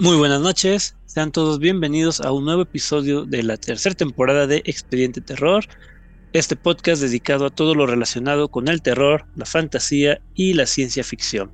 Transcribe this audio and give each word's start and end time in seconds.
Muy 0.00 0.16
buenas 0.16 0.40
noches, 0.40 0.96
sean 1.04 1.30
todos 1.30 1.58
bienvenidos 1.58 2.22
a 2.22 2.32
un 2.32 2.46
nuevo 2.46 2.62
episodio 2.62 3.26
de 3.26 3.42
la 3.42 3.58
tercera 3.58 3.94
temporada 3.94 4.46
de 4.46 4.62
Expediente 4.64 5.20
Terror, 5.20 5.66
este 6.32 6.56
podcast 6.56 7.02
dedicado 7.02 7.44
a 7.44 7.50
todo 7.50 7.74
lo 7.74 7.86
relacionado 7.86 8.48
con 8.48 8.68
el 8.68 8.80
terror, 8.80 9.26
la 9.36 9.44
fantasía 9.44 10.22
y 10.34 10.54
la 10.54 10.64
ciencia 10.64 11.04
ficción. 11.04 11.50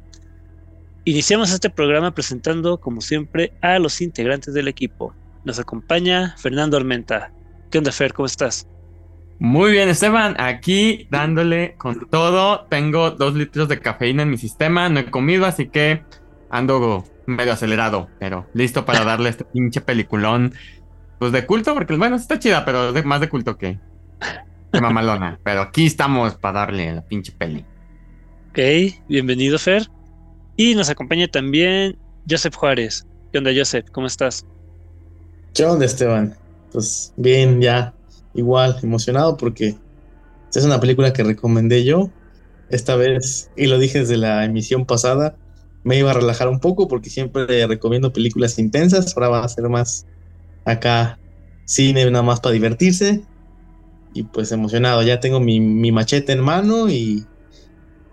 Iniciamos 1.05 1.51
este 1.51 1.71
programa 1.71 2.15
presentando, 2.15 2.79
como 2.79 3.01
siempre, 3.01 3.53
a 3.63 3.81
los 3.81 4.01
integrantes 4.01 4.55
del 4.55 4.69
equipo. 4.69 5.13
Nos 5.45 5.59
acompaña 5.59 6.37
Fernando 6.39 6.77
Armenta. 6.77 7.33
¿Qué 7.73 7.79
onda, 7.79 7.91
Fer? 7.91 8.13
¿Cómo 8.13 8.27
estás? 8.27 8.69
Muy 9.41 9.73
bien, 9.73 9.89
Esteban, 9.89 10.37
aquí 10.39 11.09
dándole 11.11 11.75
con 11.79 12.09
todo. 12.11 12.65
Tengo 12.71 13.11
dos 13.11 13.35
litros 13.35 13.67
de 13.69 13.81
cafeína 13.81 14.23
en 14.23 14.31
mi 14.31 14.39
sistema, 14.39 14.89
no 14.89 15.01
he 15.01 15.11
comido, 15.11 15.47
así 15.47 15.67
que 15.67 16.05
ando 16.51 17.05
medio 17.27 17.53
acelerado, 17.53 18.09
pero 18.19 18.47
listo 18.55 18.85
para 18.85 19.05
darle 19.05 19.29
este 19.29 19.45
pinche 19.45 19.81
peliculón. 19.81 20.55
Pues 21.19 21.33
de 21.33 21.47
culto, 21.47 21.75
porque 21.75 21.97
bueno, 21.97 22.17
está 22.17 22.39
chida, 22.39 22.65
pero 22.65 22.93
más 23.05 23.21
de 23.21 23.29
culto 23.29 23.57
que 23.57 23.79
de 24.73 24.81
mamalona. 24.81 25.39
pero 25.45 25.63
aquí 25.63 25.87
estamos 25.87 26.35
para 26.35 26.61
darle 26.61 26.91
a 26.91 26.95
la 26.97 27.03
pinche 27.03 27.33
peli. 27.33 27.65
Ok, 28.51 28.59
bienvenido, 29.09 29.59
Fer. 29.59 29.87
Y 30.57 30.75
nos 30.75 30.91
acompaña 30.91 31.29
también 31.29 31.99
Joseph 32.29 32.55
Juárez. 32.55 33.07
¿Qué 33.33 33.39
onda, 33.39 33.51
Joseph? 33.55 33.87
¿Cómo 33.93 34.07
estás? 34.07 34.47
¿Qué 35.55 35.65
onda, 35.65 35.87
Esteban? 35.87 36.35
Pues 36.73 37.13
bien, 37.17 37.61
ya 37.61 37.95
igual 38.35 38.77
emocionado 38.83 39.37
porque 39.37 39.75
es 40.55 40.65
una 40.65 40.81
película 40.81 41.13
que 41.13 41.23
recomendé 41.23 41.85
yo 41.85 42.11
esta 42.71 42.97
vez 42.97 43.51
y 43.57 43.67
lo 43.67 43.79
dije 43.79 44.01
desde 44.01 44.17
la 44.17 44.45
emisión 44.45 44.85
pasada 44.87 45.37
me 45.87 45.97
iba 45.97 46.11
a 46.11 46.15
relajar 46.15 46.49
un 46.49 46.59
poco 46.59 46.89
porque 46.89 47.11
siempre 47.11 47.65
recomiendo 47.69 48.13
películas 48.13 48.59
intensas. 48.59 49.17
Ahora 49.17 49.29
va 49.29 49.45
a 49.45 49.49
ser 49.49 49.69
más 49.69 50.05
acá 50.65 51.17
cine 51.65 52.11
nada 52.11 52.25
más 52.25 52.41
para 52.41 52.55
divertirse. 52.55 53.23
Y 54.13 54.25
pues 54.25 54.51
emocionado, 54.51 55.01
ya 55.05 55.21
tengo 55.21 55.39
mi, 55.39 55.61
machete 55.93 56.33
en 56.33 56.41
mano 56.41 56.89
y, 56.89 57.25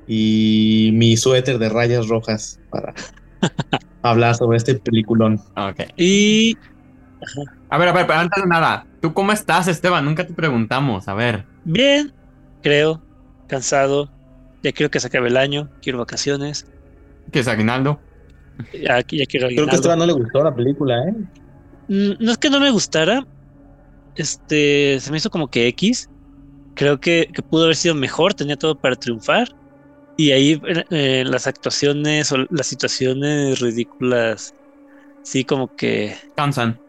y 0.05 0.91
mi 0.93 1.17
suéter 1.17 1.57
de 1.57 1.69
rayas 1.69 2.09
rojas 2.09 2.59
para 2.69 2.93
hablar 4.03 4.35
sobre 4.35 4.57
este 4.57 4.75
peliculón. 4.75 5.41
Ok. 5.57 5.79
Y... 5.97 6.55
A 7.69 7.79
ver, 7.79 7.87
a 7.87 7.91
ver, 7.93 8.05
pero 8.05 8.19
antes 8.19 8.43
de 8.43 8.49
nada, 8.49 8.85
¿tú 9.01 9.15
cómo 9.15 9.31
estás, 9.31 9.67
Esteban? 9.67 10.05
Nunca 10.05 10.27
te 10.27 10.33
preguntamos, 10.33 11.07
a 11.07 11.15
ver. 11.15 11.45
Bien, 11.63 12.13
creo, 12.61 13.01
cansado. 13.47 14.11
Ya 14.61 14.73
quiero 14.73 14.91
que 14.91 14.99
se 14.99 15.07
acabe 15.07 15.29
el 15.29 15.37
año, 15.37 15.71
quiero 15.81 15.97
vacaciones. 15.97 16.67
¿Qué 17.31 17.39
es 17.39 17.47
aguinaldo? 17.47 17.99
Creo 19.55 19.65
que 19.65 19.71
a 19.71 19.75
Esteban 19.75 19.99
no 19.99 20.05
le 20.05 20.13
gustó 20.13 20.43
la 20.43 20.53
película, 20.53 21.07
¿eh? 21.07 21.13
Mm, 21.87 22.23
no 22.23 22.31
es 22.31 22.37
que 22.37 22.49
no 22.49 22.59
me 22.59 22.71
gustara. 22.71 23.25
Este, 24.15 24.99
se 24.99 25.11
me 25.11 25.17
hizo 25.17 25.29
como 25.29 25.49
que 25.49 25.67
X. 25.67 26.09
Creo 26.75 26.99
que, 26.99 27.29
pudo 27.49 27.65
haber 27.65 27.75
sido 27.75 27.95
mejor, 27.95 28.33
tenía 28.33 28.55
todo 28.55 28.75
para 28.75 28.95
triunfar. 28.95 29.49
Y 30.17 30.31
ahí 30.31 30.61
eh, 30.91 31.23
las 31.25 31.47
actuaciones 31.47 32.31
o 32.31 32.45
las 32.49 32.67
situaciones 32.67 33.59
ridículas, 33.59 34.53
sí, 35.23 35.43
como 35.43 35.75
que. 35.75 36.15
Cansan. 36.35 36.79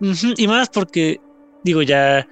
y 0.00 0.46
más 0.48 0.70
porque, 0.70 1.20
digo, 1.64 1.82
ya 1.82 2.26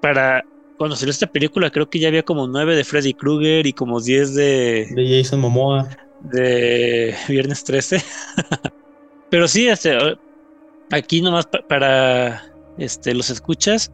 para 0.00 0.44
cuando 0.78 0.96
salió 0.96 1.10
esta 1.10 1.26
película, 1.26 1.70
creo 1.70 1.88
que 1.88 1.98
ya 1.98 2.08
había 2.08 2.22
como 2.22 2.46
nueve 2.48 2.74
de 2.74 2.84
Freddy 2.84 3.14
Krueger 3.14 3.66
y 3.66 3.72
como 3.72 4.00
diez 4.00 4.34
de. 4.34 4.88
De 4.94 5.22
Jason 5.22 5.40
Momoa 5.40 5.88
de 6.24 7.14
Viernes 7.28 7.64
13. 7.64 8.02
Pero 9.30 9.48
sí, 9.48 9.68
este, 9.68 9.96
aquí 10.90 11.22
nomás 11.22 11.48
para 11.68 12.42
este, 12.78 13.14
los 13.14 13.30
escuchas, 13.30 13.92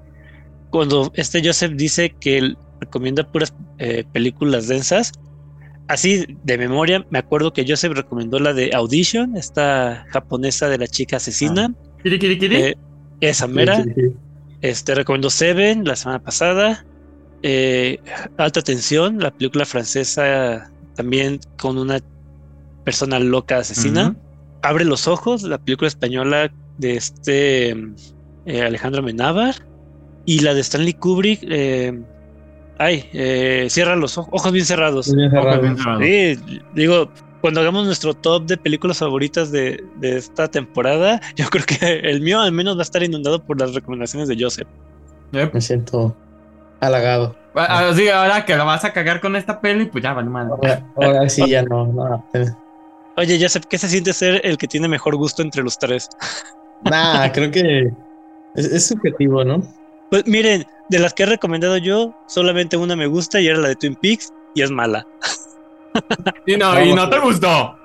cuando 0.70 1.10
este 1.14 1.44
Joseph 1.44 1.72
dice 1.74 2.14
que 2.20 2.38
él 2.38 2.58
recomienda 2.80 3.30
puras 3.30 3.54
eh, 3.78 4.04
películas 4.12 4.68
densas, 4.68 5.12
así 5.88 6.26
de 6.44 6.58
memoria, 6.58 7.06
me 7.10 7.18
acuerdo 7.18 7.52
que 7.52 7.64
Joseph 7.66 7.92
recomendó 7.94 8.38
la 8.38 8.52
de 8.52 8.70
Audition, 8.74 9.36
esta 9.36 10.06
japonesa 10.10 10.68
de 10.68 10.78
la 10.78 10.86
chica 10.86 11.16
asesina. 11.16 11.72
Ah. 11.72 11.88
Eh, 12.04 12.74
esa 13.20 13.46
mera. 13.46 13.84
Este 14.60 14.94
recomendó 14.94 15.30
Seven 15.30 15.84
la 15.84 15.96
semana 15.96 16.22
pasada. 16.22 16.84
Eh, 17.42 17.98
Alta 18.36 18.62
Tensión, 18.62 19.18
la 19.20 19.30
película 19.30 19.64
francesa 19.64 20.70
también 20.96 21.38
con 21.56 21.78
una 21.78 22.00
persona 22.88 23.18
loca 23.18 23.58
asesina. 23.58 24.16
Abre 24.62 24.86
los 24.86 25.08
ojos, 25.08 25.42
la 25.42 25.58
película 25.58 25.88
española 25.88 26.50
de 26.78 26.96
este 26.96 27.68
eh, 28.46 28.62
Alejandro 28.62 29.02
Menábar 29.02 29.56
y 30.24 30.40
la 30.40 30.54
de 30.54 30.62
Stanley 30.62 30.94
Kubrick. 30.94 31.40
Eh, 31.42 32.00
ay, 32.78 33.04
eh, 33.12 33.66
cierra 33.68 33.94
los 33.94 34.16
ojos, 34.16 34.30
ojos 34.32 34.52
bien 34.52 34.64
cerrados. 34.64 35.14
digo, 36.74 37.10
cuando 37.42 37.60
hagamos 37.60 37.84
nuestro 37.84 38.14
top 38.14 38.46
de 38.46 38.56
películas 38.56 39.00
favoritas 39.00 39.52
de, 39.52 39.84
esta 40.00 40.48
temporada, 40.48 41.20
yo 41.36 41.44
creo 41.50 41.66
que 41.66 41.98
el 42.10 42.22
mío 42.22 42.40
al 42.40 42.52
menos 42.52 42.76
va 42.76 42.80
a 42.80 42.84
estar 42.84 43.02
inundado 43.02 43.44
por 43.44 43.60
las 43.60 43.74
recomendaciones 43.74 44.30
de 44.30 44.36
Joseph. 44.40 44.66
Me 45.30 45.60
siento 45.60 46.16
halagado. 46.80 47.36
Así, 47.54 48.08
ahora 48.08 48.46
que 48.46 48.56
lo 48.56 48.64
vas 48.64 48.86
a 48.86 48.94
cagar 48.94 49.20
con 49.20 49.36
esta 49.36 49.60
peli, 49.60 49.84
pues 49.84 50.02
ya, 50.02 50.14
vale, 50.14 50.30
Ahora, 50.30 50.86
ahora 50.96 51.28
sí, 51.28 51.50
ya 51.50 51.62
no, 51.64 51.86
no. 51.86 52.24
Oye, 53.18 53.36
ya 53.36 53.48
sé 53.48 53.60
¿qué 53.68 53.78
se 53.78 53.88
siente 53.88 54.12
ser 54.12 54.40
el 54.44 54.56
que 54.56 54.68
tiene 54.68 54.86
mejor 54.86 55.16
gusto 55.16 55.42
entre 55.42 55.64
los 55.64 55.76
tres? 55.76 56.08
Nah, 56.84 57.28
creo 57.32 57.50
que 57.50 57.90
es, 58.54 58.86
subjetivo, 58.86 59.44
¿no? 59.44 59.60
Pues 60.08 60.24
miren, 60.26 60.64
de 60.88 60.98
las 61.00 61.14
que 61.14 61.24
he 61.24 61.26
recomendado 61.26 61.78
yo, 61.78 62.16
solamente 62.28 62.76
una 62.76 62.94
me 62.94 63.08
gusta 63.08 63.40
y 63.40 63.48
era 63.48 63.58
la 63.58 63.68
de 63.68 63.74
Twin 63.74 63.96
Peaks 63.96 64.32
y 64.54 64.62
es 64.62 64.70
mala. 64.70 65.04
Y 66.46 66.56
no, 66.56 66.80
y 66.80 66.94
no 66.94 67.10
te 67.10 67.18
gustó. 67.18 67.76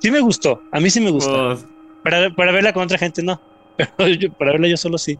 Sí 0.00 0.08
me 0.12 0.20
gustó, 0.20 0.62
a 0.70 0.78
mí 0.78 0.88
sí 0.88 1.00
me 1.00 1.10
gustó. 1.10 1.48
Pues. 1.48 1.66
Para, 2.04 2.30
para 2.30 2.52
verla 2.52 2.72
con 2.72 2.84
otra 2.84 2.96
gente 2.96 3.24
no, 3.24 3.40
pero 3.76 4.32
para 4.38 4.52
verla 4.52 4.68
yo 4.68 4.76
solo 4.76 4.98
sí. 4.98 5.18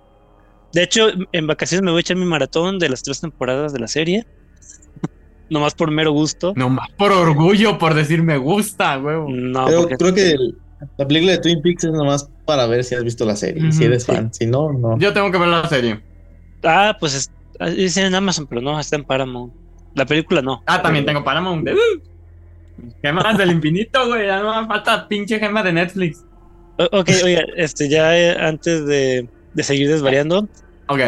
De 0.73 0.85
hecho, 0.85 1.09
en 1.33 1.47
vacaciones 1.49 1.83
me 1.83 1.91
voy 1.91 1.99
a 1.99 2.03
echar 2.03 2.17
mi 2.17 2.25
maratón 2.25 2.79
de 2.79 2.89
las 2.89 3.03
tres 3.03 3.21
temporadas 3.21 3.73
de 3.73 3.81
la 3.81 3.89
serie 3.89 4.25
nomás 5.51 5.75
por 5.75 5.91
mero 5.91 6.13
gusto. 6.13 6.53
Nomás 6.57 6.89
por 6.97 7.13
orgullo, 7.13 7.79
por 7.79 7.95
decir 7.95 8.23
me 8.23 8.39
gusta, 8.39 8.99
huevo. 8.99 9.29
No, 9.29 9.67
creo 9.67 10.15
que 10.15 10.37
la 10.97 11.07
película 11.07 11.33
de 11.33 11.39
Twin 11.39 11.61
Peaks 11.61 11.85
es 11.85 11.93
nomás 11.93 12.31
para 12.47 12.67
ver 12.67 12.85
si 12.85 12.95
has 12.95 13.05
visto 13.05 13.27
la 13.27 13.37
serie, 13.37 13.71
si 13.73 13.85
eres 13.85 14.07
fan. 14.07 14.33
Si 14.33 14.47
no, 14.47 14.73
no. 14.73 14.99
Yo 14.99 15.13
tengo 15.13 15.31
que 15.31 15.39
ver 15.39 15.49
la 15.49 15.69
serie. 15.69 16.01
Ah, 16.63 16.97
pues 16.99 17.15
es, 17.15 17.31
es, 17.77 17.97
en 17.97 18.15
Amazon, 18.15 18.47
pero 18.47 18.61
no, 18.61 18.79
está 18.79 18.97
en 18.97 19.05
Paramount. 19.05 19.53
La 19.95 20.07
película 20.07 20.41
no. 20.41 20.63
Ah, 20.67 20.81
también 20.81 21.05
tengo 21.05 21.23
Paramount. 21.25 21.69
Gemas 23.03 23.37
del 23.37 23.51
infinito, 23.51 24.07
güey. 24.07 24.27
Ya 24.27 24.41
no 24.41 24.63
me 24.63 24.69
falta 24.69 25.07
pinche 25.09 25.39
gema 25.39 25.63
de 25.63 25.73
Netflix. 25.73 26.25
ok, 26.79 27.11
oiga, 27.25 27.43
este, 27.57 27.89
ya 27.89 28.17
eh, 28.17 28.37
antes 28.41 28.87
de, 28.87 29.29
de 29.53 29.63
seguir 29.63 29.89
desvariando. 29.89 30.49
Ok. 30.89 31.01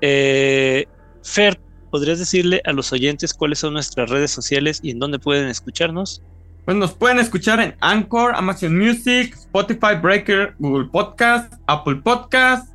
Eh, 0.00 0.86
Fer, 1.22 1.58
¿podrías 1.96 2.18
decirle 2.18 2.60
a 2.66 2.74
los 2.74 2.92
oyentes 2.92 3.32
cuáles 3.32 3.60
son 3.60 3.72
nuestras 3.72 4.10
redes 4.10 4.30
sociales 4.30 4.80
y 4.82 4.90
en 4.90 4.98
dónde 4.98 5.18
pueden 5.18 5.48
escucharnos? 5.48 6.20
Pues 6.66 6.76
nos 6.76 6.92
pueden 6.92 7.18
escuchar 7.18 7.58
en 7.58 7.74
Anchor, 7.80 8.34
Amazon 8.34 8.76
Music, 8.76 9.32
Spotify, 9.34 9.94
Breaker, 9.98 10.54
Google 10.58 10.90
Podcast, 10.92 11.54
Apple 11.66 11.96
Podcast, 12.04 12.70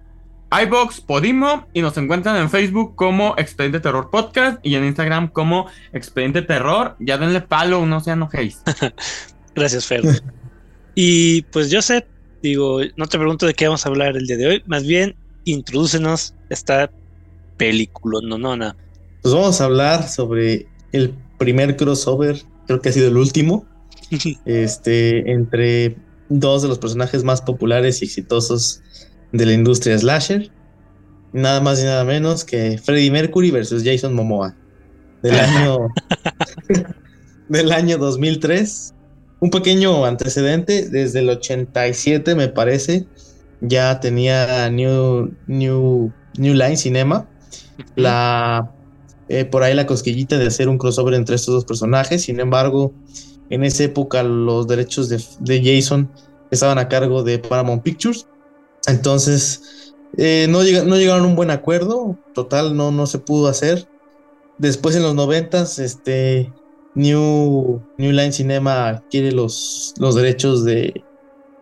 iBox, 0.63 1.01
Podimo 1.01 1.67
y 1.71 1.83
nos 1.83 1.95
encuentran 1.97 2.35
en 2.37 2.49
Facebook 2.49 2.95
como 2.95 3.35
Expediente 3.37 3.79
Terror 3.79 4.09
Podcast 4.09 4.57
y 4.63 4.73
en 4.73 4.85
Instagram 4.85 5.27
como 5.27 5.69
Expediente 5.93 6.41
Terror. 6.41 6.95
Ya 6.99 7.19
denle 7.19 7.41
palo, 7.41 7.85
no 7.85 7.99
sean 7.99 8.23
ojéis. 8.23 8.63
Gracias, 9.53 9.85
Fer. 9.85 10.01
y 10.95 11.43
pues 11.43 11.69
yo 11.69 11.83
sé, 11.83 12.07
digo, 12.41 12.79
no 12.95 13.05
te 13.05 13.19
pregunto 13.19 13.45
de 13.45 13.53
qué 13.53 13.67
vamos 13.67 13.85
a 13.85 13.89
hablar 13.89 14.17
el 14.17 14.25
día 14.25 14.37
de 14.37 14.47
hoy, 14.47 14.63
más 14.65 14.87
bien 14.87 15.15
introdúcenos 15.45 16.33
esta 16.49 16.89
película, 17.57 18.19
no, 18.23 18.39
no, 18.39 18.57
no. 18.57 18.75
Pues 19.21 19.33
vamos 19.35 19.61
a 19.61 19.65
hablar 19.65 20.07
sobre 20.07 20.67
el 20.91 21.13
primer 21.37 21.75
crossover, 21.75 22.41
creo 22.65 22.81
que 22.81 22.89
ha 22.89 22.91
sido 22.91 23.07
el 23.07 23.17
último, 23.17 23.65
este, 24.45 25.31
entre 25.31 25.95
dos 26.29 26.61
de 26.61 26.67
los 26.67 26.79
personajes 26.79 27.23
más 27.23 27.41
populares 27.41 28.01
y 28.01 28.05
exitosos 28.05 28.81
de 29.31 29.45
la 29.45 29.53
industria 29.53 29.97
slasher. 29.97 30.51
Nada 31.33 31.61
más 31.61 31.79
y 31.81 31.83
nada 31.83 32.03
menos 32.03 32.43
que 32.43 32.77
Freddie 32.77 33.11
Mercury 33.11 33.51
versus 33.51 33.83
Jason 33.83 34.13
Momoa. 34.13 34.55
Del 35.21 35.35
año, 35.39 35.87
del 37.49 37.71
año 37.71 37.97
2003. 37.97 38.93
Un 39.39 39.49
pequeño 39.49 40.05
antecedente, 40.05 40.89
desde 40.89 41.19
el 41.19 41.29
87 41.29 42.35
me 42.35 42.47
parece, 42.47 43.07
ya 43.61 43.99
tenía 43.99 44.69
New, 44.69 45.33
New, 45.47 46.11
New 46.37 46.53
Line 46.53 46.77
Cinema, 46.77 47.27
la 47.95 48.71
eh, 49.33 49.45
por 49.45 49.63
ahí 49.63 49.73
la 49.73 49.85
cosquillita 49.85 50.37
de 50.37 50.47
hacer 50.47 50.67
un 50.67 50.77
crossover 50.77 51.13
entre 51.13 51.35
estos 51.37 51.55
dos 51.55 51.63
personajes. 51.63 52.23
Sin 52.23 52.41
embargo, 52.41 52.91
en 53.49 53.63
esa 53.63 53.85
época 53.85 54.23
los 54.23 54.67
derechos 54.67 55.07
de, 55.07 55.61
Jason 55.63 56.11
estaban 56.51 56.77
a 56.77 56.89
cargo 56.89 57.23
de 57.23 57.39
Paramount 57.39 57.81
Pictures. 57.81 58.27
Entonces, 58.87 59.93
eh, 60.17 60.47
no, 60.49 60.63
llegaron 60.63 61.23
a 61.23 61.27
un 61.27 61.37
buen 61.37 61.49
acuerdo, 61.49 62.17
total, 62.33 62.75
no, 62.75 63.07
se 63.07 63.19
pudo 63.19 63.47
hacer. 63.47 63.87
Después 64.57 64.97
en 64.97 65.03
los 65.03 65.15
noventas, 65.15 65.79
este, 65.79 66.51
New, 66.93 67.81
Line 67.97 68.33
Cinema 68.33 68.89
adquiere 68.89 69.31
los, 69.31 69.93
derechos 70.13 70.65
de, 70.65 71.05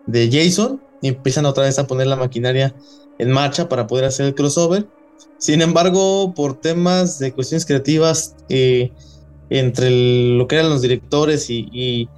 de 0.06 0.28
Jason 0.28 0.82
y 1.02 1.06
empiezan 1.06 1.46
otra 1.46 1.62
vez 1.62 1.78
a 1.78 1.86
poner 1.86 2.08
la 2.08 2.16
maquinaria 2.16 2.74
en 3.18 3.30
marcha 3.30 3.68
para 3.68 3.86
poder 3.86 4.06
hacer 4.06 4.26
el 4.26 4.34
crossover. 4.34 4.88
Sin 5.38 5.62
embargo, 5.62 6.34
por 6.34 6.60
temas 6.60 7.18
de 7.18 7.32
cuestiones 7.32 7.64
creativas 7.64 8.36
eh, 8.48 8.92
entre 9.48 9.90
lo 9.90 10.46
que 10.46 10.56
eran 10.56 10.70
los 10.70 10.82
directores 10.82 11.48
y, 11.48 12.08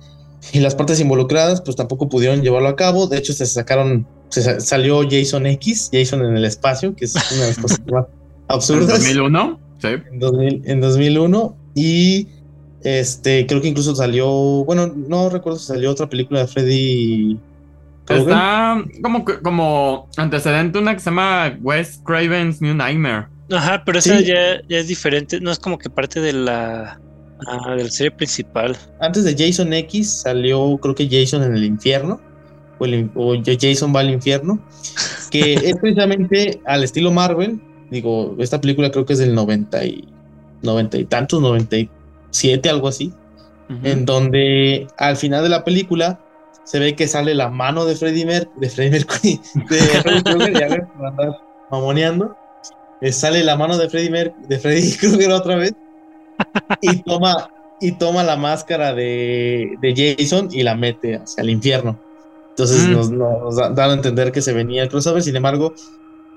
las 0.55 0.75
partes 0.75 0.99
involucradas, 0.99 1.61
pues 1.61 1.77
tampoco 1.77 2.09
pudieron 2.09 2.43
llevarlo 2.43 2.69
a 2.69 2.77
cabo. 2.77 3.07
De 3.07 3.17
hecho, 3.17 3.33
se 3.33 3.47
sacaron, 3.47 4.07
se 4.29 4.61
salió 4.61 5.03
Jason 5.09 5.47
X, 5.47 5.91
Jason 5.93 6.25
en 6.25 6.37
el 6.37 6.45
espacio, 6.45 6.97
que 6.97 7.05
es 7.05 7.15
una 7.15 7.43
de 7.43 7.49
las 7.49 7.59
cosas 7.59 7.81
más 7.87 8.07
absurdas. 8.49 9.07
¿En 9.07 9.17
2001? 9.17 9.61
Sí. 9.81 9.89
En, 9.89 10.63
en 10.69 10.81
2001. 10.81 11.57
Y 11.77 12.27
este, 12.83 13.47
creo 13.47 13.61
que 13.61 13.69
incluso 13.69 13.95
salió, 13.95 14.29
bueno, 14.65 14.89
no 14.89 15.29
recuerdo 15.29 15.59
si 15.59 15.67
salió 15.67 15.91
otra 15.91 16.09
película 16.09 16.41
de 16.41 16.47
Freddy 16.49 17.39
Está 18.09 18.83
como, 19.03 19.25
como 19.43 20.09
antecedente 20.17 20.79
una 20.79 20.95
que 20.95 21.01
se 21.01 21.11
llama 21.11 21.57
Wes 21.63 22.01
Craven's 22.05 22.61
New 22.61 22.75
Nightmare. 22.75 23.27
Ajá, 23.51 23.83
pero 23.85 23.99
esa 23.99 24.21
ya, 24.21 24.63
es 24.69 24.89
diferente, 24.89 25.41
no 25.41 25.51
es 25.51 25.59
como 25.59 25.79
que 25.79 25.91
parte 25.91 26.21
de 26.21 26.33
la, 26.33 27.01
ah, 27.47 27.75
de 27.77 27.85
la 27.85 27.91
serie 27.91 28.11
principal. 28.11 28.77
Antes 29.01 29.25
de 29.25 29.37
Jason 29.37 29.73
X 29.73 30.23
salió, 30.23 30.79
creo 30.79 30.95
que 30.95 31.09
Jason 31.09 31.43
en 31.43 31.57
el 31.57 31.65
infierno, 31.65 32.21
o, 33.15 33.37
Jason 33.45 33.95
va 33.95 34.01
al 34.01 34.11
infierno, 34.11 34.59
que 35.31 35.55
es 35.65 35.77
precisamente 35.77 36.61
al 36.65 36.83
estilo 36.83 37.11
Marvel. 37.11 37.61
Digo, 37.91 38.35
esta 38.39 38.61
película 38.61 38.91
creo 38.91 39.05
que 39.05 39.13
es 39.13 39.19
del 39.19 39.35
90 39.35 39.85
y, 39.85 40.09
90 40.63 40.99
y 40.99 41.05
tantos, 41.05 41.41
97, 41.43 42.69
algo 42.69 42.89
así, 42.89 43.13
en 43.85 44.05
donde 44.05 44.87
al 44.99 45.17
final 45.17 45.43
de 45.43 45.49
la 45.49 45.65
película 45.65 46.21
se 46.65 46.79
ve 46.79 46.95
que 46.95 47.09
sale 47.09 47.35
la 47.35 47.49
mano 47.49 47.85
de 47.85 47.97
Freddie, 47.97 48.49
de 48.57 48.71
Freddie 48.71 48.91
Mercury, 48.91 49.41
de 49.71 49.77
Freddy 49.77 50.23
Krueger, 50.23 50.61
ya 50.61 50.69
ves, 50.69 50.83
andar 51.03 51.41
mamoneando. 51.71 52.37
Eh, 53.01 53.13
sale 53.13 53.43
la 53.43 53.57
mano 53.57 53.77
de 53.79 53.89
Freddie, 53.89 54.33
de 54.49 54.59
Freddy 54.59 54.93
Krueger 54.97 55.33
otra 55.33 55.57
vez 55.57 55.73
y 56.81 57.03
toma, 57.03 57.51
y 57.81 57.93
toma 57.93 58.23
la 58.23 58.37
máscara 58.37 58.95
de, 58.95 59.77
de 59.81 60.17
Jason 60.19 60.49
y 60.53 60.63
la 60.63 60.75
mete 60.75 61.17
hacia 61.17 61.43
el 61.43 61.51
infierno. 61.51 61.99
Entonces 62.51 62.87
mm. 62.87 62.93
nos, 62.93 63.11
nos 63.11 63.57
dan 63.57 63.79
a 63.79 63.93
entender 63.95 64.31
que 64.31 64.43
se 64.43 64.53
venía 64.53 64.83
el 64.83 64.89
crossover, 64.89 65.23
sin 65.23 65.37
embargo, 65.37 65.75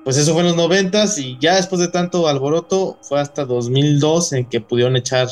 pues 0.04 0.18
eso 0.18 0.34
fue 0.34 0.42
en 0.42 0.48
los 0.48 0.56
noventas 0.56 1.18
y 1.18 1.38
ya 1.40 1.56
después 1.56 1.82
de 1.82 1.88
tanto 1.88 2.28
alboroto 2.28 2.98
fue 3.02 3.20
hasta 3.20 3.46
2002 3.46 4.34
en 4.34 4.46
que 4.46 4.62
pudieron 4.62 4.96
echar, 4.96 5.28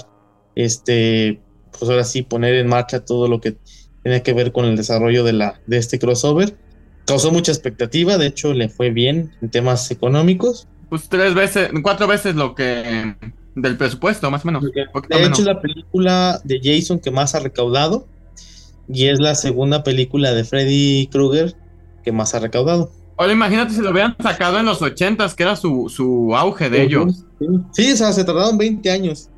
este, 0.55 1.39
pues 1.71 1.89
ahora 1.89 2.03
sí, 2.03 2.23
poner 2.23 2.55
en 2.55 2.67
marcha 2.67 3.05
todo 3.05 3.27
lo 3.27 3.39
que 3.39 3.55
tenía 4.03 4.21
que 4.21 4.33
ver 4.33 4.51
con 4.51 4.65
el 4.65 4.75
desarrollo 4.75 5.23
de, 5.23 5.33
la, 5.33 5.59
de 5.65 5.77
este 5.77 5.99
crossover. 5.99 6.55
Causó 7.05 7.31
mucha 7.31 7.51
expectativa, 7.51 8.17
de 8.17 8.27
hecho 8.27 8.53
le 8.53 8.69
fue 8.69 8.91
bien 8.91 9.31
en 9.41 9.49
temas 9.49 9.89
económicos. 9.91 10.67
Pues 10.89 11.09
tres 11.09 11.33
veces, 11.33 11.69
cuatro 11.81 12.07
veces 12.07 12.35
lo 12.35 12.55
que 12.55 13.15
del 13.55 13.77
presupuesto, 13.77 14.29
más 14.31 14.43
o 14.43 14.47
menos. 14.47 14.63
De 14.63 15.23
hecho, 15.23 15.41
es 15.41 15.45
la 15.45 15.61
película 15.61 16.41
de 16.43 16.59
Jason 16.63 16.99
que 16.99 17.11
más 17.11 17.35
ha 17.35 17.39
recaudado 17.39 18.07
y 18.87 19.07
es 19.07 19.19
la 19.19 19.35
segunda 19.35 19.83
película 19.83 20.33
de 20.33 20.43
Freddy 20.43 21.07
Krueger 21.07 21.55
que 22.03 22.11
más 22.11 22.35
ha 22.35 22.39
recaudado. 22.39 22.91
Ahora 23.17 23.33
imagínate 23.33 23.73
si 23.73 23.81
lo 23.81 23.91
hubieran 23.91 24.15
sacado 24.21 24.59
en 24.59 24.65
los 24.65 24.81
ochentas, 24.81 25.35
que 25.35 25.43
era 25.43 25.55
su, 25.55 25.87
su 25.89 26.35
auge 26.35 26.69
de 26.69 26.83
ellos. 26.83 27.25
Sí, 27.71 27.91
o 27.91 27.95
sea, 27.95 28.11
se 28.11 28.23
tardaron 28.23 28.57
20 28.57 28.89
años. 28.89 29.29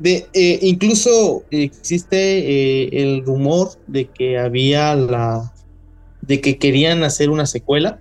De, 0.00 0.26
eh, 0.32 0.58
incluso 0.62 1.44
existe 1.50 2.16
eh, 2.16 2.88
el 3.02 3.22
rumor 3.24 3.68
de 3.86 4.06
que 4.06 4.38
había 4.38 4.94
la. 4.94 5.52
de 6.22 6.40
que 6.40 6.58
querían 6.58 7.04
hacer 7.04 7.30
una 7.30 7.46
secuela. 7.46 8.00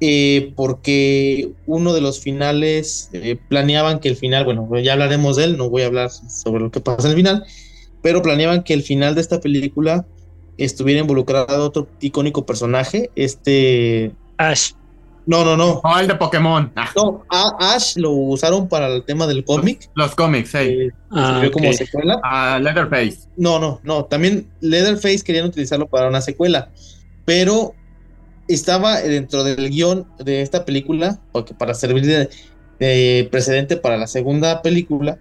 Eh, 0.00 0.52
porque 0.54 1.50
uno 1.66 1.92
de 1.92 2.00
los 2.00 2.20
finales 2.20 3.10
planeaban 3.48 3.98
que 3.98 4.08
el 4.08 4.16
final, 4.16 4.44
bueno, 4.44 4.68
ya 4.78 4.92
hablaremos 4.92 5.36
de 5.36 5.44
él, 5.44 5.56
no 5.56 5.70
voy 5.70 5.82
a 5.82 5.86
hablar 5.86 6.10
sobre 6.10 6.62
lo 6.62 6.70
que 6.70 6.80
pasa 6.80 7.08
en 7.08 7.10
el 7.10 7.16
final, 7.16 7.44
pero 8.00 8.22
planeaban 8.22 8.62
que 8.62 8.74
el 8.74 8.82
final 8.82 9.16
de 9.16 9.20
esta 9.20 9.40
película 9.40 10.06
estuviera 10.56 11.00
involucrado 11.00 11.64
otro 11.64 11.88
icónico 12.00 12.46
personaje, 12.46 13.10
este 13.16 14.12
Ash. 14.36 14.72
No, 15.28 15.44
no, 15.44 15.58
no. 15.58 15.82
No, 15.84 16.00
el 16.00 16.08
de 16.08 16.14
Pokémon. 16.14 16.72
Ah. 16.74 16.88
No, 16.96 17.22
Ash 17.60 17.96
lo 17.96 18.12
usaron 18.12 18.66
para 18.66 18.86
el 18.86 19.04
tema 19.04 19.26
del 19.26 19.44
cómic. 19.44 19.90
Los, 19.94 20.14
cómics, 20.14 20.52
sí. 20.52 20.58
Eh, 20.58 20.90
ah, 21.10 21.42
como 21.52 21.70
secuela. 21.74 22.18
Ah, 22.24 22.58
Leatherface. 22.58 23.28
No, 23.36 23.58
no, 23.58 23.78
no. 23.82 24.06
También 24.06 24.48
Leatherface 24.62 25.20
querían 25.22 25.44
utilizarlo 25.44 25.86
para 25.86 26.08
una 26.08 26.22
secuela. 26.22 26.70
Pero 27.26 27.74
estaba 28.48 29.02
dentro 29.02 29.44
del 29.44 29.68
guion 29.68 30.06
de 30.18 30.40
esta 30.40 30.64
película, 30.64 31.20
porque 31.30 31.52
para 31.52 31.74
servir 31.74 32.06
de, 32.78 33.28
precedente 33.30 33.76
para 33.76 33.98
la 33.98 34.06
segunda 34.06 34.62
película, 34.62 35.18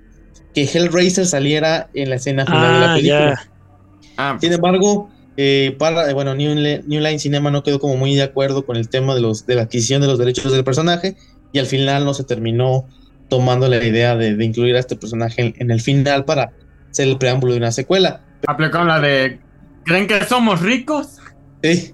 que 0.54 0.64
Hellraiser 0.64 1.26
saliera 1.26 1.90
en 1.94 2.12
la 2.12 2.16
escena 2.16 2.46
final 2.46 2.74
de 2.74 2.88
la 2.88 2.96
película. 2.96 4.40
Sin 4.40 4.54
embargo, 4.54 5.10
eh, 5.40 5.76
para, 5.78 6.12
bueno, 6.16 6.34
New, 6.34 6.56
Line 6.56 7.20
Cinema 7.20 7.52
no 7.52 7.62
quedó 7.62 7.80
como 7.80 7.96
muy 7.96 8.16
de 8.16 8.24
acuerdo 8.24 8.66
con 8.66 8.76
el 8.76 8.90
tema 8.90 9.14
de, 9.14 9.22
los, 9.22 9.46
de 9.46 9.54
la 9.54 9.62
adquisición 9.64 10.02
de 10.02 10.08
los 10.08 10.18
derechos 10.18 10.52
del 10.52 10.64
personaje 10.64 11.16
y 11.52 11.60
al 11.60 11.68
final 11.68 12.06
no 12.06 12.16
se 12.16 12.24
terminó 12.24 12.88
tomando 13.30 13.68
la 13.68 13.84
idea 13.84 14.16
de, 14.16 14.44
incluir 14.44 14.76
a 14.76 14.80
este 14.80 14.96
personaje 14.96 15.54
en, 15.56 15.70
el 15.70 15.80
final 15.80 16.26
para 16.26 16.54
ser 16.90 17.08
el 17.08 17.20
preámbulo 17.20 17.54
de 17.54 17.60
una 17.60 17.72
secuela. 17.72 18.22
Aplicaron 18.48 18.88
la 18.88 19.00
de 19.00 19.40
¿Creen 19.86 20.08
que 20.08 20.26
somos 20.26 20.62
ricos? 20.62 21.18
Sí, 21.62 21.94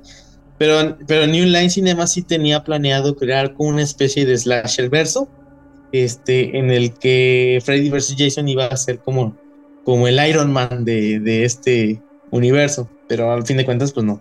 pero, 0.57 0.97
pero 1.05 1.27
New 1.27 1.45
Line 1.45 1.69
Cinema 1.69 2.07
sí 2.07 2.21
tenía 2.21 2.63
planeado 2.63 3.17
crear 3.17 3.55
como 3.55 3.69
una 3.69 3.81
especie 3.81 4.25
de 4.25 4.37
slasher 4.37 4.89
verso, 4.89 5.27
este, 5.91 6.57
en 6.57 6.71
el 6.71 6.93
que 6.93 7.61
Freddy 7.63 7.89
vs. 7.89 8.15
Jason 8.17 8.47
iba 8.47 8.67
a 8.67 8.77
ser 8.77 8.99
como, 8.99 9.37
como 9.83 10.07
el 10.07 10.25
Iron 10.25 10.53
Man 10.53 10.85
de, 10.85 11.19
de 11.19 11.43
este 11.43 12.01
universo 12.31 12.89
pero 13.13 13.31
al 13.31 13.45
fin 13.45 13.57
de 13.57 13.65
cuentas, 13.65 13.93
pues 13.93 14.03
no, 14.03 14.19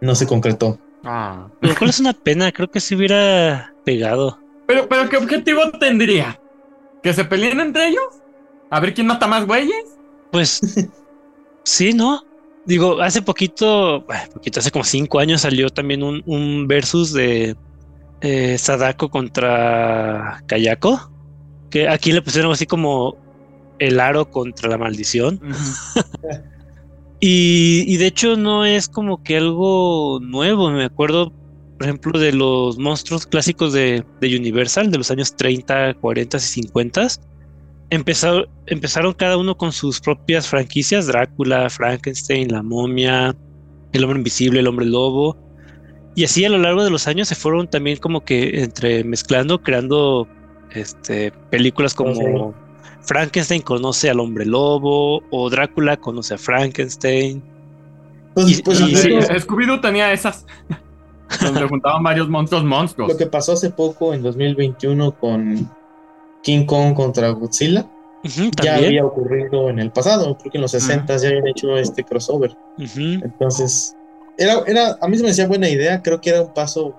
no 0.00 0.14
se 0.14 0.28
concretó. 0.28 0.78
Ah. 1.02 1.48
Lo 1.60 1.74
cual 1.74 1.90
es 1.90 1.98
una 1.98 2.12
pena, 2.12 2.52
creo 2.52 2.70
que 2.70 2.78
si 2.78 2.94
hubiera 2.94 3.74
pegado. 3.84 4.38
Pero, 4.68 4.88
pero 4.88 5.08
¿qué 5.08 5.16
objetivo 5.16 5.60
tendría? 5.80 6.40
¿Que 7.02 7.12
se 7.12 7.24
peleen 7.24 7.58
entre 7.58 7.88
ellos? 7.88 8.04
¿A 8.70 8.78
ver 8.78 8.94
quién 8.94 9.08
mata 9.08 9.26
más 9.26 9.44
güeyes? 9.44 9.98
Pues 10.30 10.60
sí, 11.64 11.92
¿no? 11.94 12.22
Digo, 12.64 13.02
hace 13.02 13.22
poquito, 13.22 14.06
poquito, 14.32 14.60
hace 14.60 14.70
como 14.70 14.84
cinco 14.84 15.18
años 15.18 15.40
salió 15.40 15.68
también 15.68 16.04
un, 16.04 16.22
un 16.24 16.68
versus 16.68 17.12
de 17.12 17.56
eh, 18.20 18.56
Sadako 18.56 19.10
contra 19.10 20.44
Kayako. 20.46 21.10
Que 21.70 21.88
aquí 21.88 22.12
le 22.12 22.22
pusieron 22.22 22.52
así 22.52 22.66
como 22.66 23.16
el 23.80 23.98
aro 23.98 24.30
contra 24.30 24.68
la 24.68 24.78
maldición. 24.78 25.40
Y, 27.24 27.98
de 27.98 28.08
hecho 28.08 28.36
no 28.36 28.64
es 28.64 28.88
como 28.88 29.22
que 29.22 29.36
algo 29.36 30.18
nuevo. 30.20 30.72
Me 30.72 30.84
acuerdo, 30.84 31.32
por 31.78 31.84
ejemplo, 31.84 32.18
de 32.18 32.32
los 32.32 32.78
monstruos 32.78 33.28
clásicos 33.28 33.72
de, 33.72 34.04
Universal 34.20 34.90
de 34.90 34.98
los 34.98 35.08
años 35.12 35.36
30, 35.36 35.94
40 35.94 36.36
y 36.36 36.40
50. 36.40 37.06
Empezaron, 37.90 38.46
empezaron 38.66 39.12
cada 39.12 39.36
uno 39.36 39.56
con 39.56 39.70
sus 39.70 40.00
propias 40.00 40.48
franquicias, 40.48 41.06
Drácula, 41.06 41.70
Frankenstein, 41.70 42.50
la 42.50 42.64
momia, 42.64 43.36
el 43.92 44.02
hombre 44.02 44.18
invisible, 44.18 44.58
el 44.58 44.66
hombre 44.66 44.86
lobo. 44.86 45.36
Y 46.16 46.24
así 46.24 46.44
a 46.44 46.50
lo 46.50 46.58
largo 46.58 46.82
de 46.82 46.90
los 46.90 47.06
años 47.06 47.28
se 47.28 47.36
fueron 47.36 47.68
también 47.68 47.98
como 47.98 48.24
que 48.24 48.64
entre 48.64 49.04
mezclando, 49.04 49.62
creando 49.62 50.26
este, 50.72 51.30
películas 51.50 51.94
como 51.94 52.52
Frankenstein 53.02 53.62
conoce 53.62 54.10
al 54.10 54.20
hombre 54.20 54.46
lobo 54.46 55.22
o 55.30 55.50
Drácula 55.50 55.96
conoce 55.96 56.34
a 56.34 56.38
Frankenstein. 56.38 57.42
Pues, 58.34 58.62
pues 58.62 58.80
Scooby-Doo 58.80 59.80
tenía 59.80 60.12
esas. 60.12 60.46
donde 61.40 61.66
juntaban 61.66 62.02
varios 62.02 62.28
monstruos 62.28 62.64
monstruos. 62.64 63.10
Lo 63.10 63.16
que 63.16 63.26
pasó 63.26 63.52
hace 63.52 63.70
poco 63.70 64.14
en 64.14 64.22
2021 64.22 65.12
con 65.18 65.70
King 66.42 66.66
Kong 66.66 66.94
contra 66.94 67.30
Godzilla. 67.30 67.86
ya 68.62 68.76
había 68.76 69.04
ocurrido 69.04 69.68
en 69.68 69.78
el 69.78 69.90
pasado, 69.90 70.36
creo 70.38 70.52
que 70.52 70.58
en 70.58 70.62
los 70.62 70.70
60 70.70 71.16
ya 71.16 71.28
habían 71.28 71.48
hecho 71.48 71.76
este 71.76 72.04
crossover. 72.04 72.56
Entonces, 72.78 73.96
era, 74.38 74.62
era, 74.66 74.96
a 75.00 75.08
mí 75.08 75.16
se 75.16 75.22
me 75.22 75.30
decía 75.30 75.48
buena 75.48 75.68
idea, 75.68 76.02
creo 76.02 76.20
que 76.20 76.30
era 76.30 76.42
un 76.42 76.54
paso 76.54 76.94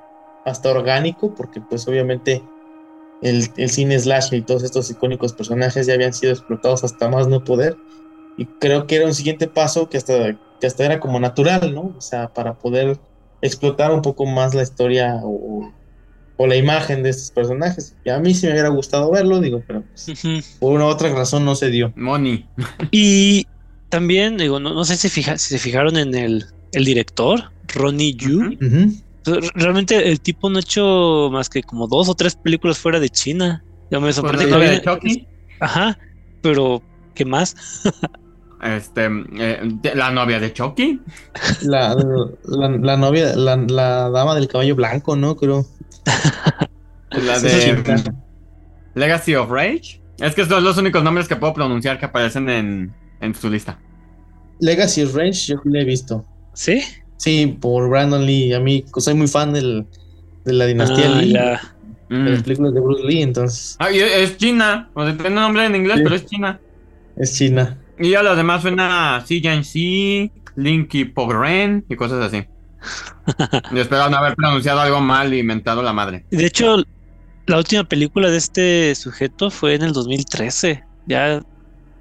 hasta 0.46 0.72
orgánico, 0.72 1.34
porque 1.34 1.62
pues 1.62 1.88
obviamente 1.88 2.44
el, 3.24 3.70
cine 3.70 4.00
slash 4.00 4.34
y 4.34 4.42
todos 4.42 4.64
estos 4.64 4.90
icónicos 4.92 5.34
personajes 5.34 5.88
ya 5.88 5.94
habían 5.94 6.14
sido 6.14 6.32
explotados 6.34 6.84
hasta 6.84 7.10
más 7.10 7.28
no 7.28 7.44
poder. 7.44 7.78
Y 8.38 8.46
creo 8.60 8.88
que 8.88 8.96
era 8.98 9.06
un 9.06 9.14
siguiente 9.14 9.48
paso 9.48 9.90
que 9.90 9.98
hasta, 9.98 10.38
que 10.60 10.68
hasta 10.68 10.86
era 10.86 11.00
como 11.00 11.20
natural, 11.20 11.74
¿no? 11.74 11.94
O 11.98 12.02
sea, 12.02 12.30
para 12.34 12.56
poder 12.58 13.00
explotar 13.42 13.92
un 13.92 14.02
poco 14.02 14.26
más 14.26 14.54
la 14.56 14.64
historia 14.64 15.20
o, 15.24 15.72
o 16.36 16.48
la 16.48 16.56
imagen 16.56 17.04
de 17.04 17.10
estos 17.12 17.32
personajes. 17.32 17.96
Y 18.04 18.10
a 18.10 18.20
mí 18.20 18.34
sí 18.34 18.46
me 18.48 18.54
hubiera 18.54 18.70
gustado 18.70 19.12
verlo, 19.12 19.40
digo, 19.40 19.64
pero 19.68 19.84
pues, 19.84 20.12
por 20.60 20.74
una 20.74 20.86
u 20.86 20.88
otra 20.90 21.10
razón 21.14 21.46
no 21.46 21.56
se 21.56 21.70
dio. 21.70 21.94
Money. 21.96 22.50
Y 22.92 23.46
también, 23.90 24.38
digo, 24.38 24.60
no, 24.60 24.74
no 24.74 24.84
sé 24.86 24.98
si, 24.98 25.10
fija- 25.10 25.38
si 25.38 25.50
se 25.50 25.60
fijaron 25.60 25.98
en 25.98 26.16
el, 26.16 26.46
el 26.72 26.86
director, 26.86 27.52
Ronnie 27.68 28.16
Yu. 28.16 28.58
Ujú. 28.60 28.94
Realmente 29.56 30.10
el 30.10 30.20
tipo 30.22 30.50
no 30.50 30.58
ha 30.58 30.62
hecho 30.62 31.30
más 31.32 31.50
que 31.50 31.64
como 31.64 31.88
dos 31.88 32.10
o 32.10 32.16
tres 32.16 32.36
películas 32.36 32.78
fuera 32.78 33.00
de 33.00 33.10
China. 33.10 33.64
Ya 33.92 34.00
me 34.00 34.10
historia 34.10 34.46
viene- 34.46 34.70
de 34.72 34.82
Chucky. 34.82 35.28
Ajá, 35.60 35.98
pero 36.42 36.82
¿qué 37.14 37.26
más? 37.26 37.56
Este, 38.64 39.10
eh, 39.38 39.62
la 39.94 40.12
novia 40.12 40.40
de 40.40 40.54
Chucky. 40.54 41.02
La, 41.64 41.96
la, 42.46 42.70
la 42.70 42.98
novia, 42.98 43.36
la, 43.36 43.58
la 43.58 44.10
dama 44.10 44.36
del 44.36 44.48
caballo 44.48 44.76
blanco, 44.76 45.16
¿no? 45.16 45.36
Creo. 45.36 45.66
La 47.12 47.40
de. 47.40 47.84
Legacy 48.96 49.36
of 49.36 49.50
Rage. 49.50 50.02
Es 50.20 50.34
que 50.36 50.46
son 50.46 50.64
los 50.64 50.78
únicos 50.78 51.04
nombres 51.04 51.28
que 51.28 51.36
puedo 51.36 51.54
pronunciar 51.54 52.00
que 52.00 52.06
aparecen 52.06 52.50
en, 52.50 52.94
en 53.22 53.36
su 53.36 53.50
lista. 53.50 53.80
Legacy 54.60 55.04
of 55.04 55.16
Rage, 55.16 55.48
yo 55.48 55.62
la 55.66 55.82
he 55.82 55.86
visto. 55.86 56.26
¿Sí? 56.54 56.82
Sí, 57.24 57.58
por 57.62 57.88
Brandon 57.90 58.26
Lee. 58.26 58.54
A 58.54 58.60
mí 58.60 58.84
soy 58.98 59.14
muy 59.14 59.28
fan 59.28 59.54
del, 59.54 59.86
de 60.44 60.54
la 60.54 60.66
dinastía 60.66 61.06
Ah, 61.10 61.22
Lee, 61.22 61.32
ya. 61.34 61.62
de 62.10 62.16
Mm. 62.18 62.26
las 62.28 62.44
películas 62.44 62.74
de 62.74 62.80
Bruce 62.82 63.04
Lee, 63.06 63.22
entonces 63.22 63.76
Ah, 63.80 63.90
y 63.92 64.00
es 64.00 64.36
China. 64.38 64.90
O 64.94 65.06
sea, 65.06 65.16
tiene 65.18 65.36
nombre 65.36 65.66
en 65.66 65.76
inglés, 65.76 65.98
Sí. 65.98 66.04
pero 66.04 66.16
es 66.16 66.26
China. 66.26 66.60
es 67.16 67.34
China. 67.38 67.78
Y 67.98 68.10
ya 68.10 68.24
los 68.24 68.36
demás 68.36 68.62
suena 68.62 69.16
a 69.16 69.22
CNC, 69.26 70.32
Linky 70.58 71.06
Pogren 71.06 71.86
y 71.90 71.96
cosas 71.96 72.26
así. 72.26 72.46
y 73.72 73.80
espero 73.80 74.10
no 74.10 74.18
haber 74.18 74.36
pronunciado 74.36 74.82
algo 74.82 75.00
mal 75.00 75.34
y 75.34 75.40
inventado 75.40 75.82
la 75.82 75.94
madre. 75.94 76.26
De 76.30 76.46
hecho, 76.46 76.84
la 77.48 77.58
última 77.58 77.84
película 77.86 78.30
de 78.30 78.38
este 78.38 78.94
sujeto 78.96 79.50
fue 79.50 79.76
en 79.76 79.84
el 79.84 79.94
2013. 79.94 80.84
Ya 81.08 81.42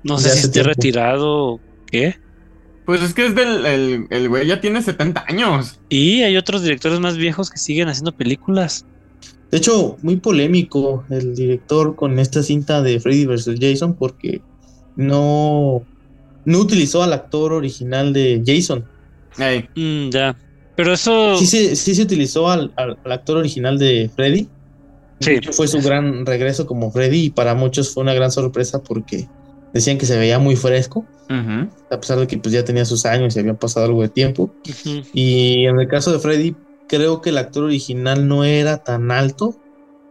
no 0.03 0.19
sé 0.19 0.29
Ya 0.31 0.35
si 0.35 0.39
esté 0.41 0.51
tiempo. 0.55 0.69
retirado 0.71 1.29
o 1.55 1.61
qué. 1.91 2.17
Pues 2.85 3.01
es 3.03 3.15
que 3.15 3.27
es 3.27 3.35
del. 3.35 3.65
El, 3.65 4.07
el 4.11 4.29
güey 4.29 4.47
ya 4.47 4.61
tiene 4.61 4.83
70 4.83 5.25
años. 5.29 5.79
Y 5.89 6.23
hay 6.23 6.37
otros 6.37 6.63
directores 6.63 6.99
más 7.01 7.17
viejos 7.17 7.49
que 7.51 7.59
siguen 7.59 7.89
haciendo 7.89 8.13
películas. 8.13 8.85
De 9.51 9.59
hecho, 9.59 9.97
muy 10.03 10.17
polémico 10.17 11.05
el 11.11 11.35
director 11.35 11.95
con 11.95 12.19
esta 12.19 12.43
cinta 12.43 12.83
de 12.83 12.99
Freddy 13.01 13.27
vs. 13.27 13.51
Jason 13.61 13.95
porque 13.95 14.41
no, 14.97 15.83
no 16.45 16.59
utilizó 16.59 17.03
al 17.03 17.13
actor 17.13 17.53
original 17.53 18.13
de 18.13 18.43
Jason. 18.45 18.85
Mm, 19.77 20.11
ya. 20.11 20.37
Pero 20.77 20.93
eso. 20.95 21.37
Sí, 21.37 21.47
se- 21.47 21.77
sí 21.77 21.95
se 21.95 22.03
utilizó 22.03 22.51
al, 22.51 22.73
al- 22.77 22.99
al 23.05 23.13
actor 23.13 23.37
original 23.37 23.79
de 23.79 24.11
Freddy. 24.15 24.49
Sí. 25.21 25.31
De 25.31 25.37
hecho, 25.37 25.53
fue 25.53 25.69
su 25.69 25.81
gran 25.81 26.27
regreso 26.27 26.67
como 26.67 26.91
Freddy 26.91 27.27
y 27.27 27.31
para 27.31 27.55
muchos 27.55 27.93
fue 27.95 28.03
una 28.03 28.15
gran 28.15 28.33
sorpresa 28.33 28.83
porque 28.83 29.29
decían 29.73 29.99
que 29.99 30.07
se 30.07 30.19
veía 30.19 30.39
muy 30.39 30.57
fresco, 30.57 31.07
a 31.91 31.99
pesar 32.01 32.19
de 32.19 32.27
que 32.27 32.37
pues, 32.39 32.53
ya 32.53 32.65
tenía 32.65 32.85
sus 32.85 33.07
años 33.07 33.35
y 33.35 33.39
había 33.41 33.55
pasado 33.55 33.87
algo 33.87 34.03
de 34.03 34.09
tiempo. 34.09 34.51
Y 35.15 35.65
en 35.67 35.81
el 35.81 35.89
caso 35.89 36.13
de 36.13 36.19
Freddy, 36.19 36.55
creo 36.89 37.21
que 37.23 37.31
el 37.31 37.39
actor 37.39 37.65
original 37.65 38.29
no 38.29 38.45
era 38.45 38.79
tan 38.85 39.11
alto. 39.11 39.57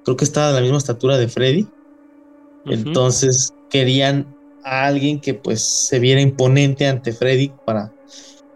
Creo 0.04 0.18
que 0.18 0.26
estaba 0.26 0.48
de 0.48 0.54
la 0.56 0.62
misma 0.62 0.78
estatura 0.80 1.18
de 1.18 1.28
Freddy. 1.28 1.68
Entonces 2.66 3.54
querían 3.70 4.28
a 4.64 4.86
alguien 4.86 5.20
que 5.20 5.34
pues 5.34 5.62
se 5.64 6.00
viera 6.00 6.22
imponente 6.22 6.88
ante 6.88 7.12
Freddy 7.12 7.52
para 7.66 7.92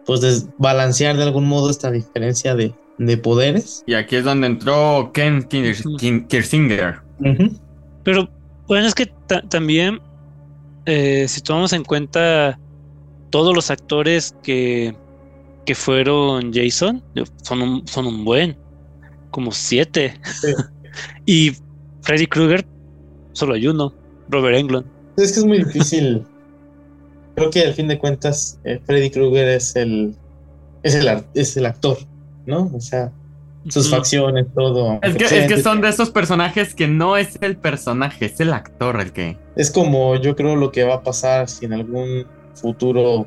pues 0.06 0.22
desbalancear 0.22 1.18
de 1.18 1.24
algún 1.24 1.46
modo 1.48 1.70
esta 1.72 1.90
diferencia 1.92 2.56
de, 2.56 2.74
de 3.00 3.18
poderes. 3.18 3.84
Y 3.88 3.96
aquí 3.96 4.18
es 4.18 4.24
donde 4.24 4.48
entró 4.48 5.12
Ken 5.14 5.44
Kirsinger. 5.44 7.00
Pero 8.04 8.30
bueno, 8.68 8.86
es 8.88 8.94
que 8.94 9.08
ta- 9.28 9.42
también, 9.50 10.00
eh, 10.86 11.28
si 11.28 11.42
tomamos 11.42 11.74
en 11.74 11.84
cuenta 11.84 12.60
todos 13.30 13.56
los 13.56 13.72
actores 13.72 14.36
que, 14.44 14.96
que 15.66 15.76
fueron 15.76 16.54
Jason, 16.54 17.04
son 17.42 17.62
un, 17.62 17.88
son 17.88 18.08
un 18.08 18.24
buen, 18.24 18.58
como 19.32 19.52
siete. 19.52 20.20
Sí. 20.42 20.54
y 21.26 21.52
Freddy 22.02 22.28
Krueger, 22.28 22.66
solo 23.34 23.56
hay 23.56 23.68
uno, 23.68 23.94
Robert 24.30 24.58
Englund. 24.58 24.86
Es 25.18 25.34
que 25.34 25.40
es 25.40 25.46
muy 25.46 25.64
difícil. 25.64 26.24
Creo 27.36 27.50
que 27.50 27.66
al 27.66 27.74
fin 27.74 27.88
de 27.88 27.98
cuentas 27.98 28.60
eh, 28.64 28.80
Freddy 28.86 29.10
Krueger 29.10 29.50
es 29.50 29.76
el, 29.76 30.16
es 30.84 30.96
el 30.96 31.24
es 31.34 31.58
el 31.58 31.66
actor, 31.66 31.98
¿no? 32.46 32.72
O 32.74 32.80
sea, 32.80 33.12
sus 33.70 33.90
facciones, 33.90 34.46
todo. 34.54 35.00
Es 35.02 35.16
que, 35.16 35.24
es 35.26 35.48
que 35.48 35.62
son 35.62 35.82
de 35.82 35.90
esos 35.90 36.12
personajes 36.12 36.76
que 36.76 36.88
no 36.88 37.18
es 37.18 37.38
el 37.42 37.58
personaje, 37.58 38.26
es 38.26 38.40
el 38.40 38.54
actor 38.54 39.02
el 39.02 39.12
que. 39.12 39.38
Es 39.56 39.72
como 39.72 40.16
yo 40.18 40.36
creo 40.36 40.56
lo 40.56 40.72
que 40.72 40.84
va 40.84 40.96
a 40.96 41.04
pasar 41.04 41.48
si 41.50 41.66
en 41.66 41.74
algún 41.74 42.26
futuro 42.54 43.26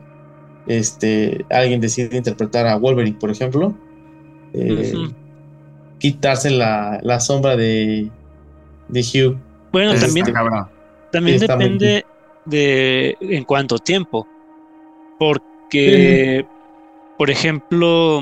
este, 0.67 1.45
alguien 1.51 1.81
decide 1.81 2.17
interpretar 2.17 2.67
a 2.67 2.77
Wolverine, 2.77 3.17
por 3.19 3.31
ejemplo. 3.31 3.75
eh. 4.53 4.93
Quitarse 5.99 6.51
la, 6.51 7.01
la 7.03 7.19
sombra 7.19 7.57
de, 7.57 8.09
de 8.89 9.01
Hugh. 9.01 9.37
Bueno, 9.73 9.93
Es 9.93 10.01
también, 10.01 10.27
este- 10.27 10.33
también 11.11 11.39
muy 11.39 11.47
depende 11.49 12.05
de 12.45 13.17
en 13.21 13.45
cuánto 13.45 13.79
tiempo. 13.79 14.27
Porque, 15.19 16.47
por 17.17 17.31
ejemplo, 17.31 18.21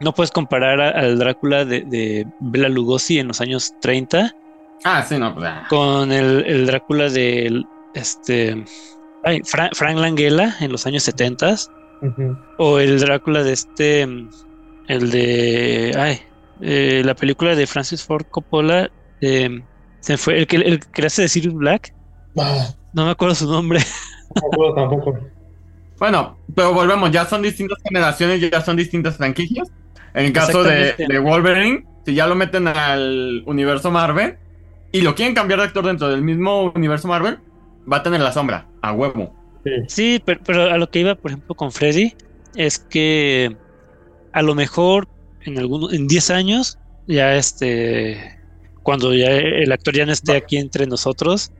no 0.00 0.12
puedes 0.14 0.30
comparar 0.30 0.80
a- 0.80 0.90
al 0.90 1.18
Drácula 1.18 1.64
de, 1.64 1.82
de 1.82 2.26
Bela 2.40 2.68
Lugosi 2.68 3.18
en 3.18 3.28
los 3.28 3.40
años 3.40 3.74
30 3.80 4.34
Ah, 4.84 5.02
sí, 5.06 5.18
no, 5.18 5.34
pues. 5.34 5.46
ah. 5.48 5.66
con 5.68 6.10
el, 6.12 6.44
el 6.46 6.66
Drácula 6.66 7.08
de 7.10 7.62
este 7.94 8.64
ay, 9.24 9.40
Fra- 9.44 9.70
Frank 9.74 9.98
Langella 9.98 10.56
en 10.60 10.72
los 10.72 10.86
años 10.86 11.02
70 11.02 11.54
Ujú. 12.02 12.36
o 12.58 12.78
el 12.78 12.98
Drácula 13.00 13.42
de 13.42 13.52
este 13.52 14.02
el 14.02 15.10
de 15.10 15.94
ay, 15.98 16.20
eh, 16.62 17.02
la 17.04 17.14
película 17.14 17.54
de 17.54 17.66
Francis 17.66 18.02
Ford 18.04 18.24
Coppola 18.30 18.90
eh, 19.20 19.62
se 20.00 20.16
fue 20.16 20.38
el 20.38 20.46
que 20.46 20.56
el 20.56 20.80
que 20.80 21.06
hace 21.06 21.22
de 21.22 21.28
Sirius 21.28 21.54
Black 21.54 21.94
Ah, 22.38 22.68
no 22.94 23.04
me 23.04 23.10
acuerdo 23.10 23.34
su 23.34 23.50
nombre 23.50 23.80
no 24.34 24.42
me 24.42 24.48
acuerdo 24.54 24.74
tampoco. 24.74 25.18
Bueno, 25.98 26.38
pero 26.54 26.72
volvemos, 26.72 27.10
ya 27.10 27.26
son 27.26 27.42
distintas 27.42 27.76
generaciones, 27.86 28.40
ya 28.50 28.62
son 28.62 28.74
distintas 28.76 29.18
franquicias. 29.18 29.68
En 30.14 30.24
el 30.26 30.32
caso 30.32 30.62
de, 30.62 30.94
de 30.96 31.18
Wolverine, 31.18 31.84
si 32.06 32.14
ya 32.14 32.26
lo 32.26 32.34
meten 32.34 32.66
al 32.68 33.42
universo 33.46 33.90
Marvel 33.90 34.38
y 34.92 35.00
lo 35.02 35.14
quieren 35.14 35.34
cambiar 35.34 35.60
de 35.60 35.66
actor 35.66 35.86
dentro 35.86 36.08
del 36.08 36.22
mismo 36.22 36.72
universo 36.74 37.08
Marvel, 37.08 37.38
va 37.90 37.98
a 37.98 38.02
tener 38.02 38.20
la 38.20 38.32
sombra, 38.32 38.66
a 38.82 38.92
huevo. 38.92 39.34
Sí. 39.64 39.70
Sí, 39.88 40.22
pero, 40.24 40.40
pero 40.44 40.64
a 40.70 40.78
lo 40.78 40.90
que 40.90 41.00
iba, 41.00 41.14
por 41.14 41.30
ejemplo, 41.30 41.54
con 41.54 41.70
Freddy, 41.72 42.14
es 42.56 42.78
que 42.78 43.56
a 44.32 44.42
lo 44.42 44.54
mejor 44.54 45.08
en 45.42 45.58
algunos, 45.58 45.92
en 45.92 46.06
10 46.06 46.30
años, 46.30 46.78
ya 47.06 47.34
este, 47.36 48.38
cuando 48.82 49.14
ya 49.14 49.28
el 49.30 49.70
actor 49.72 49.94
ya 49.94 50.06
no 50.06 50.12
esté 50.12 50.36
aquí 50.36 50.56
entre 50.56 50.86
nosotros, 50.86 51.52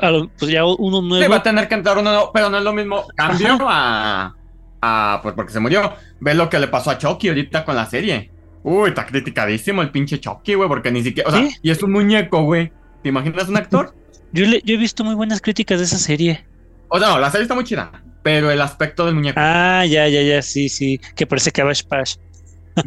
a 0.00 0.10
lo- 0.10 0.28
pues 0.38 0.50
ya 0.50 0.64
uno 0.64 1.00
Sí, 1.02 1.08
nuevo. 1.08 1.30
va 1.30 1.36
a 1.38 1.42
tener 1.42 1.66
que 1.68 1.74
entrar 1.74 1.98
uno, 1.98 2.10
nuevo, 2.12 2.30
pero 2.32 2.48
no 2.50 2.58
es 2.58 2.64
lo 2.64 2.72
mismo 2.72 3.04
cambio 3.16 3.58
a, 3.68 4.34
a. 4.80 5.20
Pues 5.22 5.34
porque 5.34 5.52
se 5.52 5.58
murió. 5.60 5.92
Ve 6.20 6.34
lo 6.34 6.48
que 6.48 6.58
le 6.60 6.68
pasó 6.68 6.90
a 6.90 6.98
Chucky 6.98 7.28
ahorita 7.28 7.64
con 7.64 7.74
la 7.74 7.86
serie. 7.86 8.30
Uy, 8.62 8.90
está 8.90 9.06
criticadísimo 9.06 9.80
el 9.82 9.90
pinche 9.90 10.20
Chucky, 10.20 10.54
güey, 10.54 10.68
porque 10.68 10.90
ni 10.90 11.02
siquiera. 11.02 11.28
O 11.28 11.32
sea, 11.32 11.42
¿Sí? 11.48 11.56
y 11.62 11.70
es 11.70 11.82
un 11.82 11.92
muñeco, 11.92 12.42
güey. 12.42 12.70
¿Te 13.02 13.08
imaginas 13.08 13.48
un 13.48 13.56
actor? 13.56 13.94
Yo, 14.32 14.46
le- 14.46 14.62
yo 14.64 14.74
he 14.74 14.78
visto 14.78 15.02
muy 15.02 15.14
buenas 15.16 15.40
críticas 15.40 15.78
de 15.80 15.86
esa 15.86 15.98
serie. 15.98 16.44
O 16.88 16.98
sea, 17.00 17.08
no, 17.08 17.18
la 17.18 17.30
serie 17.30 17.42
está 17.42 17.54
muy 17.56 17.64
chida, 17.64 17.90
pero 18.22 18.50
el 18.50 18.60
aspecto 18.60 19.04
del 19.06 19.14
muñeco. 19.16 19.40
Ah, 19.42 19.84
ya, 19.86 20.06
ya, 20.08 20.22
ya, 20.22 20.40
sí, 20.42 20.68
sí, 20.68 21.00
que 21.16 21.26
parece 21.26 21.50
Cabbage 21.50 21.82
Patch. 21.84 22.14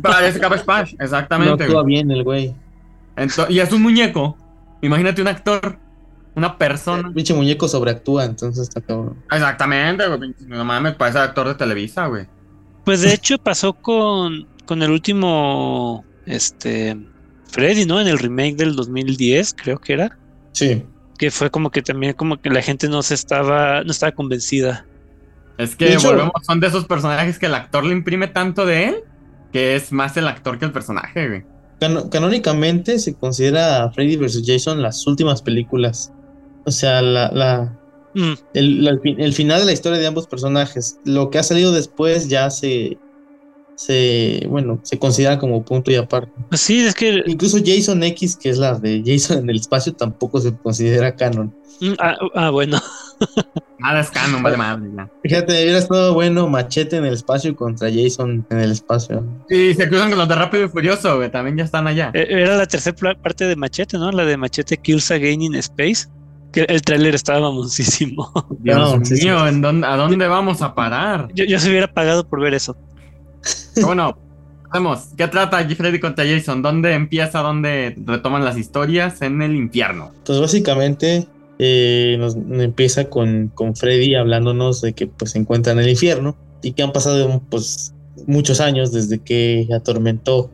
Parece 0.02 0.40
Cabbage 0.40 0.64
Patch, 0.64 0.94
No 1.00 1.04
exactamente. 1.04 1.64
actúa 1.66 1.82
güey. 1.82 1.96
bien 1.96 2.12
el 2.12 2.24
güey. 2.24 2.56
Y 3.50 3.60
es 3.60 3.72
un 3.74 3.82
muñeco. 3.82 4.38
Imagínate 4.82 5.22
un 5.22 5.28
actor, 5.28 5.78
una 6.36 6.58
persona. 6.58 7.10
El 7.10 7.14
pinche 7.14 7.34
muñeco 7.34 7.68
sobreactúa, 7.68 8.24
entonces 8.26 8.64
está 8.70 8.80
cabrón. 8.80 9.18
Exactamente, 9.30 10.08
güey. 10.08 10.34
No 10.48 10.64
mames, 10.64 10.96
parece 10.96 11.20
actor 11.20 11.48
de 11.50 11.56
Televisa, 11.56 12.08
güey. 12.08 12.26
Pues 12.86 13.02
de 13.02 13.14
hecho 13.14 13.38
pasó 13.38 13.74
con, 13.74 14.48
con 14.66 14.82
el 14.84 14.92
último, 14.92 16.04
este, 16.26 16.98
Freddy, 17.52 17.86
¿no? 17.86 18.00
En 18.02 18.08
el 18.08 18.18
remake 18.20 18.56
del 18.56 18.76
2010, 18.76 19.54
creo 19.56 19.78
que 19.80 19.94
era. 19.94 20.18
Sí. 20.54 20.84
que 21.18 21.32
fue 21.32 21.50
como 21.52 21.70
que 21.72 21.82
también 21.82 22.14
como 22.14 22.42
que 22.42 22.50
la 22.50 22.62
gente 22.62 22.90
no 22.90 23.02
se 23.04 23.14
estaba, 23.14 23.84
no 23.84 23.92
estaba 23.92 24.12
convencida. 24.12 24.86
Es 25.58 25.76
que 25.76 25.94
hecho- 25.94 26.10
volvemos, 26.10 26.34
son 26.46 26.60
de 26.60 26.68
esos 26.68 26.86
personajes 26.86 27.38
que 27.40 27.46
el 27.46 27.54
actor 27.56 27.84
le 27.86 27.94
imprime 27.94 28.28
tanto 28.28 28.66
de 28.66 28.86
él 28.90 28.96
que 29.54 29.76
es 29.76 29.92
más 29.92 30.18
el 30.18 30.28
actor 30.28 30.58
que 30.60 30.66
el 30.66 30.72
personaje, 30.72 31.28
güey. 31.28 31.44
Canónicamente 32.10 33.00
se 33.00 33.14
considera 33.16 33.84
a 33.84 33.92
Freddy 33.92 34.18
vs. 34.18 34.44
Jason 34.46 34.82
las 34.82 35.06
últimas 35.08 35.42
películas. 35.42 36.12
O 36.66 36.72
sea, 36.72 37.02
la, 37.02 37.30
la, 37.32 37.80
Mm, 38.16 38.34
el, 38.54 38.84
la- 38.84 39.00
el 39.04 39.34
final 39.34 39.60
de 39.62 39.66
la 39.66 39.72
historia 39.72 39.98
de 39.98 40.06
ambos 40.06 40.28
personajes. 40.28 41.00
Lo 41.04 41.30
que 41.32 41.40
ha 41.40 41.44
salido 41.44 41.72
después 41.72 42.28
ya 42.30 42.50
se, 42.52 42.98
se, 43.76 44.46
bueno, 44.50 44.80
se 44.84 44.98
considera 45.00 45.38
como 45.40 45.64
punto 45.64 45.92
y 45.92 45.96
aparte. 45.96 46.32
Pues 46.50 46.62
sí, 46.62 46.80
es 46.86 46.94
que. 46.94 47.24
Incluso 47.26 47.58
Jason 47.64 48.02
X, 48.04 48.36
que 48.36 48.50
es 48.50 48.58
la 48.58 48.78
de 48.80 49.02
Jason 49.06 49.40
en 49.40 49.50
el 49.50 49.58
espacio, 49.58 49.94
tampoco 49.94 50.40
se 50.40 50.56
considera 50.56 51.16
canon. 51.16 51.54
Mm, 51.82 51.94
ah, 52.00 52.16
ah, 52.36 52.50
bueno. 52.52 52.80
Nada 53.80 54.00
es 54.02 54.12
canon, 54.12 54.42
vale 54.44 54.58
madre. 54.58 54.90
Ya. 54.96 55.10
Fíjate, 55.24 55.54
hubiera 55.64 55.80
estado 55.80 56.14
bueno 56.14 56.48
Machete 56.48 56.98
en 56.98 57.06
el 57.06 57.14
espacio 57.16 57.56
contra 57.56 57.90
Jason 57.92 58.46
en 58.50 58.60
el 58.60 58.72
espacio. 58.72 59.26
Y 59.50 59.74
se 59.74 59.90
cruzan 59.90 60.10
con 60.10 60.20
los 60.20 60.28
de 60.30 60.36
Rápido 60.36 60.66
y 60.66 60.70
Furioso, 60.70 61.18
güey. 61.18 61.30
También 61.32 61.58
ya 61.58 61.64
están 61.66 61.88
allá. 61.88 62.12
Eh, 62.14 62.28
Era 62.30 62.56
la 62.56 62.66
tercera 62.66 62.96
parte 63.22 63.46
de 63.46 63.56
Machete, 63.56 63.98
¿no? 63.98 64.12
La 64.12 64.24
de 64.24 64.38
Machete 64.38 64.78
Kills 64.78 65.12
Again 65.12 65.42
in 65.42 65.56
Space. 65.56 66.08
Que 66.54 66.62
el 66.70 66.82
tráiler 66.84 67.16
estaba 67.16 67.40
mamoncísimo. 67.40 68.32
Dios 68.60 68.78
No, 68.78 69.04
sí, 69.04 69.18
sí. 69.18 69.26
mío, 69.26 69.48
¿en 69.48 69.60
dónde- 69.62 69.88
¿a 69.88 69.98
dónde 69.98 70.28
vamos 70.28 70.62
a 70.62 70.76
parar? 70.76 71.28
Yo, 71.34 71.46
yo 71.46 71.58
se 71.60 71.68
hubiera 71.70 71.92
pagado 71.92 72.28
por 72.30 72.40
ver 72.42 72.54
eso. 72.54 72.78
Bueno, 73.82 74.18
vemos. 74.72 75.10
¿Qué 75.18 75.28
trata 75.28 75.68
Freddy 75.68 76.00
contra 76.00 76.26
Jason? 76.26 76.62
¿Dónde 76.62 76.94
empieza? 76.94 77.40
¿Dónde 77.40 77.96
retoman 78.06 78.46
las 78.46 78.58
historias? 78.58 79.22
En 79.22 79.42
el 79.42 79.56
infierno. 79.56 80.12
Pues 80.26 80.40
básicamente 80.40 81.28
eh, 81.60 82.16
nos, 82.20 82.36
empieza 82.36 83.06
con, 83.06 83.50
con 83.54 83.76
Freddy 83.76 84.16
hablándonos 84.16 84.82
de 84.82 84.94
que 84.94 85.08
pues 85.08 85.32
se 85.32 85.40
encuentra 85.40 85.74
en 85.74 85.80
el 85.80 85.90
infierno 85.90 86.36
y 86.62 86.74
que 86.74 86.84
han 86.84 86.92
pasado 86.92 87.42
pues 87.50 87.94
muchos 88.28 88.60
años 88.60 88.92
desde 88.92 89.20
que 89.20 89.68
atormentó 89.74 90.50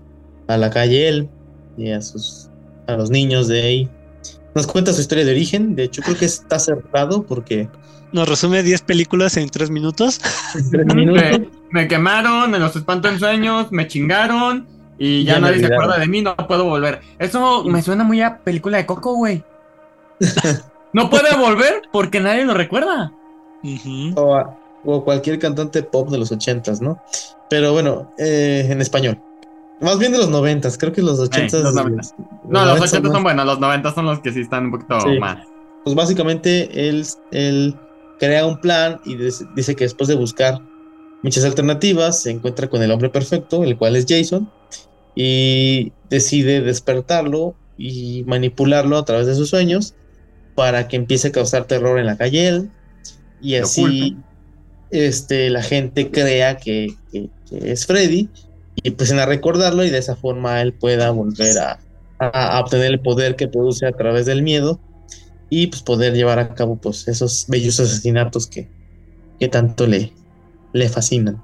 a 0.47 0.57
la 0.57 0.69
calle 0.69 1.07
él 1.07 1.29
y 1.77 1.91
a 1.91 2.01
sus 2.01 2.49
a 2.87 2.97
los 2.97 3.11
niños 3.11 3.47
de 3.47 3.61
ahí. 3.61 3.89
Nos 4.59 4.67
cuenta 4.67 4.91
su 4.93 4.99
historia 5.01 5.23
de 5.25 5.31
origen, 5.31 5.75
de 5.75 5.83
hecho 5.85 6.01
creo 6.01 6.17
que 6.17 6.25
está 6.25 6.59
cerrado 6.59 7.23
porque 7.23 7.69
Nos 8.11 8.27
resume 8.27 8.61
10 8.61 8.81
películas 8.81 9.37
en 9.37 9.47
3 9.49 9.69
minutos. 9.69 10.19
tres 10.71 10.85
minutos 10.93 11.23
Me, 11.23 11.49
me 11.71 11.87
quemaron, 11.87 12.51
me 12.51 12.59
los 12.59 12.75
espanto 12.75 13.07
en 13.07 13.19
sueños, 13.19 13.71
me 13.71 13.87
chingaron 13.87 14.67
y 14.97 15.23
ya, 15.23 15.39
nadie 15.39 15.59
se 15.59 15.67
acuerda 15.73 15.97
de 15.97 16.07
mí, 16.07 16.21
no 16.21 16.35
puedo 16.35 16.65
volver. 16.65 16.99
Eso 17.19 17.63
me 17.63 17.81
suena 17.81 18.03
muy 18.03 18.21
a 18.21 18.39
película 18.39 18.77
de 18.77 18.85
Coco, 18.85 19.13
güey. 19.15 19.43
No 20.91 21.09
puede 21.09 21.35
volver 21.37 21.83
porque 21.91 22.19
nadie 22.19 22.43
lo 22.45 22.55
recuerda. 22.55 23.13
O, 24.15 24.35
a- 24.35 24.57
o 24.83 25.03
cualquier 25.03 25.37
cantante 25.37 25.83
pop 25.83 26.09
de 26.09 26.17
los 26.17 26.31
ochentas, 26.31 26.81
¿no? 26.81 26.99
Pero 27.49 27.73
bueno, 27.73 28.11
eh, 28.17 28.67
en 28.69 28.81
español. 28.81 29.19
Más 29.81 29.97
bien 29.99 30.11
de 30.11 30.17
los 30.17 30.29
noventas, 30.29 30.77
creo 30.77 30.91
que 30.91 31.01
los 31.01 31.19
ochentas. 31.19 31.61
los 31.63 31.73
noventas. 31.73 32.13
No, 32.49 32.65
los 32.65 32.81
80 32.81 33.09
son 33.11 33.23
buenos, 33.23 33.45
los 33.45 33.59
90 33.59 33.93
son 33.93 34.05
los 34.05 34.19
que 34.19 34.31
sí 34.33 34.41
están 34.41 34.65
un 34.65 34.71
poquito 34.71 34.99
Sí. 35.01 35.17
más. 35.19 35.45
Pues 35.83 35.95
básicamente 35.95 36.89
él, 36.89 37.05
él 37.31 37.75
crea 38.19 38.45
un 38.45 38.59
plan 38.59 38.99
y 39.05 39.15
dice 39.15 39.75
que 39.75 39.85
después 39.85 40.07
de 40.09 40.15
buscar 40.15 40.59
muchas 41.23 41.45
alternativas 41.45 42.21
se 42.21 42.31
encuentra 42.31 42.69
con 42.69 42.81
el 42.83 42.91
hombre 42.91 43.09
perfecto, 43.09 43.63
el 43.63 43.77
cual 43.77 43.95
es 43.95 44.05
Jason, 44.07 44.49
y 45.15 45.93
decide 46.09 46.61
despertarlo 46.61 47.55
y 47.77 48.23
manipularlo 48.27 48.97
a 48.97 49.05
través 49.05 49.27
de 49.27 49.35
sus 49.35 49.49
sueños 49.49 49.95
para 50.55 50.87
que 50.89 50.97
empiece 50.97 51.29
a 51.29 51.31
causar 51.31 51.63
terror 51.65 51.97
en 51.99 52.05
la 52.05 52.17
calle 52.17 52.47
él 52.49 52.69
y 53.41 53.55
así 53.55 54.17
este, 54.91 55.49
la 55.49 55.61
gente 55.63 56.11
crea 56.11 56.57
que, 56.57 56.95
que- 57.11 57.29
que 57.49 57.71
es 57.71 57.85
Freddy 57.85 58.29
y 58.83 58.89
empiecen 58.89 59.19
a 59.19 59.25
recordarlo 59.25 59.83
y 59.83 59.89
de 59.89 59.97
esa 59.97 60.15
forma 60.15 60.61
él 60.61 60.73
pueda 60.73 61.11
volver 61.11 61.57
a, 61.59 61.79
a- 62.19 62.57
a 62.57 62.59
obtener 62.61 62.87
el 62.87 62.99
poder 63.01 63.35
que 63.35 63.47
produce 63.47 63.85
a 63.85 63.91
través 63.91 64.25
del 64.25 64.41
miedo 64.43 64.79
y 65.49 65.67
pues 65.67 65.81
poder 65.81 66.13
llevar 66.13 66.39
a 66.39 66.53
cabo 66.53 66.77
pues 66.77 67.07
esos 67.07 67.45
bellos 67.47 67.79
asesinatos 67.79 68.47
que, 68.47 68.69
que 69.39 69.47
tanto 69.47 69.87
le, 69.87 70.13
le 70.73 70.89
fascinan. 70.89 71.41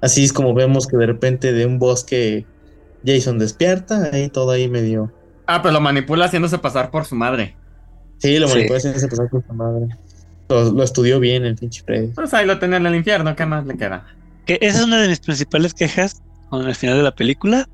Así 0.00 0.24
es 0.24 0.32
como 0.32 0.54
vemos 0.54 0.86
que 0.86 0.96
de 0.96 1.06
repente 1.06 1.52
de 1.52 1.66
un 1.66 1.78
bosque 1.78 2.46
Jason 3.04 3.38
despierta, 3.38 4.10
ahí 4.12 4.28
todo 4.28 4.50
ahí 4.50 4.68
medio... 4.68 5.12
Ah, 5.46 5.60
pero 5.62 5.72
lo 5.74 5.80
manipula 5.80 6.24
haciéndose 6.26 6.58
pasar 6.58 6.90
por 6.90 7.04
su 7.04 7.14
madre. 7.14 7.56
Sí, 8.18 8.38
lo 8.38 8.48
manipula 8.48 8.78
ese 8.78 9.08
pasar 9.08 9.28
con 9.28 9.44
su 9.46 9.52
madre. 9.52 9.88
Lo, 10.48 10.72
lo 10.72 10.82
estudió 10.82 11.20
bien 11.20 11.44
el 11.44 11.56
pinche 11.56 11.82
Freddy. 11.84 12.08
Pues 12.08 12.32
ahí 12.32 12.46
lo 12.46 12.58
tenía 12.58 12.78
en 12.78 12.86
el 12.86 12.94
infierno, 12.94 13.34
¿qué 13.36 13.44
más 13.44 13.66
le 13.66 13.76
queda? 13.76 14.06
Que 14.46 14.58
esa 14.60 14.78
es 14.78 14.84
una 14.84 15.00
de 15.00 15.08
mis 15.08 15.20
principales 15.20 15.74
quejas 15.74 16.22
con 16.58 16.68
el 16.68 16.74
final 16.74 16.96
de 16.96 17.02
la 17.02 17.14
película. 17.14 17.68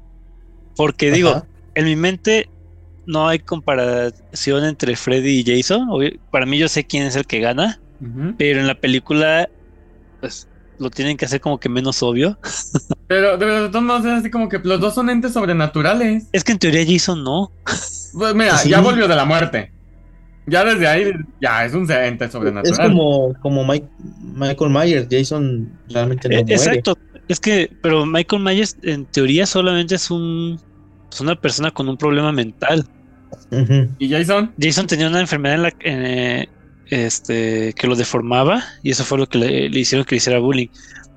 Porque 0.76 1.10
digo, 1.10 1.46
en 1.74 1.84
mi 1.84 1.96
mente 1.96 2.48
no 3.06 3.28
hay 3.28 3.38
comparación 3.40 4.64
entre 4.64 4.96
Freddy 4.96 5.40
y 5.40 5.44
Jason. 5.44 5.88
Para 6.30 6.46
mí 6.46 6.58
yo 6.58 6.68
sé 6.68 6.84
quién 6.84 7.04
es 7.04 7.16
el 7.16 7.26
que 7.26 7.40
gana, 7.40 7.80
pero 8.38 8.60
en 8.60 8.66
la 8.66 8.74
película 8.74 9.48
pues 10.20 10.46
lo 10.78 10.88
tienen 10.90 11.16
que 11.16 11.24
hacer 11.26 11.40
como 11.40 11.58
que 11.60 11.68
menos 11.68 12.02
obvio. 12.02 12.38
Pero 13.06 13.36
de 13.36 13.68
todos 13.70 13.82
modos 13.84 14.04
es 14.04 14.12
así 14.12 14.30
como 14.30 14.48
que 14.48 14.58
los 14.62 14.80
dos 14.80 14.94
son 14.94 15.10
entes 15.10 15.32
sobrenaturales. 15.32 16.26
Es 16.32 16.44
que 16.44 16.52
en 16.52 16.58
teoría 16.58 16.84
Jason 16.86 17.24
no. 17.24 17.50
Pues 17.64 18.34
mira, 18.34 18.56
Sí. 18.56 18.68
ya 18.70 18.80
volvió 18.80 19.08
de 19.08 19.16
la 19.16 19.24
muerte. 19.24 19.72
Ya 20.46 20.64
desde 20.64 20.86
ahí, 20.86 21.12
ya 21.40 21.64
es 21.64 21.74
un 21.74 21.90
ente 21.90 22.26
Es 22.26 22.32
sobrenatural. 22.32 22.88
como, 22.88 23.34
como 23.42 23.64
Mike- 23.64 23.88
Michael 24.22 24.70
Myers, 24.70 25.06
Jason 25.10 25.70
realmente 25.90 26.28
no 26.28 26.36
Eh, 26.36 26.44
muere. 26.44 26.82
Es 27.30 27.38
que, 27.38 27.70
pero 27.80 28.04
Michael 28.04 28.42
Myers 28.42 28.76
en 28.82 29.06
teoría 29.06 29.46
solamente 29.46 29.94
es 29.94 30.10
un 30.10 30.60
pues, 31.08 31.20
una 31.20 31.40
persona 31.40 31.70
con 31.70 31.88
un 31.88 31.96
problema 31.96 32.32
mental. 32.32 32.84
¿Y 34.00 34.10
Jason? 34.10 34.52
Jason 34.60 34.88
tenía 34.88 35.06
una 35.06 35.20
enfermedad 35.20 35.54
en 35.54 35.62
la 35.62 35.72
eh, 35.78 36.48
este 36.88 37.72
que 37.74 37.86
lo 37.86 37.94
deformaba 37.94 38.64
y 38.82 38.90
eso 38.90 39.04
fue 39.04 39.16
lo 39.18 39.28
que 39.28 39.38
le, 39.38 39.68
le 39.68 39.78
hicieron 39.78 40.04
que 40.04 40.16
le 40.16 40.18
hiciera 40.18 40.40
bullying. 40.40 40.66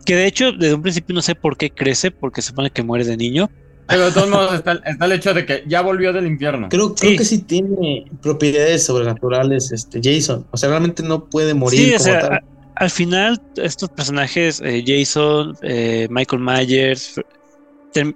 Que 0.06 0.16
de 0.16 0.28
hecho 0.28 0.52
desde 0.52 0.76
un 0.76 0.84
principio 0.84 1.16
no 1.16 1.24
sé 1.24 1.34
por 1.34 1.58
qué 1.58 1.72
crece 1.72 2.12
porque 2.12 2.44
se 2.44 2.50
supone 2.50 2.70
que 2.70 2.84
muere 2.84 3.06
de 3.06 3.18
niño. 3.18 3.50
Pero 3.88 4.06
de 4.06 4.12
todos 4.12 4.30
modos 4.30 4.54
está, 4.54 4.74
está 4.86 5.06
el 5.06 5.12
hecho 5.14 5.34
de 5.34 5.48
que 5.48 5.64
ya 5.66 5.82
volvió 5.82 6.14
del 6.14 6.28
infierno. 6.28 6.70
Creo, 6.70 6.90
Sí. 6.96 7.08
creo 7.08 7.18
que 7.18 7.26
sí 7.26 7.40
tiene 7.40 8.06
propiedades 8.22 8.86
sobrenaturales 8.86 9.72
este 9.72 10.00
Jason. 10.02 10.46
O 10.52 10.58
sea, 10.58 10.70
realmente 10.70 11.02
no 11.02 11.26
puede 11.26 11.56
morir 11.56 11.80
Sí, 11.80 11.90
o 11.96 11.98
como 11.98 12.04
sea, 12.04 12.20
tal. 12.22 12.44
Al 12.76 12.90
final 12.90 13.40
estos 13.56 13.90
personajes 13.90 14.62
eh, 14.62 14.84
Jason, 14.86 15.54
eh, 15.62 16.08
Michael 16.10 16.42
Myers, 16.42 17.14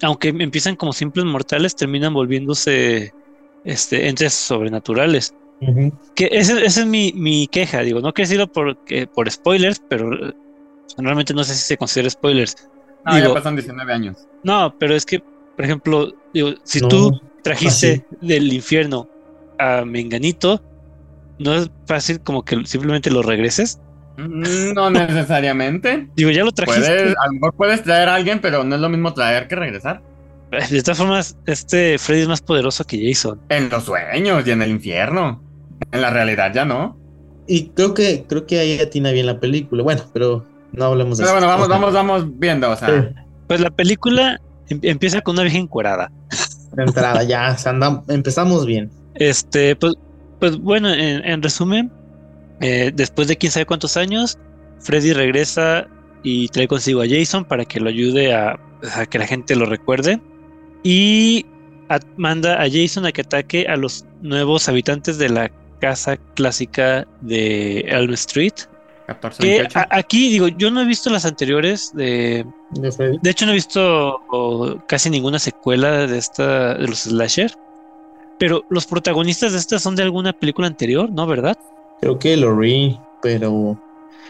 aunque 0.01 0.29
empiezan 0.29 0.75
como 0.75 0.93
simples 0.93 1.25
mortales, 1.25 1.75
terminan 1.75 2.13
volviéndose 2.13 3.11
este 3.63 4.07
entes 4.09 4.33
sobrenaturales. 4.33 5.33
Que 6.15 6.29
ese- 6.31 6.65
esa 6.65 6.81
es 6.81 6.87
mi, 6.87 7.11
mi 7.13 7.47
queja, 7.47 7.81
digo, 7.81 7.99
no 8.01 8.13
quiero 8.13 8.27
decirlo 8.27 8.47
por, 8.47 8.77
que- 8.85 9.07
por 9.07 9.29
spoilers, 9.29 9.79
pero 9.87 10.13
eh, 10.13 10.33
realmente 10.97 11.33
no 11.33 11.43
sé 11.43 11.53
si 11.55 11.63
se 11.63 11.77
considera 11.77 12.09
spoilers. 12.09 12.55
No, 13.05 13.17
ya 13.19 13.33
pasan 13.33 13.55
19 13.55 13.93
años. 13.93 14.27
No, 14.43 14.75
pero 14.79 14.95
es 14.95 15.05
que, 15.05 15.19
por 15.55 15.65
ejemplo, 15.65 16.11
digo, 16.33 16.49
si 16.63 16.81
No, 16.81 16.87
tú 16.89 17.19
trajiste 17.43 17.91
así. 17.93 18.03
del 18.27 18.51
infierno 18.51 19.09
a 19.57 19.85
Menganito, 19.85 20.61
no 21.39 21.55
es 21.55 21.69
fácil 21.85 22.21
como 22.21 22.43
que 22.43 22.65
simplemente 22.65 23.11
lo 23.11 23.21
regreses. 23.21 23.79
Mm, 24.17 24.73
No 24.73 24.89
necesariamente. 24.89 26.07
Digo, 26.15 26.29
ya 26.31 26.43
lo 26.43 26.51
trajiste. 26.51 26.81
Puedes, 26.81 27.15
a 27.17 27.25
lo 27.27 27.33
mejor 27.33 27.53
puedes 27.55 27.83
traer 27.83 28.09
a 28.09 28.15
alguien, 28.15 28.39
pero 28.41 28.63
no 28.63 28.75
es 28.75 28.81
lo 28.81 28.89
mismo 28.89 29.13
traer 29.13 29.47
que 29.47 29.55
regresar. 29.55 30.01
De 30.71 30.81
todas 30.81 30.97
formas, 30.97 31.37
este 31.45 31.97
Freddy 31.99 32.21
es 32.21 32.27
más 32.27 32.41
poderoso 32.41 32.83
que 32.85 32.97
Jason. 33.07 33.39
En 33.49 33.69
los 33.69 33.83
sueños 33.83 34.45
y 34.47 34.51
en 34.51 34.61
el 34.61 34.71
infierno. 34.71 35.43
En 35.91 36.01
la 36.01 36.09
realidad 36.09 36.51
ya 36.53 36.65
no. 36.65 36.97
Y 37.47 37.69
creo 37.69 37.93
que, 37.93 38.25
creo 38.27 38.45
que 38.45 38.59
ahí 38.59 38.79
atina 38.79 39.11
bien 39.11 39.25
la 39.25 39.39
película. 39.39 39.83
Bueno, 39.83 40.01
pero 40.13 40.45
no 40.71 40.85
hablemos 40.85 41.17
de 41.17 41.23
Pero 41.23 41.37
eso. 41.37 41.45
bueno, 41.45 41.47
vamos, 41.53 41.67
vamos, 41.69 41.93
vamos 41.93 42.39
viendo. 42.39 42.69
O 42.71 42.75
sea, 42.75 42.87
Sí, 42.89 43.15
Pues 43.47 43.61
la 43.61 43.69
película 43.69 44.41
em- 44.69 44.79
empieza 44.83 45.21
con 45.21 45.35
una 45.35 45.43
vieja 45.43 45.57
encuerada. 45.57 46.11
de 46.73 46.83
entrada, 46.83 47.23
ya, 47.23 47.53
o 47.55 47.57
sea, 47.57 47.73
andam- 47.73 48.03
empezamos 48.09 48.65
bien. 48.65 48.89
Este, 49.15 49.75
pues, 49.75 49.93
pues 50.39 50.57
bueno, 50.57 50.89
en, 50.93 51.23
en 51.25 51.41
resumen, 51.41 51.91
eh, 52.61 52.91
después 52.93 53.27
de 53.27 53.37
quién 53.37 53.51
sabe 53.51 53.65
cuántos 53.65 53.97
años, 53.97 54.37
Freddy 54.79 55.13
regresa 55.13 55.87
y 56.23 56.47
trae 56.49 56.67
consigo 56.67 57.01
a 57.01 57.07
Jason 57.07 57.45
para 57.45 57.65
que 57.65 57.79
lo 57.79 57.89
ayude 57.89 58.33
a, 58.33 58.59
a 58.95 59.05
que 59.05 59.19
la 59.19 59.27
gente 59.27 59.55
lo 59.55 59.65
recuerde. 59.65 60.19
Y 60.83 61.45
a- 61.89 61.99
manda 62.17 62.61
a 62.61 62.67
Jason 62.69 63.05
a 63.05 63.11
que 63.11 63.21
ataque 63.21 63.65
a 63.67 63.75
los 63.75 64.05
nuevos 64.21 64.67
habitantes 64.69 65.17
de 65.17 65.29
la 65.29 65.51
casa 65.79 66.17
clásica 66.35 67.07
de 67.21 67.81
Elm 67.87 68.13
Street. 68.13 68.53
14, 69.07 69.41
Que 69.41 69.49
28. 69.59 69.79
a- 69.79 69.87
aquí, 69.91 70.29
digo, 70.29 70.47
yo 70.49 70.69
no 70.71 70.81
he 70.81 70.85
visto 70.85 71.09
las 71.09 71.25
anteriores 71.25 71.91
de, 71.93 72.45
De 72.71 72.91
Freddy. 72.91 73.17
de 73.21 73.29
hecho, 73.29 73.45
no 73.45 73.51
he 73.51 73.55
visto 73.55 74.19
o, 74.29 74.81
casi 74.87 75.09
ninguna 75.09 75.39
secuela 75.39 76.07
de 76.07 76.17
esta 76.17 76.73
de 76.75 76.87
los 76.87 76.99
slasher. 77.03 77.51
Pero 78.39 78.65
los 78.69 78.85
protagonistas 78.85 79.53
de 79.53 79.59
estas 79.59 79.81
son 79.81 79.95
de 79.95 80.03
alguna 80.03 80.33
película 80.33 80.67
anterior, 80.67 81.09
¿no? 81.09 81.25
¿Verdad? 81.25 81.57
Creo 82.01 82.19
que 82.19 82.37
Lori, 82.37 82.99
pero 83.21 83.79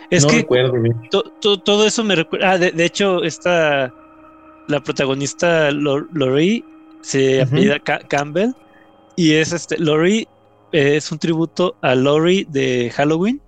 Es 0.09 0.23
no 0.23 0.29
que 0.29 0.37
recuerdo 0.37 0.73
bien. 0.81 0.95
to- 1.11 1.23
to- 1.41 1.59
todo 1.59 1.85
eso 1.85 2.03
me 2.03 2.15
recuerda. 2.15 2.51
Ah, 2.51 2.57
de, 2.57 2.71
de 2.71 2.85
hecho, 2.85 3.23
esta 3.23 3.93
la 4.67 4.79
protagonista 4.83 5.71
Lo- 5.71 6.07
Lori 6.11 6.63
se 7.01 7.41
apellida 7.41 7.79
Ca- 7.79 7.99
Campbell 8.07 8.51
y 9.15 9.33
es 9.33 9.53
este 9.53 9.77
Lori 9.77 10.27
eh, 10.73 10.97
es 10.97 11.11
un 11.11 11.19
tributo 11.19 11.77
a 11.81 11.95
Lori 11.95 12.45
de 12.49 12.91
Halloween 12.93 13.41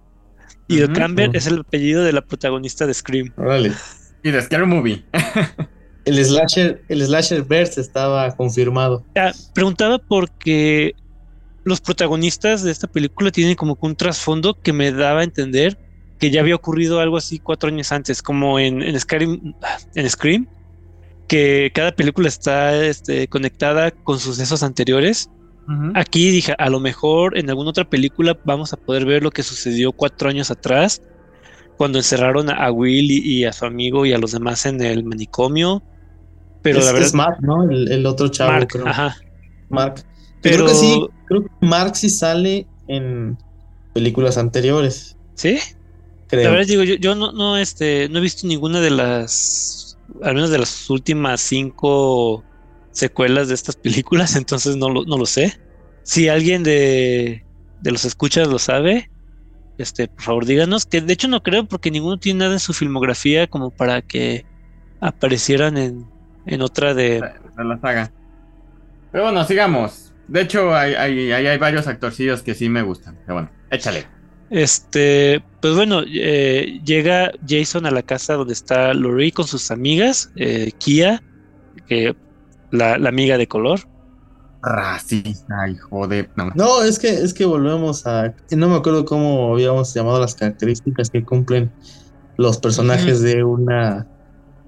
y 0.69 0.77
el 0.79 0.85
Ujú. 0.85 0.93
Campbell 0.93 1.31
es 1.35 1.47
el 1.47 1.59
apellido 1.59 2.03
de 2.03 2.13
la 2.13 2.21
protagonista 2.21 2.85
de 2.87 2.93
Scream. 2.93 3.33
Órale. 3.37 3.73
Y 4.23 4.31
de 4.31 4.41
Scary 4.41 4.65
Movie. 4.65 5.03
el 6.05 6.25
slasher, 6.25 6.83
el 6.87 7.05
slasher 7.05 7.43
verse 7.43 7.81
estaba 7.81 8.33
confirmado. 8.35 9.03
Ah, 9.17 9.31
preguntaba 9.53 9.97
porque 9.97 10.93
los 11.63 11.81
protagonistas 11.81 12.63
de 12.63 12.71
esta 12.71 12.87
película 12.87 13.31
tienen 13.31 13.55
como 13.55 13.75
que 13.75 13.85
un 13.85 13.95
trasfondo 13.95 14.59
que 14.61 14.73
me 14.73 14.91
daba 14.91 15.21
a 15.21 15.23
entender 15.23 15.77
que 16.19 16.31
ya 16.31 16.41
había 16.41 16.55
ocurrido 16.55 16.99
algo 16.99 17.17
así 17.17 17.39
cuatro 17.39 17.69
años 17.69 17.91
antes, 17.91 18.21
como 18.21 18.59
en, 18.59 18.81
en 18.81 18.99
Scream, 18.99 19.55
en 19.95 20.09
Scream, 20.09 20.47
que 21.27 21.71
cada 21.73 21.93
película 21.93 22.27
está 22.27 22.75
este, 22.85 23.27
conectada 23.27 23.91
con 23.91 24.19
sucesos 24.19 24.63
anteriores. 24.63 25.29
Aquí 25.93 26.31
dije, 26.31 26.55
a 26.57 26.67
lo 26.71 26.79
mejor 26.79 27.37
en 27.37 27.47
alguna 27.47 27.69
otra 27.69 27.87
película 27.87 28.35
vamos 28.43 28.73
a 28.73 28.77
poder 28.77 29.05
ver 29.05 29.21
lo 29.21 29.29
que 29.29 29.43
sucedió 29.43 29.91
cuatro 29.91 30.27
años 30.27 30.49
atrás, 30.49 30.99
cuando 31.77 31.99
encerraron 31.99 32.49
a 32.49 32.71
Will 32.71 33.11
y, 33.11 33.19
y 33.19 33.45
a 33.45 33.53
su 33.53 33.65
amigo 33.65 34.03
y 34.03 34.11
a 34.11 34.17
los 34.17 34.31
demás 34.31 34.65
en 34.65 34.81
el 34.81 35.03
manicomio. 35.03 35.83
Pero 36.63 36.79
la 36.79 36.91
verdad, 36.91 37.07
es 37.07 37.13
Mark, 37.13 37.37
¿no? 37.41 37.69
El, 37.69 37.91
el 37.91 38.05
otro 38.07 38.29
chavo, 38.29 38.51
Mark, 38.51 38.67
creo. 38.67 38.87
ajá. 38.87 39.15
Mark. 39.69 40.03
Pero 40.41 40.65
Creo 40.65 40.67
que 40.67 40.73
sí, 40.73 41.07
creo 41.29 41.43
que 41.43 41.65
Mark 41.65 41.95
sí 41.95 42.09
sale 42.09 42.67
en 42.87 43.37
películas 43.93 44.37
anteriores, 44.37 45.15
¿Sí? 45.35 45.59
creo. 46.27 46.43
La 46.43 46.49
verdad 46.49 46.67
digo, 46.67 46.83
yo, 46.83 46.95
yo 46.95 47.15
no, 47.15 47.31
no, 47.31 47.55
este, 47.55 48.09
no 48.09 48.17
he 48.17 48.21
visto 48.21 48.47
ninguna 48.47 48.81
de 48.81 48.89
las, 48.89 49.97
al 50.21 50.35
menos 50.35 50.49
de 50.49 50.57
las 50.57 50.89
últimas 50.89 51.39
cinco 51.39 52.43
secuelas 52.91 53.47
de 53.47 53.53
estas 53.53 53.75
películas, 53.75 54.35
entonces 54.35 54.75
no 54.75 54.89
lo, 54.89 55.05
no 55.05 55.17
lo 55.17 55.25
sé. 55.25 55.59
Si 56.03 56.27
alguien 56.27 56.63
de, 56.63 57.45
de 57.81 57.91
los 57.91 58.03
escuchas 58.03 58.47
lo 58.47 58.57
sabe, 58.57 59.09
este, 59.77 60.07
por 60.07 60.23
favor 60.23 60.45
díganos, 60.45 60.85
que 60.85 60.99
de 60.99 61.13
hecho 61.13 61.27
no 61.27 61.43
creo 61.43 61.65
porque 61.65 61.91
ninguno 61.91 62.17
tiene 62.17 62.39
nada 62.39 62.53
en 62.53 62.59
su 62.59 62.73
filmografía 62.73 63.47
como 63.47 63.69
para 63.69 64.01
que 64.01 64.45
aparecieran 64.99 65.77
en, 65.77 66.05
en 66.47 66.61
otra 66.61 66.93
de... 66.93 67.21
de 67.55 67.63
la 67.63 67.79
saga. 67.79 68.11
Pero 69.11 69.25
bueno, 69.25 69.43
sigamos. 69.45 70.08
De 70.29 70.41
hecho, 70.41 70.75
hay, 70.75 70.93
hay, 70.93 71.31
hay, 71.31 71.47
hay 71.47 71.57
varios 71.57 71.87
actorcillos 71.87 72.43
que 72.43 72.53
sí 72.53 72.69
me 72.69 72.83
gustan. 72.83 73.17
Pero 73.25 73.33
bueno, 73.35 73.51
échale. 73.71 74.05
Este, 74.49 75.43
pues 75.61 75.75
bueno, 75.75 76.01
eh, 76.07 76.79
llega 76.83 77.31
Jason 77.47 77.85
a 77.85 77.91
la 77.91 78.01
casa 78.01 78.33
donde 78.33 78.53
está 78.53 78.93
Lori 78.93 79.31
con 79.31 79.45
sus 79.45 79.69
amigas, 79.69 80.31
eh, 80.35 80.71
Kia, 80.77 81.21
que 81.87 82.15
la, 82.71 82.97
la 82.97 83.09
amiga 83.09 83.37
de 83.37 83.47
color. 83.47 83.81
Racista, 84.61 85.69
hijo 85.69 86.07
de. 86.07 86.29
No. 86.35 86.51
No, 86.55 86.83
es 86.83 86.99
que, 86.99 87.09
es 87.09 87.33
que 87.33 87.45
volvemos 87.45 88.05
a. 88.05 88.33
No 88.51 88.69
me 88.69 88.75
acuerdo 88.75 89.05
cómo 89.05 89.53
habíamos 89.53 89.93
llamado 89.93 90.19
las 90.19 90.35
características 90.35 91.09
que 91.09 91.23
cumplen 91.23 91.71
los 92.37 92.57
personajes 92.57 93.21
de 93.21 93.43
una 93.43 94.07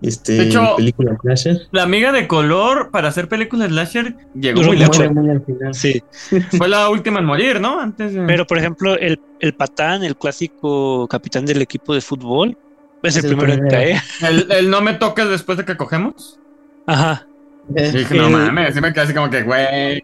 este, 0.02 0.34
De 0.34 0.44
hecho- 0.46 0.76
película 0.78 1.18
slasher. 1.22 1.58
La 1.72 1.84
amiga 1.84 2.12
de 2.12 2.28
color 2.28 2.90
para 2.92 3.10
hacer 3.10 3.28
películas 3.28 3.70
slasher 3.70 4.16
llegó 4.34 4.62
muy 4.64 4.78
lejos. 4.78 4.98
Muere 4.98 5.14
muy 5.14 5.30
al 5.30 5.44
final. 5.46 5.74
Sí, 5.74 6.02
Fue 6.58 6.68
la 6.68 6.90
última 6.90 7.20
en 7.20 7.26
morir, 7.26 7.60
¿no? 7.62 7.80
Antes 7.80 8.14
de. 8.14 8.22
pero 8.26 8.46
por 8.48 8.58
ejemplo, 8.58 8.98
el, 8.98 9.20
el 9.40 9.54
patán, 9.54 10.04
el 10.04 10.16
clásico 10.16 11.08
capitán 11.08 11.46
del 11.46 11.62
equipo 11.62 11.94
de 11.94 12.02
fútbol, 12.02 12.58
es, 13.04 13.16
Es 13.16 13.24
el 13.24 13.32
el 13.32 13.38
primero 13.38 13.64
en 13.64 13.70
caer. 13.70 13.98
el, 14.28 14.52
el 14.52 14.70
no 14.70 14.82
me 14.82 14.94
toques 14.94 15.30
después 15.30 15.58
de 15.58 15.66
que 15.66 15.78
cogemos. 15.78 16.40
Ajá. 16.86 17.26
Eh, 17.76 17.92
dije, 17.92 18.16
no 18.16 18.30
mames, 18.30 18.74
sí 18.74 18.82
me 18.82 18.92
quedé 18.92 19.04
así 19.04 19.14
como 19.14 19.30
que, 19.30 19.44
güey. 19.44 20.04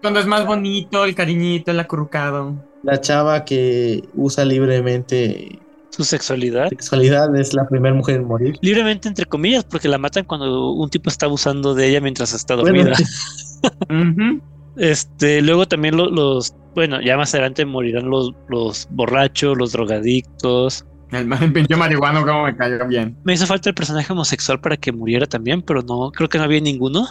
Cuando 0.00 0.20
es 0.20 0.26
más 0.26 0.46
bonito, 0.46 1.04
el 1.04 1.14
cariñito, 1.14 1.70
el 1.72 1.80
acurrucado. 1.80 2.54
La 2.84 3.00
chava 3.00 3.44
que 3.44 4.04
usa 4.14 4.44
libremente 4.44 5.58
Su 5.90 6.04
sexualidad. 6.04 6.68
sexualidad 6.68 7.34
es 7.36 7.54
la 7.54 7.66
primera 7.66 7.94
mujer 7.94 8.16
en 8.16 8.24
morir. 8.26 8.56
Libremente, 8.60 9.08
entre 9.08 9.24
comillas, 9.24 9.64
porque 9.64 9.88
la 9.88 9.98
matan 9.98 10.24
cuando 10.24 10.72
un 10.72 10.88
tipo 10.90 11.10
está 11.10 11.26
abusando 11.26 11.74
de 11.74 11.88
ella 11.88 12.00
mientras 12.00 12.32
está 12.34 12.54
Bueno, 12.56 12.84
dormida. 12.84 12.96
Ujú. 13.90 14.40
Este, 14.76 15.42
luego 15.42 15.66
también 15.66 15.96
lo- 15.96 16.08
los, 16.10 16.54
bueno, 16.74 17.00
ya 17.00 17.16
más 17.16 17.34
adelante 17.34 17.64
morirán 17.64 18.08
los, 18.10 18.32
los 18.48 18.86
borrachos, 18.90 19.56
los 19.58 19.72
drogadictos. 19.72 20.84
El, 21.10 21.32
el 21.42 21.52
pinche 21.52 21.74
marihuano, 21.74 22.24
como 22.24 22.44
me 22.44 22.56
cayó 22.56 22.86
bien. 22.86 23.16
Me 23.24 23.32
hizo 23.34 23.46
falta 23.46 23.70
el 23.70 23.74
personaje 23.74 24.12
homosexual 24.12 24.60
para 24.60 24.76
que 24.76 24.92
muriera 24.92 25.26
también, 25.26 25.62
pero 25.62 25.82
no, 25.82 26.12
creo 26.12 26.28
que 26.28 26.38
no 26.38 26.44
había 26.44 26.60
ninguno. 26.60 27.08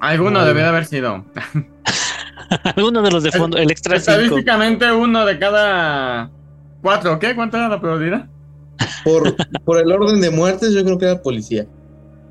Alguno 0.00 0.40
No. 0.44 0.52
de 0.54 0.62
haber 0.64 0.84
sido. 0.84 1.24
Alguno 2.76 3.02
de 3.02 3.10
los 3.10 3.22
de 3.22 3.30
fondo, 3.32 3.58
el 3.58 3.70
extra 3.70 3.98
5. 3.98 4.10
Estadísticamente, 4.12 4.90
uno 4.92 5.24
de 5.26 5.38
cada 5.38 6.30
cuatro. 6.88 7.18
¿Qué? 7.18 7.34
¿Cuánto 7.34 7.56
era 7.58 7.68
la 7.68 7.80
probabilidad? 7.80 8.26
por, 9.04 9.34
por 9.64 9.78
el 9.78 9.90
orden 9.92 10.20
de 10.20 10.30
muertes, 10.30 10.72
yo 10.72 10.84
creo 10.84 10.98
que 10.98 11.04
era 11.06 11.14
el 11.14 11.20
policía. 11.20 11.66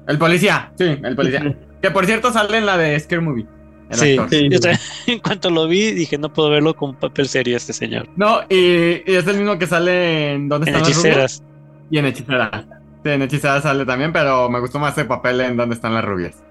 El 0.07 0.17
policía, 0.17 0.71
sí, 0.77 0.97
el 1.03 1.15
policía. 1.15 1.57
que 1.81 1.91
por 1.91 2.05
cierto 2.05 2.31
sale 2.31 2.57
en 2.57 2.65
la 2.65 2.77
de 2.77 2.99
Scare 2.99 3.21
Movie. 3.21 3.45
el 3.89 3.97
Sí, 3.97 4.11
actor. 4.17 4.29
Sí. 4.29 4.49
yo 4.49 4.59
también, 4.59 4.81
en 5.07 5.19
cuanto 5.19 5.49
lo 5.49 5.67
vi, 5.67 5.91
dije, 5.91 6.17
no 6.17 6.31
puedo 6.33 6.49
verlo 6.49 6.75
con 6.75 6.95
papel 6.95 7.27
serio 7.27 7.55
este 7.57 7.73
señor. 7.73 8.07
No, 8.15 8.41
y, 8.49 9.03
y 9.05 9.15
es 9.15 9.27
el 9.27 9.37
mismo 9.37 9.57
que 9.59 9.67
sale 9.67 10.31
en 10.33 10.49
¿Dónde 10.49 10.69
En 10.69 10.75
están 10.75 10.89
las 10.89 10.97
rubias? 10.97 11.33
hechiceras. 11.33 11.43
Y 11.91 11.97
en 11.99 12.05
Hechiceras. 12.05 12.65
Sí, 13.03 13.09
en 13.11 13.21
Hechiceras 13.21 13.63
sale 13.63 13.85
también, 13.85 14.11
pero 14.11 14.49
me 14.49 14.59
gustó 14.59 14.79
más 14.79 14.97
ese 14.97 15.05
papel 15.05 15.39
en 15.41 15.55
¿Dónde 15.57 15.75
están 15.75 15.93
las 15.93 16.03
rubias? 16.03 16.43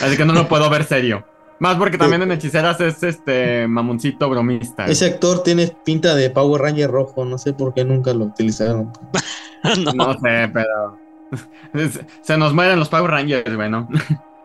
Así 0.00 0.16
que 0.16 0.24
no 0.24 0.32
lo 0.32 0.48
puedo 0.48 0.70
ver 0.70 0.84
serio. 0.84 1.24
Más 1.60 1.76
porque 1.76 1.98
también 1.98 2.22
en 2.22 2.32
Hechiceras 2.32 2.80
es 2.80 3.02
este 3.02 3.68
mamoncito 3.68 4.30
bromista. 4.30 4.86
Ese 4.86 5.04
actor 5.04 5.42
tiene 5.42 5.70
pinta 5.84 6.14
de 6.14 6.30
Power 6.30 6.62
Ranger 6.62 6.90
rojo, 6.90 7.26
no 7.26 7.36
sé 7.36 7.52
por 7.52 7.74
qué 7.74 7.84
nunca 7.84 8.14
lo 8.14 8.24
utilizaron. 8.24 8.90
no. 9.84 9.92
No 9.92 10.14
sé, 10.14 10.50
pero. 10.54 10.98
Se 12.22 12.38
nos 12.38 12.54
mueren 12.54 12.78
los 12.78 12.88
Power 12.88 13.10
Rangers, 13.10 13.54
bueno. 13.54 13.86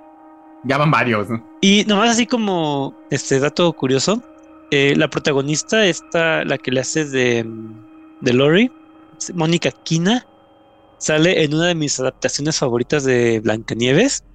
ya 0.66 0.78
van 0.78 0.92
varios. 0.92 1.30
¿no? 1.30 1.42
Y 1.62 1.86
nomás 1.88 2.10
así 2.10 2.26
como 2.26 2.94
este 3.10 3.40
dato 3.40 3.72
curioso, 3.72 4.22
eh, 4.72 4.94
la 4.98 5.10
protagonista, 5.10 5.86
esta, 5.86 6.44
la 6.44 6.58
que 6.58 6.72
le 6.72 6.82
hace 6.82 7.06
de, 7.06 7.50
de 8.20 8.34
Lori, 8.34 8.70
Mónica 9.34 9.72
Quina, 9.72 10.28
sale 10.98 11.46
en 11.46 11.54
una 11.54 11.68
de 11.68 11.76
mis 11.76 11.98
adaptaciones 11.98 12.60
favoritas 12.60 13.06
de 13.06 13.40
Blancanieves, 13.40 14.26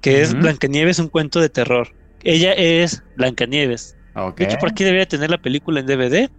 que 0.00 0.20
es. 0.20 0.34
Blancanieves, 0.34 0.98
un 0.98 1.08
cuento 1.08 1.40
de 1.40 1.48
terror. 1.48 1.94
Ella 2.24 2.52
es 2.52 3.02
Blancanieves. 3.16 3.96
Ok. 4.16 4.38
De 4.38 4.44
hecho, 4.44 4.58
por 4.58 4.70
aquí 4.70 4.84
debería 4.84 5.06
tener 5.06 5.30
la 5.30 5.38
película 5.38 5.80
en 5.80 5.86
DVD, 5.86 6.30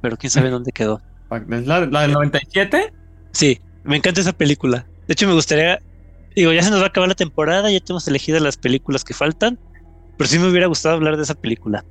pero 0.00 0.16
quién 0.16 0.30
sabe 0.30 0.50
dónde 0.50 0.72
quedó. 0.72 1.00
¿Es 1.30 1.66
la, 1.66 1.80
la 1.86 2.02
del 2.02 2.12
97? 2.12 2.92
Sí, 3.32 3.60
me 3.82 3.96
encanta 3.96 4.20
esa 4.20 4.32
película. 4.32 4.86
De 5.06 5.12
hecho, 5.12 5.26
me 5.26 5.32
gustaría, 5.34 5.80
digo, 6.36 6.52
ya 6.52 6.62
se 6.62 6.70
nos 6.70 6.80
va 6.80 6.84
a 6.84 6.88
acabar 6.88 7.08
la 7.08 7.14
temporada, 7.14 7.70
ya 7.70 7.80
tenemos 7.80 8.06
elegidas 8.06 8.40
las 8.40 8.56
películas 8.56 9.04
que 9.04 9.14
faltan, 9.14 9.58
pero 10.16 10.28
sí 10.28 10.38
me 10.38 10.48
hubiera 10.48 10.66
gustado 10.66 10.94
hablar 10.94 11.16
de 11.16 11.24
esa 11.24 11.34
película. 11.34 11.84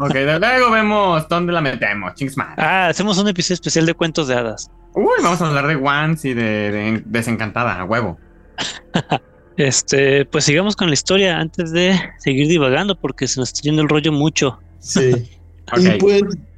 Ok, 0.00 0.14
de 0.14 0.38
luego 0.38 0.70
vemos 0.70 1.28
dónde 1.28 1.52
la 1.52 1.60
metemos. 1.60 2.14
Chings 2.14 2.36
madre. 2.36 2.54
Ah, 2.56 2.88
hacemos 2.88 3.18
un 3.18 3.28
episodio 3.28 3.54
especial 3.54 3.84
de 3.86 3.94
cuentos 3.94 4.28
de 4.28 4.34
hadas. 4.34 4.70
Uy, 4.94 5.22
vamos 5.22 5.40
a 5.42 5.46
hablar 5.46 5.66
de 5.66 5.76
Once 5.76 6.28
y 6.28 6.34
de, 6.34 6.42
de 6.70 7.02
Desencantada, 7.04 7.80
a 7.80 7.84
huevo. 7.84 8.18
Este, 9.60 10.24
pues 10.24 10.44
sigamos 10.44 10.74
con 10.74 10.88
la 10.88 10.94
historia 10.94 11.38
antes 11.38 11.70
de 11.70 11.94
seguir 12.18 12.48
divagando, 12.48 12.98
porque 12.98 13.28
se 13.28 13.40
nos 13.40 13.50
está 13.50 13.60
yendo 13.60 13.82
el 13.82 13.90
rollo 13.90 14.10
mucho. 14.12 14.58
Sí. 14.80 15.12
Ok. 15.72 15.78
Y 15.78 15.98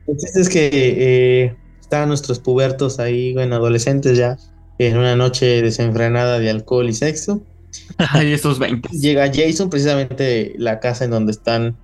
pues, 0.07 0.37
es 0.37 0.49
que 0.49 0.71
eh, 0.73 1.55
están 1.79 2.09
nuestros 2.09 2.38
pubertos 2.38 2.99
ahí, 2.99 3.35
bueno, 3.35 3.57
adolescentes 3.57 4.17
ya, 4.17 4.38
en 4.79 4.97
una 4.97 5.17
noche 5.17 5.61
desenfrenada 5.61 6.38
de 6.38 6.49
alcohol 6.49 6.88
y 6.88 6.95
sexo. 6.95 7.43
Ay, 7.99 8.33
esos 8.33 8.59
20. 8.59 8.88
Llega 8.88 9.31
Jason, 9.31 9.69
precisamente 9.69 10.55
la 10.57 10.81
casa 10.81 11.05
en 11.05 11.11
donde 11.11 11.33
están 11.33 11.77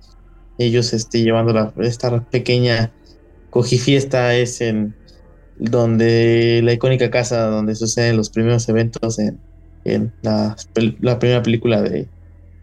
ellos 0.57 0.91
este, 0.93 1.21
llevando 1.21 1.53
la, 1.53 1.71
esta 1.81 2.19
pequeña 2.31 2.91
cogifiesta 3.51 4.33
es 4.33 4.59
en 4.61 4.95
donde 5.59 6.61
la 6.63 6.73
icónica 6.73 7.11
casa 7.11 7.45
donde 7.45 7.75
suceden 7.75 8.17
los 8.17 8.31
primeros 8.31 8.67
eventos 8.69 9.19
en, 9.19 9.39
en 9.85 10.11
la, 10.21 10.55
la 11.01 11.19
primera 11.19 11.41
película 11.41 11.81
de, 11.81 12.07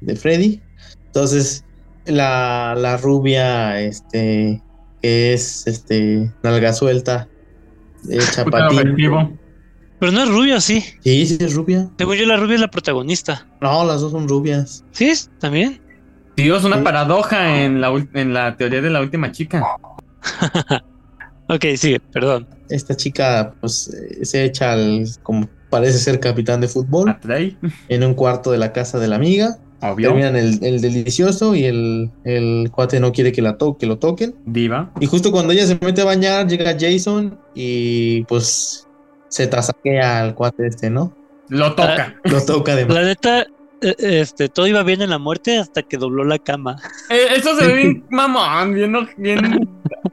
de 0.01 0.17
Freddy. 0.17 0.61
Entonces, 1.07 1.65
la, 2.05 2.75
la 2.79 2.97
rubia, 2.97 3.81
este, 3.81 4.63
que 5.03 5.33
es 5.33 5.67
este, 5.67 6.31
nalga 6.43 6.73
suelta, 6.73 7.29
eh, 8.11 8.19
chapatín. 8.35 8.95
Pero 9.99 10.13
no 10.13 10.23
es 10.25 10.29
rubio, 10.29 10.61
sí. 10.61 10.85
Sí, 11.03 11.27
sí, 11.27 11.39
es 11.41 11.55
rubia. 11.55 11.89
Según 11.97 12.17
yo, 12.17 12.27
la 12.27 12.37
rubia 12.37 12.57
es 12.57 12.61
la 12.61 12.69
protagonista. 12.71 13.47
No, 13.63 13.83
las 13.85 14.03
dos 14.03 14.13
son 14.13 14.29
rubias. 14.29 14.85
¿Sí? 14.93 15.13
¿También? 15.41 15.81
Dios, 16.37 16.65
una 16.65 16.77
Sí. 16.77 16.83
paradoja 16.83 17.63
en 17.65 17.81
la, 17.81 18.07
en 18.13 18.35
la 18.35 18.57
teoría 18.59 18.83
de 18.83 18.91
la 18.91 19.01
última 19.01 19.33
chica. 19.33 19.65
Ok, 21.49 21.65
sigue, 21.77 22.01
perdón. 22.01 22.49
esta 22.69 22.97
chica 22.97 23.55
pues 23.61 23.87
eh, 23.95 24.25
se 24.25 24.45
echa 24.45 24.73
al 24.73 25.07
como 25.23 25.49
parece 25.71 25.99
ser 25.99 26.21
capitán 26.21 26.61
de 26.61 26.69
fútbol 26.69 27.09
Atrey, 27.11 27.57
en 27.89 28.05
un 28.05 28.15
cuarto 28.15 28.51
de 28.53 28.59
la 28.59 28.73
casa 28.73 28.99
de 28.99 29.09
la 29.09 29.17
amiga 29.17 29.59
obvio. 29.83 30.09
terminan 30.09 30.37
el, 30.37 30.59
el 30.65 30.81
delicioso 30.81 31.55
y 31.55 31.65
el, 31.65 32.11
el 32.25 32.71
cuate 32.71 32.99
no 33.01 33.13
quiere 33.13 33.33
que 33.33 33.43
la 33.43 33.59
to 33.59 33.77
que 33.79 33.87
lo 33.87 33.99
toquen 33.99 34.35
Diva. 34.47 34.91
y 35.01 35.07
justo 35.07 35.31
cuando 35.33 35.53
ella 35.53 35.67
se 35.67 35.79
mete 35.81 36.01
a 36.03 36.05
bañar 36.05 36.47
llega 36.47 36.77
Jason 36.79 37.39
y 37.55 38.23
pues 38.25 38.87
se 39.29 39.47
tasaquea 39.47 40.21
al 40.23 40.35
cuate 40.35 40.67
este 40.67 40.89
no 40.91 41.13
Lo 41.49 41.75
toca. 41.75 42.15
lo 42.25 42.45
toca 42.45 42.75
de 42.77 42.87
La 42.87 43.03
neta, 43.03 43.47
eh, 43.83 43.95
este, 43.99 44.49
todo 44.49 44.67
iba 44.67 44.83
bien 44.83 45.03
en 45.03 45.11
la 45.11 45.19
muerte 45.19 45.59
hasta 45.59 45.83
que 45.83 45.99
dobló 45.99 46.25
la 46.25 46.39
cama. 46.39 46.77
Eh, 47.11 47.27
eso 47.37 47.55
se 47.57 47.67
ve 47.67 47.75
bien 47.83 48.05
mamón, 48.11 48.73
bien, 48.75 48.93
bien 49.19 49.69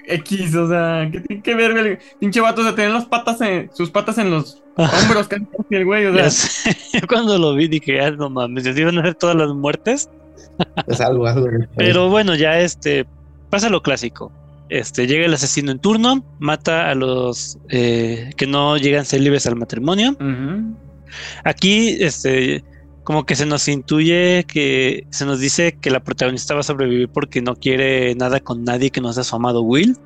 X, 0.06 0.56
o 0.56 0.68
sea, 0.68 1.10
¿qué 1.12 1.20
tiene 1.22 1.42
que 1.42 1.56
ver 1.56 1.72
el 1.78 2.00
pinche 2.20 2.42
vato? 2.42 2.62
O 2.62 2.64
sea, 2.64 2.76
tener 2.76 2.92
las 2.92 3.06
patas 3.06 3.42
en, 3.42 3.70
sus 3.74 3.90
patas 3.90 4.18
en 4.18 4.32
los 4.32 4.62
hombros, 4.76 5.28
casi 5.28 5.46
el 5.70 5.86
güey, 5.86 6.06
o 6.06 6.30
sea. 6.30 6.74
Yo 6.94 7.08
cuando 7.08 7.38
lo 7.38 7.56
vi 7.56 7.68
dije, 7.68 8.02
ah, 8.02 8.12
no 8.12 8.30
mames, 8.30 8.64
¿se 8.64 8.80
iban 8.80 8.98
a 8.98 9.02
hacer 9.02 9.16
todas 9.16 9.36
las 9.36 9.50
muertes? 9.54 10.10
Es 10.88 11.02
algo, 11.02 11.26
algo. 11.26 11.48
Pero 11.76 12.10
bueno, 12.10 12.36
ya 12.36 12.60
este, 12.60 13.08
pasa 13.50 13.70
lo 13.70 13.82
clásico. 13.82 14.32
Este, 14.70 15.08
llega 15.08 15.26
el 15.26 15.34
asesino 15.34 15.72
en 15.72 15.80
turno, 15.80 16.24
mata 16.40 16.90
a 16.90 16.96
los 16.96 17.58
eh, 17.70 18.32
que 18.38 18.46
no 18.46 18.78
llegan 18.78 19.06
libres 19.20 19.48
al 19.48 19.56
matrimonio. 19.56 20.16
Aquí, 21.44 21.98
este, 22.00 22.64
como 23.04 23.26
que 23.26 23.36
se 23.36 23.46
nos 23.46 23.68
intuye 23.68 24.46
que 24.48 25.06
se 25.10 25.26
nos 25.26 25.40
dice 25.40 25.78
que 25.80 25.90
la 25.90 26.00
protagonista 26.00 26.54
va 26.54 26.62
a 26.62 26.64
sobrevivir 26.64 27.10
porque 27.10 27.42
no 27.42 27.56
quiere 27.56 28.16
nada 28.16 28.40
con 28.40 28.64
nadie 28.64 28.90
que 28.90 29.02
no 29.02 29.12
sea 29.14 29.24
su 29.24 29.36
amado 29.36 29.62
Will. 29.62 29.98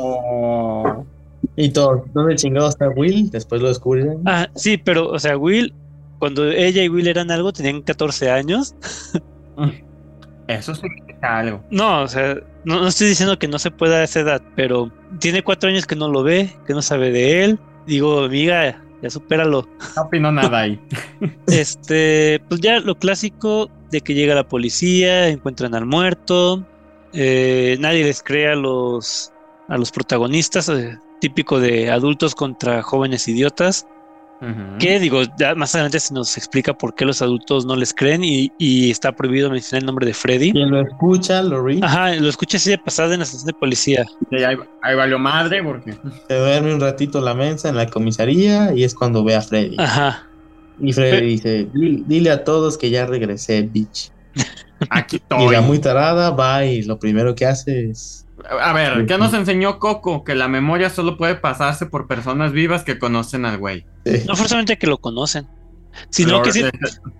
Oh. 0.00 1.04
Y 1.56 1.70
todo, 1.70 2.04
¿dónde 2.14 2.36
chingado 2.36 2.68
está 2.68 2.88
Will? 2.88 3.30
Después 3.30 3.60
lo 3.60 3.68
descubrirán. 3.68 4.18
Ah, 4.26 4.48
sí, 4.54 4.76
pero, 4.76 5.08
o 5.08 5.18
sea, 5.18 5.36
Will, 5.36 5.74
cuando 6.18 6.48
ella 6.48 6.82
y 6.84 6.88
Will 6.88 7.08
eran 7.08 7.30
algo, 7.30 7.52
tenían 7.52 7.82
14 7.82 8.30
años. 8.30 8.74
Eso 10.46 10.74
sí 10.74 10.86
algo. 11.22 11.62
No, 11.70 12.02
o 12.02 12.08
sea, 12.08 12.40
no, 12.64 12.86
estoy 12.86 13.08
diciendo 13.08 13.38
que 13.38 13.48
no 13.48 13.58
se 13.58 13.70
pueda 13.70 13.96
a 13.96 14.04
esa 14.04 14.20
edad, 14.20 14.42
pero 14.56 14.90
tiene 15.18 15.42
cuatro 15.42 15.68
años 15.68 15.86
que 15.86 15.96
no 15.96 16.08
lo 16.08 16.22
ve, 16.22 16.54
que 16.66 16.74
no 16.74 16.82
sabe 16.82 17.10
de 17.10 17.44
él. 17.44 17.58
Digo, 17.86 18.24
amiga, 18.24 18.82
ya 19.02 19.10
supéralo. 19.10 19.68
No 19.96 20.02
opino 20.02 20.32
nada 20.32 20.60
ahí. 20.60 20.80
este, 21.46 22.40
pues 22.48 22.60
ya 22.60 22.80
lo 22.80 22.96
clásico 22.96 23.70
de 23.90 24.00
que 24.00 24.14
llega 24.14 24.34
la 24.34 24.48
policía, 24.48 25.28
encuentran 25.28 25.74
al 25.74 25.86
muerto, 25.86 26.64
eh, 27.12 27.76
nadie 27.80 28.04
les 28.04 28.22
cree 28.22 28.52
a 28.52 28.54
los, 28.54 29.32
a 29.68 29.78
los 29.78 29.90
protagonistas, 29.90 30.68
eh, 30.68 30.98
típico 31.20 31.60
de 31.60 31.90
adultos 31.90 32.34
contra 32.34 32.82
jóvenes 32.82 33.28
idiotas. 33.28 33.86
Que 34.78 35.00
digo, 35.00 35.22
ya 35.36 35.54
más 35.54 35.74
adelante 35.74 35.98
se 35.98 36.14
nos 36.14 36.36
explica 36.36 36.72
por 36.72 36.94
qué 36.94 37.04
los 37.04 37.22
adultos 37.22 37.66
no 37.66 37.74
les 37.74 37.92
creen 37.92 38.22
y, 38.22 38.90
está 38.90 39.12
prohibido 39.12 39.50
mencionar 39.50 39.82
el 39.82 39.86
nombre 39.86 40.06
de 40.06 40.14
Freddy. 40.14 40.52
Quien 40.52 40.70
lo 40.70 40.80
escucha, 40.80 41.42
lo 41.42 41.64
ríe. 41.64 41.80
Ajá, 41.82 42.14
lo 42.14 42.28
escucha 42.28 42.56
así 42.56 42.70
de 42.70 42.78
pasada 42.78 43.14
en 43.14 43.20
la 43.20 43.24
estación 43.24 43.46
de 43.46 43.54
policía. 43.54 44.06
ahí, 44.30 44.94
valió 44.94 45.18
madre 45.18 45.62
porque. 45.62 45.94
Se 46.28 46.34
duerme 46.38 46.72
un 46.72 46.80
ratito 46.80 47.20
la 47.20 47.34
mensa 47.34 47.68
en 47.68 47.76
la 47.76 47.86
comisaría 47.86 48.72
y 48.74 48.84
es 48.84 48.94
cuando 48.94 49.24
ve 49.24 49.34
a 49.34 49.42
Freddy. 49.42 49.76
Ajá. 49.78 50.28
Y 50.80 50.92
Freddy 50.92 51.26
dice: 51.26 51.68
Dile 51.72 52.30
a 52.30 52.44
todos 52.44 52.78
que 52.78 52.90
ya 52.90 53.06
regresé, 53.06 53.62
bitch. 53.62 54.12
Aquí 54.90 55.16
estoy. 55.16 55.44
Y 55.44 55.50
la 55.50 55.60
muy 55.60 55.80
tarada 55.80 56.30
va 56.30 56.64
y 56.64 56.82
lo 56.82 56.98
primero 57.00 57.34
que 57.34 57.46
hace 57.46 57.90
es 57.90 58.27
a 58.48 58.72
ver, 58.72 59.06
¿qué 59.06 59.18
nos 59.18 59.34
enseñó 59.34 59.78
Coco? 59.78 60.24
Que 60.24 60.34
la 60.34 60.48
memoria 60.48 60.90
solo 60.90 61.16
puede 61.16 61.34
pasarse 61.34 61.86
por 61.86 62.06
personas 62.06 62.52
vivas 62.52 62.84
que 62.84 62.98
conocen 62.98 63.44
al 63.44 63.58
güey. 63.58 63.86
No 64.26 64.36
forzosamente 64.36 64.78
que 64.78 64.86
lo 64.86 64.98
conocen, 64.98 65.46
sino 66.10 66.42
que 66.42 66.70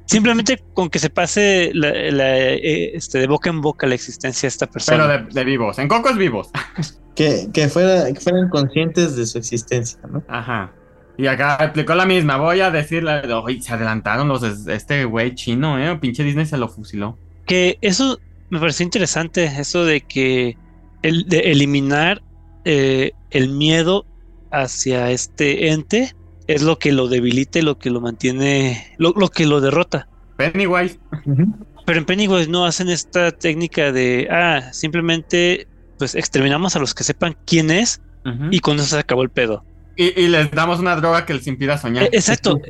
simplemente 0.06 0.62
con 0.74 0.88
que 0.90 0.98
se 0.98 1.10
pase 1.10 1.72
eh, 1.74 2.90
este, 2.94 3.18
de 3.18 3.26
boca 3.26 3.50
en 3.50 3.60
boca 3.60 3.86
la 3.86 3.94
existencia 3.94 4.46
de 4.46 4.48
esta 4.48 4.66
persona. 4.66 5.06
Pero 5.06 5.28
de, 5.32 5.44
vivos, 5.44 5.78
en 5.78 5.88
Coco 5.88 6.10
es 6.10 6.16
vivos. 6.16 6.50
que, 7.14 7.48
que, 7.52 7.68
fuera, 7.68 8.12
que 8.12 8.20
fueran 8.20 8.48
conscientes 8.48 9.16
de 9.16 9.26
su 9.26 9.38
existencia, 9.38 9.98
¿no? 10.08 10.22
Ajá. 10.28 10.72
Y 11.16 11.26
acá 11.26 11.56
explicó 11.60 11.96
la 11.96 12.06
misma. 12.06 12.36
Voy 12.36 12.60
a 12.60 12.70
decirle, 12.70 13.32
oye, 13.32 13.60
se 13.60 13.74
adelantaron 13.74 14.28
los 14.28 14.44
este 14.68 15.04
güey 15.04 15.34
chino, 15.34 15.78
¿eh? 15.78 15.96
Pinche 15.96 16.22
Disney 16.22 16.46
se 16.46 16.56
lo 16.56 16.68
fusiló. 16.68 17.18
Que 17.44 17.76
eso 17.80 18.20
me 18.50 18.60
pareció 18.60 18.84
interesante, 18.84 19.44
eso 19.44 19.84
de 19.84 20.00
que 20.00 20.56
el 21.02 21.26
de 21.26 21.38
eliminar 21.52 22.22
eh, 22.64 23.12
el 23.30 23.50
miedo 23.50 24.06
hacia 24.50 25.10
este 25.10 25.70
ente 25.70 26.14
es 26.46 26.62
lo 26.62 26.78
que 26.78 26.92
lo 26.92 27.08
debilita 27.08 27.58
y 27.58 27.62
lo 27.62 27.78
que 27.78 27.90
lo 27.90 28.00
mantiene, 28.00 28.94
lo, 28.98 29.12
que 29.28 29.46
lo 29.46 29.60
derrota. 29.60 30.08
Pennywise. 30.36 30.98
Pero 31.84 31.98
en 31.98 32.04
Pennywise 32.04 32.48
no 32.48 32.64
hacen 32.64 32.88
esta 32.88 33.32
técnica 33.32 33.92
de, 33.92 34.28
ah, 34.30 34.72
simplemente 34.72 35.68
pues 35.98 36.14
exterminamos 36.14 36.76
a 36.76 36.78
los 36.78 36.94
que 36.94 37.04
sepan 37.04 37.36
quién 37.44 37.70
es 37.70 38.00
y 38.50 38.60
con 38.60 38.76
eso 38.76 38.84
se 38.84 38.98
acabó 38.98 39.22
el 39.22 39.30
pedo. 39.30 39.64
Y, 40.00 40.28
les 40.28 40.48
damos 40.52 40.78
una 40.78 40.94
droga 40.94 41.26
que 41.26 41.34
les 41.34 41.44
impida 41.48 41.76
soñar. 41.76 42.04
E, 42.04 42.10
exacto. 42.12 42.60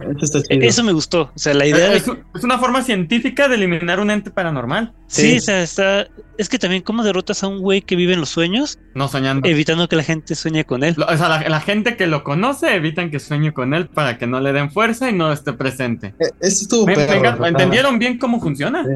Eso, 0.49 0.83
me 0.83 0.93
gustó. 0.93 1.31
O 1.35 1.39
sea, 1.39 1.53
la 1.53 1.67
idea. 1.67 1.93
Es, 1.93 2.11
es, 2.35 2.43
una 2.43 2.59
forma 2.59 2.81
científica 2.81 3.49
de 3.49 3.57
eliminar 3.57 4.01
un 4.01 4.11
ente 4.11 4.31
paranormal. 4.31 4.95
Sí, 5.09 5.37
o 5.37 5.41
sea, 5.43 5.63
está. 5.63 6.09
Es 6.39 6.49
que 6.49 6.59
también, 6.59 6.81
¿cómo 6.81 7.05
derrotas 7.05 7.45
a 7.45 7.49
un 7.49 7.59
güey 7.59 7.83
que 7.83 7.97
vive 7.97 8.15
en 8.15 8.21
los 8.21 8.31
sueños? 8.31 8.79
No 8.95 9.09
soñando. 9.09 9.47
Evitando 9.47 9.91
que 9.91 9.97
la 9.97 10.05
gente 10.05 10.35
sueñe 10.35 10.65
con 10.65 10.83
él. 10.83 10.97
o 10.99 11.17
sea, 11.19 11.47
la, 11.47 11.61
gente 11.61 11.99
que 11.99 12.07
lo 12.07 12.25
conoce 12.25 12.75
evitan 12.75 13.11
que 13.11 13.21
sueñe 13.21 13.53
con 13.53 13.75
él 13.75 13.89
para 13.89 14.17
que 14.17 14.27
no 14.27 14.41
le 14.41 14.55
den 14.55 14.71
fuerza 14.71 15.11
y 15.11 15.13
no 15.13 15.31
esté 15.31 15.53
presente. 15.53 16.15
Eso 16.41 16.63
estuvo 16.63 16.87
me, 16.87 16.95
¿Entendieron 16.95 17.99
bien 17.99 18.17
cómo 18.17 18.41
funciona? 18.41 18.87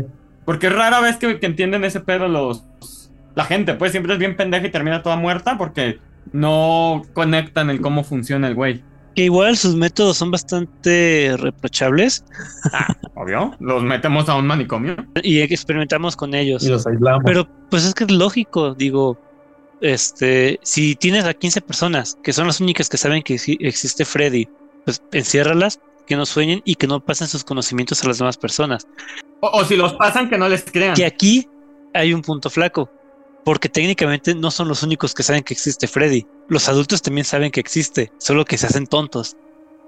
Porque 0.47 0.71
rara 0.71 1.01
vez 1.01 1.19
que, 1.19 1.39
que 1.39 1.45
entienden 1.45 1.85
ese 1.85 2.01
pedo 2.01 2.29
los. 2.29 2.65
La 3.35 3.45
gente, 3.45 3.75
pues 3.75 3.91
siempre 3.91 4.15
es 4.15 4.19
bien 4.19 4.37
pendeja 4.37 4.67
y 4.67 4.71
termina 4.71 5.03
toda 5.03 5.17
muerta 5.17 5.59
porque 5.59 5.99
no 6.33 7.03
conectan 7.13 7.71
el 7.71 7.81
cómo 7.81 8.05
funciona 8.05 8.49
el 8.49 8.55
güey. 8.55 8.83
Que 9.15 9.25
igual 9.25 9.57
sus 9.59 9.75
métodos 9.75 10.17
son 10.17 10.31
bastante 10.31 11.37
reprochables. 11.39 12.25
Ah, 12.73 12.97
obvio, 13.15 13.55
los 13.61 13.83
metemos 13.83 14.29
a 14.29 14.37
un 14.37 14.47
manicomio. 14.47 14.97
Y 15.23 15.41
experimentamos 15.41 16.17
con 16.17 16.35
ellos. 16.35 16.65
Y 16.65 16.69
los 16.69 16.87
aislamos. 16.87 17.23
Pero 17.27 17.47
pues 17.69 17.85
es 17.85 17.93
que 17.93 18.05
es 18.05 18.11
lógico, 18.11 18.75
digo, 18.75 19.19
este, 19.83 20.59
si 20.63 20.95
tienes 20.95 21.27
a 21.27 21.35
15 21.35 21.61
personas 21.61 22.17
que 22.23 22.33
son 22.33 22.47
las 22.47 22.61
únicas 22.61 22.89
que 22.89 22.97
saben 22.97 23.23
que 23.23 23.35
existe 23.35 24.05
Freddy, 24.05 24.49
pues 24.87 25.03
enciérralas, 25.13 25.81
que 26.07 26.17
no 26.17 26.25
sueñen 26.25 26.63
y 26.65 26.77
que 26.77 26.87
no 26.87 27.05
pasen 27.05 27.29
sus 27.29 27.45
conocimientos 27.45 28.03
a 28.03 28.09
las 28.09 28.19
demás 28.19 28.39
personas. 28.39 28.87
O, 29.41 29.49
o 29.49 29.65
si 29.65 29.77
los 29.77 29.93
pasan, 29.95 30.31
que 30.31 30.39
no 30.39 30.49
les 30.49 30.65
crean. 30.65 30.95
Que 30.95 31.05
aquí 31.05 31.47
hay 31.93 32.15
un 32.15 32.23
punto 32.23 32.49
flaco 32.49 32.91
porque 33.45 33.69
técnicamente 33.69 34.35
no 34.35 34.51
son 34.51 34.69
los 34.69 34.83
únicos 34.83 35.15
que 35.15 35.23
saben 35.23 35.43
que 35.43 35.55
existe 35.55 35.87
Freddy. 35.87 36.27
Los 36.49 36.69
adultos 36.69 37.03
también 37.03 37.25
saben 37.25 37.51
que 37.51 37.61
existe, 37.61 38.13
solo 38.19 38.45
que 38.45 38.59
se 38.59 38.67
hacen 38.67 38.87
tontos. 38.87 39.37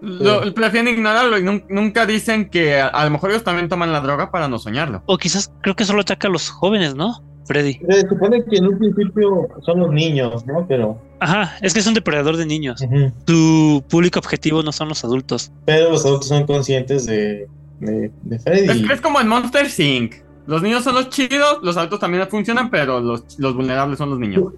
Lo, 0.00 0.52
prefieren 0.52 0.92
ignorarlo 0.92 1.38
y 1.38 1.62
nunca 1.68 2.04
dicen 2.04 2.50
que 2.50 2.80
a, 2.80 3.04
lo 3.04 3.10
mejor 3.10 3.30
ellos 3.30 3.44
también 3.44 3.68
toman 3.68 3.92
la 3.92 4.00
droga 4.00 4.30
para 4.30 4.48
no 4.48 4.58
soñarlo. 4.58 5.02
O 5.06 5.16
quizás 5.16 5.50
creo 5.62 5.74
que 5.74 5.84
solo 5.84 6.02
ataca 6.02 6.28
a 6.28 6.30
los 6.30 6.50
jóvenes, 6.50 6.94
¿no? 6.94 7.22
Freddy. 7.46 7.78
Se 7.88 8.08
supone 8.08 8.42
que 8.44 8.56
en 8.56 8.66
un 8.66 8.78
principio 8.78 9.48
son 9.64 9.80
los 9.80 9.92
niños, 9.92 10.46
¿no? 10.46 10.66
Pero. 10.66 10.98
Ajá, 11.20 11.56
es 11.60 11.74
que 11.74 11.80
es 11.80 11.86
un 11.86 11.94
depredador 11.94 12.36
de 12.36 12.46
niños. 12.46 12.84
Tu 13.24 13.84
público 13.88 14.18
objetivo 14.18 14.62
no 14.62 14.72
son 14.72 14.88
los 14.88 15.04
adultos. 15.04 15.52
Pero 15.66 15.90
los 15.90 16.04
adultos 16.04 16.28
son 16.28 16.46
conscientes 16.46 17.06
de, 17.06 17.46
de, 17.80 18.38
Freddy. 18.38 18.90
es, 18.90 19.00
como 19.00 19.20
en 19.20 19.28
Monster 19.28 19.66
Inc. 19.78 20.23
Los 20.46 20.62
niños 20.62 20.84
son 20.84 20.94
los 20.94 21.08
chidos, 21.08 21.58
los 21.62 21.76
adultos 21.76 22.00
también 22.00 22.26
funcionan, 22.28 22.70
pero 22.70 23.00
los, 23.00 23.38
vulnerables 23.38 23.98
son 23.98 24.10
los 24.10 24.18
niños. 24.18 24.52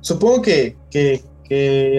Supongo 0.00 0.42
que, 0.42 0.76
que, 0.90 1.22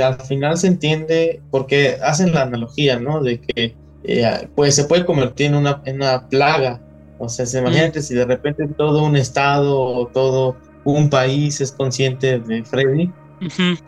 al 0.04 0.20
final 0.22 0.58
se 0.58 0.68
entiende 0.68 1.42
porque 1.52 1.98
hacen 2.02 2.34
la 2.34 2.42
analogía, 2.42 3.00
¿no? 3.00 3.22
De 3.22 3.40
que 3.40 3.76
eh, 4.04 4.48
pues 4.56 4.76
se 4.76 4.86
puede 4.86 5.06
convertir 5.06 5.48
en 5.48 5.56
una, 5.56 5.82
en 5.86 5.98
una 5.98 6.28
plaga. 6.28 6.82
O 7.20 7.30
sea, 7.30 7.46
se 7.46 7.60
imagínate 7.60 8.02
si 8.02 8.16
de 8.16 8.26
repente 8.26 8.68
todo 8.68 9.04
un 9.04 9.16
estado 9.16 9.80
o 9.80 10.08
todo 10.08 10.58
un 10.84 11.10
país 11.10 11.62
es 11.62 11.72
consciente 11.72 12.40
de 12.40 12.64
Freddy, 12.64 13.12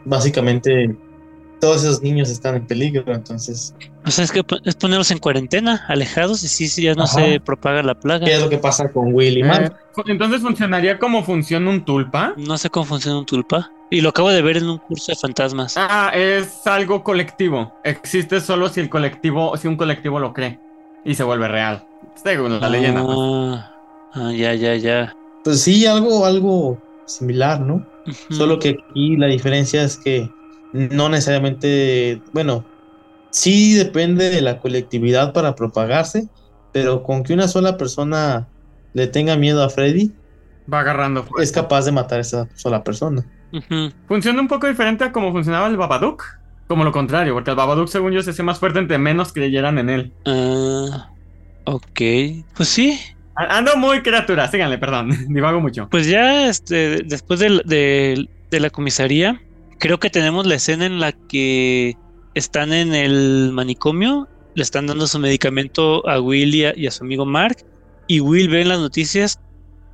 básicamente 0.05 0.95
todos 1.59 1.83
esos 1.83 2.01
niños 2.01 2.29
están 2.29 2.55
en 2.55 2.65
peligro, 2.65 3.03
entonces. 3.13 3.73
O 4.05 4.11
sea, 4.11 4.23
es 4.23 4.31
que 4.31 4.43
es 4.65 4.75
ponerlos 4.75 5.11
en 5.11 5.19
cuarentena, 5.19 5.83
alejados, 5.87 6.43
y 6.43 6.47
sí, 6.47 6.67
sí, 6.67 6.83
ya 6.83 6.93
no 6.93 7.07
se 7.07 7.39
propaga 7.39 7.81
la 7.83 7.95
plaga. 7.95 8.25
¿Qué 8.25 8.33
es 8.33 8.41
lo 8.41 8.49
que 8.49 8.57
pasa 8.57 8.89
con 8.89 9.13
Willy 9.13 9.41
eh, 9.41 9.71
Entonces, 10.05 10.41
¿funcionaría 10.41 10.99
como 10.99 11.23
funciona 11.23 11.69
un 11.69 11.83
tulpa? 11.83 12.33
No 12.37 12.57
sé 12.57 12.69
cómo 12.69 12.85
funciona 12.85 13.19
un 13.19 13.25
tulpa. 13.25 13.71
Y 13.89 14.01
lo 14.01 14.09
acabo 14.09 14.29
de 14.29 14.41
ver 14.41 14.57
en 14.57 14.69
un 14.69 14.77
curso 14.79 15.11
de 15.11 15.15
fantasmas. 15.15 15.75
Ah, 15.77 16.11
es 16.13 16.65
algo 16.65 17.03
colectivo. 17.03 17.73
Existe 17.83 18.41
solo 18.41 18.67
si 18.69 18.79
el 18.79 18.89
colectivo, 18.89 19.55
si 19.57 19.67
un 19.67 19.77
colectivo 19.77 20.19
lo 20.19 20.33
cree 20.33 20.59
y 21.03 21.13
se 21.13 21.23
vuelve 21.23 21.47
real. 21.47 21.85
Según 22.15 22.59
la 22.59 22.69
leyenda. 22.69 23.03
Pues. 23.05 23.75
Ah, 24.13 24.31
ya, 24.33 24.53
ya, 24.55 24.75
ya. 24.75 25.15
Pues 25.43 25.61
sí, 25.61 25.85
algo, 25.85 26.25
algo 26.25 26.81
similar, 27.05 27.61
¿no? 27.61 27.85
Solo 28.29 28.59
que 28.59 28.77
aquí 28.89 29.15
la 29.17 29.27
diferencia 29.27 29.83
es 29.83 29.97
que 29.97 30.29
no 30.75 31.09
necesariamente, 31.09 32.21
bueno, 32.33 32.65
sí 33.31 33.73
depende 33.73 34.29
de 34.29 34.41
la 34.41 34.59
colectividad 34.59 35.33
para 35.33 35.55
propagarse, 35.55 36.27
pero 36.71 37.03
con 37.03 37.23
que 37.23 37.33
una 37.33 37.47
sola 37.47 37.77
persona 37.77 38.47
le 38.93 39.07
tenga 39.07 39.35
miedo 39.37 39.63
a 39.63 39.69
Freddy, 39.69 40.11
va 40.71 40.81
agarrando. 40.81 41.25
Es 41.41 41.51
capaz 41.51 41.85
de 41.85 41.91
matar 41.91 42.17
a 42.19 42.21
esa 42.21 42.47
sola 42.55 42.83
persona. 42.83 43.25
Funciona 44.07 44.41
un 44.41 44.47
poco 44.47 44.67
diferente 44.67 45.03
a 45.03 45.11
cómo 45.11 45.31
funcionaba 45.31 45.67
el 45.67 45.77
Babadook. 45.77 46.23
Como 46.67 46.83
lo 46.83 46.91
contrario, 46.91 47.33
porque 47.33 47.51
el 47.51 47.55
Babadook, 47.55 47.87
según 47.87 48.11
yo, 48.11 48.21
se 48.23 48.31
hacía 48.31 48.43
más 48.43 48.59
fuerte 48.59 48.79
entre 48.79 48.97
menos 48.97 49.31
creyeran 49.31 49.77
en 49.77 49.89
él. 49.89 50.13
Ah, 50.25 51.09
Ok, 51.65 52.01
pues 52.55 52.69
sí. 52.69 52.99
Ando 53.35 53.75
muy 53.75 54.01
criatura, 54.01 54.47
síganle, 54.49 54.77
perdón, 54.77 55.09
divago 55.33 55.59
mucho. 55.59 55.87
Pues 55.89 56.07
ya 56.07 56.47
este, 56.47 57.03
después 57.03 57.39
de, 57.39 57.61
de, 57.65 58.29
de 58.49 58.59
la 58.59 58.69
comisaría, 58.69 59.41
creo 59.79 59.99
que 59.99 60.09
tenemos 60.09 60.45
la 60.45 60.55
escena 60.55 60.85
en 60.85 60.99
la 60.99 61.11
que 61.11 61.97
están 62.33 62.73
en 62.73 62.93
el 62.93 63.51
manicomio, 63.53 64.27
le 64.53 64.63
están 64.63 64.87
dando 64.87 65.07
su 65.07 65.19
medicamento 65.19 66.07
a 66.07 66.19
Will 66.19 66.55
y 66.55 66.65
a, 66.65 66.91
su 66.91 67.03
amigo 67.03 67.25
Mark, 67.25 67.57
y 68.07 68.19
Will 68.19 68.49
ve 68.49 68.61
en 68.61 68.69
las 68.69 68.79
noticias 68.79 69.39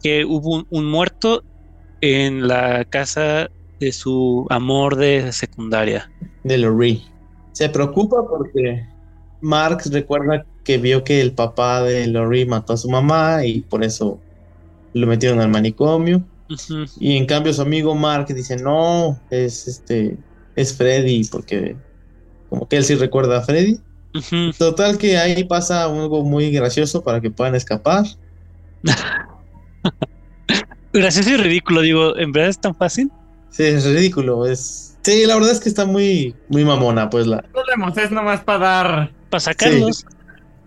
que 0.03 0.25
hubo 0.25 0.65
un, 0.69 0.85
muerto 0.85 1.43
en 2.01 2.47
la 2.47 2.83
casa 2.85 3.49
de 3.79 3.91
su 3.91 4.47
amor 4.49 4.95
de 4.95 5.31
secundaria. 5.31 6.11
De 6.43 6.57
Lorrie. 6.57 7.01
Se 7.51 7.69
preocupa 7.69 8.27
porque 8.27 8.85
Marx 9.41 9.91
recuerda 9.91 10.45
que 10.63 10.77
vio 10.77 11.03
que 11.03 11.21
el 11.21 11.33
papá 11.33 11.81
de 11.81 12.07
Lorrie 12.07 12.45
mató 12.45 12.73
a 12.73 12.77
su 12.77 12.89
mamá 12.89 13.45
y 13.45 13.61
por 13.61 13.83
eso 13.83 14.19
lo 14.93 15.07
metieron 15.07 15.39
al 15.39 15.49
manicomio. 15.49 16.23
Y 16.99 17.17
en 17.17 17.25
cambio 17.25 17.53
su 17.53 17.61
amigo 17.61 17.95
Mark 17.95 18.27
dice, 18.27 18.57
no, 18.57 19.19
es 19.29 19.67
este, 19.67 20.17
es 20.55 20.75
Freddy, 20.75 21.23
porque 21.25 21.75
como 22.49 22.67
que 22.67 22.77
él 22.77 22.83
sí 22.83 22.95
recuerda 22.95 23.37
a 23.37 23.41
Freddy. 23.41 23.79
Total 24.57 24.97
que 24.97 25.17
ahí 25.17 25.43
pasa 25.45 25.85
algo 25.85 26.23
muy 26.23 26.51
gracioso 26.51 27.03
para 27.03 27.21
que 27.21 27.31
puedan 27.31 27.55
escapar. 27.55 28.05
Gracioso 30.93 31.29
y 31.29 31.37
ridículo, 31.37 31.81
digo, 31.81 32.17
¿en 32.17 32.33
verdad 32.33 32.49
es 32.49 32.59
tan 32.59 32.75
fácil? 32.75 33.09
Sí, 33.49 33.63
es 33.63 33.85
ridículo, 33.85 34.45
es... 34.45 34.97
Sí, 35.03 35.25
la 35.25 35.35
verdad 35.35 35.51
es 35.51 35.61
que 35.61 35.69
está 35.69 35.85
muy, 35.85 36.35
muy 36.49 36.65
mamona, 36.65 37.09
pues 37.09 37.27
la... 37.27 37.45
No 37.53 37.93
es 37.95 38.11
nomás 38.11 38.41
para 38.41 38.59
dar. 38.59 39.11
Para 39.29 39.39
sacarlos. 39.39 40.05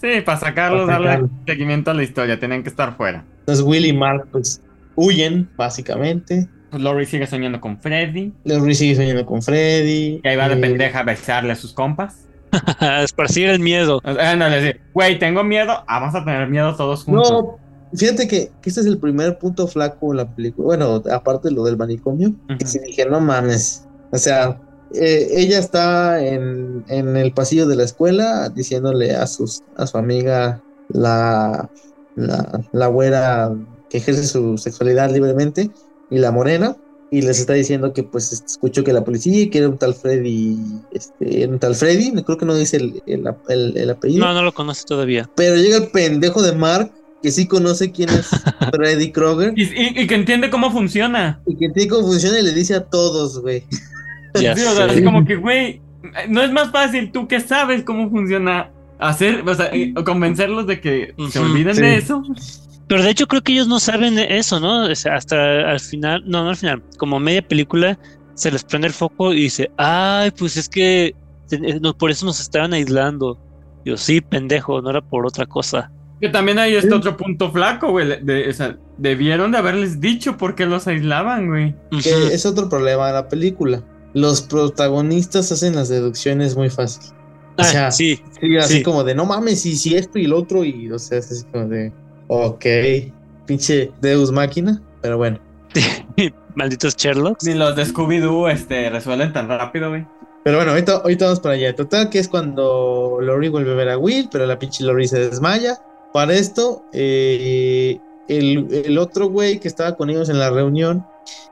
Sí, 0.01 0.23
para 0.25 0.41
sacarlos, 0.41 0.87
Para 0.87 1.05
darle 1.05 1.29
seguimiento 1.47 1.91
a 1.91 1.95
la 1.95 2.03
historia, 2.03 2.39
tienen 2.39 2.63
que 2.63 2.71
estar 2.71 2.97
fuera. 2.97 3.25
Entonces 3.41 3.65
Will 3.65 3.85
y 3.85 3.93
Mark 3.93 4.27
pues 4.33 4.63
huyen, 4.97 5.49
básicamente. 5.57 6.49
Pues 6.71 6.83
Lori 6.83 7.07
sigue 7.07 7.27
soñando 7.27 7.61
con 7.61 7.79
Freddy. 7.79 8.33
Lorrie 8.45 8.75
sigue 8.75 8.97
soñando 8.97 9.25
con 9.25 9.43
Freddy. 9.43 10.21
Y 10.25 10.29
ahí 10.29 10.37
va 10.37 10.49
de 10.49 10.57
eh, 10.57 10.61
pendeja 10.61 11.01
a 11.01 11.03
besarle 11.05 11.53
a 11.53 11.57
sus 11.57 11.73
compas. 11.73 12.27
Esparcir 13.03 13.49
el 13.49 13.61
miedo. 13.61 14.01
No, 14.05 14.49
le 14.49 14.61
dice, 14.61 14.81
güey, 14.93 15.19
tengo 15.19 15.45
miedo. 15.45 15.85
Ah, 15.87 16.01
vamos 16.01 16.15
a 16.15 16.25
tener 16.25 16.49
miedo 16.49 16.75
todos 16.75 17.05
juntos. 17.05 17.31
No, 17.31 17.59
fíjate 17.95 18.27
que, 18.27 18.51
que 18.61 18.69
este 18.69 18.81
es 18.81 18.87
el 18.87 18.99
primer 18.99 19.39
punto 19.39 19.69
flaco 19.69 20.13
en 20.13 20.19
la 20.19 20.35
película. 20.35 20.67
Bueno, 20.67 21.03
aparte 21.13 21.49
de 21.49 21.55
lo 21.55 21.65
del 21.65 21.77
manicomio, 21.77 22.33
que 22.49 22.55
Ujú. 22.55 22.67
sí 22.67 22.79
dije, 22.85 23.07
no 23.07 23.21
mames. 23.21 23.87
O 24.11 24.19
sea, 24.19 24.61
eh, 24.95 25.29
ella 25.31 25.59
está 25.59 26.25
en, 26.25 26.85
en 26.89 27.17
el 27.17 27.33
pasillo 27.33 27.67
de 27.67 27.77
la 27.77 27.85
escuela 27.85 28.49
diciéndole 28.49 29.15
a, 29.15 29.27
sus, 29.27 29.63
a 29.77 29.87
su 29.87 29.99
amiga, 29.99 30.61
la, 30.89 31.69
la, 32.17 32.61
la 32.73 32.87
güera 32.89 33.53
que 33.95 33.99
ejerce 33.99 34.27
su 34.27 34.59
sexualidad 34.59 35.13
libremente, 35.13 35.71
y 36.11 36.19
la 36.19 36.33
morena, 36.33 36.77
y 37.13 37.23
les 37.23 37.39
está 37.39 37.53
diciendo 37.53 37.93
que 37.93 38.03
pues 38.03 38.33
escuchó 38.33 38.83
que 38.83 38.93
la 38.93 39.05
policía 39.05 39.43
y 39.43 39.49
que 39.49 39.59
era 39.59 39.69
un 39.69 39.79
tal 39.79 39.95
Freddy, 39.95 40.59
este, 40.91 41.43
era 41.45 41.53
un 41.53 41.61
tal 41.61 41.77
Freddy, 41.77 42.11
creo 42.25 42.37
que 42.37 42.45
no 42.45 42.57
dice 42.57 42.79
el, 42.79 43.03
el, 43.07 43.25
el- 43.49 43.77
el 43.77 43.91
apellido. 43.91 44.27
No, 44.27 44.35
no 44.35 44.43
lo 44.43 44.53
conoce 44.53 44.83
todavía. 44.85 45.31
Pero 45.37 45.55
llega 45.55 45.77
el 45.77 45.89
pendejo 45.93 46.43
de 46.43 46.57
Mark, 46.57 46.91
que 47.23 47.31
sí 47.31 47.47
conoce 47.47 47.93
quién 47.93 48.09
es 48.11 48.29
Freddy 48.73 49.13
Krueger, 49.13 49.53
Y, 49.57 49.63
y- 49.63 50.01
y 50.03 50.07
que 50.09 50.15
entiende 50.17 50.51
cómo 50.51 50.73
funciona. 50.73 51.41
y 51.47 51.55
que 51.57 51.69
tiene 51.69 51.89
cómo 51.89 52.09
funciona 52.09 52.41
y 52.41 52.43
le 52.43 52.53
dice 52.53 52.75
a 52.75 52.85
todos, 52.85 53.41
güey. 53.41 53.63
Ya 54.35 54.57
Sí, 54.57 54.63
o 54.65 54.75
sea, 54.75 54.87
así 54.87 55.05
como 55.05 55.25
que, 55.25 55.37
güey, 55.37 55.81
no 56.29 56.43
es 56.43 56.51
más 56.51 56.73
fácil 56.73 57.13
tú 57.13 57.29
que 57.29 57.39
sabes 57.39 57.85
cómo 57.85 58.11
funciona 58.11 58.73
hacer, 58.99 59.49
o 59.49 59.55
sea, 59.55 59.71
convencerlos 60.05 60.67
de 60.67 60.81
que 60.81 61.15
se 61.31 61.39
olviden 61.39 61.77
sí. 61.77 61.81
de 61.83 61.97
eso. 61.99 62.23
Pero 62.89 63.03
de 63.03 63.11
hecho 63.11 63.27
creo 63.27 63.43
que 63.43 63.53
ellos 63.53 63.67
no 63.69 63.81
saben 63.81 64.19
eso, 64.19 64.61
¿no? 64.61 64.85
O 64.87 64.95
sea, 64.95 65.15
hasta 65.15 65.71
al 65.71 65.81
final, 65.81 66.23
no, 66.27 66.45
no 66.45 66.51
al 66.51 66.57
final, 66.57 66.83
como 66.99 67.19
media 67.19 67.47
película 67.47 67.99
se 68.35 68.51
les 68.51 68.63
prende 68.65 68.89
el 68.89 68.93
foco 68.95 69.33
y 69.33 69.43
dice, 69.43 69.71
ay, 69.79 70.31
pues 70.33 70.57
es 70.57 70.69
que 70.69 71.15
no, 71.81 71.97
por 71.97 72.11
eso 72.11 72.27
nos 72.27 72.41
estaban 72.41 72.73
aislando. 72.75 73.39
Yo, 73.85 73.97
sí, 73.97 74.21
pendejo, 74.21 74.81
no 74.83 74.91
era 74.91 75.01
por 75.01 75.27
otra 75.27 75.47
cosa. 75.47 75.91
Que 76.21 76.29
también 76.29 76.59
hay 76.59 76.75
este 76.75 76.89
Sí. 76.89 76.95
otro 76.95 77.17
punto 77.17 77.51
flaco, 77.53 77.91
güey. 77.91 78.23
de- 78.25 78.49
o 78.49 78.53
sea, 78.53 78.79
debieron 78.99 79.53
de 79.53 79.59
haberles 79.59 80.01
dicho 80.01 80.37
por 80.37 80.55
qué 80.55 80.65
los 80.67 80.87
aislaban, 80.87 81.49
güey. 81.49 81.75
Que 82.03 82.33
es 82.35 82.47
otro 82.47 82.69
problema 82.69 83.07
de 83.09 83.13
la 83.15 83.29
película. 83.29 83.83
Los 84.15 84.43
protagonistas 84.43 85.51
hacen 85.53 85.75
las 85.75 85.89
deducciones 85.89 86.57
muy 86.57 86.71
fácil. 86.71 87.13
O 87.57 87.63
Ah, 87.63 87.65
sea, 87.65 87.91
sí, 87.93 88.21
sí, 88.41 88.57
así 88.57 88.75
Sí. 88.79 88.83
como 88.83 89.05
de 89.05 89.15
no 89.15 89.27
mames, 89.27 89.65
y 89.67 89.77
si 89.77 89.95
esto 89.97 90.19
y 90.19 90.27
lo 90.27 90.39
otro, 90.39 90.65
y 90.65 90.91
o 90.91 90.99
sea, 90.99 91.19
es 91.19 91.31
así 91.31 91.45
como 91.53 91.69
de 91.69 91.93
ok, 92.35 92.65
pinche 93.47 93.93
Deus 94.01 94.33
máquina, 94.33 94.83
pero 95.01 95.17
bueno. 95.19 95.39
malditos 96.55 96.97
Sherlocks. 96.97 97.45
Ni 97.45 97.55
los 97.55 97.77
de 97.77 97.85
Scooby-Doo 97.85 98.49
este, 98.51 98.91
resuelven 98.91 99.33
tan 99.33 99.49
rápido, 99.49 99.91
güey. 99.91 100.07
Pero 100.45 100.59
bueno, 100.59 100.73
ahorita, 100.73 100.97
ahorita 100.97 101.25
vamos 101.25 101.41
para 101.41 101.55
allá. 101.55 101.75
Total, 101.75 102.11
que 102.11 102.19
es 102.19 102.29
cuando 102.29 103.19
Lori 103.21 103.49
vuelve 103.49 103.73
a 103.73 103.75
ver 103.75 103.89
a 103.89 103.99
Will, 103.99 104.29
pero 104.31 104.47
la 104.47 104.59
pinche 104.59 104.85
Lori 104.85 105.09
se 105.09 105.19
desmaya. 105.19 105.79
Para 106.13 106.35
esto, 106.35 106.85
eh, 106.93 107.99
el, 108.29 108.69
el 108.71 108.99
otro 108.99 109.29
güey 109.29 109.59
que 109.59 109.69
estaba 109.69 109.97
con 109.97 110.11
ellos 110.11 110.29
en 110.29 110.39
la 110.39 110.51
reunión 110.51 111.05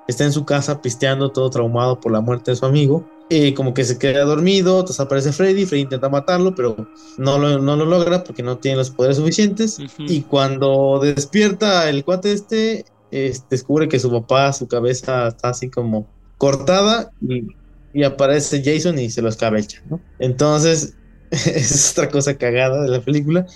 está 0.07 0.25
en 0.25 0.33
su 0.33 0.45
casa 0.45 0.83
pisteando, 0.83 1.33
todo 1.33 1.49
traumado 1.51 2.01
por 2.01 2.13
la 2.13 2.21
muerte 2.21 2.51
de 2.51 2.57
su 2.57 2.67
amigo. 2.67 3.05
Eh, 3.35 3.55
como 3.55 3.73
que 3.73 3.85
se 3.85 3.99
queda 3.99 4.25
dormido, 4.25 4.81
entonces 4.81 5.01
aparece 5.01 5.33
Freddy. 5.33 5.65
Freddy 5.65 5.83
intenta 5.85 6.09
matarlo, 6.11 6.55
pero 6.55 6.91
no 7.17 7.39
lo, 7.39 7.59
no 7.61 7.77
lo 7.77 7.87
logra 7.87 8.25
porque 8.25 8.43
no 8.43 8.59
tiene 8.59 8.77
los 8.79 8.91
poderes 8.91 9.17
suficientes. 9.19 9.85
Y 10.05 10.27
cuando 10.27 10.99
despierta 11.01 11.89
el 11.89 12.05
cuate 12.05 12.33
este, 12.33 12.85
es- 13.11 13.49
descubre 13.49 13.89
que 13.89 13.99
su 14.01 14.11
papá, 14.11 14.53
su 14.53 14.69
cabeza 14.69 15.29
está 15.29 15.51
así 15.51 15.71
como 15.71 16.11
cortada 16.37 17.11
y, 17.21 17.47
y 17.93 18.03
aparece 18.05 18.63
Jason 18.65 18.99
y 18.99 19.09
se 19.11 19.23
lo 19.23 19.29
escabecha, 19.31 19.79
¿no? 19.85 20.05
Entonces, 20.19 20.99
es 21.31 21.93
otra 21.93 22.11
cosa 22.11 22.37
cagada 22.37 22.83
de 22.83 22.89
la 22.91 23.01
película, 23.03 23.47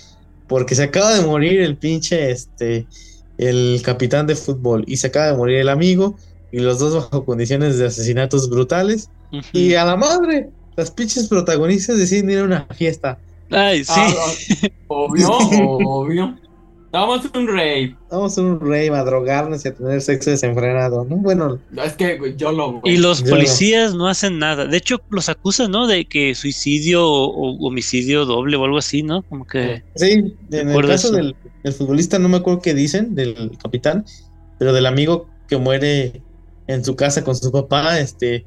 porque 0.47 0.75
se 0.75 0.85
acaba 0.85 1.15
de 1.15 1.27
morir 1.27 1.61
el 1.61 1.79
pinche, 1.79 2.31
este, 2.31 2.89
el 3.37 3.83
capitán 3.85 4.27
de 4.27 4.37
fútbol 4.37 4.85
y 4.87 4.97
se 4.99 5.09
acaba 5.09 5.27
de 5.33 5.37
morir 5.37 5.59
el 5.59 5.69
amigo 5.69 6.17
y 6.53 6.61
los 6.61 6.79
dos 6.79 6.95
bajo 6.95 7.25
condiciones 7.25 7.79
de 7.79 7.87
asesinatos 7.87 8.49
brutales 8.51 9.11
y 9.53 9.75
a 9.75 9.85
la 9.85 9.97
madre. 9.97 10.51
Las 10.77 10.91
pinches 10.91 11.29
protagonistas 11.29 11.97
deciden 11.99 12.31
ir 12.31 12.39
a 12.41 12.45
una 12.45 12.67
fiesta. 12.75 13.19
Ay, 13.51 13.85
sí. 13.85 13.93
Ah, 13.97 14.15
ah, 14.15 14.69
obvio, 14.89 15.29
obvio. 15.87 16.37
Vamos 16.93 17.27
a 17.31 17.39
un 17.39 17.47
rave. 17.49 17.97
Vamos 18.11 18.39
a 18.39 18.43
un 18.43 18.61
rave 18.61 18.91
a 18.91 19.05
drogarnos 19.05 19.65
y 19.65 19.69
a 19.69 19.75
tener 19.75 20.01
sexo 20.01 20.31
desenfrenado, 20.31 21.05
¿no? 21.05 21.17
Bueno, 21.17 21.59
Es 21.85 21.93
que 21.95 22.19
yo 22.37 22.53
lo. 22.53 22.81
Y 22.85 22.97
los 22.97 23.23
Yo- 23.23 23.31
policías 23.31 23.95
no 23.95 24.09
hacen 24.09 24.39
nada. 24.39 24.67
De 24.67 24.77
hecho, 24.79 25.01
los 25.11 25.29
acusan, 25.29 25.71
¿no? 25.73 25.87
De 25.87 26.07
que 26.07 26.35
suicidio 26.35 27.07
o, 27.07 27.27
o 27.29 27.67
homicidio 27.67 28.25
doble 28.25 28.57
o 28.57 28.65
algo 28.65 28.79
así, 28.79 29.03
¿no? 29.03 29.23
Como 29.23 29.47
que. 29.47 29.83
sí, 29.97 30.35
en 30.51 30.71
el 30.71 30.87
caso 30.87 31.11
del, 31.11 31.37
del 31.65 31.73
futbolista 31.73 32.19
no 32.19 32.29
me 32.31 32.39
acuerdo 32.39 32.63
qué 32.63 32.73
dicen, 32.73 33.15
del 33.15 33.53
capitán, 33.63 34.05
pero 34.59 34.73
del 34.73 34.87
amigo 34.87 35.29
que 35.49 35.59
muere 35.59 36.23
en 36.67 36.85
su 36.85 36.97
casa 36.97 37.23
con 37.25 37.37
su 37.37 37.51
papá, 37.53 37.99
este, 37.99 38.45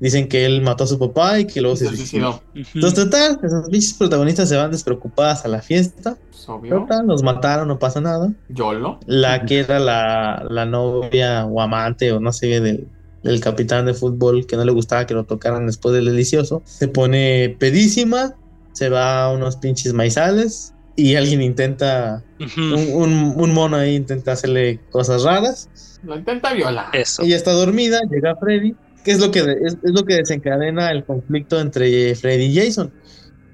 dicen 0.00 0.28
que 0.28 0.46
él 0.46 0.62
mató 0.62 0.84
a 0.84 0.86
su 0.86 0.98
papá 0.98 1.38
y 1.38 1.46
que 1.46 1.60
luego 1.60 1.76
se 1.76 1.88
Se 1.88 1.96
suicidó. 1.96 2.42
Entonces, 2.54 2.94
total, 2.94 3.38
esos 3.42 3.94
protagonistas 3.94 4.48
se 4.48 4.56
van 4.56 4.70
despreocupadas 4.70 5.44
a 5.44 5.48
la 5.48 5.62
fiesta. 5.62 6.16
Pues, 6.30 6.48
obvio. 6.48 6.80
Total, 6.80 7.06
los 7.06 7.22
mataron, 7.22 7.68
no 7.68 7.78
pasa 7.78 8.00
nada. 8.00 8.32
Yolo. 8.48 8.98
La 9.06 9.44
que 9.44 9.60
era 9.60 9.78
la, 9.78 10.46
la 10.48 10.64
novia 10.64 11.44
o 11.44 11.60
amante 11.60 12.12
o 12.12 12.20
no 12.20 12.32
sé 12.32 12.60
del, 12.60 12.88
del 13.22 13.40
capitán 13.40 13.86
de 13.86 13.94
fútbol 13.94 14.46
que 14.46 14.56
no 14.56 14.64
le 14.64 14.72
gustaba 14.72 15.06
que 15.06 15.14
lo 15.14 15.24
tocaran 15.24 15.66
después 15.66 15.94
del 15.94 16.06
delicioso, 16.06 16.62
se 16.64 16.88
pone 16.88 17.56
pedísima, 17.58 18.34
se 18.72 18.88
va 18.88 19.24
a 19.24 19.32
unos 19.32 19.56
pinches 19.56 19.92
maizales 19.92 20.74
y 20.96 21.14
alguien 21.16 21.42
intenta, 21.42 22.24
un, 22.56 22.92
un- 22.94 23.34
un 23.36 23.54
mono 23.54 23.76
ahí 23.76 23.94
intenta 23.96 24.32
hacerle 24.32 24.80
cosas 24.90 25.22
raras. 25.24 25.70
Lo 26.02 26.16
intenta 26.16 26.52
violar. 26.54 26.88
Eso. 26.94 27.22
Ella 27.22 27.36
está 27.36 27.52
dormida, 27.52 28.00
llega 28.10 28.36
Freddy, 28.36 28.74
que 29.04 29.12
es 29.12 29.20
lo 29.20 29.30
que, 29.30 29.40
es, 29.40 29.74
es 29.82 29.92
lo 29.92 30.04
que 30.04 30.14
desencadena 30.16 30.90
el 30.90 31.04
conflicto 31.04 31.60
entre 31.60 32.14
Freddy 32.14 32.44
y 32.46 32.54
Jason. 32.56 32.92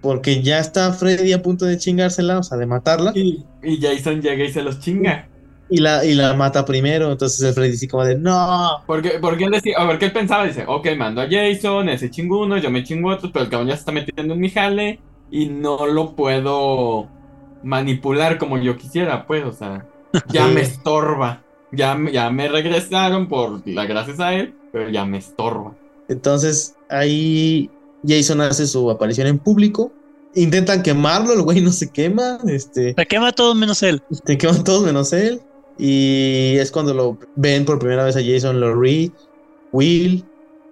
Porque 0.01 0.43
ya 0.43 0.59
está 0.61 0.93
Freddy 0.93 1.32
a 1.32 1.43
punto 1.43 1.64
de 1.64 1.78
chingársela, 1.78 2.39
o 2.39 2.43
sea, 2.43 2.59
de 2.59 2.66
matarla. 2.66 3.12
Y, 3.14 3.45
y 3.62 3.80
Jason 3.80 4.20
llega 4.22 4.45
y 4.45 4.53
se 4.53 4.62
los 4.62 4.78
chinga. 4.80 5.28
y 5.68 5.78
la, 5.78 6.05
y 6.05 6.14
la 6.14 6.34
mata 6.34 6.64
primero. 6.64 7.11
Entonces 7.11 7.41
el 7.43 7.55
Freddy 7.55 7.76
sí 7.76 7.89
como 7.89 8.05
de 8.05 8.16
no. 8.16 8.84
Porque, 8.87 9.18
porque 9.20 9.45
él 9.45 9.51
decía, 9.51 9.76
a 9.78 9.87
ver, 9.87 9.99
¿qué 9.99 10.07
él 10.07 10.12
pensaba? 10.12 10.47
Dice, 10.47 10.64
ok, 10.66 10.89
mando 10.97 11.20
a 11.22 11.28
Jason, 11.28 11.89
ese 11.89 12.11
chinguno, 12.11 12.57
yo 12.59 12.70
me 12.70 12.84
chingo 12.84 13.11
otros, 13.11 13.32
pero 13.32 13.45
el 13.47 13.51
cabrón 13.51 13.68
ya 13.68 13.74
se 13.74 13.80
está 13.80 13.93
metiendo 13.93 14.34
en 14.34 14.41
mi 14.41 14.51
jale 14.51 15.01
y 15.28 15.47
no 15.49 15.87
lo 15.87 16.14
puedo 16.14 17.16
manipular 17.63 18.39
como 18.39 18.59
yo 18.59 18.77
quisiera, 18.77 19.27
pues, 19.27 19.45
o 19.45 19.53
sea, 19.53 19.87
ya 20.29 20.47
Sí. 20.49 20.55
me 20.55 20.61
estorba. 20.63 21.43
Ya, 21.73 21.95
me- 21.97 22.13
ya 22.13 22.31
me 22.31 22.49
regresaron 22.49 23.29
por 23.29 23.67
la 23.67 23.87
gracias 23.87 24.21
a 24.21 24.33
él, 24.35 24.55
pero 24.73 24.89
ya 24.89 25.05
me 25.05 25.19
estorba. 25.19 25.75
Entonces 26.09 26.77
ahí 26.89 27.69
Jason 28.07 28.41
hace 28.41 28.67
su 28.69 28.89
aparición 28.91 29.27
en 29.27 29.39
público 29.39 29.93
intentan 30.35 30.83
quemarlo, 30.83 31.33
el 31.33 31.43
güey 31.43 31.61
no 31.61 31.73
se 31.73 31.91
quema, 31.91 32.39
este, 32.47 32.95
Se 32.95 33.07
quema 33.07 33.33
todo 33.33 33.55
menos 33.55 33.83
él. 33.83 34.03
te 34.25 34.37
queman 34.39 34.63
todos 34.65 34.85
menos 34.85 35.13
él. 35.13 35.41
Y 35.79 36.55
es 36.59 36.71
cuando 36.71 36.95
lo 36.95 37.19
ven 37.35 37.65
por 37.65 37.79
primera 37.79 38.05
vez 38.05 38.17
a 38.17 38.21
Jason 38.25 38.61
Laurie, 38.61 39.11
Will, 39.73 40.25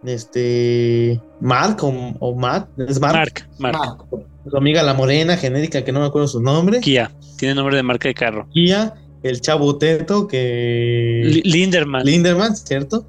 este, 0.05 1.20
Mark 1.41 1.78
o, 1.82 1.89
o 2.20 2.35
Matt, 2.35 2.68
es 2.78 3.01
Mark, 3.01 3.16
Mark, 3.59 3.76
Mark. 3.76 4.07
Mark. 4.11 4.26
Su 4.51 4.57
amiga 4.57 4.82
la 4.82 4.95
morena 4.95 5.36
genérica 5.36 5.84
que 5.84 5.92
no 5.92 6.01
me 6.01 6.07
acuerdo 6.07 6.28
su 6.28 6.40
nombre, 6.40 6.80
Kia. 6.80 7.11
Tiene 7.36 7.55
nombre 7.55 7.76
de 7.76 7.82
marca 7.82 8.09
de 8.09 8.14
carro. 8.14 8.47
Kia, 8.53 8.95
el 9.22 9.40
chavo 9.40 9.76
teto 9.78 10.26
que 10.28 11.22
Li- 11.24 11.42
Linderman. 11.45 12.05
Linderman, 12.05 12.57
¿cierto? 12.57 13.07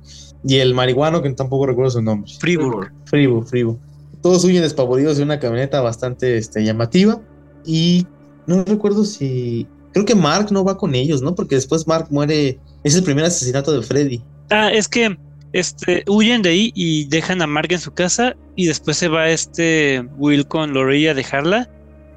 Y 0.48 0.58
el 0.58 0.74
marihuano 0.74 1.22
que 1.22 1.30
tampoco 1.32 1.66
recuerdo 1.66 1.92
su 1.92 2.02
nombre. 2.02 2.32
Friburg. 2.40 2.92
Fribo, 3.06 3.42
Fribo. 3.44 3.80
Todos 4.22 4.44
huyen 4.44 4.62
despavoridos 4.62 5.18
de 5.18 5.24
una 5.24 5.40
camioneta 5.40 5.82
bastante 5.82 6.38
este, 6.38 6.64
llamativa. 6.64 7.22
Y 7.66 8.06
no 8.48 8.64
recuerdo 8.64 9.06
si. 9.06 9.68
Creo 9.92 10.06
que 10.06 10.16
Mark 10.16 10.52
no 10.52 10.64
va 10.64 10.78
con 10.78 10.94
ellos, 10.94 11.22
¿no? 11.22 11.34
Porque 11.36 11.56
después 11.56 11.88
Mark 11.88 12.08
muere. 12.12 12.60
Es 12.84 12.96
el 12.96 13.04
primer 13.04 13.26
asesinato 13.26 13.72
de 13.72 13.82
Freddy. 13.82 14.22
Ah, 14.52 14.72
es 14.72 14.88
que 14.88 15.18
este, 15.60 16.04
huyen 16.08 16.42
de 16.42 16.50
ahí 16.50 16.72
y 16.76 17.06
dejan 17.06 17.42
a 17.42 17.48
Mark 17.48 17.68
en 17.72 17.80
su 17.80 17.94
casa 17.94 18.36
y 18.56 18.66
después 18.66 18.98
se 18.98 19.08
va 19.08 19.30
este 19.30 20.06
Will 20.18 20.46
con 20.48 20.74
Lorella 20.74 21.12
a 21.12 21.14
dejarla 21.14 21.70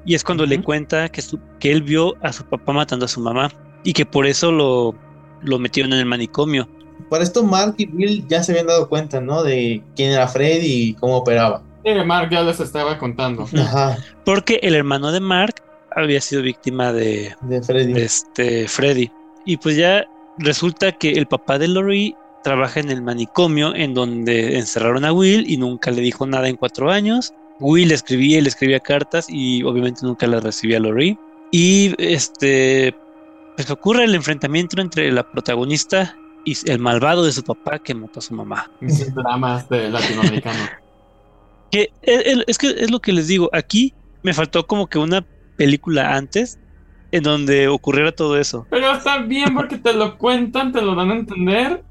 y 0.05 0.15
es 0.15 0.23
cuando 0.23 0.45
le 0.45 0.55
Ujú. 0.55 0.65
cuenta 0.65 1.07
que, 1.09 1.21
su- 1.21 1.39
que 1.59 1.71
él 1.71 1.81
vio 1.83 2.15
a 2.21 2.33
su 2.33 2.43
papá 2.45 2.73
matando 2.73 3.05
a 3.05 3.07
su 3.07 3.19
mamá 3.21 3.49
y 3.83 3.93
que 3.93 4.05
por 4.05 4.25
eso 4.25 4.51
lo, 4.51 4.93
lo 5.41 5.57
metieron 5.59 5.93
en 5.93 5.99
el 5.99 6.05
manicomio. 6.05 6.67
Para 7.09 7.23
esto, 7.23 7.43
Mark 7.43 7.75
y 7.77 7.87
Will 7.89 8.27
ya 8.27 8.43
se 8.43 8.51
habían 8.51 8.67
dado 8.67 8.89
cuenta, 8.89 9.21
¿no? 9.21 9.41
De 9.43 9.81
quién 9.95 10.11
era 10.11 10.27
Freddy 10.27 10.89
y 10.89 10.93
cómo 10.95 11.15
operaba. 11.17 11.63
Sí, 11.85 11.91
Mark 12.05 12.29
ya 12.29 12.41
les 12.43 12.59
estaba 12.59 12.97
contando. 12.97 13.47
Ajá, 13.57 13.97
Porque 14.25 14.59
el 14.63 14.75
hermano 14.75 15.13
de 15.13 15.21
Mark 15.21 15.55
había 15.95 16.19
sido 16.19 16.41
víctima 16.41 16.91
de, 16.91 17.33
de 17.41 17.61
Freddy. 17.63 17.93
de 17.93 18.03
este 18.03 18.67
Freddy. 18.67 19.09
Y 19.45 19.55
pues 19.57 19.77
ya 19.77 20.05
resulta 20.39 20.91
que 20.91 21.11
el 21.11 21.25
papá 21.25 21.57
de 21.57 21.69
Lori 21.69 22.15
trabaja 22.43 22.79
en 22.79 22.89
el 22.89 23.01
manicomio 23.01 23.75
en 23.75 23.93
donde 23.93 24.57
encerraron 24.57 25.05
a 25.05 25.13
Will 25.13 25.49
y 25.49 25.57
nunca 25.57 25.91
le 25.91 26.01
dijo 26.01 26.25
nada 26.25 26.47
en 26.47 26.55
cuatro 26.55 26.91
años. 26.91 27.33
Will 27.59 27.91
escribía 27.91 28.37
y 28.37 28.41
le 28.41 28.49
escribía 28.49 28.79
cartas 28.79 29.27
y 29.29 29.63
obviamente 29.63 30.01
nunca 30.03 30.27
las 30.27 30.43
recibía 30.43 30.79
Lori. 30.79 31.17
Y 31.51 31.93
este, 31.97 32.95
pues 33.55 33.69
ocurre 33.69 34.05
el 34.05 34.15
enfrentamiento 34.15 34.79
entre 34.81 35.11
la 35.11 35.29
protagonista 35.29 36.15
y 36.45 36.55
el 36.69 36.79
malvado 36.79 37.25
de 37.25 37.31
su 37.31 37.43
papá 37.43 37.79
que 37.79 37.93
mató 37.93 38.19
a 38.19 38.21
su 38.21 38.33
mamá. 38.33 38.71
Esos 38.81 39.13
dramas 39.13 39.67
de 39.69 39.89
latinoamericano. 39.89 40.59
Que 41.71 41.91
es 42.01 42.57
que 42.57 42.69
es 42.69 42.89
lo 42.89 42.99
que 42.99 43.13
les 43.13 43.27
digo, 43.27 43.51
aquí 43.53 43.93
me 44.23 44.33
faltó 44.33 44.65
como 44.65 44.87
que 44.87 44.97
una 44.97 45.23
película 45.55 46.15
antes 46.15 46.57
en 47.11 47.21
donde 47.21 47.67
ocurriera 47.67 48.11
todo 48.11 48.39
eso. 48.39 48.65
Pero 48.71 48.91
está 48.91 49.19
bien 49.19 49.53
porque 49.53 49.77
te 49.77 49.93
lo 49.93 50.17
cuentan, 50.17 50.71
te 50.71 50.81
lo 50.81 50.95
dan 50.95 51.11
a 51.11 51.15
entender 51.15 51.83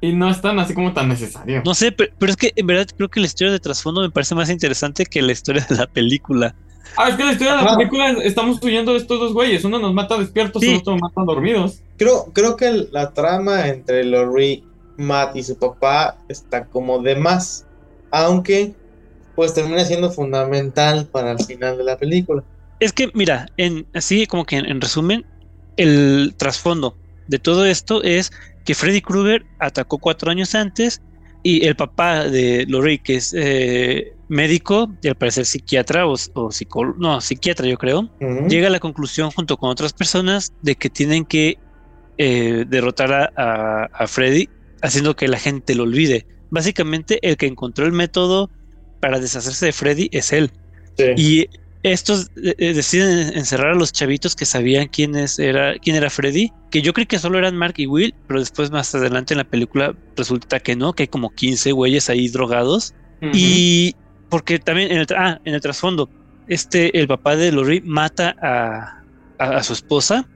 y 0.00 0.12
no 0.12 0.28
es 0.30 0.40
tan 0.40 0.58
así 0.58 0.74
como 0.74 0.92
tan 0.92 1.08
necesario. 1.08 1.62
No 1.64 1.74
sé, 1.74 1.92
pero, 1.92 2.12
pero 2.18 2.30
es 2.30 2.36
que 2.36 2.52
en 2.54 2.66
verdad 2.66 2.86
creo 2.96 3.08
que 3.08 3.20
la 3.20 3.26
historia 3.26 3.52
de 3.52 3.58
trasfondo 3.60 4.02
me 4.02 4.10
parece 4.10 4.34
más 4.34 4.50
interesante 4.50 5.06
que 5.06 5.22
la 5.22 5.32
historia 5.32 5.66
de 5.68 5.74
la 5.76 5.86
película. 5.86 6.54
Ah, 6.96 7.08
es 7.08 7.16
que 7.16 7.24
la 7.24 7.32
historia 7.32 7.56
de 7.56 7.62
la 7.62 7.68
Ajá. 7.68 7.76
película 7.78 8.10
es- 8.10 8.18
estamos 8.24 8.62
huyendo 8.62 8.92
de 8.92 8.98
estos 8.98 9.18
dos 9.18 9.32
güeyes. 9.32 9.64
Uno 9.64 9.78
nos 9.78 9.92
mata 9.92 10.16
despiertos, 10.18 10.62
Sí. 10.62 10.70
el 10.70 10.76
otro 10.76 10.92
nos 10.92 11.02
mata 11.02 11.22
dormidos. 11.24 11.80
Creo, 11.98 12.26
creo 12.32 12.56
que 12.56 12.88
la 12.92 13.12
trama 13.12 13.68
entre 13.68 14.04
Laurie, 14.04 14.62
Matt 14.96 15.36
y 15.36 15.42
su 15.42 15.58
papá 15.58 16.16
está 16.28 16.66
como 16.66 17.00
de 17.02 17.16
más. 17.16 17.66
Aunque, 18.10 18.74
pues 19.34 19.52
termina 19.52 19.84
siendo 19.84 20.10
fundamental 20.10 21.06
para 21.10 21.32
el 21.32 21.38
final 21.44 21.76
de 21.76 21.84
la 21.84 21.98
película. 21.98 22.44
Es 22.80 22.92
que, 22.92 23.10
mira, 23.14 23.48
en, 23.56 23.86
así 23.94 24.26
como 24.26 24.44
que 24.44 24.56
en, 24.56 24.66
en 24.66 24.80
resumen, 24.80 25.26
el 25.76 26.34
trasfondo 26.38 26.96
de 27.28 27.38
todo 27.38 27.64
esto 27.66 28.02
es 28.02 28.30
que 28.64 28.74
Freddy 28.74 29.00
Krueger 29.00 29.44
atacó 29.58 29.98
cuatro 29.98 30.30
años 30.30 30.54
antes 30.54 31.00
y 31.42 31.64
el 31.66 31.76
papá 31.76 32.24
de 32.24 32.64
Lori, 32.68 32.98
que 32.98 33.16
es 33.16 33.32
eh, 33.36 34.12
médico 34.28 34.92
y 35.02 35.08
al 35.08 35.14
parecer 35.14 35.46
psiquiatra 35.46 36.06
o, 36.06 36.14
o 36.34 36.50
psicólogo, 36.50 36.98
no, 36.98 37.20
psiquiatra 37.20 37.66
yo 37.68 37.78
creo, 37.78 38.10
llega 38.48 38.66
a 38.66 38.70
la 38.70 38.80
conclusión 38.80 39.30
junto 39.30 39.56
con 39.56 39.70
otras 39.70 39.92
personas 39.92 40.52
de 40.62 40.74
que 40.74 40.90
tienen 40.90 41.24
que 41.24 41.58
eh, 42.18 42.64
derrotar 42.66 43.12
a, 43.12 43.30
a- 43.36 43.84
a 43.92 44.06
Freddy 44.08 44.48
haciendo 44.82 45.14
que 45.14 45.28
la 45.28 45.38
gente 45.38 45.74
lo 45.74 45.84
olvide. 45.84 46.26
Básicamente 46.50 47.18
el 47.22 47.36
que 47.36 47.46
encontró 47.46 47.86
el 47.86 47.92
método 47.92 48.50
para 49.00 49.20
deshacerse 49.20 49.66
de 49.66 49.72
Freddy 49.72 50.08
es 50.12 50.32
él. 50.32 50.50
Sí. 50.96 51.04
Y 51.16 51.46
estos 51.92 52.28
eh, 52.36 52.54
eh, 52.58 52.74
deciden 52.74 53.36
encerrar 53.36 53.72
a 53.72 53.74
los 53.74 53.92
chavitos 53.92 54.34
que 54.34 54.46
sabían 54.46 54.88
quién, 54.88 55.16
es- 55.16 55.38
era, 55.38 55.78
quién 55.78 55.96
era 55.96 56.10
Freddy, 56.10 56.54
que 56.70 56.82
yo 56.82 56.92
creí 56.92 57.06
que 57.06 57.18
solo 57.18 57.38
eran 57.38 57.56
Mark 57.56 57.74
y 57.78 57.86
Will, 57.86 58.16
pero 58.26 58.40
después 58.40 58.70
más 58.70 58.94
adelante 58.94 59.34
en 59.34 59.38
la 59.38 59.44
película 59.44 59.94
resulta 60.16 60.60
que 60.60 60.76
no, 60.76 60.92
que 60.94 61.04
hay 61.04 61.08
como 61.08 61.30
15 61.30 61.72
güeyes 61.72 62.08
ahí 62.10 62.28
drogados. 62.28 62.94
Y 63.30 63.94
porque 64.28 64.58
también 64.58 64.92
en 64.92 64.98
el, 64.98 65.06
ah, 65.16 65.38
en 65.44 65.54
el 65.54 65.60
trasfondo, 65.60 66.10
este, 66.46 66.98
el 66.98 67.08
papá 67.08 67.36
de 67.36 67.52
Lori 67.52 67.80
mata 67.82 68.34
a, 68.40 68.92
a, 69.38 69.56
a 69.58 69.62
su 69.62 69.72
esposa 69.72 70.30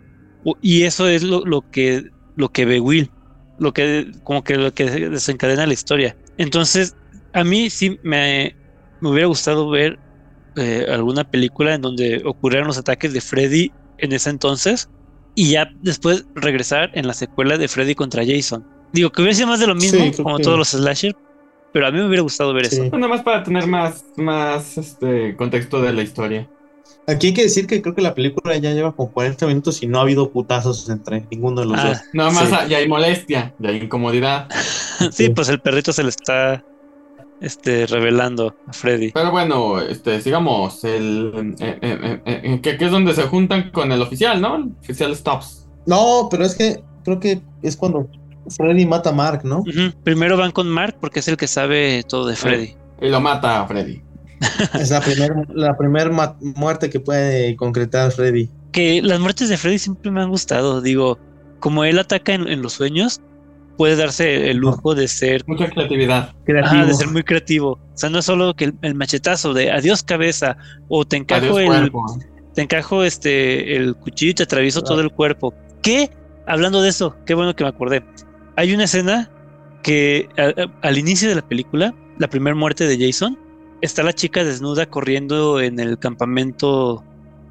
y 0.60 0.84
eso 0.84 1.08
es 1.08 1.22
lo, 1.22 1.44
lo 1.44 1.62
que, 1.70 2.04
lo 2.34 2.48
que 2.50 2.64
ve 2.64 2.80
Will, 2.80 3.12
lo 3.58 3.72
que, 3.72 4.10
como 4.22 4.42
que 4.42 4.56
lo 4.56 4.72
que 4.72 4.84
desencadena 5.10 5.66
la 5.66 5.74
historia. 5.74 6.16
Entonces, 6.36 6.96
a 7.32 7.44
mí 7.44 7.70
sí 7.70 7.98
me, 8.02 8.56
me 9.00 9.10
hubiera 9.10 9.26
gustado 9.28 9.68
ver 9.70 9.98
eh, 10.56 10.86
alguna 10.90 11.24
película 11.24 11.74
en 11.74 11.80
donde 11.82 12.22
ocurrieran 12.24 12.66
los 12.66 12.78
ataques 12.78 13.12
de 13.12 13.20
Freddy 13.20 13.72
en 13.98 14.12
ese 14.12 14.30
entonces 14.30 14.88
y 15.34 15.50
ya 15.52 15.70
después 15.82 16.24
regresar 16.34 16.90
en 16.94 17.06
la 17.06 17.14
secuela 17.14 17.56
de 17.58 17.68
Freddy 17.68 17.94
contra 17.94 18.22
Jason. 18.26 18.66
Digo 18.92 19.10
que 19.10 19.22
hubiera 19.22 19.34
sido 19.36 19.48
más 19.48 19.60
de 19.60 19.66
lo 19.68 19.74
mismo, 19.74 20.00
Sí, 20.12 20.22
como 20.22 20.36
que- 20.38 20.42
todos 20.42 20.58
los 20.58 20.68
slasher, 20.68 21.14
pero 21.72 21.86
a 21.86 21.90
mí 21.92 21.98
me 21.98 22.06
hubiera 22.06 22.22
gustado 22.22 22.52
ver 22.52 22.66
Sí. 22.66 22.76
eso. 22.80 22.96
Nada 22.96 23.08
más 23.08 23.22
para 23.22 23.42
tener 23.44 23.66
más, 23.66 24.04
más 24.16 24.76
este 24.76 25.36
contexto 25.36 25.80
de 25.80 25.92
la 25.92 26.02
historia. 26.02 26.48
Aquí 27.06 27.28
hay 27.28 27.34
que 27.34 27.42
decir 27.44 27.66
que 27.66 27.80
creo 27.82 27.94
que 27.94 28.02
la 28.02 28.14
película 28.14 28.56
ya 28.56 28.72
lleva 28.72 28.92
como 28.94 29.10
40 29.12 29.46
minutos 29.46 29.82
y 29.82 29.86
no 29.86 29.98
ha 29.98 30.02
habido 30.02 30.30
putazos 30.30 30.88
entre 30.90 31.26
ninguno 31.30 31.60
de 31.62 31.66
los 31.68 31.78
Ah, 31.78 31.88
dos. 31.88 31.98
Nada 32.12 32.30
más 32.30 32.48
Sí. 32.48 32.54
ya 32.68 32.78
hay 32.78 32.88
molestia, 32.88 33.54
ya 33.58 33.70
hay 33.70 33.76
incomodidad. 33.78 34.48
sí, 35.12 35.28
pues 35.30 35.48
el 35.48 35.60
perrito 35.60 35.92
se 35.92 36.02
le 36.02 36.08
está 36.10 36.64
este, 37.40 37.86
revelando 37.86 38.54
a 38.66 38.72
Freddy. 38.72 39.12
Pero 39.12 39.30
bueno, 39.30 39.80
este, 39.80 40.20
sigamos. 40.20 40.84
El, 40.84 41.54
eh, 41.58 41.78
eh, 41.80 42.20
eh, 42.24 42.40
eh, 42.44 42.60
que, 42.60 42.76
que 42.76 42.84
es 42.84 42.90
donde 42.90 43.14
se 43.14 43.22
juntan 43.22 43.70
con 43.70 43.92
el 43.92 44.02
oficial, 44.02 44.40
¿no? 44.40 44.56
El 44.56 44.72
oficial 44.80 45.14
Stops. 45.14 45.68
No, 45.86 46.28
pero 46.30 46.44
es 46.44 46.54
que 46.54 46.82
creo 47.04 47.20
que 47.20 47.40
es 47.62 47.76
cuando 47.76 48.08
Freddy 48.48 48.86
mata 48.86 49.10
a 49.10 49.12
Mark, 49.12 49.42
¿no? 49.44 49.64
Primero 50.04 50.36
van 50.36 50.52
con 50.52 50.68
Mark 50.68 50.96
porque 51.00 51.20
es 51.20 51.28
el 51.28 51.36
que 51.36 51.46
sabe 51.46 52.02
todo 52.08 52.26
de 52.26 52.36
Freddy. 52.36 52.74
Y 53.00 53.08
lo 53.08 53.20
mata 53.20 53.62
a 53.62 53.66
Freddy. 53.66 54.02
Es 54.78 54.90
la 54.90 55.00
primera 55.00 55.34
la 55.52 55.76
primer 55.76 56.10
muerte 56.40 56.88
que 56.88 57.00
puede 57.00 57.56
concretar 57.56 58.10
Freddy. 58.10 58.48
Que 58.72 59.02
las 59.02 59.20
muertes 59.20 59.48
de 59.48 59.56
Freddy 59.56 59.78
siempre 59.78 60.10
me 60.10 60.22
han 60.22 60.30
gustado. 60.30 60.80
Digo, 60.80 61.18
como 61.58 61.84
él 61.84 61.98
ataca 61.98 62.32
en, 62.32 62.48
en 62.48 62.62
los 62.62 62.74
sueños, 62.74 63.20
puede 63.80 63.96
darse 63.96 64.50
el 64.50 64.58
lujo 64.58 64.94
de 64.94 65.08
ser, 65.08 65.42
Mucha 65.46 65.70
creatividad. 65.70 66.34
ajá, 66.62 66.84
de 66.84 66.92
ser 66.92 67.08
muy 67.08 67.22
creativo. 67.22 67.78
O 67.94 67.96
sea, 67.96 68.10
no 68.10 68.18
es 68.18 68.26
solo 68.26 68.52
que 68.54 68.64
el, 68.66 68.74
el 68.82 68.94
machetazo 68.94 69.54
de 69.54 69.70
adiós 69.72 70.02
cabeza 70.02 70.58
o 70.88 71.06
te 71.06 71.16
encajo 71.16 71.56
Adiós, 71.56 71.60
el, 71.60 71.66
cuerpo. 71.90 72.04
te 72.54 72.60
encajo 72.60 73.02
este 73.04 73.76
el 73.76 73.94
cuchillo 73.96 74.32
y 74.32 74.34
te 74.34 74.42
atravieso 74.42 74.82
todo 74.82 75.00
el 75.00 75.10
cuerpo. 75.10 75.54
Que, 75.80 76.10
hablando 76.46 76.82
de 76.82 76.90
eso, 76.90 77.16
qué 77.24 77.32
bueno 77.32 77.56
que 77.56 77.64
me 77.64 77.70
acordé. 77.70 78.04
Hay 78.56 78.74
una 78.74 78.84
escena 78.84 79.30
que 79.82 80.28
a- 80.36 80.60
a- 80.62 80.70
al 80.86 80.98
inicio 80.98 81.30
de 81.30 81.36
la 81.36 81.48
película, 81.48 81.94
la 82.18 82.28
primera 82.28 82.54
muerte 82.54 82.86
de 82.86 82.98
Jason, 83.06 83.38
está 83.80 84.02
la 84.02 84.12
chica 84.12 84.44
desnuda 84.44 84.84
corriendo 84.84 85.58
en 85.58 85.80
el 85.80 85.98
campamento, 85.98 87.02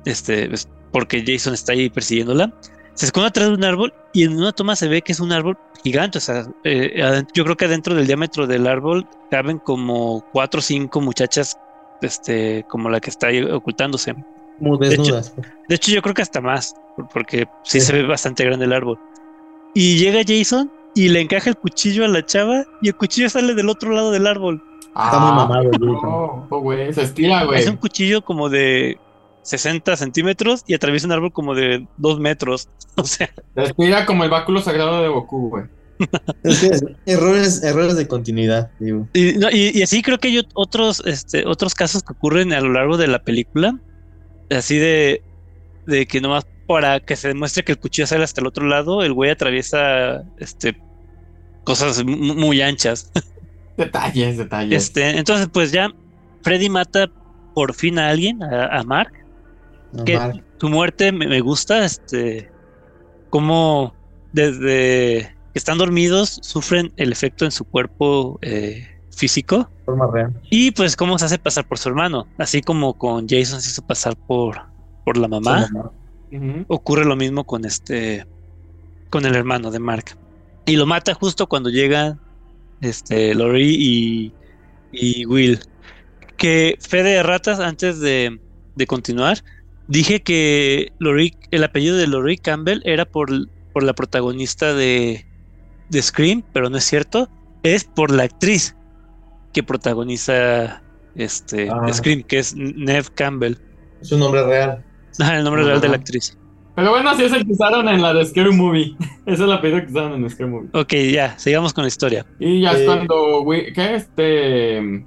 este, 0.06 0.48
pues, 0.48 0.70
porque 0.92 1.24
Jason 1.26 1.56
está 1.56 1.72
ahí 1.74 1.90
persiguiéndola. 1.90 2.54
Se 3.00 3.06
esconde 3.06 3.28
atrás 3.30 3.47
de 3.47 3.54
un 3.54 3.64
árbol 3.64 3.93
y 4.12 4.24
en 4.26 4.38
una 4.38 4.52
toma 4.52 4.76
se 4.76 4.89
ve 4.89 5.02
que 5.02 5.14
es 5.14 5.22
un 5.22 5.32
árbol 5.32 5.58
gigante. 5.84 6.18
O 6.18 6.22
sea, 6.22 6.45
eh, 6.66 7.24
yo 7.34 7.45
creo 7.45 7.56
que 7.56 7.64
adentro 7.64 7.95
del 7.95 8.06
diámetro 8.06 8.45
del 8.45 8.68
árbol 8.68 9.08
caben 9.32 9.58
como 9.60 10.22
cuatro 10.34 10.60
o 10.60 10.62
cinco 10.62 11.00
muchachas, 11.00 11.58
este, 12.02 12.66
como 12.68 12.89
la 12.89 13.00
que 13.00 13.10
está 13.10 13.28
ahí 13.28 13.41
ocultándose. 13.41 14.16
Muy 14.60 14.78
desnudas. 14.80 15.34
De 15.70 15.76
hecho, 15.76 15.91
yo 15.91 16.02
creo 16.02 16.14
que 16.14 16.24
hasta 16.24 16.41
más, 16.41 16.76
por- 16.97 17.08
porque 17.08 17.47
sí, 17.64 17.80
Sí. 17.80 17.88
se 17.88 17.93
ve 17.93 18.04
bastante 18.06 18.43
grande 18.43 18.66
el 18.66 18.74
árbol. 18.74 19.00
Y 19.74 19.97
llega 19.97 20.20
Jason 20.28 20.70
y 20.93 21.08
le 21.08 21.22
encaja 21.22 21.50
el 21.52 21.56
cuchillo 21.56 22.04
a 22.04 22.10
la 22.10 22.26
chava 22.26 22.66
y 22.82 22.89
el 22.89 22.95
cuchillo 22.97 23.30
sale 23.30 23.56
del 23.56 23.70
otro 23.70 23.91
lado 23.91 24.12
del 24.12 24.28
árbol. 24.28 24.62
Está 24.88 25.20
muy 25.20 25.32
mamado 25.32 25.62
el 25.62 25.70
Jason. 25.72 26.02
No, 26.04 26.47
oh, 26.50 26.60
güey, 26.60 26.93
se 26.93 27.04
estira, 27.04 27.45
güey. 27.45 27.62
Es 27.62 27.70
un 27.70 27.78
cuchillo 27.78 28.22
como 28.22 28.50
de 28.50 29.00
60 29.50 29.95
centímetros 29.97 30.64
y 30.68 30.74
atraviesa 30.76 31.08
un 31.08 31.14
árbol 31.14 31.32
como 31.34 31.56
de 31.56 31.88
2 31.97 32.20
metros. 32.20 32.70
O 32.95 33.04
sea, 33.06 33.30
Se 33.56 33.64
estira 33.64 34.06
como 34.06 34.24
el 34.26 34.30
báculo 34.30 34.62
sagrado 34.62 35.02
de 35.02 35.08
Goku, 35.10 35.50
güey. 35.50 35.64
Es 36.43 36.60
que 36.60 36.68
es- 36.68 36.84
errores, 37.06 37.64
errores 37.64 37.95
de 37.97 38.08
continuidad, 38.08 38.72
digo. 38.80 39.08
y, 39.14 39.34
no, 39.34 39.50
y- 39.52 39.72
y 39.78 39.82
así 39.84 40.02
creo 40.02 40.18
que 40.18 40.28
hay 40.30 40.38
ot- 40.39 40.50
otros, 40.54 41.02
este, 41.06 41.45
otros 41.45 41.76
casos 41.76 42.04
que 42.04 42.14
ocurren 42.14 42.54
a 42.54 42.62
lo 42.62 42.72
largo 42.74 42.97
de 42.97 43.08
la 43.08 43.20
película 43.24 43.78
así 44.50 44.78
de, 44.78 45.22
de 45.86 46.06
que 46.08 46.20
nomás 46.22 46.45
para 46.68 47.00
que 47.00 47.16
se 47.16 47.28
demuestre 47.30 47.64
que 47.64 47.72
el 47.74 47.80
cuchillo 47.80 48.06
sale 48.08 48.24
hasta 48.24 48.41
el 48.41 48.47
otro 48.47 48.66
lado, 48.68 49.02
el 49.04 49.14
güey 49.14 49.30
atraviesa 49.32 50.24
este 50.39 50.76
cosas 51.64 52.04
muy 52.06 52.62
anchas. 52.62 53.12
Detalles, 53.78 54.38
detalles. 54.38 54.84
Este, 54.84 55.18
entonces, 55.18 55.47
pues 55.54 55.72
ya 55.72 55.89
Freddy 56.43 56.70
mata 56.70 57.10
por 57.54 57.74
fin 57.74 57.97
a 58.00 58.10
alguien, 58.10 58.43
a, 58.43 58.84
Mark. 58.84 59.14
Que 60.06 60.44
su 60.60 60.70
muerte 60.70 61.12
me, 61.12 61.40
gusta, 61.42 61.86
este, 61.86 62.52
como 63.30 63.94
desde 64.34 65.36
que 65.54 65.60
están 65.60 65.78
dormidos 65.78 66.40
sufren 66.44 66.92
el 66.98 67.12
efecto 67.12 67.46
en 67.46 67.52
su 67.52 67.66
cuerpo 67.66 68.40
eh, 68.42 68.88
físico. 69.10 69.70
Forma 69.86 70.08
real. 70.12 70.34
Y 70.50 70.72
pues 70.72 70.96
cómo 70.96 71.18
se 71.18 71.26
hace 71.26 71.40
pasar 71.40 71.68
por 71.68 71.78
su 71.78 71.90
hermano, 71.90 72.28
así 72.38 72.62
como 72.62 72.94
con 72.98 73.28
Jason 73.28 73.62
se 73.62 73.70
hizo 73.70 73.82
pasar 73.82 74.16
por, 74.16 74.62
por 75.06 75.18
la 75.18 75.28
mamá. 75.28 75.68
Ocurre 76.68 77.06
lo 77.06 77.16
mismo 77.16 77.44
con 77.44 77.66
este, 77.66 78.26
con 79.10 79.26
el 79.26 79.36
hermano 79.36 79.72
de 79.72 79.80
Mark. 79.80 80.18
Y 80.66 80.76
lo 80.76 80.86
mata 80.86 81.16
justo 81.16 81.48
cuando 81.48 81.70
llega 81.70 82.20
este, 82.82 83.34
Lori 83.34 83.76
y, 83.76 84.34
y 84.92 85.26
Will. 85.26 85.60
Que 86.38 86.78
Fede 86.80 87.16
de 87.16 87.24
Ratas, 87.24 87.60
antes 87.60 88.00
de, 88.00 88.40
de 88.76 88.88
continuar, 88.88 89.40
dije 89.90 90.22
que 90.22 90.94
Lori, 91.00 91.36
el 91.52 91.64
apellido 91.64 91.98
de 91.98 92.08
Lori 92.08 92.38
Campbell 92.38 92.82
era 92.86 93.06
por, 93.06 93.30
por 93.74 93.84
la 93.84 93.94
protagonista 93.94 94.74
de, 94.74 95.26
de 95.90 96.02
Scream, 96.02 96.44
pero 96.54 96.70
no 96.70 96.78
es 96.78 96.86
cierto. 96.86 97.28
Es 97.64 97.84
por 97.84 98.12
la 98.12 98.24
actriz 98.24 98.78
que 99.52 99.64
protagoniza 99.64 100.82
este 101.16 101.70
ah. 101.70 101.92
Scream, 101.92 102.24
que 102.24 102.40
es 102.40 102.56
Neve 102.56 103.08
Campbell. 103.16 103.58
Es 104.02 104.12
un 104.14 104.20
nombre 104.22 104.44
real. 104.46 104.86
Ah, 105.20 105.38
el 105.38 105.44
nombre 105.44 105.64
real 105.64 105.82
de 105.82 105.90
la 105.90 105.96
actriz. 105.96 106.38
Pero 106.76 106.92
bueno, 106.92 107.10
así 107.10 107.24
es 107.24 107.34
el 107.34 107.46
que 107.46 107.52
usaron 107.52 107.90
en 107.90 108.02
la 108.02 108.14
de 108.14 108.24
Scary 108.26 108.54
Movie. 108.54 108.96
Ese 109.26 109.34
es 109.34 109.40
el 109.42 109.52
apellido 109.52 109.82
que 109.82 109.88
usaron 109.88 110.14
en 110.14 110.30
Scary 110.30 110.50
Movie. 110.50 110.70
Ok, 110.72 110.94
ya, 111.12 111.38
sigamos 111.38 111.74
con 111.74 111.84
la 111.84 111.90
historia. 111.90 112.26
Y 112.40 112.62
ya 112.62 112.72
es 112.72 112.80
eh, 112.80 112.86
cuando, 112.86 113.46
¿qué? 113.76 113.96
Este... 113.96 115.06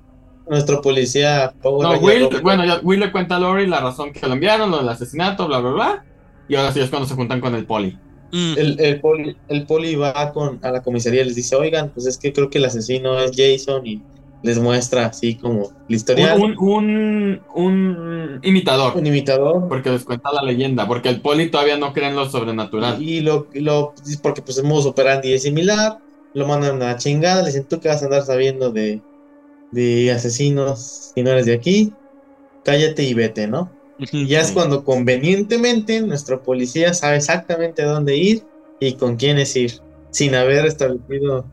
Nuestro 0.49 0.81
policía... 0.83 1.55
no, 1.63 1.99
Will, 1.99 2.29
bueno, 2.43 2.65
ya 2.65 2.81
Will 2.83 3.01
le 3.01 3.13
cuenta 3.13 3.37
a 3.37 3.39
Lori 3.39 3.67
la 3.67 3.81
razón 3.81 4.13
que 4.13 4.27
lo 4.27 4.35
enviaron, 4.35 4.71
lo 4.71 4.79
del 4.79 4.89
asesinato, 4.89 5.47
bla, 5.47 5.59
bla, 5.59 5.71
bla. 5.71 6.05
Y 6.49 6.57
ahora 6.57 6.73
sí 6.73 6.81
es 6.81 6.91
cuando 6.91 7.09
se 7.09 7.15
juntan 7.15 7.41
con 7.41 7.55
el 7.55 7.65
poli. 7.65 7.97
Mm. 8.33 8.55
El, 8.57 8.81
el, 8.81 9.01
poli, 9.01 9.37
el 9.49 9.67
poli 9.67 9.95
va 9.95 10.33
con, 10.33 10.59
a 10.63 10.71
la 10.71 10.83
comisaría 10.83 11.23
y 11.23 11.27
les 11.27 11.37
dice, 11.37 11.55
oigan, 11.55 11.91
pues 11.91 12.07
es 12.07 12.19
que 12.19 12.33
creo 12.33 12.51
que 12.51 12.59
el 12.59 12.65
asesino 12.65 13.19
es 13.19 13.33
Jason 13.37 13.87
y 13.87 14.03
les 14.43 14.59
muestra 14.59 15.07
así 15.07 15.37
como 15.37 15.71
la 15.89 15.97
historia. 15.97 16.35
Un, 16.35 16.57
un, 16.59 17.41
un, 17.55 18.41
imitador. 18.43 18.97
Un 18.97 19.07
imitador. 19.07 19.69
Porque 19.69 19.91
les 19.91 20.05
cuenta 20.05 20.33
la 20.33 20.43
leyenda, 20.43 20.87
porque 20.89 21.09
el 21.09 21.21
poli 21.21 21.51
todavía 21.51 21.77
no 21.77 21.93
cree 21.93 22.09
en 22.09 22.17
lo 22.17 22.29
sobrenatural. 22.29 23.01
Y, 23.01 23.21
lo, 23.21 23.47
lo, 23.55 23.95
porque 24.23 24.43
pues 24.43 24.59
el 24.59 24.65
modo 24.65 24.91
operandi 24.91 25.33
es 25.33 25.43
similar, 25.43 25.99
lo 26.35 26.47
mandan 26.47 26.83
a 26.83 26.97
chingada, 26.97 27.43
le 27.43 27.49
dicen, 27.49 27.67
tú 27.69 27.81
que 27.81 27.89
vas 27.89 28.03
a 28.03 28.07
andar 28.07 28.23
sabiendo 28.23 28.71
de, 28.71 29.01
de 29.73 30.13
asesinos 30.13 31.13
si 31.15 31.23
no 31.23 31.31
eres 31.31 31.47
de 31.47 31.55
aquí, 31.55 31.93
cállate 32.65 33.03
y 33.03 33.15
vete, 33.15 33.49
¿no? 33.49 33.71
Y 33.99 34.27
ya 34.27 34.41
es 34.41 34.53
cuando 34.53 34.85
convenientemente 34.85 36.01
nuestro 36.01 36.43
policía 36.43 36.95
sabe 36.95 37.17
exactamente 37.17 37.83
a 37.83 37.87
dónde 37.87 38.17
ir 38.17 38.43
y 38.81 38.95
con 38.95 39.17
quiénes 39.17 39.55
ir, 39.57 39.73
sin 40.11 40.35
haber 40.35 40.67
establecido 40.67 41.45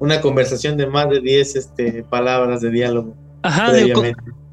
una 0.00 0.20
conversación 0.20 0.76
de 0.76 0.86
más 0.86 1.08
de 1.08 1.20
10 1.20 1.56
este, 1.56 2.02
palabras 2.04 2.60
de 2.60 2.70
diálogo. 2.70 3.14
Ajá, 3.42 3.72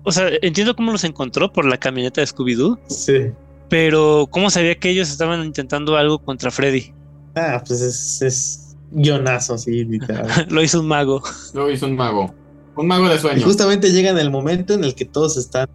o 0.04 0.12
sea, 0.12 0.30
entiendo 0.42 0.76
cómo 0.76 0.92
los 0.92 1.04
encontró 1.04 1.52
por 1.54 1.66
la 1.66 1.78
camioneta 1.78 2.22
de 2.22 2.28
Scooby-Doo. 2.28 2.80
Sí. 2.88 3.32
Pero, 3.70 4.28
¿cómo 4.30 4.50
sabía 4.50 4.76
que 4.76 4.90
ellos 4.90 5.10
estaban 5.10 5.46
intentando 5.46 5.96
algo 5.96 6.20
contra 6.20 6.52
Freddy? 6.52 6.94
Ah, 7.36 7.64
pues 7.66 7.82
es, 7.82 8.22
es 8.22 8.78
guionazo, 8.92 9.58
sí, 9.58 9.86
literal. 9.86 10.28
Lo 10.50 10.62
hizo 10.62 10.80
un 10.80 10.88
mago. 10.88 11.22
Lo 11.54 11.70
hizo 11.72 11.86
un 11.86 11.96
mago. 11.96 12.34
Un 12.82 12.88
mago 12.88 13.08
de 13.08 13.20
sueño. 13.20 13.40
Y 13.40 13.44
justamente 13.44 13.92
llega 13.92 14.10
en 14.10 14.18
el 14.18 14.32
momento 14.32 14.74
en 14.74 14.84
el 14.84 14.96
que 14.96 15.06
todos 15.06 15.38
están 15.38 15.70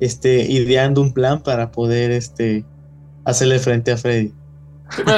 este, 0.00 0.50
ideando 0.50 1.00
un 1.00 1.12
plan 1.12 1.42
para 1.42 1.72
poder 1.72 2.10
este, 2.10 2.64
hacerle 3.24 3.58
frente 3.58 3.92
a 3.92 3.96
Freddy 3.96 4.32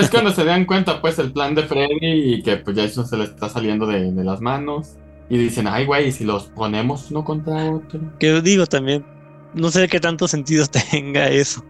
es 0.00 0.10
cuando 0.10 0.32
se 0.32 0.44
dan 0.44 0.64
cuenta, 0.64 1.00
pues, 1.00 1.18
el 1.18 1.32
plan 1.32 1.54
de 1.54 1.62
Freddy 1.64 1.98
y 2.00 2.42
que 2.42 2.56
pues 2.56 2.76
Jason 2.76 3.06
se 3.06 3.16
le 3.16 3.24
está 3.24 3.48
saliendo 3.48 3.86
de, 3.86 4.12
las 4.24 4.40
manos. 4.40 4.94
Y 5.30 5.36
dicen, 5.36 5.66
ay, 5.68 5.84
güey, 5.84 6.10
si 6.10 6.24
los 6.24 6.44
ponemos 6.44 7.10
uno 7.10 7.22
contra 7.22 7.70
otro. 7.70 8.00
Que 8.18 8.40
digo 8.40 8.66
también, 8.66 9.04
no 9.52 9.70
sé 9.70 9.86
qué 9.88 10.00
tanto 10.00 10.26
sentido 10.26 10.64
tenga 10.90 11.28
eso. 11.28 11.62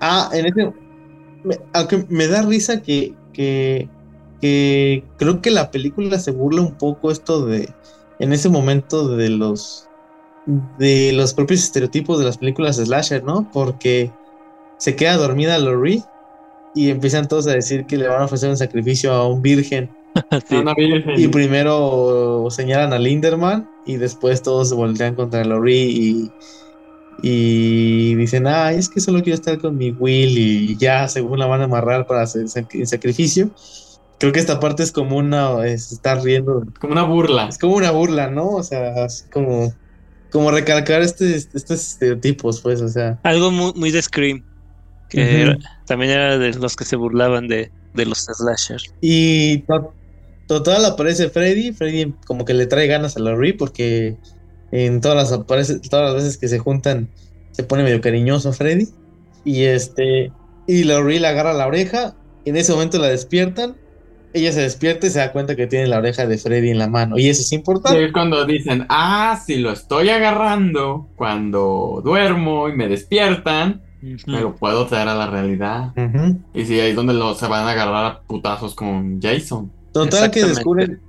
ah, 0.00 0.30
en 0.32 0.46
ese. 0.46 0.72
aunque 1.72 2.04
me 2.08 2.26
da 2.26 2.42
risa 2.42 2.82
que, 2.82 3.14
que, 3.32 3.88
que 4.40 5.04
creo 5.16 5.40
que 5.40 5.52
la 5.52 5.70
película 5.70 6.18
se 6.18 6.32
burla 6.32 6.62
un 6.62 6.74
poco 6.74 7.10
esto 7.10 7.46
de. 7.46 7.72
En 8.18 8.32
ese 8.32 8.48
momento 8.48 9.16
de 9.16 9.30
los. 9.30 9.84
De 10.78 11.12
los 11.12 11.34
propios 11.34 11.62
estereotipos 11.62 12.18
de 12.18 12.24
las 12.24 12.38
películas 12.38 12.76
slasher, 12.76 13.22
¿no? 13.22 13.50
Porque 13.52 14.10
se 14.78 14.96
queda 14.96 15.16
dormida 15.16 15.58
Lori 15.58 16.02
y 16.74 16.90
empiezan 16.90 17.28
todos 17.28 17.46
a 17.48 17.52
decir 17.52 17.84
que 17.84 17.96
le 17.96 18.08
van 18.08 18.22
a 18.22 18.24
ofrecer 18.24 18.48
un 18.48 18.56
sacrificio 18.56 19.12
a 19.12 19.28
un 19.28 19.42
virgen. 19.42 19.90
Y 21.16 21.28
primero 21.28 22.48
señalan 22.50 22.92
a 22.92 22.98
Linderman 22.98 23.68
y 23.86 23.96
después 23.96 24.42
todos 24.42 24.70
se 24.70 24.74
voltean 24.74 25.14
contra 25.14 25.44
Laurie 25.44 25.86
y, 25.86 26.30
y 27.22 28.14
dicen, 28.14 28.46
ay, 28.46 28.76
es 28.76 28.88
que 28.88 29.00
solo 29.00 29.22
quiero 29.22 29.34
estar 29.34 29.58
con 29.58 29.76
mi 29.76 29.90
Will 29.90 30.38
y 30.38 30.76
ya 30.76 31.08
según 31.08 31.38
la 31.38 31.46
van 31.46 31.60
a 31.60 31.64
amarrar 31.64 32.06
para 32.06 32.22
hacer 32.22 32.46
el 32.72 32.86
sacrificio. 32.86 33.50
Creo 34.18 34.32
que 34.32 34.40
esta 34.40 34.58
parte 34.58 34.82
es 34.82 34.92
como 34.92 35.16
una, 35.16 35.66
es 35.66 35.92
estar 35.92 36.22
riendo. 36.22 36.66
Como 36.80 36.92
una 36.92 37.04
burla. 37.04 37.48
Es 37.48 37.58
como 37.58 37.76
una 37.76 37.90
burla, 37.90 38.28
¿no? 38.28 38.50
O 38.50 38.62
sea, 38.62 39.04
es 39.04 39.26
como, 39.32 39.72
como 40.30 40.50
recalcar 40.50 41.02
este, 41.02 41.34
estos 41.34 41.70
estereotipos, 41.70 42.60
pues, 42.60 42.80
o 42.80 42.88
sea. 42.88 43.18
Algo 43.22 43.50
muy, 43.50 43.72
muy 43.74 43.90
de 43.90 44.02
Scream 44.02 44.42
que 45.08 45.56
también 45.86 46.12
era 46.12 46.38
de 46.38 46.52
los 46.54 46.76
que 46.76 46.84
se 46.84 46.96
burlaban 46.96 47.48
de, 47.48 47.70
los 47.94 48.18
slashers. 48.18 48.92
Y 49.00 49.64
total 50.46 50.84
aparece 50.84 51.30
Freddy, 51.30 51.72
Freddy 51.72 52.14
como 52.26 52.44
que 52.44 52.54
le 52.54 52.66
trae 52.66 52.86
ganas 52.86 53.16
a 53.16 53.20
Laurie 53.20 53.54
porque 53.54 54.16
en 54.70 55.00
todas 55.00 55.16
las 55.16 55.32
aparece, 55.32 55.80
todas 55.80 56.12
las 56.12 56.22
veces 56.22 56.38
que 56.38 56.48
se 56.48 56.58
juntan 56.58 57.08
se 57.52 57.64
pone 57.64 57.82
medio 57.82 58.00
cariñoso 58.00 58.52
Freddy 58.52 58.88
y 59.44 59.64
este 59.64 60.30
y 60.66 60.84
Laurie 60.84 61.18
le 61.18 61.26
agarra 61.26 61.54
la 61.54 61.66
oreja, 61.66 62.14
y 62.44 62.50
en 62.50 62.56
ese 62.56 62.72
momento 62.72 62.98
la 62.98 63.08
despiertan 63.08 63.74
ella 64.32 64.52
se 64.52 64.60
despierta 64.60 65.06
y 65.06 65.10
se 65.10 65.18
da 65.18 65.32
cuenta 65.32 65.56
que 65.56 65.66
tiene 65.66 65.86
la 65.86 65.98
oreja 65.98 66.26
de 66.26 66.38
Freddy 66.38 66.70
en 66.70 66.78
la 66.78 66.88
mano. 66.88 67.18
Y 67.18 67.28
eso 67.28 67.42
es 67.42 67.52
importante. 67.52 68.04
es 68.04 68.12
cuando 68.12 68.44
dicen, 68.44 68.86
ah, 68.88 69.40
si 69.44 69.56
lo 69.58 69.72
estoy 69.72 70.10
agarrando 70.10 71.08
cuando 71.16 72.02
duermo 72.04 72.68
y 72.68 72.76
me 72.76 72.88
despiertan, 72.88 73.82
me 74.00 74.40
lo 74.40 74.54
puedo 74.54 74.86
traer 74.86 75.08
a 75.08 75.14
la 75.14 75.28
realidad. 75.28 75.92
Y 76.54 76.64
si 76.64 76.78
ahí 76.80 76.90
es 76.90 76.96
donde 76.96 77.14
lo, 77.14 77.34
se 77.34 77.46
van 77.46 77.66
a 77.66 77.70
agarrar 77.70 78.04
a 78.04 78.20
putazos 78.20 78.74
con 78.74 79.20
Jason. 79.20 79.72
Total 79.92 80.30
que 80.30 80.44
descubren 80.44 81.00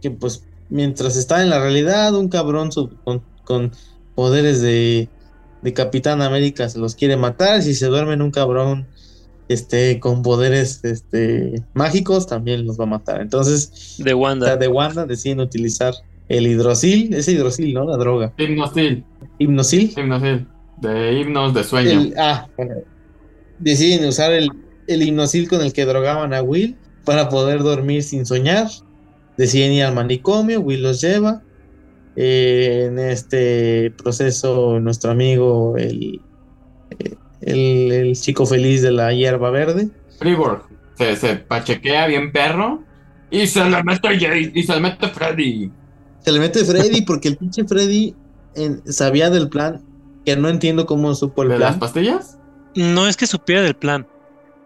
que 0.00 0.10
pues 0.10 0.44
mientras 0.68 1.16
está 1.16 1.42
en 1.42 1.50
la 1.50 1.60
realidad, 1.60 2.14
un 2.14 2.28
cabrón 2.28 2.70
con, 3.44 3.72
poderes 4.14 4.60
de, 4.60 5.08
de, 5.62 5.72
Capitán 5.72 6.22
América 6.22 6.68
se 6.68 6.78
los 6.78 6.94
quiere 6.94 7.16
matar. 7.16 7.62
Si 7.62 7.74
se 7.74 7.86
duermen 7.86 8.22
un 8.22 8.30
cabrón 8.30 8.86
este, 9.50 9.98
con 9.98 10.22
poderes 10.22 10.84
este, 10.84 11.60
mágicos, 11.74 12.28
también 12.28 12.64
los 12.66 12.78
va 12.78 12.84
a 12.84 12.86
matar. 12.86 13.20
Entonces, 13.20 13.96
de 13.98 14.14
Wanda. 14.14 14.56
de 14.56 14.68
Wanda 14.68 15.06
deciden 15.06 15.40
utilizar 15.40 15.92
el 16.28 16.46
hidrosil, 16.46 17.12
ese 17.12 17.32
hidrosil, 17.32 17.74
¿no? 17.74 17.84
La 17.84 17.96
droga. 17.96 18.32
Hipnosil. 18.38 19.04
Hipnosil. 19.38 19.92
Hipnosil. 19.96 20.46
De 20.80 21.20
himnos 21.20 21.52
de 21.52 21.64
sueño. 21.64 22.12
ah, 22.16 22.46
Deciden 23.58 24.08
usar 24.08 24.32
el, 24.32 24.48
el 24.86 25.02
hipnosil 25.02 25.48
con 25.48 25.60
el 25.62 25.72
que 25.72 25.84
drogaban 25.84 26.32
a 26.32 26.42
Will 26.42 26.76
para 27.04 27.28
poder 27.28 27.64
dormir 27.64 28.04
sin 28.04 28.24
soñar. 28.24 28.68
Deciden 29.36 29.72
ir 29.72 29.82
al 29.82 29.94
manicomio, 29.94 30.60
Will 30.60 30.82
los 30.82 31.00
lleva. 31.00 31.42
Eh, 32.14 32.84
en 32.86 32.98
este 33.00 33.92
proceso, 34.00 34.78
nuestro 34.78 35.10
amigo, 35.10 35.76
el, 35.76 36.20
el, 37.42 38.14
chico 38.16 38.46
feliz 38.46 38.82
de 38.82 38.90
la 38.90 39.12
hierba 39.12 39.50
verde. 39.50 39.88
Freeborg 40.18 40.62
se, 40.96 41.16
se 41.16 41.36
pachequea 41.36 42.06
bien 42.06 42.32
perro 42.32 42.82
y 43.30 43.46
se 43.46 43.64
le 43.64 43.82
mete 43.82 44.50
y 44.54 44.62
se 44.62 44.74
le 44.74 44.80
mete 44.80 45.08
Freddy. 45.08 45.70
Se 46.20 46.32
le 46.32 46.40
mete 46.40 46.64
Freddy 46.64 47.02
porque 47.02 47.28
el 47.28 47.36
pinche 47.36 47.64
Freddy 47.64 48.14
sabía 48.84 49.30
del 49.30 49.48
plan 49.48 49.82
que 50.24 50.36
no 50.36 50.48
entiendo 50.48 50.86
cómo 50.86 51.14
supo 51.14 51.42
el 51.42 51.50
¿De 51.50 51.58
las 51.58 51.76
pastillas? 51.76 52.38
No 52.74 53.06
es 53.08 53.16
que 53.16 53.26
supiera 53.26 53.62
del 53.62 53.74
plan, 53.74 54.06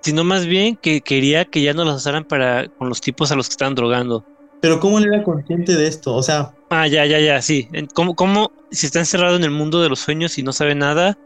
sino 0.01 0.25
más 0.25 0.47
bien 0.47 0.77
que 0.77 1.01
quería 1.01 1.45
que 1.45 1.63
ya 1.63 1.73
no 1.75 1.85
las 1.85 1.97
usaran 1.97 2.25
para 2.25 2.69
con 2.69 2.89
los 2.89 3.01
tipos 3.01 3.31
a 3.31 3.37
los 3.37 3.49
que 3.49 3.53
estaban 3.53 3.75
drogando. 3.75 4.25
Pero 4.61 4.81
¿cómo 4.81 4.99
él 4.99 5.07
era 5.13 5.23
consciente 5.23 5.77
de 5.77 5.87
esto? 5.87 6.15
O 6.15 6.23
sea... 6.23 6.55
Ah, 6.71 6.87
ya, 6.87 7.05
ya, 7.05 7.21
ya, 7.21 7.43
sí. 7.43 7.69
¿Cómo, 7.95 8.17
cómo 8.17 8.51
si 8.71 8.87
está 8.87 8.99
encerrado 8.99 9.37
en 9.37 9.45
el 9.45 9.51
mundo 9.51 9.83
de 9.83 9.91
los 9.91 10.01
sueños 10.01 10.39
y 10.39 10.43
no 10.43 10.53
sabe 10.53 10.75
nada, 10.75 11.19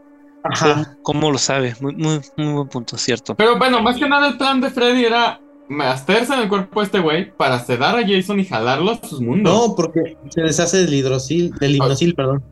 Ajá. 0.43 0.95
¿Cómo 1.03 1.31
lo 1.31 1.37
sabe? 1.37 1.75
Muy, 1.81 1.95
muy, 1.95 2.21
muy 2.37 2.53
buen 2.53 2.67
punto, 2.69 2.97
cierto. 2.97 3.35
Pero 3.35 3.57
bueno, 3.57 3.81
más 3.81 3.97
que 3.97 4.07
nada 4.07 4.27
el 4.29 4.37
plan 4.37 4.61
de 4.61 4.69
Freddy 4.69 5.05
era 5.05 5.39
meterse 5.67 6.33
en 6.33 6.39
el 6.41 6.49
cuerpo 6.49 6.79
de 6.79 6.85
este 6.85 6.99
güey 6.99 7.35
para 7.35 7.59
sedar 7.59 7.95
a 7.97 8.07
Jason 8.07 8.39
y 8.39 8.45
jalarlo 8.45 8.91
a 8.91 9.07
sus 9.07 9.21
mundos. 9.21 9.53
No, 9.53 9.75
porque 9.75 10.17
se 10.29 10.41
deshace 10.41 10.77
del 10.77 10.93
hidrosil, 10.93 11.51
del 11.59 11.75
hipnosil, 11.75 12.15
perdón. 12.15 12.43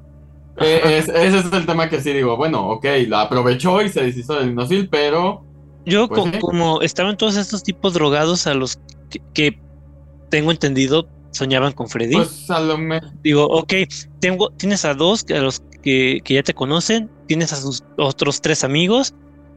Eh, 0.58 0.82
es- 0.98 1.10
ese 1.10 1.40
es 1.40 1.52
el 1.54 1.66
tema 1.66 1.88
que 1.90 2.02
sí 2.02 2.12
digo, 2.14 2.36
bueno, 2.36 2.68
ok, 2.70 2.86
la 3.08 3.22
aprovechó 3.22 3.82
y 3.82 3.90
se 3.90 4.04
deshizo 4.04 4.36
del 4.36 4.50
hipnosil, 4.50 4.90
pero 4.90 5.44
Yo, 5.86 6.10
Pues 6.10 6.22
como 6.42 6.82
estaban 6.82 7.16
todos 7.16 7.38
estos 7.38 7.64
tipos 7.64 7.94
drogados 7.94 8.46
a 8.46 8.54
los 8.54 8.78
que, 9.10 9.22
que 9.34 9.62
tengo 10.30 10.52
entendido 10.52 11.08
soñaban 11.32 11.72
con 11.72 11.88
Freddy, 11.88 12.16
pues 12.16 12.50
a 12.52 12.60
lo 12.60 12.78
digo, 13.24 13.46
ok, 13.46 13.74
tengo, 14.20 14.50
tienes 14.50 14.84
a 14.84 14.94
dos 14.96 15.24
que- 15.24 15.36
a 15.36 15.42
los 15.42 15.62
que, 15.82 16.20
que 16.26 16.34
ya 16.34 16.44
te 16.44 16.54
conocen, 16.54 17.10
tienes 17.28 17.54
a 17.54 17.58
sus 17.58 17.84
otros 17.98 18.42
tres 18.42 18.64
amigos, 18.64 19.14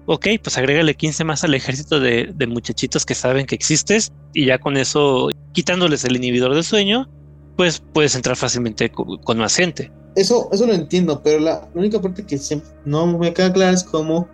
ok, 0.07 0.27
pues 0.43 0.59
agrégale 0.59 0.95
15 0.95 1.25
más 1.25 1.45
al 1.45 1.55
ejército 1.55 2.01
de, 2.01 2.31
de 2.35 2.47
muchachitos 2.47 3.07
que 3.07 3.15
saben 3.15 3.47
que 3.47 3.55
existes 3.55 4.13
y 4.35 4.47
ya 4.47 4.59
con 4.59 4.77
eso, 4.77 5.29
quitándoles 5.53 6.05
el 6.05 6.17
inhibidor 6.17 6.55
del 6.55 6.65
sueño, 6.65 7.09
pues 7.57 7.83
puedes 7.93 8.15
entrar 8.15 8.37
fácilmente 8.37 8.91
co- 8.91 9.19
con, 9.21 9.39
más 9.39 9.55
gente. 9.57 9.91
Eso, 10.17 10.49
eso 10.53 10.67
lo 10.67 10.73
entiendo, 10.75 11.23
pero 11.23 11.39
la, 11.41 11.69
la 11.75 11.81
única 11.81 12.01
parte 12.01 12.25
que 12.27 12.39
siempre 12.39 12.69
no 12.85 13.07
me 13.19 13.33
queda 13.33 13.53
clara 13.53 13.73
es 13.73 13.85
cómo 13.85 14.29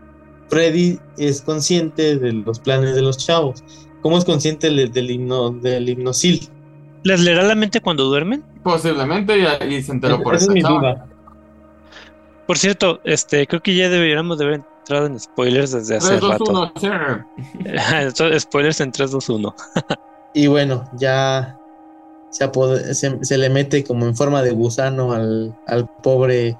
Freddy 0.48 0.98
es 1.18 1.42
consciente 1.42 2.16
de 2.16 2.32
los 2.32 2.60
planes 2.60 2.94
de 2.94 3.02
los 3.02 3.18
chavos. 3.18 3.62
¿Cómo 4.02 4.16
es 4.18 4.24
consciente 4.24 4.68
del, 4.70 4.92
del, 4.92 5.10
himno, 5.10 5.50
del 5.50 5.88
hipnosil? 5.88 6.48
¿Les 7.02 7.20
leerá 7.20 7.42
la 7.42 7.54
mente 7.56 7.80
cuando 7.80 8.04
duermen? 8.04 8.44
Posiblemente 8.62 9.36
y, 9.38 9.74
y 9.74 9.82
se 9.82 9.92
enteró 9.92 10.22
por 10.22 10.34
Esa 10.36 10.44
es 10.44 10.44
esa 10.44 10.52
mi 10.54 10.62
chava. 10.62 10.78
duda. 10.78 11.08
Por 12.46 12.58
cierto, 12.58 13.00
este, 13.04 13.46
creo 13.46 13.62
que 13.62 13.74
ya 13.74 13.88
deberíamos 13.88 14.38
de 14.38 14.44
haber 14.44 14.54
entrado 14.80 15.06
en 15.06 15.18
spoilers 15.18 15.72
desde 15.72 15.96
hace 15.96 16.08
3, 16.18 16.20
2, 16.20 16.30
rato. 16.30 16.44
1, 16.50 16.72
sí. 16.80 16.88
Entonces, 17.94 18.42
spoilers 18.42 18.80
en 18.80 18.92
3, 18.92 19.10
2, 19.10 19.28
1. 19.28 19.54
Y 20.34 20.46
bueno, 20.46 20.88
ya 20.96 21.58
se, 22.30 22.44
apode- 22.44 22.94
se, 22.94 23.24
se 23.24 23.38
le 23.38 23.50
mete 23.50 23.82
como 23.84 24.06
en 24.06 24.14
forma 24.16 24.42
de 24.42 24.52
gusano 24.52 25.12
al, 25.12 25.56
al 25.66 25.88
pobre. 26.02 26.56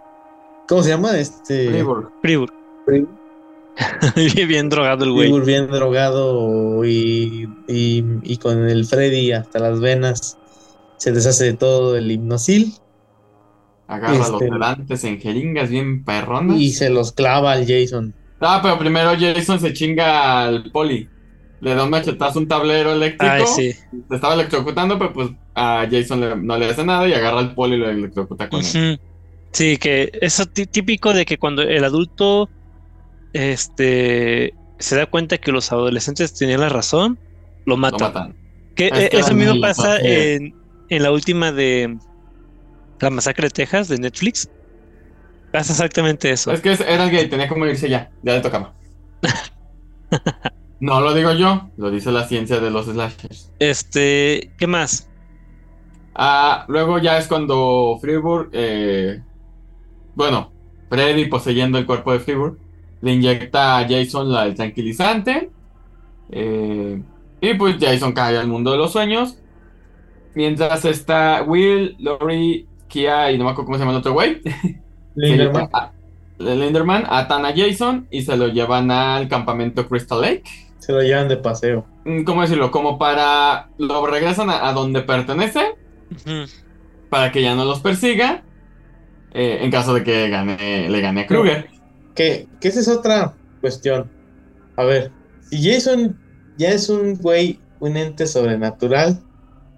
¿Cómo 0.68 0.82
se 0.82 0.88
llama? 0.90 1.16
Este. 1.16 1.70
Freeburg. 1.70 2.10
Freeburg. 2.22 3.08
Bien 4.48 4.68
drogado 4.70 5.04
el 5.04 5.12
güey. 5.12 5.40
Bien 5.40 5.66
drogado 5.68 6.84
y, 6.84 7.46
y, 7.68 8.02
y 8.22 8.36
con 8.38 8.66
el 8.68 8.86
Freddy 8.86 9.32
hasta 9.32 9.58
las 9.58 9.80
venas. 9.80 10.38
Se 10.96 11.12
deshace 11.12 11.44
de 11.44 11.52
todo 11.52 11.96
el 11.96 12.10
hipnosil 12.10 12.72
Agarra 13.88 14.14
los 14.18 14.30
Este- 14.30 14.48
sedantes 14.48 15.04
en 15.04 15.20
jeringas 15.20 15.70
bien 15.70 16.04
perronas. 16.04 16.56
y 16.58 16.70
se 16.72 16.90
los 16.90 17.12
clava 17.12 17.52
al 17.52 17.66
Jason. 17.66 18.14
Ah, 18.40 18.58
pero 18.62 18.78
primero 18.78 19.12
Jason 19.18 19.60
se 19.60 19.72
chinga 19.72 20.42
al 20.44 20.70
poli. 20.72 21.08
Le 21.60 21.74
da 21.74 21.84
un 21.84 21.90
machetazo 21.90 22.38
a 22.38 22.42
un 22.42 22.48
tablero 22.48 22.92
eléctrico. 22.92 23.32
Ay, 23.32 23.44
sí. 23.46 23.72
Se 24.08 24.14
estaba 24.14 24.34
electrocutando, 24.34 24.98
pero 24.98 25.12
pues 25.12 25.30
a 25.54 25.86
Jason 25.90 26.20
le- 26.20 26.36
no 26.36 26.58
le 26.58 26.66
hace 26.68 26.84
nada 26.84 27.08
y 27.08 27.14
agarra 27.14 27.38
al 27.38 27.54
poli 27.54 27.76
y 27.76 27.78
lo 27.78 27.88
electrocuta 27.88 28.48
con 28.48 28.60
él. 28.64 29.00
Sí, 29.52 29.76
que 29.78 30.10
eso 30.20 30.44
tí- 30.46 30.66
típico 30.66 31.14
de 31.14 31.24
que 31.24 31.38
cuando 31.38 31.62
el 31.62 31.82
adulto 31.84 32.50
este 33.32 34.54
se 34.78 34.96
da 34.96 35.06
cuenta 35.06 35.38
que 35.38 35.52
los 35.52 35.72
adolescentes 35.72 36.34
tenían 36.34 36.60
la 36.60 36.68
razón, 36.68 37.18
lo 37.64 37.74
Lo 37.74 37.76
matan. 37.78 38.00
matan. 38.00 38.34
Que, 38.74 38.88
Es 38.88 38.98
eh, 38.98 39.08
que 39.10 39.18
eso 39.20 39.34
mismo 39.34 39.58
pasa 39.60 39.98
en, 40.00 40.54
en 40.90 41.02
la 41.02 41.10
última 41.10 41.52
de 41.52 41.96
La 43.00 43.10
Masacre 43.10 43.46
de 43.48 43.50
Texas 43.50 43.88
de 43.88 43.98
Netflix. 43.98 44.48
Pasa 45.52 45.72
exactamente 45.72 46.30
eso. 46.30 46.52
Es 46.52 46.60
que 46.60 46.72
era 46.72 47.06
gay, 47.08 47.28
tenía 47.28 47.48
que 47.48 47.54
morirse 47.56 47.88
ya. 47.88 48.10
Ya 48.22 48.34
le 48.34 48.40
tocaba. 48.40 48.74
no 50.80 51.00
lo 51.00 51.14
digo 51.14 51.32
yo, 51.32 51.70
lo 51.76 51.90
dice 51.90 52.12
la 52.12 52.26
ciencia 52.28 52.60
de 52.60 52.70
los 52.70 52.86
slashers. 52.86 53.52
Este, 53.58 54.54
¿qué 54.58 54.66
más? 54.66 55.10
Ah, 56.14 56.64
luego 56.68 56.98
ya 56.98 57.18
es 57.18 57.28
cuando 57.28 57.98
Freeburg, 58.00 58.48
eh, 58.52 59.22
bueno, 60.14 60.54
Freddy 60.90 61.26
poseyendo 61.26 61.78
el 61.78 61.86
cuerpo 61.86 62.12
de 62.12 62.20
Freeburg, 62.20 62.58
le 63.00 63.12
inyecta 63.14 63.78
a 63.78 63.88
Jason 63.88 64.32
la, 64.32 64.46
el 64.46 64.54
tranquilizante. 64.54 65.52
eh, 66.30 67.02
y 67.40 67.54
pues 67.54 67.76
Jason 67.80 68.12
cae 68.12 68.38
al 68.38 68.48
mundo 68.48 68.72
de 68.72 68.78
los 68.78 68.92
sueños. 68.92 69.38
Mientras 70.34 70.84
está 70.84 71.42
Will, 71.42 71.96
Lori, 71.98 72.68
Kia 72.88 73.30
y 73.32 73.38
no 73.38 73.44
me 73.44 73.50
acuerdo 73.50 73.66
cómo 73.66 73.76
se 73.78 73.80
llama 73.80 73.92
el 73.92 73.98
otro 73.98 74.12
güey. 74.12 74.40
Linderman. 75.14 75.68
a- 75.72 75.92
Linderman 76.38 77.04
atan 77.08 77.46
a 77.46 77.54
Jason 77.56 78.06
y 78.10 78.22
se 78.22 78.36
lo 78.36 78.48
llevan 78.48 78.90
al 78.90 79.28
campamento 79.28 79.88
Crystal 79.88 80.20
Lake. 80.20 80.42
Se 80.78 80.92
lo 80.92 81.00
llevan 81.02 81.28
de 81.28 81.38
paseo. 81.38 81.86
Mm, 82.04 82.24
¿Cómo 82.24 82.42
decirlo? 82.42 82.70
Como 82.70 82.98
para. 82.98 83.68
Lo 83.78 84.06
regresan 84.06 84.50
a, 84.50 84.68
a 84.68 84.72
donde 84.72 85.00
pertenece 85.02 85.74
para 87.10 87.32
que 87.32 87.42
ya 87.42 87.54
no 87.54 87.64
los 87.64 87.80
persiga. 87.80 88.42
eh, 89.32 89.58
en 89.62 89.70
caso 89.70 89.94
de 89.94 90.02
que 90.04 90.28
gane, 90.28 90.88
le 90.88 91.00
gane 91.00 91.22
a 91.22 91.26
Kruger. 91.26 91.68
Que, 92.14 92.48
que 92.60 92.68
esa 92.68 92.80
es 92.80 92.88
otra 92.88 93.34
cuestión. 93.60 94.10
A 94.76 94.84
ver, 94.84 95.10
si 95.40 95.62
Jason 95.70 96.18
ya 96.58 96.70
es 96.70 96.88
un 96.88 97.14
güey, 97.16 97.60
un 97.80 97.96
ente 97.96 98.26
sobrenatural, 98.26 99.20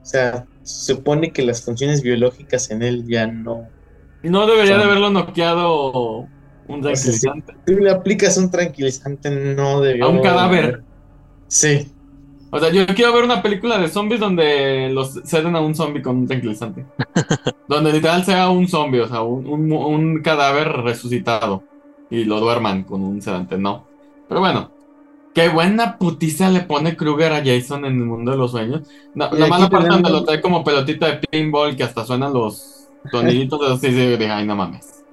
o 0.02 0.04
sea, 0.04 0.46
se 0.68 0.94
supone 0.94 1.32
que 1.32 1.42
las 1.42 1.64
funciones 1.64 2.02
biológicas 2.02 2.70
en 2.70 2.82
él 2.82 3.04
ya 3.06 3.26
no. 3.26 3.66
No 4.22 4.46
debería 4.46 4.76
de 4.76 4.84
haberlo 4.84 5.10
noqueado 5.10 6.26
un 6.66 6.82
tranquilizante. 6.82 7.54
Si 7.66 7.74
tú 7.74 7.80
le 7.80 7.90
aplicas 7.90 8.36
un 8.36 8.50
tranquilizante, 8.50 9.30
no 9.30 9.80
debió. 9.80 10.04
A 10.04 10.08
un 10.08 10.20
cadáver. 10.20 10.82
Sí. 11.46 11.90
O 12.50 12.58
sea, 12.58 12.70
yo 12.70 12.86
quiero 12.88 13.12
ver 13.12 13.24
una 13.24 13.42
película 13.42 13.78
de 13.78 13.88
zombies 13.88 14.20
donde 14.20 14.90
los 14.92 15.20
ceden 15.24 15.54
a 15.56 15.60
un 15.60 15.74
zombie 15.74 16.02
con 16.02 16.16
un 16.18 16.26
tranquilizante. 16.26 16.84
donde 17.68 17.92
literal 17.92 18.24
sea 18.24 18.48
un 18.50 18.68
zombie, 18.68 19.00
o 19.00 19.08
sea, 19.08 19.22
un, 19.22 19.46
un- 19.46 19.72
un 19.72 20.22
cadáver 20.22 20.68
resucitado. 20.68 21.62
Y 22.10 22.24
lo 22.24 22.40
duerman 22.40 22.84
con 22.84 23.02
un 23.02 23.20
sedante, 23.22 23.56
no. 23.58 23.86
Pero 24.28 24.40
bueno. 24.40 24.70
Qué 25.39 25.49
buena 25.49 25.99
putiza 25.99 26.51
le 26.51 26.62
pone 26.62 26.97
Kruger 26.97 27.32
a 27.32 27.45
Jason 27.45 27.84
en 27.84 27.93
el 27.99 28.05
mundo 28.07 28.32
de 28.32 28.36
los 28.36 28.51
sueños. 28.51 28.82
No, 29.14 29.30
Y 29.32 29.39
la 29.39 29.49
parte 29.68 29.89
donde 29.89 30.11
lo 30.11 30.24
trae 30.24 30.41
como 30.41 30.64
pelotita 30.64 31.07
de 31.07 31.18
pinball 31.30 31.76
que 31.76 31.84
hasta 31.84 32.05
suenan 32.05 32.32
los 32.32 32.89
soniditos 33.09 33.61
de 33.61 33.66
esos, 33.66 33.80
sí, 33.80 33.91
sí, 33.93 34.24
ay, 34.24 34.45
no 34.45 34.57
mames. 34.57 35.05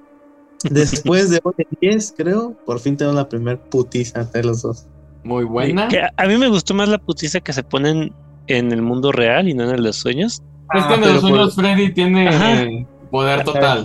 Después 0.64 1.30
de 1.30 1.38
8 1.44 1.56
10, 1.80 2.14
creo, 2.16 2.56
por 2.66 2.80
fin 2.80 2.96
tengo 2.96 3.12
la 3.12 3.28
primer 3.28 3.60
putiza 3.60 4.20
entre 4.22 4.42
los 4.42 4.62
dos. 4.62 4.86
Muy 5.22 5.44
buena. 5.44 5.86
Que 5.86 6.00
a, 6.00 6.26
mí 6.26 6.36
me 6.38 6.48
gustó 6.48 6.74
más 6.74 6.88
la 6.88 6.98
putiza 6.98 7.38
que 7.38 7.52
se 7.52 7.62
ponen 7.62 8.12
en 8.48 8.72
el 8.72 8.82
mundo 8.82 9.12
real 9.12 9.48
y 9.48 9.54
no 9.54 9.62
en 9.62 9.70
el 9.70 9.76
de 9.76 9.82
los 9.82 9.96
sueños. 9.96 10.42
Es 10.74 10.84
que 10.86 10.94
en 10.94 11.00
pero 11.02 11.12
los 11.12 11.20
sueños 11.20 11.54
por- 11.54 11.64
Freddy 11.64 11.92
tiene 11.92 12.28
Ajá. 12.28 12.64
poder 13.12 13.44
total. 13.44 13.84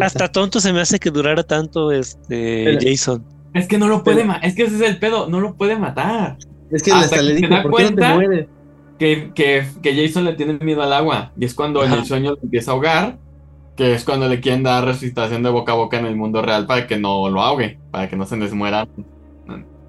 Hasta 0.00 0.30
tonto 0.30 0.60
se 0.60 0.72
me 0.72 0.80
hace 0.80 1.00
que 1.00 1.10
durara 1.10 1.42
tanto 1.42 1.90
este 1.90 2.64
Pero- 2.66 2.78
Jason. 2.80 3.31
Es 3.54 3.68
que 3.68 3.78
no 3.78 3.88
lo 3.88 4.02
puede 4.02 4.24
matar. 4.24 4.44
Es 4.44 4.54
que 4.54 4.62
ese 4.64 4.76
es 4.76 4.82
el 4.82 4.98
pedo. 4.98 5.28
No 5.28 5.40
lo 5.40 5.54
puede 5.54 5.76
matar. 5.76 6.38
Es 6.70 6.82
que 6.82 6.92
hasta 6.92 7.20
le 7.20 7.38
se 7.38 7.46
da 7.46 7.62
¿por 7.62 7.76
qué 7.76 7.90
no 7.90 7.96
te 7.96 8.14
mueres? 8.14 8.46
Que, 8.98 9.32
que, 9.34 9.66
que 9.82 9.94
Jason 9.94 10.24
le 10.24 10.34
tiene 10.34 10.54
miedo 10.54 10.82
al 10.82 10.92
agua. 10.92 11.32
Y 11.38 11.44
es 11.44 11.54
cuando 11.54 11.82
Ajá. 11.82 11.96
el 11.96 12.04
sueño 12.04 12.30
lo 12.32 12.38
empieza 12.42 12.70
a 12.70 12.74
ahogar. 12.74 13.18
Que 13.76 13.94
es 13.94 14.04
cuando 14.04 14.28
le 14.28 14.40
quieren 14.40 14.62
dar 14.62 14.84
resucitación 14.84 15.42
de 15.42 15.50
boca 15.50 15.72
a 15.72 15.76
boca 15.76 15.98
en 15.98 16.06
el 16.06 16.16
mundo 16.16 16.42
real 16.42 16.66
para 16.66 16.86
que 16.86 16.98
no 16.98 17.28
lo 17.28 17.42
ahogue. 17.42 17.78
Para 17.90 18.08
que 18.08 18.16
no 18.16 18.24
se 18.26 18.36
les 18.36 18.52
muera. 18.54 18.86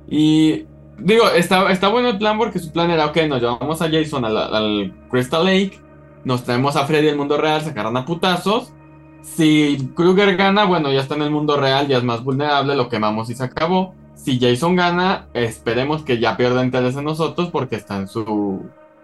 Y 0.08 0.66
digo, 1.00 1.30
está, 1.36 1.72
está 1.72 1.88
bueno 1.88 2.10
el 2.10 2.18
plan 2.18 2.38
porque 2.38 2.60
su 2.60 2.72
plan 2.72 2.92
era, 2.92 3.08
ok, 3.08 3.18
nos 3.28 3.42
llevamos 3.42 3.82
a 3.82 3.90
Jason 3.90 4.26
al, 4.26 4.38
al 4.38 4.94
Crystal 5.10 5.46
Lake. 5.46 5.80
Nos 6.24 6.44
traemos 6.44 6.76
a 6.76 6.86
Freddy 6.86 7.10
al 7.10 7.18
mundo 7.18 7.38
real, 7.38 7.62
sacarán 7.62 7.98
a 7.98 8.06
putazos. 8.06 8.74
Si 9.24 9.90
Kruger 9.96 10.36
gana, 10.36 10.66
bueno, 10.66 10.92
ya 10.92 11.00
está 11.00 11.16
en 11.16 11.24
el 11.24 11.32
mundo 11.32 11.58
real, 11.58 11.88
ya 11.88 11.98
es 11.98 12.04
más 12.04 12.24
vulnerable, 12.24 12.76
lo 12.76 12.90
quemamos 12.90 13.30
y 13.30 13.36
se 13.36 13.44
acabó. 13.44 13.96
Si 14.16 14.40
Jason 14.40 14.76
gana, 14.76 15.28
esperemos 15.34 16.04
que 16.04 16.20
ya 16.20 16.38
pierda 16.38 16.64
interés 16.64 16.96
en 16.96 17.06
nosotros 17.06 17.50
porque 17.50 17.78
está 17.78 17.96
en 17.98 18.08
su 18.08 18.62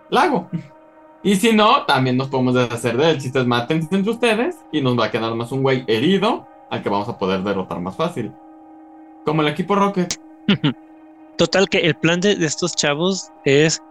lago. 0.09 0.49
Y 1.23 1.35
si 1.37 1.53
no, 1.53 1.85
también 1.85 2.17
nos 2.17 2.27
podemos 2.27 2.53
deshacer 2.53 2.95
de 2.97 3.05
él. 3.05 3.09
El 3.15 3.21
chiste 3.21 3.39
es 3.39 3.45
mátense 3.45 3.95
entre 3.95 4.11
ustedes 4.11 4.57
y 4.71 4.81
nos 4.81 4.97
va 4.97 5.05
a 5.05 5.11
quedar 5.11 5.33
más 5.35 5.51
un 5.51 5.63
güey 5.63 5.83
herido 5.87 6.47
al 6.69 6.83
que 6.83 6.89
vamos 6.89 7.09
a 7.09 7.17
poder 7.17 7.41
derrotar 7.41 7.79
más 7.79 7.95
fácil. 7.95 8.31
Como 9.25 9.41
el 9.41 9.47
equipo 9.47 9.75
Rocket. 9.75 10.19
Total 11.37 11.67
que 11.69 11.79
el 11.79 11.95
plan 11.95 12.19
de 12.19 12.33
estos 12.33 12.75
chavos 12.75 13.31
es 13.45 13.81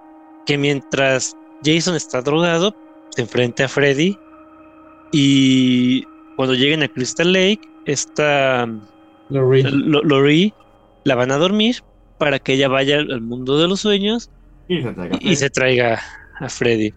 que 0.47 0.59
mientras 0.59 1.37
Jason 1.65 1.97
está 1.97 2.21
drogado, 2.21 2.75
se 3.11 3.23
enfrente 3.23 3.65
a 3.65 3.69
Freddy 3.69 4.17
y 5.13 6.05
cuando 6.39 6.55
lleguen 6.55 6.85
a 6.85 6.89
Crystal 6.89 7.33
Lake, 7.33 7.63
esta 7.85 8.65
Lori 9.29 10.57
la 11.05 11.17
van 11.17 11.33
a 11.33 11.39
dormir 11.39 11.77
para 12.17 12.41
que 12.41 12.55
ella 12.55 12.69
vaya 12.69 12.99
al 13.01 13.23
mundo 13.23 13.59
de 13.59 13.69
los 13.69 13.81
sueños 13.83 14.31
Y 14.69 14.83
se 14.83 14.95
traiga 14.95 15.17
y, 15.21 15.33
y 15.33 15.37
se 15.37 15.51
traiga 15.51 16.01
a 16.41 16.49
Freddy. 16.49 16.95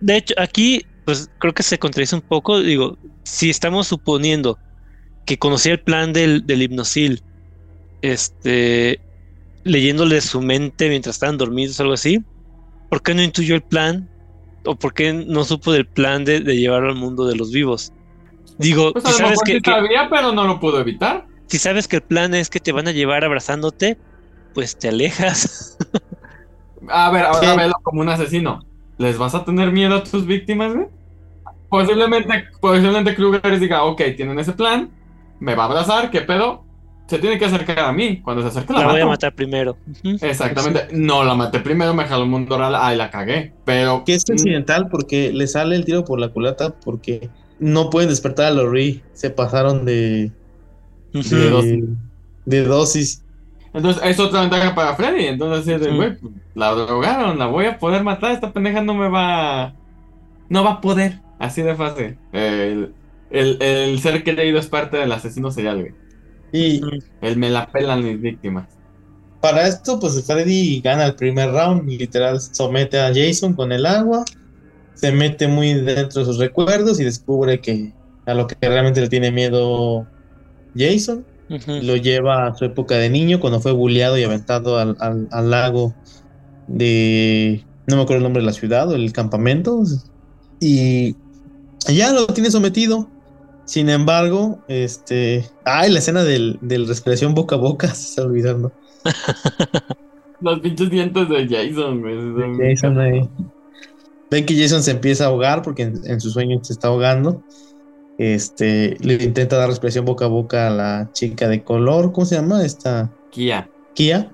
De 0.00 0.18
hecho, 0.18 0.34
aquí, 0.38 0.86
pues 1.04 1.30
creo 1.38 1.54
que 1.54 1.64
se 1.64 1.78
contradice 1.80 2.16
un 2.16 2.22
poco. 2.22 2.60
Digo, 2.62 2.98
si 3.24 3.50
estamos 3.50 3.88
suponiendo 3.88 4.60
que 5.26 5.38
conocía 5.38 5.72
el 5.74 5.82
plan 5.82 6.12
del, 6.14 6.46
del 6.46 6.62
hipnosil 6.62 7.24
este, 8.02 9.02
leyéndole 9.64 10.22
su 10.22 10.42
mente 10.42 10.90
mientras 10.90 11.16
estaban 11.16 11.38
dormidos 11.38 11.80
o 11.80 11.84
algo 11.84 11.94
así, 11.94 12.24
¿por 12.90 13.02
qué 13.02 13.14
no 13.14 13.22
intuyó 13.24 13.56
el 13.56 13.64
plan? 13.64 14.10
¿O 14.64 14.78
por 14.78 14.94
qué 14.94 15.12
no 15.14 15.44
supo 15.44 15.72
del 15.72 15.88
plan 15.88 16.24
de, 16.24 16.40
de 16.42 16.58
llevarlo 16.58 16.90
al 16.90 16.96
mundo 16.96 17.26
de 17.26 17.36
los 17.36 17.52
vivos? 17.52 17.94
Digo, 18.58 18.92
Pues 18.92 19.04
si 19.04 19.08
a 19.08 19.12
lo 19.12 19.16
sabes 19.18 19.30
mejor 19.32 19.44
que, 19.46 19.52
sí 19.54 19.60
que- 19.62 19.70
sabía, 19.70 20.08
pero 20.10 20.32
no 20.32 20.44
lo 20.46 20.60
pudo 20.60 20.80
evitar. 20.80 21.26
si 21.46 21.58
sabes 21.58 21.88
que 21.88 21.96
el 21.96 22.02
plan 22.02 22.34
es 22.34 22.48
que 22.50 22.60
te 22.60 22.72
van 22.72 22.88
a 22.88 22.92
llevar 22.92 23.24
abrazándote, 23.24 23.96
pues 24.54 24.76
te 24.78 24.88
alejas. 24.88 25.76
A 26.88 27.10
ver, 27.10 27.24
ahora 27.24 27.52
Sí. 27.52 27.58
velo 27.58 27.74
como 27.82 28.00
un 28.00 28.08
asesino. 28.08 28.64
¿Les 28.98 29.16
vas 29.18 29.34
a 29.34 29.44
tener 29.44 29.70
miedo 29.72 29.96
a 29.96 30.04
tus 30.04 30.26
víctimas, 30.26 30.74
güey? 30.74 30.86
Posiblemente, 31.68 32.44
posiblemente 32.60 33.14
Kruger 33.14 33.58
diga, 33.60 33.84
ok, 33.84 34.02
tienen 34.16 34.38
ese 34.38 34.52
plan, 34.52 34.90
me 35.38 35.54
va 35.54 35.64
a 35.64 35.66
abrazar, 35.66 36.10
¿qué 36.10 36.20
pedo? 36.22 36.64
Se 37.06 37.18
tiene 37.18 37.38
que 37.38 37.44
acercar 37.44 37.78
a 37.80 37.92
mí. 37.92 38.20
Cuando 38.22 38.42
se 38.42 38.48
acerque 38.48 38.72
la, 38.72 38.80
La 38.80 38.86
voy 38.86 38.96
a 39.00 39.04
mato. 39.04 39.10
matar 39.10 39.34
primero. 39.34 39.76
Exactamente. 40.20 40.88
No 40.92 41.24
la 41.24 41.34
maté 41.34 41.58
primero, 41.60 41.92
me 41.94 42.04
jaló 42.04 42.24
un 42.24 42.30
mundo 42.30 42.56
real, 42.56 42.74
ay, 42.76 42.96
la 42.96 43.10
cagué. 43.10 43.52
Pero. 43.64 44.04
Que 44.04 44.14
es 44.14 44.24
accidental 44.30 44.88
porque 44.88 45.32
le 45.32 45.46
sale 45.48 45.76
el 45.76 45.84
tiro 45.84 46.04
por 46.04 46.20
la 46.20 46.28
culata 46.28 46.70
porque 46.84 47.28
no 47.60 47.90
pueden 47.90 48.10
despertar 48.10 48.46
a 48.46 48.50
Lori. 48.52 49.04
Se 49.12 49.30
pasaron 49.30 49.84
de. 49.84 50.32
De 51.12 51.36
de, 51.36 51.50
dosis. 51.50 51.84
de 52.46 52.64
dosis. 52.64 53.24
Entonces, 53.72 54.02
es 54.04 54.18
otra 54.20 54.40
ventaja 54.42 54.74
para 54.74 54.96
Freddy. 54.96 55.26
Entonces, 55.26 55.80
pues, 55.96 56.18
la 56.54 56.72
drogaron, 56.72 57.38
la 57.38 57.46
voy 57.46 57.66
a 57.66 57.78
poder 57.78 58.02
matar. 58.04 58.32
Esta 58.32 58.52
pendeja 58.52 58.82
no 58.82 58.94
me 58.94 59.08
va. 59.08 59.76
No 60.48 60.64
va 60.64 60.72
a 60.72 60.80
poder. 60.80 61.22
Así 61.38 61.62
de 61.62 61.76
fácil. 61.76 62.18
El, 62.32 62.94
el, 63.30 63.62
el 63.62 64.00
ser 64.00 64.24
querido 64.24 64.58
es 64.58 64.68
parte 64.68 64.96
del 64.98 65.12
asesino 65.12 65.50
serial, 65.52 65.80
güey. 65.80 65.94
Y. 66.52 66.80
El 67.20 67.36
me 67.38 67.50
la 67.50 67.70
pelan 67.70 68.04
mis 68.04 68.20
víctimas. 68.20 68.68
para 69.40 69.66
esto, 69.68 69.98
pues 70.00 70.24
Freddy 70.26 70.80
gana 70.82 71.06
el 71.06 71.14
primer 71.16 71.50
round. 71.52 71.88
Literal, 71.88 72.40
somete 72.40 73.00
a 73.00 73.12
Jason 73.14 73.54
con 73.54 73.72
el 73.72 73.86
agua. 73.86 74.24
Se 75.00 75.12
mete 75.12 75.48
muy 75.48 75.74
dentro 75.74 76.20
de 76.20 76.26
sus 76.26 76.38
recuerdos 76.38 77.00
y 77.00 77.04
descubre 77.04 77.60
que 77.60 77.92
a 78.26 78.34
lo 78.34 78.46
que 78.46 78.56
realmente 78.60 79.00
le 79.00 79.08
tiene 79.08 79.30
miedo 79.32 80.06
Jason. 80.76 81.24
Lo 81.82 81.96
lleva 81.96 82.46
a 82.46 82.54
su 82.54 82.64
época 82.64 82.94
de 82.96 83.10
niño, 83.10 83.40
cuando 83.40 83.60
fue 83.60 83.72
bulleado 83.72 84.16
y 84.18 84.22
aventado 84.22 84.78
al, 84.78 84.96
al- 85.00 85.26
al 85.32 85.50
lago 85.50 85.94
de. 86.68 87.64
No 87.88 87.96
me 87.96 88.02
acuerdo 88.02 88.18
el 88.18 88.22
nombre 88.24 88.40
de 88.42 88.46
la 88.46 88.52
ciudad 88.52 88.88
o 88.88 88.94
el 88.94 89.12
campamento. 89.12 89.82
Y 90.60 91.16
ya 91.88 92.12
lo 92.12 92.26
tiene 92.28 92.50
sometido. 92.50 93.08
Sin 93.64 93.88
embargo, 93.88 94.60
este. 94.68 95.44
Ay, 95.64 95.90
la 95.90 95.98
escena 95.98 96.22
del, 96.22 96.58
del 96.60 96.86
respiración 96.86 97.34
boca 97.34 97.56
a 97.56 97.58
boca, 97.58 97.88
se 97.94 98.10
está 98.10 98.22
olvidando. 98.22 98.72
Los 100.40 100.60
pinches 100.60 100.88
dientes 100.90 101.28
de 101.28 101.48
Jason, 101.48 102.00
güey. 102.00 102.16
Jason 102.70 102.98
ahí. 102.98 103.28
Ven 104.30 104.46
que 104.46 104.60
Jason 104.60 104.82
se 104.82 104.92
empieza 104.92 105.24
a 105.24 105.28
ahogar 105.28 105.62
porque 105.62 105.82
en, 105.82 106.00
en 106.04 106.20
su 106.20 106.30
sueño 106.30 106.62
se 106.62 106.72
está 106.72 106.88
ahogando. 106.88 107.42
Este, 108.18 108.96
le 109.00 109.14
intenta 109.14 109.56
dar 109.56 109.68
respiración 109.68 110.04
boca 110.04 110.26
a 110.26 110.28
boca 110.28 110.66
a 110.66 110.70
la 110.70 111.10
chica 111.12 111.48
de 111.48 111.64
color. 111.64 112.12
¿Cómo 112.12 112.26
se 112.26 112.34
llama? 112.36 112.64
Esta. 112.64 113.10
Kia. 113.30 113.68
Kia. 113.94 114.30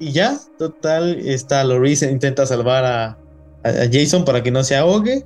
Y 0.00 0.12
ya, 0.12 0.38
total, 0.58 1.20
está 1.20 1.62
Loris 1.62 2.02
intenta 2.02 2.46
salvar 2.46 2.84
a, 2.84 3.16
Jason 3.92 4.24
para 4.24 4.42
que 4.42 4.50
no 4.50 4.64
se 4.64 4.76
ahogue. 4.76 5.24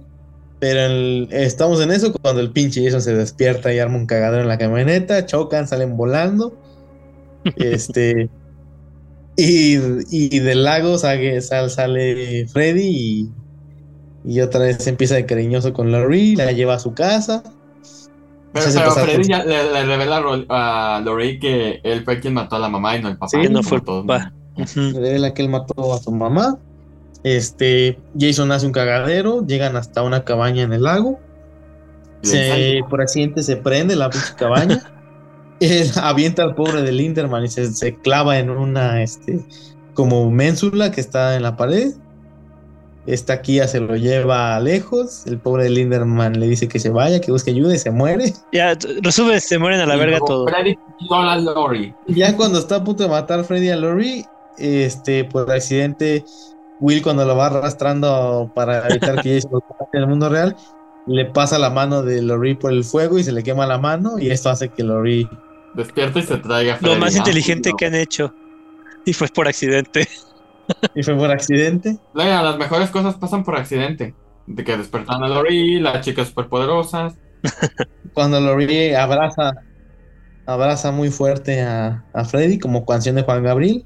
Pero 0.61 0.81
el- 0.81 1.29
estamos 1.31 1.81
en 1.81 1.91
eso 1.93 2.13
cuando 2.13 2.41
el 2.41 2.53
pinche 2.53 2.85
Jason 2.85 3.01
se 3.03 3.15
despierta 3.15 3.73
y 3.73 3.79
arma 3.79 3.97
un 3.97 4.07
cagadero 4.07 4.43
en 4.43 4.49
la 4.49 4.59
camioneta, 4.59 5.27
chocan, 5.27 5.67
salen 5.67 5.97
volando. 5.97 6.57
este. 7.57 8.29
Y, 9.37 9.77
y 10.11 10.39
del 10.41 10.63
lago 10.65 10.99
sale, 10.99 11.41
sal- 11.41 11.71
sale 11.71 12.47
Freddy 12.49 12.87
y, 12.87 13.33
y 14.25 14.41
otra 14.41 14.61
vez 14.61 14.87
empieza 14.87 15.15
de 15.15 15.27
cariñoso 15.27 15.73
con 15.73 15.93
Lori, 15.93 16.37
la 16.37 16.53
lleva 16.53 16.75
a 16.75 16.79
su 16.79 16.95
casa. 16.95 17.43
Pero, 18.53 18.93
Freddy 18.93 19.29
ya 19.29 19.45
le, 19.45 19.73
le 19.73 19.85
revela 19.85 20.23
a 20.49 21.03
Lorey 21.05 21.41
que 21.41 21.81
él 21.83 22.05
fue 22.05 22.21
quien 22.21 22.35
mató 22.35 22.55
a 22.55 22.61
la 22.61 22.69
mamá 22.69 22.97
y 22.97 23.03
no 23.03 23.09
el 23.09 23.17
papá. 23.17 23.31
Sí, 23.31 23.41
Que 23.41 23.49
no 23.49 23.63
fue 23.63 23.79
el. 23.79 24.93
Le 24.93 25.01
revela 25.01 25.35
que 25.35 25.43
él 25.43 25.49
mató 25.49 25.93
a 25.93 25.99
su 25.99 26.13
mamá. 26.13 26.57
Este, 27.25 27.99
Jason 28.17 28.53
hace 28.53 28.67
un 28.67 28.73
cagadero, 28.73 29.45
llegan 29.45 29.77
hasta 29.77 30.03
una 30.03 30.25
cabaña 30.25 30.63
en 30.63 30.73
el 30.73 30.85
lago. 30.85 31.19
Se, 32.23 32.81
por 32.89 33.03
accidente 33.03 33.43
se 33.43 33.57
prende 33.57 33.97
la 33.97 34.09
pinche 34.09 34.35
cabaña. 34.37 34.83
Él 35.61 35.91
avienta 35.97 36.43
al 36.43 36.55
pobre 36.55 36.83
de 36.83 36.93
Linderman 36.93 37.45
y 37.45 37.49
se, 37.49 37.73
se 37.73 37.97
clava 37.97 38.39
en 38.39 38.51
una, 38.51 39.03
este, 39.03 39.45
como 39.95 40.31
ménsula 40.31 40.91
que 40.91 41.01
está 41.01 41.37
en 41.37 41.43
la 41.43 41.57
pared. 41.57 41.93
Esta 43.07 43.43
Kia 43.43 43.69
se 43.69 43.81
lo 43.81 43.97
lleva 43.97 44.59
lejos. 44.61 45.27
El 45.27 45.39
pobre 45.39 45.65
de 45.65 45.71
Linderman 45.71 46.41
le 46.41 46.47
dice 46.49 46.69
que 46.69 46.79
se 46.79 46.89
vaya, 46.91 47.21
que 47.21 47.31
busque 47.31 47.51
ayuda 47.51 47.75
y 47.75 47.79
se 47.79 47.91
muere. 47.91 48.33
Ya, 48.53 48.77
resume, 49.03 49.41
se 49.41 49.59
mueren 49.59 49.81
a 49.81 49.87
la 49.87 49.97
Y 49.97 49.99
verga 49.99 50.19
luego 50.19 50.27
todo. 50.27 50.47
Freddy 50.49 50.79
a 51.11 51.37
Lori. 51.37 51.95
Y 52.07 52.15
ya 52.15 52.35
cuando 52.37 52.59
está 52.59 52.77
a 52.77 52.85
punto 52.85 53.03
de 53.03 53.11
matar 53.11 53.45
Freddy 53.45 53.69
a 53.69 53.77
Lori, 53.77 54.25
este, 54.57 55.25
por 55.25 55.51
accidente, 55.51 56.25
Will 56.81 57.03
cuando 57.03 57.25
lo 57.25 57.37
va 57.37 57.47
arrastrando 57.47 58.51
para 58.55 58.89
evitar 58.89 59.21
que 59.23 59.41
mate 59.51 59.65
en 59.93 60.01
el 60.01 60.07
mundo 60.07 60.29
real, 60.31 60.57
le 61.07 61.27
pasa 61.27 61.59
la 61.59 61.69
mano 61.71 62.03
de 62.03 62.23
Lori 62.23 62.55
por 62.55 62.73
el 62.73 62.85
fuego 62.85 63.19
y 63.19 63.25
se 63.25 63.33
le 63.33 63.43
quema 63.43 63.67
la 63.67 63.77
mano 63.79 64.19
y 64.19 64.31
esto 64.31 64.49
hace 64.49 64.71
que 64.71 64.83
Lori 64.83 65.29
Despierta 65.75 66.21
y 66.21 66.23
se 66.23 66.37
traiga 66.39 66.75
a 66.75 66.77
Lo 66.77 66.81
Freddy. 66.89 67.01
más 67.01 67.15
Ah, 67.15 67.19
inteligente 67.19 67.71
no. 67.71 67.77
que 67.77 67.87
han 67.87 67.95
hecho. 67.95 68.33
Y 69.05 69.13
fue 69.13 69.29
por 69.29 69.47
accidente. 69.49 70.09
Y 70.95 71.03
fue 71.03 71.17
por 71.17 71.31
accidente. 71.31 71.99
Las 72.15 72.57
mejores 72.59 72.91
cosas 72.91 73.15
pasan 73.17 73.45
por 73.45 73.57
accidente. 73.57 74.15
De 74.47 74.63
que 74.63 74.77
despertan 74.77 75.23
a 75.23 75.29
Lori, 75.29 75.81
las 75.81 76.05
chicas 76.05 76.29
superpoderosas. 76.29 77.15
Cuando 78.13 78.41
Lori 78.41 78.95
abraza 78.95 79.53
abraza 80.47 80.93
muy 80.93 81.11
fuerte 81.11 81.63
a, 81.63 82.05
a 82.13 82.25
Freddy 82.27 82.59
como 82.59 82.85
canción 82.85 83.17
de 83.17 83.23
Juan 83.23 83.43
Gabriel 83.43 83.85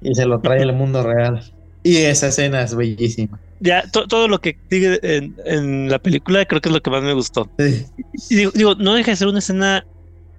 y 0.00 0.14
se 0.14 0.26
lo 0.26 0.40
trae 0.40 0.62
al 0.62 0.72
mundo 0.76 1.02
real. 1.04 1.40
Y 1.84 1.98
esa 1.98 2.28
escena 2.28 2.62
es 2.62 2.74
bellísima. 2.74 3.38
Ya, 3.60 3.82
to- 3.92 4.06
todo 4.08 4.26
lo 4.26 4.40
que 4.40 4.58
sigue 4.70 4.98
en, 5.02 5.36
en 5.44 5.88
la 5.90 5.98
película 6.00 6.44
creo 6.46 6.60
que 6.60 6.70
es 6.70 6.74
lo 6.74 6.82
que 6.82 6.90
más 6.90 7.02
me 7.02 7.12
gustó. 7.12 7.48
Sí. 7.58 7.84
Y 8.30 8.36
digo, 8.36 8.50
digo, 8.54 8.74
no 8.74 8.94
deja 8.94 9.12
de 9.12 9.16
ser 9.16 9.28
una 9.28 9.38
escena 9.38 9.84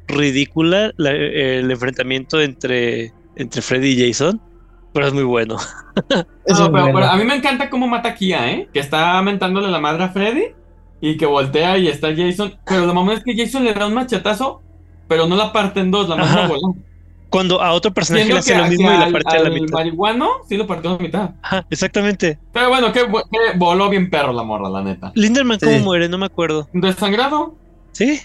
ridícula 0.08 0.92
la- 0.98 1.12
el 1.12 1.70
enfrentamiento 1.72 2.42
entre, 2.42 3.14
entre 3.36 3.62
Freddy 3.62 3.92
y 4.02 4.08
Jason, 4.08 4.42
pero 4.96 5.08
es 5.08 5.14
muy 5.14 5.24
bueno. 5.24 5.58
Es 6.46 6.58
No, 6.60 6.66
muy 6.66 6.72
pero, 6.72 6.84
bueno. 6.84 6.94
pero 6.94 7.06
a 7.12 7.16
mí 7.18 7.24
me 7.26 7.36
encanta 7.36 7.70
cómo 7.70 7.88
mata 7.88 8.10
a 8.10 8.16
Kia, 8.16 8.50
¿eh? 8.52 8.70
Que 8.74 8.80
está 8.80 9.22
mentándole 9.22 9.70
la 9.70 9.80
madre 9.80 10.04
a 10.06 10.10
Freddy 10.10 10.46
y 11.02 11.18
que 11.18 11.26
voltea 11.26 11.78
y 11.78 11.88
está 11.88 12.10
Jason. 12.16 12.56
Pero 12.66 12.86
lo 12.86 12.94
mamá 12.94 13.14
es 13.14 13.24
que 13.24 13.36
Jason 13.38 13.64
le 13.66 13.74
da 13.74 13.86
un 13.88 13.94
machetazo, 13.94 14.62
pero 15.08 15.28
no 15.28 15.36
la 15.36 15.52
parte 15.54 15.80
en 15.82 15.92
dos, 15.92 16.08
la 16.10 16.16
manda 16.16 16.48
volando. 16.48 16.76
Cuando 17.30 17.62
a 17.62 17.74
otro 17.74 17.92
personaje 17.92 18.24
Siendo 18.26 18.36
le 18.36 18.40
hace 18.40 18.56
lo 18.56 18.68
mismo 18.68 18.94
y 18.94 18.98
la 18.98 19.10
parte 19.12 19.38
a 19.38 19.44
la 19.44 19.50
mitad. 19.50 19.74
marihuano 19.74 20.30
sí 20.48 20.56
lo 20.56 20.66
partió 20.68 20.92
a 20.92 20.94
la 20.94 21.00
mitad. 21.00 21.30
Ajá, 21.42 21.66
exactamente. 21.70 22.40
Pero 22.54 22.70
bueno, 22.70 22.92
que, 22.94 23.02
que 23.02 23.58
voló 23.58 23.90
bien 23.90 24.10
perro 24.10 24.32
la 24.32 24.44
morra, 24.44 24.70
la 24.70 24.82
neta. 24.84 25.12
Linderman, 25.16 25.60
¿cómo 25.60 25.72
Sí. 25.78 25.84
muere? 25.84 26.08
No 26.08 26.18
me 26.18 26.28
acuerdo. 26.28 26.70
Desangrado. 26.72 27.56
¿Sí? 27.92 28.22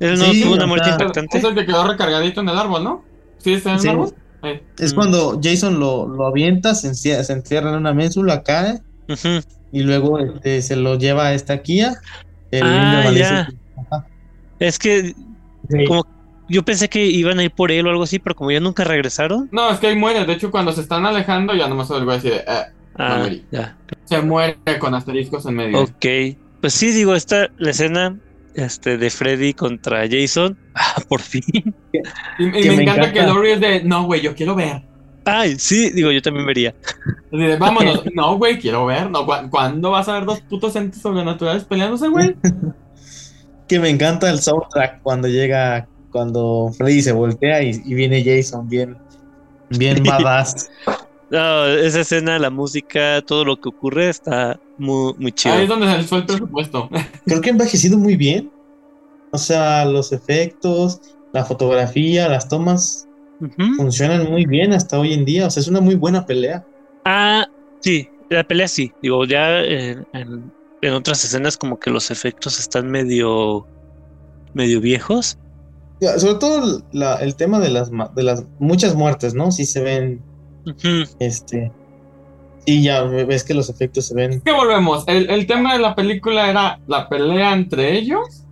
Él 0.00 0.18
no 0.18 0.24
Sí, 0.26 0.42
tuvo 0.42 0.54
una 0.54 0.66
muerte 0.66 0.88
impactante. 0.90 1.36
Es 1.38 1.44
el 1.44 1.54
que 1.54 1.66
quedó 1.66 1.86
recargadito 1.86 2.40
en 2.40 2.48
el 2.48 2.58
árbol, 2.58 2.84
¿no? 2.84 3.04
¿Sí 3.38 3.52
está 3.54 3.70
en 3.70 3.74
el 3.76 3.80
Sí. 3.82 3.88
árbol? 3.88 4.14
Eh. 4.46 4.62
Es 4.78 4.92
Mm. 4.92 4.96
cuando 4.96 5.40
Jason 5.42 5.78
lo, 5.80 6.06
lo 6.08 6.26
avienta, 6.26 6.74
se 6.74 6.88
encierra, 6.88 7.24
se 7.24 7.32
encierra 7.34 7.70
en 7.70 7.76
una 7.76 7.92
ménsula, 7.94 8.42
cae 8.42 8.80
Ujú. 9.08 9.40
y 9.72 9.82
luego 9.82 10.18
este, 10.18 10.62
se 10.62 10.76
lo 10.76 10.96
lleva 10.98 11.26
a 11.26 11.34
esta 11.34 11.62
Kia. 11.62 12.00
El 12.50 12.62
Ah, 12.64 13.10
ya. 13.12 13.48
Es 14.58 14.78
que 14.78 15.14
Sí. 15.70 15.84
como 15.86 16.06
yo 16.48 16.62
pensé 16.62 16.88
que 16.88 17.06
iban 17.06 17.38
a 17.38 17.44
ir 17.44 17.50
por 17.50 17.70
él 17.72 17.86
o 17.86 17.90
algo 17.90 18.02
así, 18.04 18.18
pero 18.18 18.34
como 18.36 18.50
ya 18.50 18.60
nunca 18.60 18.84
regresaron. 18.84 19.48
No, 19.50 19.70
es 19.70 19.78
que 19.80 19.86
ahí 19.88 19.96
muere. 19.96 20.24
De 20.26 20.34
hecho, 20.34 20.50
cuando 20.50 20.72
se 20.72 20.82
están 20.82 21.06
alejando, 21.06 21.54
ya 21.54 21.68
nomás 21.68 21.90
el 21.90 22.04
güey 22.04 22.18
así 22.18 22.28
de. 22.28 22.36
eh, 22.36 22.64
Ah, 22.96 23.26
ya. 23.50 23.76
se 24.04 24.20
muere 24.22 24.56
con 24.78 24.94
asteriscos 24.94 25.46
en 25.46 25.54
medio. 25.56 25.80
Ok. 25.82 26.36
Pues 26.60 26.72
sí, 26.74 26.92
digo, 26.92 27.14
esta 27.14 27.48
la 27.58 27.70
escena 27.70 28.16
este, 28.54 28.96
de 28.98 29.10
Freddy 29.10 29.54
contra 29.54 30.04
Jason. 30.08 30.56
Ah, 30.76 30.96
por 31.08 31.20
fin. 31.20 31.42
Y, 32.38 32.46
y 32.46 32.50
Que 32.50 32.70
me, 32.70 32.76
me 32.78 32.82
encanta, 32.82 33.02
encanta. 33.08 33.12
que 33.12 33.22
Lori 33.22 33.50
es 33.52 33.60
de. 33.60 33.84
No, 33.84 34.04
güey, 34.06 34.20
yo 34.22 34.34
quiero 34.34 34.56
ver. 34.56 34.82
Ay, 35.24 35.54
sí, 35.58 35.90
digo, 35.90 36.10
yo 36.10 36.20
también 36.20 36.44
vería. 36.46 36.74
De, 37.30 37.56
vámonos. 37.56 38.02
no, 38.14 38.36
güey, 38.38 38.58
quiero 38.58 38.84
ver. 38.86 39.08
No, 39.10 39.24
¿cu- 39.24 39.48
¿Cuándo 39.50 39.92
vas 39.92 40.08
a 40.08 40.14
ver 40.14 40.24
dos 40.24 40.40
putos 40.40 40.74
entes 40.76 41.00
sobrenaturales 41.00 41.64
peleándose, 41.64 42.08
güey? 42.08 42.34
Que 43.68 43.78
me 43.80 43.88
encanta 43.88 44.28
el 44.30 44.40
soundtrack 44.40 45.00
cuando 45.02 45.26
llega, 45.26 45.88
cuando 46.10 46.70
Freddy 46.76 47.00
se 47.00 47.12
voltea 47.12 47.62
y, 47.62 47.80
y 47.84 47.94
viene 47.94 48.22
Jason 48.22 48.68
bien, 48.68 48.98
bien 49.70 50.02
badass. 50.04 50.70
No, 51.30 51.66
esa 51.66 52.00
escena, 52.00 52.38
la 52.38 52.50
música, 52.50 53.22
todo 53.22 53.44
lo 53.44 53.56
que 53.56 53.68
ocurre 53.68 54.08
está 54.08 54.60
muy, 54.76 55.14
muy 55.18 55.32
chido. 55.32 55.54
Ahí 55.56 55.62
es 55.64 55.68
donde 55.68 55.86
se 55.90 55.96
les 55.98 56.06
fue 56.06 56.18
el 56.18 56.26
presupuesto. 56.26 56.88
Creo 57.26 57.40
que 57.40 57.48
ha 57.50 57.52
envejecido 57.52 57.98
muy 57.98 58.16
bien. 58.16 58.52
O 59.32 59.38
sea, 59.38 59.84
los 59.86 60.12
efectos, 60.12 61.00
la 61.32 61.44
fotografía, 61.44 62.28
las 62.28 62.48
tomas. 62.48 63.08
Funcionan 63.76 64.30
muy 64.30 64.46
bien 64.46 64.72
hasta 64.72 64.98
hoy 64.98 65.12
en 65.14 65.24
día. 65.24 65.46
O 65.46 65.50
sea, 65.50 65.60
es 65.60 65.68
una 65.68 65.80
muy 65.80 65.96
buena 65.96 66.26
pelea. 66.26 66.66
Ah, 67.04 67.46
sí, 67.80 68.08
la 68.28 68.44
pelea 68.44 68.68
sí. 68.68 68.96
Digo, 69.00 69.24
ya 69.24 69.60
en, 69.60 70.06
en- 70.12 70.54
en 70.80 70.92
otras 70.92 71.24
escenas 71.24 71.56
como 71.56 71.78
que 71.78 71.90
los 71.90 72.10
efectos 72.10 72.58
están 72.60 72.90
medio, 72.90 73.68
medio 74.54 74.80
viejos. 74.80 75.38
Ya, 76.00 76.18
Sobre 76.18 76.34
todo 76.38 76.82
la- 76.90 77.16
el 77.16 77.36
tema 77.36 77.60
de 77.60 77.70
las, 77.70 77.90
de 78.14 78.22
las 78.22 78.44
muchas 78.58 78.94
muertes, 78.94 79.34
¿no? 79.34 79.50
Sí 79.52 79.64
se 79.66 79.82
ven, 79.82 80.26
Este... 81.18 81.72
Sí, 82.66 82.82
ya 82.82 83.02
ves 83.02 83.44
que 83.44 83.52
los 83.52 83.68
efectos 83.68 84.06
se 84.06 84.14
ven... 84.14 84.40
que 84.40 84.52
volvemos. 84.52 85.04
El, 85.06 85.28
el 85.28 85.46
tema 85.46 85.74
de 85.74 85.80
la 85.80 85.94
película 85.94 86.48
era 86.48 86.80
la 86.86 87.08
pelea 87.10 87.52
entre 87.52 87.92
ellos, 87.98 88.44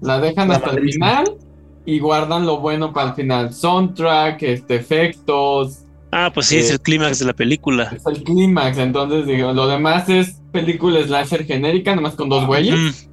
la 0.00 0.18
dejan 0.18 0.48
La 0.48 0.54
hasta 0.56 0.70
el 0.70 0.90
final 0.90 1.36
y 1.84 1.98
guardan 1.98 2.46
lo 2.46 2.60
bueno 2.60 2.92
para 2.94 3.10
el 3.10 3.14
final. 3.16 3.52
Soundtrack, 3.52 4.42
este, 4.44 4.76
efectos, 4.76 5.84
Ah, 6.12 6.30
pues 6.32 6.46
sí, 6.46 6.56
es 6.56 6.70
Eh, 6.70 6.74
el 6.74 6.80
clímax 6.80 7.20
de 7.20 7.26
la 7.26 7.32
película. 7.34 7.84
es 7.94 8.04
el 8.06 8.22
clímax. 8.24 8.78
Entonces, 8.78 9.26
digo, 9.26 9.52
lo 9.52 9.68
demás 9.68 10.08
es 10.08 10.40
película 10.52 11.02
slasher 11.02 11.44
genérica, 11.44 11.94
nomás 11.94 12.14
con 12.14 12.28
dos 12.28 12.46
güeyes. 12.46 13.08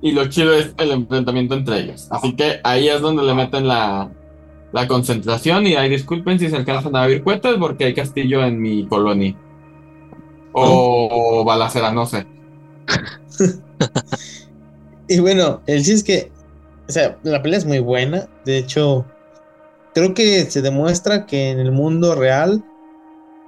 Y 0.00 0.12
lo 0.12 0.26
chido 0.26 0.52
es 0.54 0.72
el 0.78 0.92
enfrentamiento 0.92 1.54
entre 1.54 1.80
ellos. 1.80 2.06
Así 2.10 2.36
que 2.36 2.60
ahí 2.62 2.88
es 2.88 3.00
donde 3.00 3.24
le 3.24 3.34
meten 3.34 3.66
la, 3.66 4.12
la 4.72 4.86
concentración. 4.88 5.66
Y 5.66 5.76
ahí 5.76 5.88
disculpen 5.88 6.38
si 6.38 6.48
se 6.48 6.56
alcanzan 6.56 6.96
a 6.96 7.02
oír 7.02 7.22
cuetas 7.22 7.56
porque 7.58 7.84
hay 7.86 7.94
castillo 7.94 8.44
en 8.44 8.60
mi 8.60 8.86
colonia. 8.86 9.34
O 10.52 11.44
balacera, 11.44 11.92
no 11.92 12.06
sé. 12.06 12.26
Y 15.08 15.20
bueno, 15.20 15.62
el 15.66 15.84
sí 15.84 15.92
es 15.92 16.04
que, 16.04 16.30
o 16.86 16.92
sea, 16.92 17.18
la 17.22 17.42
pelea 17.42 17.58
es 17.58 17.64
muy 17.64 17.78
buena. 17.78 18.28
De 18.44 18.58
hecho, 18.58 19.06
creo 19.94 20.12
que 20.12 20.44
se 20.44 20.60
demuestra 20.60 21.26
que 21.26 21.50
en 21.50 21.58
el 21.58 21.72
mundo 21.72 22.14
real 22.14 22.62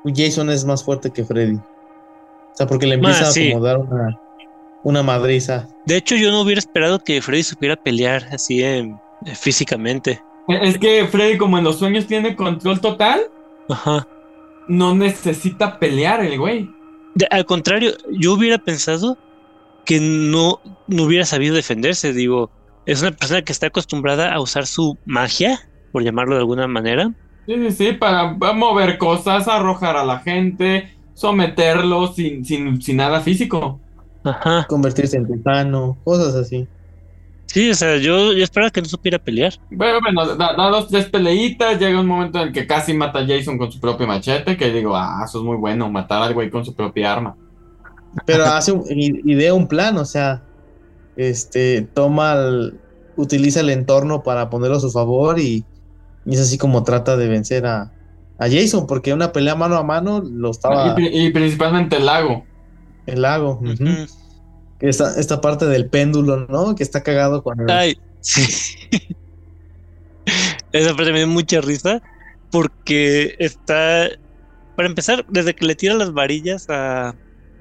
Jason 0.05 0.49
es 0.49 0.65
más 0.65 0.83
fuerte 0.83 1.11
que 1.11 1.25
Freddy. 1.25 1.57
O 1.57 2.55
sea, 2.55 2.67
porque 2.67 2.87
le 2.87 2.95
empieza 2.95 3.31
sí. 3.31 3.49
a 3.49 3.51
acomodar 3.51 3.79
una, 3.79 4.21
una 4.83 5.03
madriza. 5.03 5.69
De 5.85 5.97
hecho, 5.97 6.17
yo 6.17 6.31
no 6.31 6.41
hubiera 6.41 6.59
esperado 6.59 6.99
que 6.99 7.21
Freddy 7.21 7.43
supiera 7.43 7.77
pelear 7.77 8.27
así 8.33 8.65
em, 8.65 8.99
eh, 9.27 9.35
físicamente. 9.35 10.23
Es 10.49 10.79
que 10.79 11.07
Freddy, 11.07 11.39
como 11.39 11.59
en 11.59 11.65
los 11.65 11.79
sueños 11.79 12.07
tiene 12.07 12.35
control 12.37 12.81
total, 12.81 13.21
Ajá. 13.69 14.07
no 14.69 14.95
necesita 14.95 15.79
pelear 15.79 16.25
el 16.25 16.39
güey. 16.39 16.71
De- 17.15 17.27
al 17.31 17.45
contrario, 17.45 17.93
yo 18.11 18.35
hubiera 18.35 18.59
pensado 18.59 19.17
que 19.85 20.01
no, 20.01 20.61
no 20.89 21.05
hubiera 21.05 21.25
sabido 21.25 21.55
defenderse. 21.55 22.13
Digo, 22.13 22.51
es 22.87 23.01
una 23.03 23.13
persona 23.13 23.43
que 23.43 23.53
está 23.53 23.67
acostumbrada 23.69 24.33
a 24.33 24.41
usar 24.41 24.67
su 24.67 24.97
magia, 25.07 25.61
por 25.93 26.03
llamarlo 26.03 26.35
de 26.35 26.41
alguna 26.41 26.67
manera. 26.67 27.13
Sí, 27.47 27.55
sí, 27.57 27.71
sí, 27.73 27.93
para 27.93 28.33
mover 28.33 28.99
cosas, 28.99 29.49
arrojar 29.49 29.97
a 29.97 30.05
la 30.05 30.19
gente, 30.21 30.97
someterlo 31.15 32.13
sin, 32.13 32.45
sin, 32.45 32.81
sin 32.83 32.97
nada 32.97 33.21
físico. 33.21 33.81
Ajá. 34.25 34.67
Convertirse 34.69 35.17
en 35.17 35.27
titano, 35.27 35.97
cosas 36.05 36.35
así. 36.35 36.67
Sí, 37.53 37.69
o 37.69 37.75
sea, 37.75 37.97
yo, 37.97 38.33
yo 38.33 38.45
esperaba 38.45 38.71
que 38.71 38.81
no 38.81 38.87
supiera 38.87 39.19
pelear. 39.19 39.53
Bueno, 39.73 39.99
bueno, 40.01 40.37
da, 40.37 40.55
da 40.55 40.69
dos, 40.71 40.87
tres 40.89 41.07
peleitas, 41.07 41.81
llega 41.81 41.99
un 42.01 42.07
momento 42.07 42.39
en 42.39 42.49
el 42.49 42.53
que 42.53 42.65
casi 42.65 42.95
mata 42.95 43.19
a 43.19 43.27
Jason 43.27 43.59
con 43.59 43.73
su 43.73 43.81
propio 43.81 44.07
machete, 44.07 44.57
que 44.57 44.71
digo, 44.71 44.95
ah, 44.95 45.23
eso 45.27 45.39
es 45.41 45.45
muy 45.45 45.57
bueno, 45.57 45.91
matar 45.91 46.23
al 46.23 46.33
güey 46.33 46.49
con 46.49 46.65
su 46.65 46.75
propia 46.77 47.13
arma. 47.13 47.37
Pero 48.25 48.45
hace 48.47 48.71
un, 48.71 48.85
idea 48.89 49.53
un 49.53 49.67
plan, 49.67 49.99
o 49.99 50.05
sea, 50.05 50.43
este, 51.17 51.83
toma 51.93 52.35
el- 52.35 52.79
utiliza 53.17 53.61
el 53.61 53.71
entorno 53.71 54.23
para 54.23 54.49
ponerlo 54.49 54.77
a 54.77 54.81
su 54.81 54.91
favor 54.93 55.41
y, 55.41 55.65
y 56.25 56.35
es 56.35 56.41
así 56.41 56.57
como 56.57 56.85
trata 56.85 57.17
de 57.17 57.27
vencer 57.29 57.67
a, 57.67 57.91
a 58.39 58.49
Jason, 58.49 58.87
porque 58.87 59.13
una 59.13 59.33
pelea 59.33 59.57
mano 59.57 59.75
a 59.77 59.83
mano 59.83 60.23
lo 60.25 60.53
estaba 60.53 60.87
Y, 60.87 60.95
pri- 60.95 61.27
y 61.27 61.31
principalmente 61.31 61.97
el 61.97 62.07
lago. 62.07 62.45
el 63.07 63.23
lago. 63.23 63.59
Ujú. 63.61 63.85
Esta, 64.81 65.19
esta 65.19 65.41
parte 65.41 65.67
del 65.67 65.89
péndulo, 65.89 66.47
¿no? 66.49 66.75
Que 66.75 66.83
está 66.83 67.03
cagado 67.03 67.43
con 67.43 67.61
el... 67.61 67.71
Ay, 67.71 67.99
sí. 68.21 68.43
Esa 70.73 70.95
parte 70.95 71.13
me 71.13 71.19
dio 71.19 71.27
mucha 71.27 71.61
risa 71.61 72.01
porque 72.51 73.37
está, 73.39 74.09
para 74.77 74.89
empezar, 74.89 75.25
desde 75.29 75.55
que 75.55 75.67
le 75.67 75.75
tira 75.75 75.95
las 75.95 76.13
varillas 76.13 76.69
a, 76.69 77.15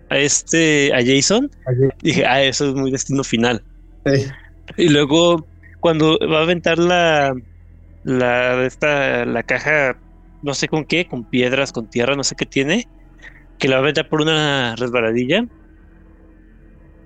a 0.10 0.18
este, 0.18 0.94
a 0.94 1.00
Jason, 1.04 1.50
dije, 2.02 2.26
ah, 2.26 2.42
eso 2.44 2.70
es 2.70 2.76
muy 2.76 2.92
destino 2.92 3.24
final. 3.24 3.64
Sí. 4.06 4.26
Y 4.78 4.90
luego, 4.90 5.48
cuando 5.80 6.18
va 6.32 6.40
a 6.40 6.44
aventar 6.44 6.78
la, 6.78 7.36
la, 8.04 8.66
esta, 8.66 9.26
la 9.26 9.44
caja, 9.44 9.98
no 10.42 10.54
sé 10.54 10.68
con 10.68 10.86
qué, 10.86 11.08
con 11.08 11.24
piedras, 11.24 11.72
con 11.72 11.90
tierra, 11.90 12.16
no 12.16 12.24
sé 12.24 12.36
qué 12.36 12.46
tiene, 12.46 12.88
que 13.58 13.68
la 13.68 13.76
va 13.76 13.82
a 13.82 13.84
aventar 13.84 14.10
por 14.10 14.22
una 14.22 14.76
resbaladilla, 14.76 15.46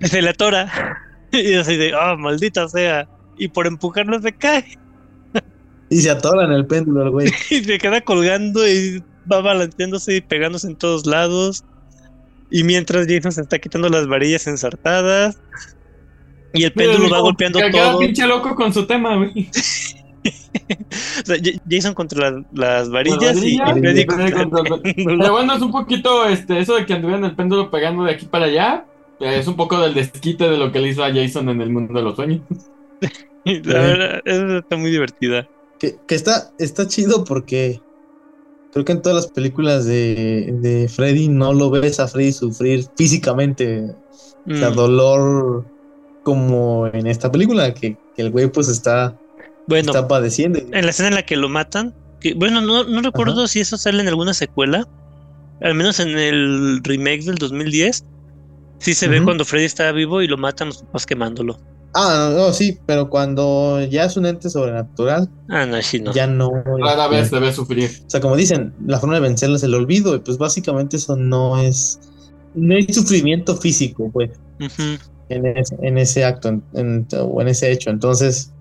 se 0.02 0.22
le 0.22 0.30
atora. 0.30 1.00
Y 1.32 1.54
así 1.54 1.76
de, 1.76 1.92
ah, 1.98 2.14
maldita 2.16 2.68
sea. 2.68 3.08
Y 3.36 3.48
por 3.48 3.66
empujarlo 3.66 4.20
se 4.20 4.32
cae. 4.32 4.78
Y 5.90 5.96
se 5.96 6.10
atora 6.10 6.44
en 6.44 6.52
el 6.52 6.64
péndulo 6.66 7.10
güey. 7.10 7.26
Y 7.50 7.64
se 7.64 7.78
queda 7.78 8.00
colgando 8.02 8.66
y 8.68 9.02
va 9.30 9.40
balanceándose 9.40 10.16
y 10.16 10.20
pegándose 10.20 10.68
en 10.68 10.76
todos 10.76 11.06
lados. 11.06 11.64
Y 12.50 12.62
mientras 12.62 13.06
Jason 13.08 13.32
se 13.32 13.40
está 13.40 13.58
quitando 13.58 13.88
las 13.88 14.06
varillas 14.06 14.46
ensartadas. 14.46 15.40
Y 16.52 16.62
el 16.62 16.72
péndulo 16.72 17.10
va 17.10 17.18
golpeando 17.18 17.58
todo. 17.72 17.98
pinche 17.98 18.24
loco 18.28 18.54
con 18.54 18.72
su 18.72 18.86
tema, 18.86 19.16
güey. 19.16 19.50
O 20.22 21.26
sea, 21.26 21.36
J- 21.36 21.60
Jason 21.68 21.94
contra 21.94 22.30
las, 22.30 22.42
las 22.52 22.90
varillas 22.90 23.42
y 23.42 23.58
Freddy 23.58 24.00
y 24.02 24.06
contra 24.06 24.28
Freddy 24.28 24.40
el 24.40 24.50
contra 24.50 24.76
el- 24.76 24.82
péndulo. 24.82 25.18
Pero 25.18 25.32
bueno, 25.32 25.54
es 25.56 25.62
un 25.62 25.72
poquito 25.72 26.26
este, 26.28 26.60
eso 26.60 26.76
de 26.76 26.86
que 26.86 26.92
anduvieran 26.94 27.24
el 27.24 27.34
péndulo 27.34 27.72
pegando 27.72 28.04
de 28.04 28.12
aquí 28.12 28.26
para 28.26 28.44
allá. 28.44 28.84
Eh, 29.20 29.38
Es 29.38 29.46
un 29.46 29.56
poco 29.56 29.80
del 29.80 29.94
desquite 29.94 30.48
de 30.48 30.56
lo 30.56 30.72
que 30.72 30.80
le 30.80 30.88
hizo 30.88 31.04
a 31.04 31.12
Jason 31.12 31.48
en 31.48 31.60
el 31.60 31.70
mundo 31.70 31.94
de 31.94 32.02
los 32.02 32.16
sueños. 32.16 32.40
La 33.44 33.80
verdad, 33.80 34.22
está 34.58 34.76
muy 34.76 34.90
divertida. 34.90 35.46
Que, 35.78 35.96
que 36.06 36.14
está, 36.14 36.50
está 36.58 36.86
chido 36.86 37.24
porque 37.24 37.80
creo 38.72 38.84
que 38.84 38.92
en 38.92 39.02
todas 39.02 39.16
las 39.16 39.26
películas 39.26 39.84
de, 39.84 40.54
de 40.60 40.88
Freddy 40.88 41.28
no 41.28 41.52
lo 41.52 41.70
ves 41.70 42.00
a 42.00 42.08
Freddy 42.08 42.32
sufrir 42.32 42.86
físicamente. 42.96 43.94
O 44.50 44.54
sea, 44.54 44.70
Mm, 44.70 44.74
dolor 44.74 45.64
como 46.22 46.86
en 46.88 47.06
esta 47.06 47.30
película, 47.30 47.72
que, 47.74 47.96
que 48.16 48.22
el 48.22 48.30
güey 48.30 48.50
pues 48.50 48.68
está, 48.68 49.16
Bueno, 49.66 49.92
está 49.92 50.08
padeciendo. 50.08 50.58
en 50.58 50.84
la 50.84 50.90
escena 50.90 51.08
en 51.08 51.14
la 51.14 51.22
que 51.24 51.36
lo 51.36 51.48
matan, 51.48 51.94
que, 52.20 52.34
bueno, 52.34 52.60
no, 52.60 52.84
no 52.84 53.02
recuerdo 53.02 53.46
si 53.46 53.60
eso 53.60 53.76
sale 53.76 54.00
en 54.02 54.08
alguna 54.08 54.34
secuela, 54.34 54.88
al 55.60 55.74
menos 55.74 56.00
en 56.00 56.10
el 56.18 56.80
remake 56.82 57.24
del 57.24 57.36
2010, 57.36 58.04
sí 58.84 58.94
se 58.94 59.08
ve 59.08 59.22
cuando 59.22 59.44
Freddy 59.44 59.64
está 59.64 59.90
vivo 59.92 60.22
y 60.22 60.28
lo 60.28 60.36
matan 60.36 60.68
los 60.68 60.78
papás 60.82 61.06
quemándolo. 61.06 61.58
Ah, 61.96 62.30
no, 62.32 62.36
no, 62.46 62.52
sí, 62.52 62.78
pero 62.86 63.08
cuando 63.08 63.80
ya 63.84 64.04
es 64.04 64.16
un 64.16 64.26
ente 64.26 64.50
sobrenatural, 64.50 65.28
Ah, 65.48 65.64
no, 65.64 65.80
sí, 65.80 66.00
no. 66.00 66.12
ya 66.12 66.26
no. 66.26 66.50
Rara 66.80 67.06
vez 67.08 67.28
se 67.28 67.38
ve 67.38 67.52
sufrir. 67.52 67.88
O 68.06 68.10
sea, 68.10 68.20
como 68.20 68.34
dicen, 68.36 68.74
la 68.86 68.98
forma 68.98 69.14
de 69.14 69.20
vencerlo 69.20 69.54
es 69.56 69.62
el 69.62 69.74
olvido, 69.74 70.14
y 70.16 70.18
pues 70.18 70.36
básicamente 70.36 70.96
eso 70.96 71.14
no 71.16 71.60
es. 71.60 72.00
No 72.54 72.74
hay 72.74 72.84
sufrimiento 72.92 73.56
físico, 73.56 74.10
pues, 74.12 74.30
en 75.28 75.46
ese, 75.46 75.76
en 75.82 75.98
ese 75.98 76.24
acto, 76.24 76.48
en- 76.48 76.62
en- 76.74 77.06
o 77.20 77.40
en 77.40 77.48
ese 77.48 77.70
hecho. 77.70 77.90
Entonces, 77.90 78.52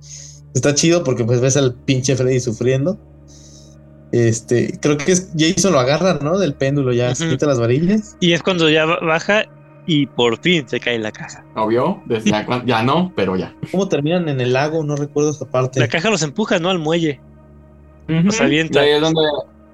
está 0.54 0.76
chido 0.76 1.04
porque 1.04 1.24
pues 1.26 1.42
ves 1.42 1.58
al 1.58 1.74
pinche 1.74 2.16
Freddy 2.16 2.40
sufriendo. 2.40 3.00
Este, 4.12 4.78
creo 4.80 4.96
que 4.98 5.12
es 5.12 5.30
Jason 5.36 5.74
lo 5.74 5.80
agarra, 5.80 6.20
¿no? 6.22 6.38
Del 6.38 6.54
péndulo, 6.54 6.94
ya 6.94 7.16
se 7.16 7.28
quita 7.30 7.48
las 7.48 7.60
varillas. 7.60 8.16
Y 8.20 8.34
es 8.34 8.44
cuando 8.44 8.70
ya 8.70 8.86
ba- 8.86 9.00
baja 9.02 9.46
y 9.86 10.06
por 10.08 10.40
fin 10.40 10.68
se 10.68 10.80
cae 10.80 10.98
la 11.00 11.12
caja. 11.12 11.44
Obvio, 11.56 12.02
desde 12.06 12.32
ya, 12.66 12.84
no, 12.84 13.12
pero 13.16 13.36
ya. 13.36 13.54
¿Cómo 13.72 13.88
terminan 13.90 14.30
en 14.30 14.40
el 14.42 14.54
lago? 14.54 14.84
No 14.84 14.96
recuerdo 14.96 15.32
esa 15.32 15.46
parte. 15.46 15.80
La 15.80 15.88
caja 15.88 16.10
los 16.10 16.24
empuja, 16.24 16.60
¿no? 16.60 16.70
Al 16.70 16.80
muelle. 16.80 17.20
Los 18.08 18.36
Ujú. 18.36 18.44
avienta. 18.44 18.82
Y 18.86 18.90
ahí 18.90 18.96
es 18.96 19.02
donde 19.02 19.22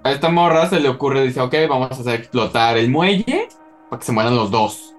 a 0.03 0.11
esta 0.11 0.29
morra 0.29 0.67
se 0.69 0.79
le 0.79 0.89
ocurre, 0.89 1.23
dice, 1.23 1.41
ok, 1.41 1.53
vamos 1.69 1.91
a 1.91 1.95
hacer 2.01 2.15
explotar 2.19 2.77
el 2.77 2.89
muelle 2.89 3.47
para 3.89 3.99
que 3.99 4.05
se 4.05 4.11
mueran 4.11 4.35
los 4.35 4.49
dos. 4.51 4.93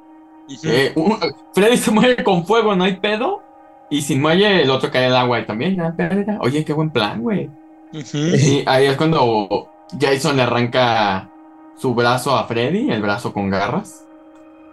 Eh, 0.65 0.93
un- 0.97 1.17
Freddy 1.55 1.77
se 1.77 1.91
muere 1.91 2.23
con 2.25 2.45
fuego, 2.45 2.75
no 2.75 2.85
hay 2.85 2.97
pedo. 2.97 3.43
Y 3.89 4.03
sin 4.03 4.21
muelle 4.21 4.63
el 4.63 4.71
otro 4.71 4.91
cae 4.91 5.07
al 5.07 5.17
agua 5.17 5.41
y 5.41 5.47
también, 5.47 5.77
ya. 5.77 5.95
Oye, 6.41 6.65
qué 6.65 6.73
buen 6.73 6.91
plan, 6.91 7.21
güey. 7.21 7.51
Y 7.93 8.63
ahí 8.67 8.87
es 8.87 8.97
cuando 8.97 9.69
Jason 10.01 10.37
le 10.37 10.43
arranca 10.43 11.29
su 11.77 11.93
brazo 11.95 12.37
a 12.37 12.45
Freddy, 12.47 12.91
el 12.91 13.03
brazo 13.03 13.33
con 13.33 13.51
garras. 13.51 14.05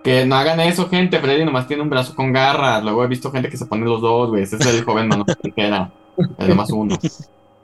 Que 0.08 0.26
no 0.26 0.36
hagan 0.38 0.60
eso, 0.62 0.88
gente. 0.90 1.20
Freddy 1.20 1.44
nomás 1.44 1.68
tiene 1.68 1.84
un 1.84 1.90
brazo 1.90 2.16
con 2.16 2.32
garras. 2.32 2.82
Luego 2.82 3.04
he 3.04 3.08
visto 3.08 3.30
gente 3.30 3.50
que 3.50 3.58
se 3.58 3.66
pone 3.66 3.84
los 3.86 4.00
dos, 4.02 4.30
güey. 4.30 4.44
Ese 4.44 4.56
es 4.56 4.66
el 4.66 4.84
joven 4.86 5.10
mano 5.10 5.26
que 5.26 5.52
era. 5.58 5.92
El 6.40 6.48
nomás 6.48 6.70
uno. 6.72 6.98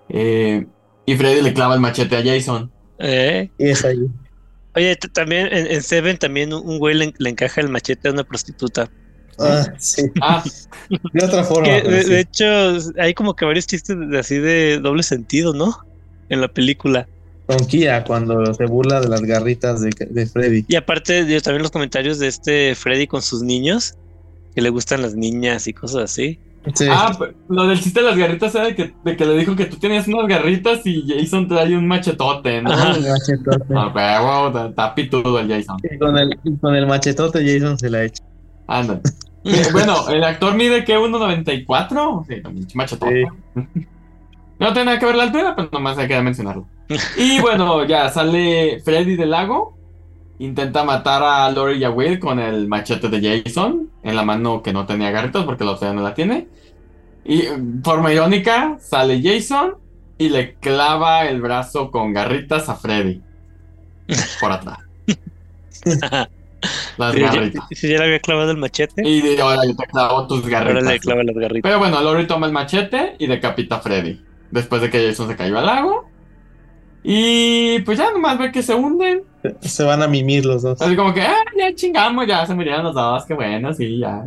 Eh, 0.09 0.65
y 1.05 1.15
Freddy 1.15 1.41
le 1.41 1.53
clava 1.53 1.75
el 1.75 1.79
machete 1.79 2.17
a 2.17 2.23
Jason. 2.23 2.69
Eh, 2.99 3.49
Y 3.57 3.69
es 3.69 3.85
ahí. 3.85 3.99
Oye, 4.75 4.95
también 4.95 5.47
en, 5.51 5.67
en 5.67 5.81
Seven 5.81 6.17
también 6.17 6.51
un 6.53 6.79
güey 6.79 6.95
le, 6.95 7.13
le 7.17 7.29
encaja 7.29 7.61
el 7.61 7.69
machete 7.69 8.09
a 8.09 8.11
una 8.11 8.23
prostituta. 8.25 8.89
Ah, 9.39 9.65
sí. 9.77 10.03
Ah, 10.21 10.43
De 11.13 11.25
otra 11.25 11.43
forma. 11.45 11.63
Que, 11.67 11.81
de, 11.81 12.03
sí. 12.03 12.09
de 12.09 12.19
hecho, 12.19 12.45
hay 12.99 13.13
como 13.13 13.35
que 13.35 13.45
varios 13.45 13.67
chistes 13.67 13.95
de- 13.97 14.19
así 14.19 14.37
de 14.37 14.79
doble 14.79 15.03
sentido, 15.03 15.53
¿no? 15.53 15.77
en 16.29 16.41
la 16.41 16.47
película. 16.47 17.07
Con 17.45 17.57
Kia, 17.67 18.03
cuando 18.03 18.53
se 18.53 18.65
burla 18.65 19.01
de 19.01 19.09
las 19.09 19.21
garritas 19.21 19.81
de, 19.81 19.89
de 20.09 20.25
Freddy. 20.25 20.65
Y 20.67 20.75
aparte, 20.75 21.27
yo 21.27 21.41
también 21.41 21.61
los 21.61 21.71
comentarios 21.71 22.19
de 22.19 22.27
este 22.27 22.73
Freddy 22.75 23.07
con 23.07 23.21
sus 23.21 23.43
niños, 23.43 23.95
que 24.55 24.61
le 24.61 24.69
gustan 24.69 25.01
las 25.01 25.15
niñas 25.15 25.67
y 25.67 25.73
cosas 25.73 26.03
así. 26.03 26.39
Sí. 26.73 26.87
Ah, 26.89 27.17
lo 27.49 27.67
del 27.67 27.77
chiste 27.79 27.99
de 27.99 28.05
las 28.05 28.17
garritas 28.17 28.55
era 28.55 28.65
de 28.65 28.75
que, 28.75 28.93
de 29.03 29.17
que 29.17 29.25
le 29.25 29.37
dijo 29.37 29.53
que 29.55 29.65
tú 29.65 29.75
tenías 29.75 30.07
unas 30.07 30.27
garritas 30.27 30.79
y 30.85 31.05
Jason 31.05 31.49
trae 31.49 31.75
un 31.75 31.85
machetote, 31.85 32.61
¿no? 32.61 32.71
Ajá. 32.71 32.95
El 32.95 33.01
machetote. 33.01 33.73
Ah, 33.75 33.91
pero 33.93 34.51
wow, 34.51 34.69
está 34.69 34.95
pitudo 34.95 35.39
el 35.39 35.49
Jason. 35.49 35.77
Y 35.83 35.97
con, 35.97 36.17
el, 36.17 36.39
con 36.61 36.75
el 36.75 36.87
machetote 36.87 37.45
Jason 37.45 37.77
se 37.77 37.89
la 37.89 38.05
echa. 38.05 38.23
Anda. 38.67 39.01
Eh, 39.43 39.67
bueno, 39.73 40.07
el 40.09 40.23
actor 40.23 40.55
mide 40.55 40.85
que 40.85 40.97
1.94. 40.97 42.25
Sí, 42.27 42.41
un 42.45 42.67
machetote. 42.75 43.27
No 44.59 44.71
tiene 44.71 44.85
nada 44.85 44.99
que 44.99 45.05
ver 45.05 45.15
la 45.15 45.23
altura, 45.23 45.55
pero 45.57 45.69
nomás 45.73 45.97
hay 45.97 46.07
que 46.07 46.21
mencionarlo. 46.21 46.65
Y 47.17 47.39
bueno, 47.39 47.85
ya 47.85 48.09
sale 48.09 48.81
Freddy 48.83 49.15
del 49.15 49.31
lago. 49.31 49.77
Intenta 50.39 50.83
matar 50.83 51.23
a 51.23 51.49
Lori 51.51 51.77
y 51.77 51.83
a 51.83 51.89
Will 51.91 52.19
con 52.19 52.39
el 52.39 52.67
machete 52.67 53.07
de 53.07 53.41
Jason 53.43 53.89
en 54.03 54.15
la 54.15 54.23
mano 54.23 54.61
que 54.61 54.73
no 54.73 54.85
tenía 54.85 55.11
garritos 55.11 55.45
porque 55.45 55.63
la 55.63 55.71
otra 55.71 55.93
no 55.93 56.01
la 56.01 56.13
tiene. 56.13 56.47
Y 57.25 57.43
forma 57.83 58.11
irónica, 58.11 58.77
sale 58.81 59.21
Jason 59.23 59.75
y 60.17 60.29
le 60.29 60.55
clava 60.55 61.25
el 61.27 61.41
brazo 61.41 61.91
con 61.91 62.13
garritas 62.13 62.67
a 62.67 62.75
Freddy. 62.75 63.21
Por 64.39 64.51
atrás. 64.51 64.79
Las 66.97 67.15
garritas. 67.15 67.65
si 67.71 67.89
ya 67.89 67.97
le 67.99 68.05
había 68.05 68.19
clavado 68.19 68.51
el 68.51 68.57
machete, 68.57 69.07
Y 69.07 69.37
ahora 69.39 69.61
yo 69.65 69.75
te 69.75 69.85
clavo 69.85 70.27
tus 70.27 70.43
ahora 70.45 70.59
garritas. 70.59 70.83
le 70.83 70.99
clava 70.99 71.23
las 71.23 71.35
garritas. 71.35 71.61
Pero 71.69 71.79
bueno, 71.79 72.01
Lori 72.01 72.25
toma 72.25 72.47
el 72.47 72.53
machete 72.53 73.15
y 73.19 73.27
decapita 73.27 73.75
a 73.77 73.79
Freddy. 73.81 74.21
Después 74.51 74.81
de 74.81 74.89
que 74.89 75.05
Jason 75.07 75.27
se 75.27 75.35
cayó 75.35 75.57
al 75.59 75.65
lago. 75.65 76.09
Y 77.03 77.79
pues 77.81 77.97
ya 77.97 78.11
nomás 78.11 78.37
ve 78.39 78.51
que 78.51 78.63
se 78.63 78.73
hunden. 78.73 79.23
Se 79.61 79.83
van 79.83 80.01
a 80.01 80.07
mimir 80.07 80.45
los 80.45 80.61
dos. 80.61 80.81
Así 80.81 80.95
como 80.95 81.13
que, 81.13 81.21
ah, 81.21 81.43
ya 81.57 81.75
chingamos, 81.75 82.25
ya 82.25 82.45
se 82.45 82.55
murieron 82.55 82.83
los 82.85 82.95
dos, 82.95 83.25
qué 83.25 83.33
bueno, 83.33 83.73
sí, 83.73 83.99
ya. 83.99 84.23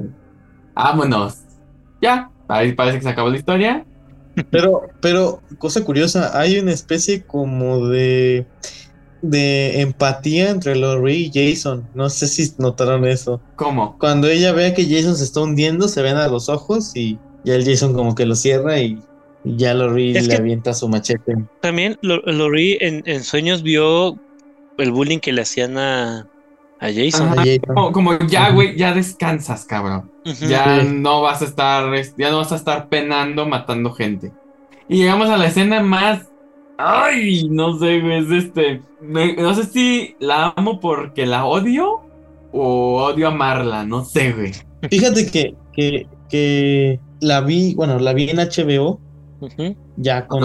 Vámonos. 0.74 1.38
Ya, 2.02 2.30
ahí 2.48 2.72
parece 2.72 2.98
que 2.98 3.04
se 3.04 3.10
acabó 3.10 3.30
la 3.30 3.38
historia. 3.38 3.84
Pero, 4.50 4.82
pero, 5.00 5.40
cosa 5.56 5.82
curiosa, 5.82 6.38
hay 6.38 6.58
una 6.58 6.72
especie 6.72 7.24
como 7.24 7.88
de 7.88 8.46
de 9.22 9.80
empatía 9.80 10.50
entre 10.50 10.76
Lori 10.76 11.30
y 11.34 11.54
Jason. 11.54 11.88
No 11.94 12.10
sé 12.10 12.26
si 12.26 12.52
notaron 12.58 13.06
eso. 13.06 13.40
¿Cómo? 13.56 13.96
Cuando 13.98 14.28
ella 14.28 14.52
ve 14.52 14.74
que 14.74 14.88
Jason 14.88 15.16
se 15.16 15.24
está 15.24 15.40
hundiendo, 15.40 15.88
se 15.88 16.02
ven 16.02 16.16
a 16.16 16.28
los 16.28 16.48
ojos 16.48 16.92
y 16.94 17.18
ya 17.44 17.54
el 17.54 17.64
Jason 17.64 17.94
como 17.94 18.14
que 18.14 18.26
lo 18.26 18.34
cierra 18.34 18.78
y 18.78 19.00
ya 19.56 19.74
Lori 19.74 20.16
Es 20.16 20.26
le 20.28 20.36
avienta 20.36 20.74
su 20.74 20.88
machete. 20.88 21.36
También 21.60 21.96
Lo- 22.02 22.20
Lori 22.22 22.76
en, 22.80 23.02
en 23.06 23.22
sueños 23.22 23.62
vio 23.62 24.18
el 24.78 24.90
bullying 24.92 25.18
que 25.18 25.32
le 25.32 25.42
hacían 25.42 25.78
a, 25.78 26.28
a 26.80 26.86
Jason. 26.92 27.28
Ajá. 27.28 27.44
Como, 27.66 27.92
como 27.92 28.18
ya, 28.28 28.50
güey, 28.50 28.76
ya 28.76 28.92
descansas, 28.92 29.64
cabrón. 29.64 30.10
Ya 30.48 30.80
Sí. 30.80 30.88
no 30.92 31.22
vas 31.22 31.42
a 31.42 31.44
estar, 31.44 31.90
ya 32.18 32.30
no 32.30 32.38
vas 32.38 32.52
a 32.52 32.56
estar 32.56 32.88
penando 32.88 33.46
matando 33.46 33.92
gente. 33.92 34.32
Y 34.88 34.98
llegamos 34.98 35.28
a 35.30 35.36
la 35.36 35.46
escena 35.46 35.80
más. 35.82 36.28
Ay, 36.78 37.48
no 37.48 37.78
sé, 37.78 38.00
güey, 38.00 38.18
es 38.24 38.30
este. 38.44 38.82
me- 39.00 39.34
no 39.36 39.54
sé 39.54 39.64
si 39.64 40.14
la 40.20 40.52
amo 40.56 40.78
porque 40.80 41.24
la 41.24 41.46
odio 41.46 42.02
o 42.52 43.02
odio 43.04 43.28
amarla, 43.28 43.84
no 43.84 44.04
sé, 44.04 44.32
güey. 44.32 44.52
Fíjate 44.90 45.30
que, 45.30 45.54
que, 45.72 46.06
que 46.28 47.00
la 47.20 47.40
vi, 47.40 47.74
bueno, 47.74 47.98
la 47.98 48.12
vi 48.12 48.28
en 48.28 48.36
HBO, 48.38 49.00
Ya 49.96 50.26
con 50.26 50.42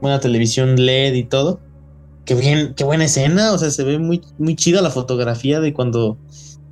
una 0.00 0.20
televisión 0.20 0.76
LED 0.76 1.14
y 1.14 1.24
todo. 1.24 1.60
Qué 2.24 2.34
bien, 2.34 2.74
qué 2.76 2.84
buena 2.84 3.04
escena, 3.04 3.52
o 3.52 3.58
sea, 3.58 3.70
se 3.70 3.84
ve 3.84 3.98
muy, 3.98 4.20
muy 4.38 4.54
chida 4.54 4.82
la 4.82 4.90
fotografía 4.90 5.60
de 5.60 5.72
cuando 5.72 6.18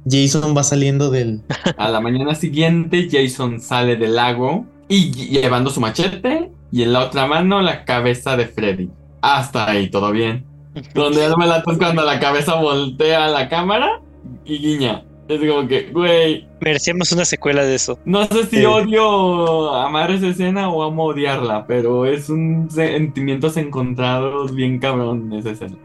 Jason 0.08 0.54
va 0.56 0.62
saliendo 0.62 1.10
del... 1.10 1.40
A 1.78 1.88
la 1.88 2.00
mañana 2.00 2.34
siguiente, 2.34 3.08
Jason 3.10 3.60
sale 3.60 3.96
del 3.96 4.16
lago 4.16 4.66
y 4.88 5.10
ll- 5.12 5.40
llevando 5.40 5.70
su 5.70 5.80
machete 5.80 6.52
y 6.70 6.82
en 6.82 6.92
la 6.92 7.04
otra 7.04 7.26
mano 7.26 7.62
la 7.62 7.84
cabeza 7.84 8.36
de 8.36 8.46
Freddy. 8.46 8.90
Hasta 9.22 9.70
ahí, 9.70 9.88
todo 9.88 10.12
bien. 10.12 10.44
Donde 10.94 11.20
ya 11.20 11.30
no 11.30 11.36
me 11.38 11.46
es 11.46 11.78
cuando 11.78 12.04
la 12.04 12.20
cabeza 12.20 12.54
voltea 12.56 13.24
a 13.24 13.28
la 13.28 13.48
cámara 13.48 14.02
y 14.44 14.58
guiña. 14.58 15.04
Es 15.28 15.40
como 15.40 15.66
que, 15.66 15.90
güey, 15.92 16.46
Merecíamos 16.60 17.10
una 17.12 17.24
secuela 17.24 17.64
de 17.64 17.74
eso. 17.74 17.98
no 18.04 18.26
sé 18.26 18.46
si 18.46 18.56
Sí. 18.58 18.64
odio 18.64 19.74
amar 19.74 20.10
esa 20.12 20.28
escena 20.28 20.68
o 20.70 20.82
amo 20.84 21.04
odiarla, 21.06 21.66
pero 21.66 22.06
es 22.06 22.28
un 22.30 22.70
sentimientos 22.70 23.56
encontrados 23.56 24.54
bien 24.54 24.78
cabrón 24.78 25.32
esa 25.32 25.50
escena. 25.50 25.76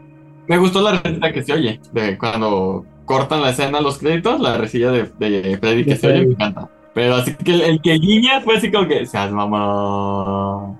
Me 0.46 0.58
gustó 0.58 0.80
la 0.80 0.92
receta 1.00 1.32
que 1.32 1.42
se 1.42 1.52
oye, 1.54 1.80
de 1.92 2.16
cuando 2.18 2.84
cortan 3.04 3.42
la 3.42 3.50
escena 3.50 3.80
los 3.80 3.98
créditos, 3.98 4.40
la 4.40 4.56
resilla 4.58 4.90
de, 4.92 5.10
de 5.18 5.58
Freddy 5.58 5.84
que 5.84 5.90
De 5.90 5.96
se 5.96 6.06
oye, 6.08 6.26
me 6.26 6.32
encanta. 6.32 6.70
Pero 6.94 7.14
así 7.16 7.34
que 7.34 7.52
el, 7.54 7.60
el 7.62 7.80
que 7.82 7.94
guiña 7.94 8.40
fue 8.42 8.56
así 8.58 8.70
como 8.70 8.86
que, 8.86 9.06
seas 9.06 9.32
mamá. 9.32 10.78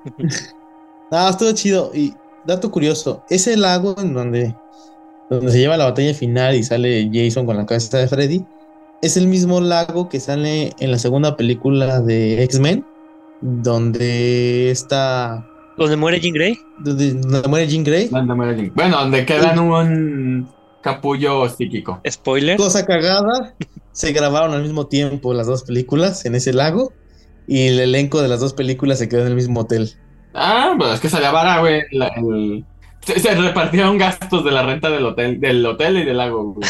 Ah, 1.11 1.29
estuvo 1.31 1.53
chido. 1.53 1.91
Y 1.95 2.15
dato 2.45 2.71
curioso, 2.71 3.25
ese 3.31 3.57
lago 3.57 3.95
en 3.99 4.15
donde, 4.15 4.55
donde 5.31 5.51
se 5.53 5.59
lleva 5.59 5.77
la 5.77 5.85
batalla 5.85 6.15
final 6.15 6.55
y 6.55 6.63
sale 6.63 7.11
Jason 7.13 7.47
con 7.47 7.57
la 7.57 7.67
cabeza 7.67 7.99
de 7.99 8.09
Freddy, 8.09 8.45
es 9.03 9.17
el 9.17 9.27
mismo 9.27 9.61
lago 9.61 10.09
que 10.09 10.21
sale 10.21 10.73
en 10.79 10.91
la 10.91 10.99
segunda 10.99 11.37
película 11.37 12.01
de 12.01 12.43
X-Men, 12.45 12.85
donde 13.41 14.71
está... 14.71 15.47
¿Donde 15.77 15.97
muere 15.97 16.21
Jean 16.21 16.35
Grey? 16.35 16.57
Donde, 16.81 17.15
donde 17.15 17.49
muere 17.49 17.67
Jean 17.67 17.83
Grey. 17.85 18.09
Donde 18.09 18.35
muere 18.35 18.57
Link. 18.57 18.73
Bueno, 18.75 18.99
donde 18.99 19.25
quedan 19.25 19.59
un 19.59 20.49
capullo 20.83 21.49
psíquico. 21.49 22.01
Spoiler. 22.09 22.57
Cosa 22.59 22.85
cagada, 22.85 23.55
se 23.93 24.13
grabaron 24.13 24.53
al 24.53 24.63
mismo 24.63 24.87
tiempo 24.87 25.33
las 25.33 25.47
dos 25.47 25.63
películas 25.65 26.25
en 26.27 26.35
ese 26.35 26.53
lago 26.53 26.93
y 27.47 27.69
el 27.69 27.81
elenco 27.81 28.21
de 28.23 28.29
las 28.29 28.41
dos 28.41 28.53
películas 28.53 28.99
se 28.99 29.09
quedó 29.09 29.23
en 29.23 29.29
el 29.29 29.35
mismo 29.35 29.61
hotel. 29.61 29.91
Ah, 30.35 30.75
pues 30.79 30.95
es 30.95 31.01
que 31.01 31.09
salía 31.09 31.31
vara, 31.31 31.61
güey. 31.61 31.83
la- 31.93 32.09
el- 32.09 32.65
Se, 33.05 33.19
se 33.19 33.35
repartieron 33.35 33.99
gastos 33.99 34.45
de 34.45 34.51
la 34.53 34.63
renta 34.63 34.91
del 34.91 35.05
hotel, 35.05 35.41
del 35.41 35.65
hotel 35.67 35.99
y 35.99 36.05
del 36.05 36.19
lago, 36.19 36.55
güey. 36.55 36.69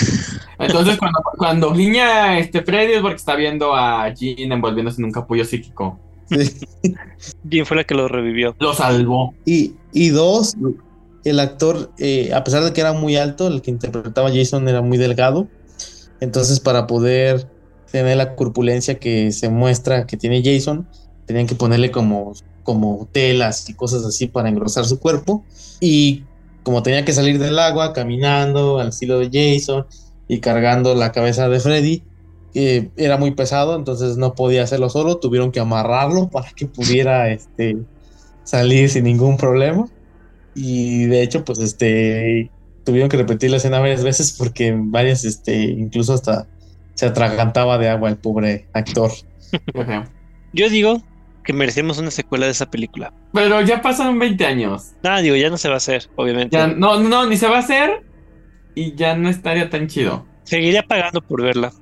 Entonces, 0.59 0.97
cuando, 0.97 1.21
cuando 1.37 1.73
guiña 1.73 2.39
este 2.39 2.63
Freddy 2.63 2.95
es 2.95 3.01
porque 3.01 3.17
está 3.17 3.35
viendo 3.35 3.75
a 3.75 4.09
Jean 4.15 4.53
envolviéndose 4.53 5.01
en 5.01 5.07
un 5.07 5.13
capullo 5.13 5.45
psíquico. 5.45 5.99
Sí. 6.31 6.95
Jean 7.45 7.67
fue 7.67 7.77
la 7.77 7.85
que 7.85 7.95
lo 7.95 8.09
revivió. 8.09 8.57
Lo 8.59 8.73
salvó. 8.73 9.35
Y, 9.45 9.75
y 9.93 10.09
dos, 10.09 10.57
el 11.25 11.41
actor, 11.41 11.93
eh, 11.99 12.33
a 12.33 12.45
pesar 12.45 12.65
de 12.65 12.73
que 12.73 12.81
era 12.81 12.93
muy 12.93 13.17
alto, 13.17 13.49
el 13.49 13.61
que 13.61 13.71
interpretaba 13.71 14.29
a 14.29 14.33
Jason 14.33 14.69
era 14.69 14.81
muy 14.81 14.99
delgado. 14.99 15.49
Entonces, 16.21 16.61
para 16.61 16.87
poder 16.87 17.49
tener 17.91 18.17
la 18.17 18.35
corpulencia 18.35 18.99
que 18.99 19.33
se 19.33 19.49
muestra 19.51 20.07
que 20.07 20.17
tiene 20.17 20.43
Jason, 20.43 20.89
tenían 21.27 21.47
que 21.47 21.55
ponerle 21.55 21.91
como, 21.91 22.33
como 22.63 23.09
telas 23.13 23.69
y 23.69 23.75
cosas 23.75 24.05
así 24.05 24.27
para 24.27 24.49
engrosar 24.49 24.85
su 24.85 24.99
cuerpo. 24.99 25.45
Y 25.81 26.25
como 26.63 26.83
tenía 26.83 27.05
que 27.05 27.13
salir 27.13 27.39
del 27.39 27.59
agua 27.59 27.93
caminando 27.93 28.79
al 28.79 28.89
estilo 28.89 29.19
de 29.19 29.31
Jason 29.33 29.87
y 30.29 30.41
cargando 30.41 30.95
la 30.95 31.13
cabeza 31.13 31.49
de 31.49 31.61
Freddy, 31.61 32.03
eh, 32.55 32.91
era 32.97 33.17
muy 33.17 33.31
pesado, 33.33 33.77
entonces 33.77 34.17
no 34.17 34.35
podía 34.35 34.63
hacerlo 34.63 34.89
solo. 34.91 35.17
Tuvieron 35.17 35.53
que 35.53 35.61
amarrarlo 35.61 36.29
para 36.29 36.51
que 36.51 36.67
pudiera 36.67 37.31
este, 37.33 37.79
salir 38.45 38.91
sin 38.91 39.05
ningún 39.05 39.37
problema. 39.37 39.89
Y 40.55 41.07
de 41.07 41.23
hecho, 41.23 41.45
pues 41.45 41.59
este 41.59 42.51
tuvieron 42.85 43.09
que 43.09 43.17
repetir 43.17 43.51
la 43.51 43.59
escena 43.59 43.79
varias 43.79 44.03
veces 44.03 44.35
porque 44.37 44.75
varias, 44.77 45.25
este, 45.25 45.63
incluso 45.63 46.15
hasta 46.15 46.49
se 46.95 47.07
atragantaba 47.07 47.79
de 47.79 47.89
agua 47.89 48.09
el 48.09 48.17
pobre 48.17 48.67
actor. 48.73 49.11
Yo 50.53 50.69
digo 50.69 51.03
que 51.45 51.53
merecemos 51.53 51.99
una 51.99 52.11
secuela 52.11 52.47
de 52.47 52.53
esa 52.53 52.67
película. 52.71 53.13
Pero 53.33 53.61
ya 53.63 53.83
pasaron 53.83 54.19
20 54.19 54.45
años. 54.47 54.93
Nada, 55.03 55.19
digo, 55.21 55.37
ya 55.37 55.51
no 55.51 55.59
se 55.59 55.69
va 55.69 55.75
a 55.75 55.79
hacer, 55.79 56.09
obviamente. 56.17 56.57
Ya, 56.57 56.67
no, 56.69 57.01
no, 57.01 57.27
ni 57.27 57.37
se 57.37 57.49
va 57.49 57.57
a 57.57 57.61
hacer. 57.61 58.03
Y 58.75 58.95
ya 58.95 59.17
no 59.17 59.29
estaría 59.29 59.69
tan 59.69 59.87
chido. 59.87 60.25
Seguiría 60.45 60.83
pagando 60.83 61.21
por 61.21 61.43
verla. 61.43 61.73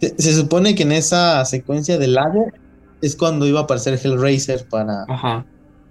Se, 0.00 0.14
se 0.16 0.32
supone 0.34 0.74
que 0.74 0.84
en 0.84 0.92
esa 0.92 1.44
secuencia 1.44 1.98
del 1.98 2.14
lago 2.14 2.46
es 3.02 3.14
cuando 3.16 3.46
iba 3.46 3.60
a 3.60 3.62
aparecer 3.64 3.98
Hellraiser 4.02 4.66
para, 4.68 5.04
Ajá. 5.08 5.44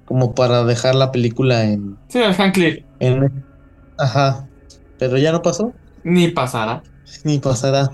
como 0.06 0.34
para 0.34 0.64
dejar 0.64 0.96
la 0.96 1.12
película 1.12 1.64
en, 1.66 1.98
Sí, 2.08 2.20
el 2.20 2.34
Hank 2.34 2.54
Cliff. 2.56 2.84
en, 3.00 3.44
ajá, 3.98 4.48
pero 4.98 5.18
ya 5.18 5.32
no 5.32 5.42
pasó, 5.42 5.74
Ni 6.04 6.28
pasará. 6.30 6.82
ni 7.24 7.38
pasará. 7.40 7.90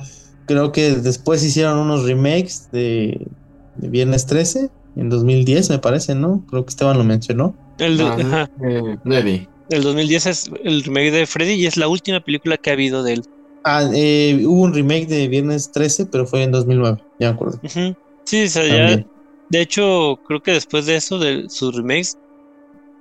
Creo 0.47 0.71
que 0.71 0.91
después 0.91 1.43
hicieron 1.43 1.77
unos 1.79 2.03
remakes 2.05 2.69
de, 2.71 3.27
de 3.75 3.87
Viernes 3.89 4.25
13 4.25 4.69
en 4.95 5.09
2010, 5.09 5.69
me 5.69 5.79
parece, 5.79 6.15
¿no? 6.15 6.43
Creo 6.47 6.65
que 6.65 6.69
Esteban 6.69 6.97
lo 6.97 7.03
mencionó. 7.03 7.55
El, 7.77 7.97
de- 7.97 8.03
Ah, 8.03 8.15
ajá, 8.19 8.47
eh, 8.67 8.97
Freddy. 9.03 9.47
el 9.69 9.83
2010 9.83 10.25
es 10.25 10.49
el 10.63 10.83
remake 10.83 11.11
de 11.11 11.25
Freddy 11.27 11.53
y 11.53 11.65
es 11.65 11.77
la 11.77 11.87
última 11.87 12.19
película 12.21 12.57
que 12.57 12.69
ha 12.69 12.73
habido 12.73 13.03
de 13.03 13.13
él. 13.13 13.23
Ah, 13.63 13.83
eh, 13.93 14.43
hubo 14.45 14.61
un 14.61 14.73
remake 14.73 15.07
de 15.07 15.27
Viernes 15.27 15.71
13, 15.71 16.05
pero 16.05 16.25
fue 16.27 16.43
en 16.43 16.51
2009, 16.51 17.03
ya 17.19 17.29
me 17.29 17.35
acuerdo. 17.35 17.59
Sí, 18.25 18.43
o 18.43 18.47
sea, 18.47 18.65
ya, 18.65 19.03
de 19.49 19.61
hecho, 19.61 20.19
creo 20.23 20.39
que 20.41 20.51
después 20.51 20.85
de 20.85 20.95
eso, 20.95 21.19
de 21.19 21.45
sus 21.49 21.75
remakes, 21.75 22.17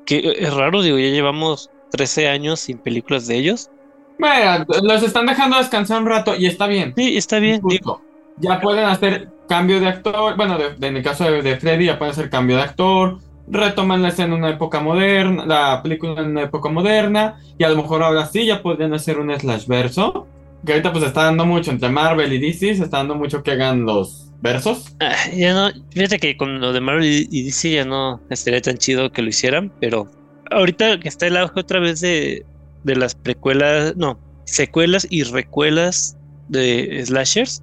que 0.05 0.34
es 0.38 0.55
raro, 0.55 0.82
digo, 0.82 0.99
ya 0.99 1.09
llevamos 1.09 1.70
13 1.90 2.28
años 2.28 2.61
sin 2.61 2.78
películas 2.78 3.26
de 3.26 3.36
ellos. 3.38 3.70
Mira, 4.18 4.64
los 4.82 5.03
están 5.03 5.26
dejando 5.26 5.59
descansar 5.59 6.01
un 6.01 6.09
rato 6.09 6.34
y 6.36 6.47
está 6.47 6.66
bien. 6.66 6.92
Sí, 6.97 7.16
está 7.16 7.38
bien. 7.38 7.61
Justo. 7.61 8.03
Ya 8.39 8.61
pueden 8.61 8.85
hacer 8.85 9.28
cambio 9.49 9.80
de 9.80 9.89
actor. 9.89 10.37
Bueno, 10.37 10.59
en 10.80 10.97
el 10.97 11.03
caso 11.03 11.24
de, 11.30 11.57
Freddy, 11.57 11.87
ya 11.87 11.99
pueden 11.99 12.12
hacer 12.12 12.30
cambio 12.30 12.57
de 12.57 12.62
actor. 12.62 13.18
Retoman 13.47 14.03
la 14.03 14.09
escena 14.09 14.35
en 14.35 14.41
una 14.41 14.51
época 14.51 14.80
moderna, 14.80 15.45
la 15.47 15.82
película 15.82 16.20
en 16.22 16.30
una 16.30 16.43
época 16.43 16.68
moderna. 16.70 17.39
Y 17.59 17.64
a 17.64 17.68
lo 17.68 17.76
mejor 17.76 18.03
ahora 18.03 18.26
sí 18.26 18.47
ya 18.47 18.62
podrían 18.62 18.95
hacer 18.95 19.18
un 19.18 19.32
slash 19.39 19.66
verso. 19.66 20.26
Que 20.64 20.72
ahorita 20.72 20.93
pues 20.93 21.05
está 21.05 21.24
dando 21.24 21.45
mucho 21.45 21.70
entre 21.70 21.91
Marvel 21.91 22.32
y 22.32 22.39
DC, 22.39 22.76
se 22.76 22.85
está 22.85 22.99
dando 22.99 23.14
mucho 23.14 23.43
que 23.43 23.53
hagan 23.53 23.85
los 23.85 24.30
versos. 24.41 24.97
Ah, 25.01 25.14
ya 25.35 25.53
no, 25.53 25.70
fíjate 25.91 26.18
que 26.18 26.37
con 26.37 26.61
lo 26.61 26.72
de 26.72 26.80
Marvel 26.80 27.05
y 27.05 27.28
y 27.30 27.43
DC 27.45 27.70
ya 27.70 27.85
no 27.85 28.20
estaría 28.30 28.61
tan 28.62 28.78
chido 28.78 29.12
que 29.12 29.22
lo 29.22 29.28
hicieran, 29.28 29.70
pero 29.80 30.09
ahorita 30.51 31.01
que 31.01 31.09
está 31.09 31.26
el 31.26 31.37
auge 31.37 31.61
otra 31.61 31.80
vez 31.80 32.01
de, 32.01 32.47
de 32.85 32.97
las 32.97 33.14
precuelas, 33.14 33.97
no, 33.97 34.18
secuelas 34.45 35.07
y 35.11 35.22
recuelas 35.24 36.16
de 36.49 37.03
slashers. 37.05 37.62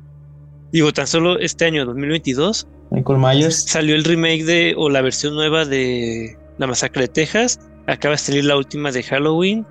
Digo, 0.71 0.91
tan 0.93 1.07
solo 1.07 1.37
este 1.39 1.65
año, 1.65 1.85
2022, 1.85 2.67
Michael 2.91 3.19
Myers. 3.19 3.63
salió 3.63 3.95
el 3.95 4.03
remake 4.03 4.43
de, 4.45 4.73
o 4.77 4.89
la 4.89 5.01
versión 5.01 5.35
nueva 5.35 5.65
de 5.65 6.37
La 6.57 6.67
Masacre 6.67 7.03
de 7.03 7.07
Texas. 7.09 7.59
Acaba 7.87 8.13
de 8.13 8.17
salir 8.19 8.45
la 8.45 8.55
última 8.57 8.91
de 8.91 9.03
Halloween 9.03 9.65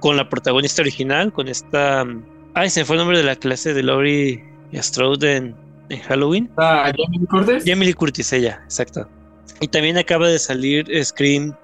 con 0.00 0.16
la 0.16 0.28
protagonista 0.28 0.82
original, 0.82 1.32
con 1.32 1.48
esta. 1.48 2.04
mm, 2.04 2.24
Ay, 2.54 2.70
se 2.70 2.80
me 2.80 2.86
fue 2.86 2.96
el 2.96 3.00
nombre 3.00 3.18
de 3.18 3.24
la 3.24 3.36
clase 3.36 3.72
de 3.72 3.82
Laurie 3.82 4.42
Strode 4.74 5.36
en, 5.36 5.56
en 5.90 6.00
Halloween. 6.00 6.46
Está 6.50 6.84
Jamie 6.96 7.26
Curtis. 7.28 7.62
Jamie 7.64 7.94
Curtis, 7.94 8.32
ella, 8.32 8.60
exacto. 8.64 9.08
Y 9.60 9.68
también 9.68 9.96
acaba 9.96 10.28
de 10.28 10.38
salir 10.38 10.86
Scream 11.04 11.54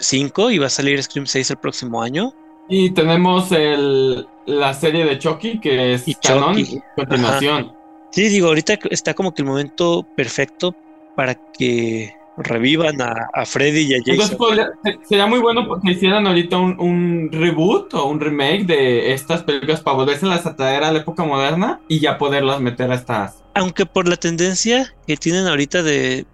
5 0.00 0.50
y 0.50 0.58
va 0.58 0.66
a 0.66 0.70
salir 0.70 1.00
Scream 1.02 1.26
6 1.26 1.50
el 1.50 1.56
próximo 1.58 2.02
año. 2.02 2.34
Y 2.68 2.90
tenemos 2.90 3.52
el, 3.52 4.26
la 4.46 4.74
serie 4.74 5.04
de 5.04 5.18
Chucky, 5.18 5.60
que 5.60 5.94
es 5.94 6.08
Y 6.08 6.14
canon, 6.16 6.56
Chucky. 6.56 6.80
continuación. 6.96 7.73
Sí, 8.14 8.28
digo, 8.28 8.48
ahorita 8.48 8.78
está 8.90 9.14
como 9.14 9.34
que 9.34 9.42
el 9.42 9.48
momento 9.48 10.06
perfecto 10.16 10.74
para 11.16 11.34
que 11.58 12.12
revivan 12.36 13.00
a, 13.00 13.28
a 13.32 13.44
Freddy 13.46 13.82
y 13.82 13.94
a 13.94 13.96
Entonces 13.98 14.30
Jason. 14.30 14.38
podría- 14.38 14.70
se- 14.82 14.98
sería 15.08 15.26
muy 15.26 15.40
bueno 15.40 15.66
porque 15.66 15.92
hicieran 15.92 16.26
ahorita 16.26 16.56
un, 16.58 16.78
un 16.80 17.28
reboot 17.32 17.92
o 17.94 18.06
un 18.06 18.20
remake 18.20 18.64
de 18.66 19.12
estas 19.12 19.42
películas 19.42 19.80
para 19.80 19.96
volvérselas 19.96 20.46
a 20.46 20.54
traer 20.56 20.84
a 20.84 20.92
la 20.92 21.00
época 21.00 21.24
moderna 21.24 21.80
y 21.88 22.00
ya 22.00 22.18
poderlas 22.18 22.60
meter 22.60 22.90
a 22.90 22.94
estas. 22.96 23.42
Aunque 23.54 23.86
por 23.86 24.08
la 24.08 24.16
tendencia 24.16 24.94
que 25.06 25.16
tienen 25.16 25.46
ahorita 25.46 25.82
de, 25.82 26.26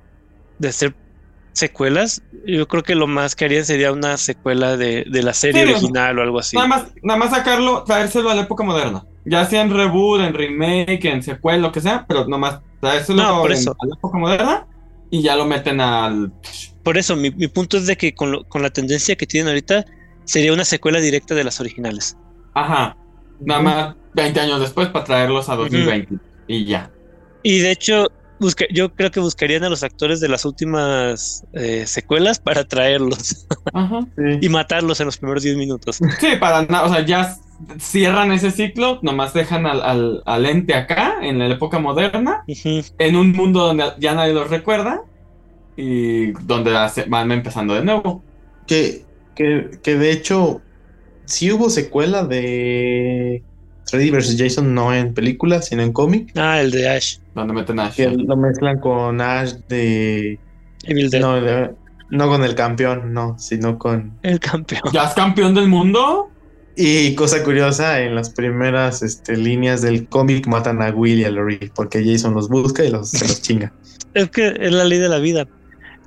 de 0.59 0.69
hacer 0.69 0.95
secuelas, 1.53 2.23
yo 2.47 2.67
creo 2.69 2.83
que 2.83 2.95
lo 2.95 3.07
más 3.07 3.35
que 3.35 3.45
harían 3.45 3.65
sería 3.65 3.93
una 3.93 4.17
secuela 4.17 4.77
de, 4.77 5.05
de 5.11 5.23
la 5.23 5.35
serie 5.35 5.65
Sí, 5.67 5.73
original 5.73 6.19
o 6.19 6.23
algo 6.23 6.39
así. 6.39 6.57
Nada 6.57 6.69
más, 6.69 6.85
nada 7.03 7.19
más 7.19 7.31
sacarlo, 7.31 7.85
traérselo 7.85 8.31
a 8.31 8.35
la 8.35 8.43
época 8.43 8.65
moderna. 8.65 9.05
Ya 9.25 9.45
sea 9.47 9.61
en 9.63 9.71
reboot, 9.71 10.21
en 10.23 10.35
remake, 10.35 11.05
en 11.07 11.23
secuela, 11.23 11.59
lo 11.59 11.73
que 11.73 11.81
sea, 11.81 12.05
pero 12.09 12.27
nomás 12.27 12.61
traérselo 12.81 13.23
No, 13.23 13.41
por 13.43 13.53
en- 13.53 13.59
eso. 13.59 13.77
a 13.79 13.87
la 13.87 13.95
época 13.95 14.19
moderna 14.19 14.67
y 15.11 15.23
ya 15.23 15.37
lo 15.37 15.45
meten 15.45 15.81
al. 15.81 16.33
Por 16.83 16.97
eso, 16.97 17.17
mi, 17.17 17.31
mi 17.31 17.49
punto 17.49 17.77
es 17.77 17.87
de 17.87 17.97
que 17.97 18.15
con, 18.15 18.33
lo- 18.33 18.45
con 18.45 18.63
la 18.63 18.71
tendencia 18.71 19.17
que 19.17 19.27
tienen 19.27 19.49
ahorita, 19.49 19.85
sería 20.25 20.53
una 20.53 20.65
secuela 20.65 21.01
directa 21.01 21.35
de 21.35 21.45
las 21.45 21.61
originales. 21.61 22.17
Ajá. 22.55 22.97
Nada 23.41 23.61
más 23.61 23.97
20 24.15 24.41
años 24.41 24.61
después 24.61 24.89
para 24.89 25.05
traerlos 25.05 25.49
a 25.49 25.57
2020. 25.57 26.15
Y 26.47 26.65
ya. 26.65 26.91
Y 27.43 27.59
de 27.61 27.71
hecho, 27.71 28.07
busca- 28.41 28.67
yo 28.73 28.93
creo 28.95 29.11
que 29.11 29.21
buscarían 29.21 29.63
a 29.65 29.69
los 29.69 29.83
actores 29.83 30.21
de 30.21 30.29
las 30.29 30.45
últimas 30.45 31.45
eh, 31.53 31.85
secuelas 31.87 32.39
para 32.41 32.65
traerlos 32.65 33.47
Ajá. 33.73 34.01
y 34.41 34.49
matarlos 34.49 34.99
en 35.01 35.07
los 35.07 35.19
primeros 35.19 35.43
10 35.43 35.57
minutos. 35.57 36.01
Sí, 36.19 36.29
para 36.41 36.63
nada, 36.63 36.85
o 36.85 36.89
sea, 36.93 37.05
ya 37.05 37.37
cierran 37.79 38.33
ese 38.33 38.51
ciclo, 38.51 38.99
nomás 39.03 39.35
dejan 39.35 39.67
al, 39.67 39.83
al, 39.83 40.23
al 40.25 40.47
ente 40.47 40.75
acá, 40.75 41.17
en 41.23 41.39
la 41.39 41.47
época 41.49 41.79
moderna, 41.79 42.43
Ujú. 42.49 42.81
en 42.99 43.17
un 43.17 43.33
mundo 43.33 43.67
donde 43.67 43.85
ya 43.99 44.15
nadie 44.15 44.33
los 44.33 44.49
recuerda 44.51 45.03
y 45.77 46.33
donde 46.33 46.73
van 47.09 47.31
empezando 47.33 47.75
de 47.75 47.85
nuevo. 47.85 48.23
Que, 48.67 49.05
que, 49.35 49.71
que 49.83 49.97
de 49.97 50.11
hecho, 50.11 50.63
sí 51.27 51.53
hubo 51.53 51.71
secuela 51.71 52.25
de 52.25 53.43
Freddy 53.91 54.11
vs. 54.11 54.37
Jason, 54.39 54.75
no 54.75 54.95
en 54.95 55.13
película, 55.15 55.61
sino 55.63 55.83
en 55.83 55.93
cómic. 55.93 56.33
Ah, 56.37 56.61
el 56.61 56.71
de 56.71 56.89
Ash, 56.89 57.19
Donde 57.35 57.53
meten 57.55 57.81
a 57.81 57.91
Que 57.91 58.05
Shane. 58.05 58.25
lo 58.25 58.37
mezclan 58.37 58.79
con 58.81 59.21
Ash 59.21 59.53
de. 59.69 60.39
Evil 60.85 61.11
Dead, 61.11 61.21
No, 61.21 61.41
de- 61.41 61.71
no 62.11 62.29
con 62.29 62.43
el 62.43 62.55
campeón, 62.55 63.13
no, 63.13 63.39
sino 63.39 63.79
con. 63.79 64.13
el 64.23 64.41
campeón. 64.41 64.83
¿Ya 64.93 65.05
es 65.05 65.15
campeón 65.15 65.55
del 65.55 65.69
mundo? 65.69 66.29
Y 66.77 67.15
cosa 67.15 67.43
curiosa, 67.43 68.01
en 68.01 68.15
las 68.15 68.31
primeras 68.31 69.03
este, 69.03 69.37
líneas 69.37 69.83
del 69.83 70.09
cómic 70.09 70.47
matan 70.47 70.81
a 70.83 70.91
Will 70.91 71.19
y 71.19 71.25
a 71.25 71.31
Lori, 71.31 71.71
porque 71.75 72.03
Jason 72.05 72.33
los 72.35 72.49
busca 72.49 72.85
y 72.85 72.91
los, 72.91 73.11
se 73.11 73.27
los 73.27 73.43
chinga. 73.43 73.73
Es 74.15 74.29
que 74.31 74.49
es 74.59 74.73
la 74.73 74.85
ley 74.85 74.99
de 74.99 75.09
la 75.09 75.19
vida. 75.19 75.47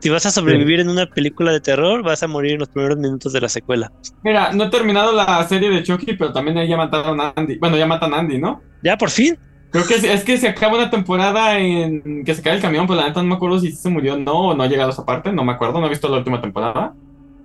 Si 0.03 0.09
vas 0.09 0.25
a 0.25 0.31
sobrevivir 0.31 0.81
en 0.81 0.89
una 0.89 1.05
película 1.05 1.53
de 1.53 1.61
terror, 1.61 2.03
vas 2.03 2.21
a 2.23 2.27
morir 2.27 2.51
en 2.51 2.59
los 2.59 2.67
primeros 2.67 2.97
minutos 2.97 3.31
de 3.31 3.39
la 3.39 3.47
secuela. 3.47 3.89
Mira, 4.21 4.51
no 4.51 4.65
he 4.65 4.69
terminado 4.69 5.13
la 5.13 5.41
serie 5.47 5.69
de 5.69 5.81
Chucky, 5.81 6.17
pero 6.17 6.33
también 6.33 6.57
ahí 6.57 6.67
ya 6.67 6.75
mataron 6.75 7.21
a 7.21 7.31
Andy. 7.33 7.57
Bueno, 7.57 7.77
ya 7.77 7.85
matan 7.85 8.13
a 8.13 8.17
Andy, 8.17 8.37
¿no? 8.37 8.61
Ya, 8.83 8.97
por 8.97 9.09
fin. 9.09 9.37
Creo 9.71 9.87
que 9.87 9.95
es, 9.95 10.03
es 10.03 10.25
que 10.25 10.37
se 10.37 10.49
acaba 10.49 10.75
una 10.75 10.89
temporada 10.89 11.57
en 11.57 12.25
que 12.25 12.35
se 12.35 12.41
cae 12.41 12.55
el 12.55 12.61
camión, 12.61 12.85
pues 12.85 12.99
la 12.99 13.07
neta 13.07 13.23
no 13.23 13.29
me 13.29 13.35
acuerdo 13.35 13.61
si 13.61 13.71
se 13.71 13.87
murió 13.87 14.15
o 14.15 14.17
no, 14.17 14.49
o 14.49 14.53
no 14.53 14.63
ha 14.63 14.67
llegado 14.67 14.89
a 14.89 14.91
esa 14.91 15.05
parte, 15.05 15.31
no 15.31 15.45
me 15.45 15.53
acuerdo, 15.53 15.79
no 15.79 15.85
he 15.85 15.89
visto 15.89 16.09
la 16.09 16.17
última 16.17 16.41
temporada. 16.41 16.93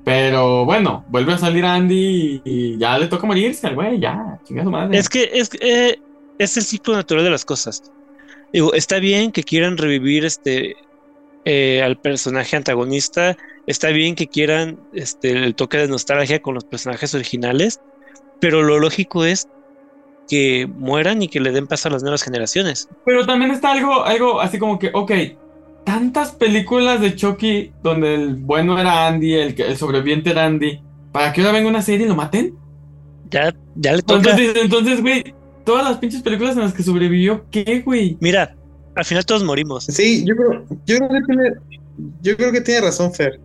Pero 0.04 0.64
bueno, 0.64 1.04
vuelve 1.10 1.34
a 1.34 1.38
salir 1.38 1.64
Andy 1.64 1.94
y, 1.94 2.42
y 2.44 2.76
ya 2.76 2.98
le 2.98 3.06
toca 3.06 3.24
morirse 3.24 3.68
al 3.68 3.76
güey, 3.76 4.00
ya, 4.00 4.40
chinga 4.42 4.64
su 4.64 4.70
madre. 4.72 4.98
Es 4.98 5.08
que 5.08 5.30
es, 5.32 5.48
eh, 5.60 6.00
es 6.40 6.56
el 6.56 6.64
ciclo 6.64 6.96
natural 6.96 7.22
de 7.22 7.30
las 7.30 7.44
cosas. 7.44 7.84
Digo, 8.52 8.74
está 8.74 8.98
bien 8.98 9.30
que 9.30 9.44
quieran 9.44 9.76
revivir 9.76 10.24
este 10.24 10.74
eh, 11.48 11.82
al 11.82 11.98
personaje 11.98 12.56
antagonista. 12.56 13.36
Está 13.66 13.88
bien 13.88 14.14
que 14.14 14.28
quieran 14.28 14.80
este, 14.92 15.30
el 15.32 15.54
toque 15.54 15.78
de 15.78 15.88
nostalgia 15.88 16.40
con 16.40 16.54
los 16.54 16.64
personajes 16.64 17.14
originales. 17.14 17.80
Pero 18.40 18.62
lo 18.62 18.78
lógico 18.78 19.24
es 19.24 19.48
que 20.28 20.66
mueran 20.68 21.22
y 21.22 21.28
que 21.28 21.40
le 21.40 21.52
den 21.52 21.66
paso 21.66 21.88
a 21.88 21.92
las 21.92 22.02
nuevas 22.02 22.22
generaciones. 22.22 22.88
Pero 23.04 23.26
también 23.26 23.50
está 23.50 23.72
algo, 23.72 24.04
algo 24.04 24.40
así 24.40 24.58
como 24.58 24.78
que, 24.78 24.90
ok, 24.92 25.12
tantas 25.84 26.32
películas 26.32 27.00
de 27.00 27.16
Chucky 27.16 27.72
donde 27.82 28.14
el 28.14 28.34
bueno 28.36 28.78
era 28.78 29.06
Andy, 29.06 29.34
el, 29.34 29.54
que- 29.54 29.64
el 29.66 29.76
sobreviviente 29.76 30.30
era 30.30 30.44
Andy, 30.44 30.80
para 31.12 31.32
que 31.32 31.40
ahora 31.40 31.54
venga 31.54 31.68
una 31.70 31.82
serie 31.82 32.06
y 32.06 32.08
lo 32.08 32.16
maten. 32.16 32.54
Ya, 33.30 33.52
ya 33.74 33.92
le 33.94 34.02
toca. 34.02 34.30
Entonces, 34.30 34.56
entonces, 34.56 35.00
güey, 35.02 35.34
todas 35.64 35.84
las 35.84 35.98
pinches 35.98 36.22
películas 36.22 36.56
en 36.56 36.62
las 36.62 36.74
que 36.74 36.82
sobrevivió, 36.82 37.46
¿qué, 37.50 37.82
güey? 37.84 38.16
Mira, 38.20 38.57
al 38.98 39.04
final 39.04 39.24
todos 39.24 39.44
morimos. 39.44 39.84
Sí, 39.84 40.24
yo 40.26 40.34
creo, 40.36 40.64
yo 40.86 40.96
creo 40.96 41.08
que 41.08 41.20
tiene, 41.26 41.50
yo 42.22 42.36
creo 42.36 42.52
que 42.52 42.60
tiene 42.60 42.80
razón, 42.82 43.12
Fer. 43.14 43.40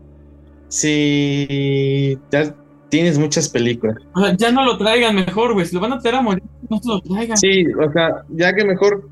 Si 0.70 2.18
ya 2.32 2.54
tienes 2.90 3.18
muchas 3.18 3.50
películas. 3.50 3.96
O 4.16 4.22
sea, 4.22 4.36
ya 4.36 4.52
no 4.52 4.66
lo 4.66 4.78
traigan 4.78 5.16
mejor, 5.16 5.54
güey. 5.54 5.66
Si 5.66 5.74
lo 5.76 5.82
van 5.82 5.94
a 5.94 6.00
traer 6.00 6.16
a 6.18 6.22
morir, 6.22 6.44
no 6.70 6.80
se 6.80 6.88
lo 6.90 7.02
traigan. 7.02 7.38
Sí, 7.38 7.66
o 7.74 7.92
sea, 7.92 8.24
ya 8.30 8.54
que 8.54 8.66
mejor 8.66 9.10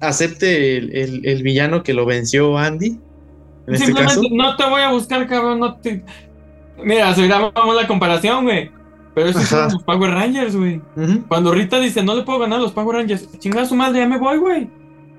acepte 0.00 0.76
el, 0.78 0.94
el- 0.96 1.26
el 1.26 1.42
villano 1.42 1.82
que 1.82 1.94
lo 1.94 2.04
venció 2.06 2.58
Andy. 2.58 2.98
En 3.66 3.74
este 3.74 3.86
Simplemente 3.86 4.16
caso. 4.22 4.28
no 4.34 4.56
te 4.56 4.64
voy 4.68 4.82
a 4.82 4.90
buscar, 4.90 5.26
cabrón. 5.28 5.60
No 5.60 5.76
te... 5.76 6.02
Mira, 6.82 7.14
se 7.14 7.28
vamos 7.28 7.76
la 7.76 7.86
comparación, 7.86 8.44
güey. 8.44 8.70
Pero 9.14 9.28
eso 9.28 9.38
Ajá. 9.38 9.68
son 9.68 9.74
los 9.74 9.82
Power 9.84 10.10
Rangers, 10.10 10.56
güey. 10.56 10.80
Cuando 11.28 11.52
Rita 11.52 11.78
dice, 11.78 12.02
no 12.02 12.14
le 12.14 12.22
puedo 12.22 12.38
ganar 12.40 12.58
a 12.58 12.62
los 12.62 12.72
Power 12.72 12.96
Rangers, 12.96 13.28
chingada 13.38 13.66
su 13.66 13.76
madre, 13.76 14.00
ya 14.00 14.08
me 14.08 14.18
voy, 14.18 14.38
güey. 14.38 14.70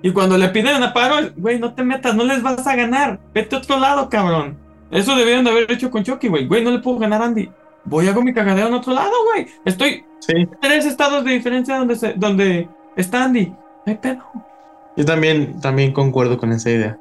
Y 0.04 0.12
cuando 0.12 0.38
le 0.38 0.50
piden 0.50 0.84
a 0.84 0.94
paro, 0.94 1.32
güey, 1.38 1.58
no 1.58 1.74
te 1.74 1.84
metas, 1.84 2.14
no 2.14 2.24
les 2.24 2.44
vas 2.44 2.68
a 2.68 2.76
ganar. 2.76 3.20
Vete 3.34 3.56
a 3.56 3.60
otro 3.60 3.80
lado, 3.80 4.08
cabrón. 4.10 4.60
Eso 4.92 5.16
debieron 5.16 5.44
de 5.44 5.50
haber 5.50 5.72
hecho 5.72 5.90
con 5.90 6.04
Chucky, 6.04 6.28
güey. 6.28 6.46
Güey, 6.46 6.64
no 6.64 6.70
le 6.70 6.80
puedo 6.80 7.00
ganar 7.00 7.22
a 7.24 7.26
Andy. 7.26 7.50
Voy 7.86 8.08
a 8.08 8.12
hago 8.12 8.22
mi 8.22 8.34
cagadero 8.34 8.68
en 8.68 8.76
otro 8.76 8.94
lado, 8.94 9.12
güey. 9.34 9.48
Estoy 9.66 10.06
Sí, 10.26 10.48
tres 10.62 10.86
estados 10.86 11.26
de 11.26 11.32
diferencia 11.32 11.78
donde, 11.78 11.98
se, 11.98 12.14
donde 12.14 12.70
está 12.96 13.26
Andy. 13.26 13.48
No 13.48 13.58
hay 13.86 13.96
pedo. 13.96 14.24
yo 14.96 15.04
también, 15.04 15.60
también 15.60 15.92
concuerdo 15.92 16.38
con 16.38 16.54
esa 16.54 16.70
idea. 16.70 16.98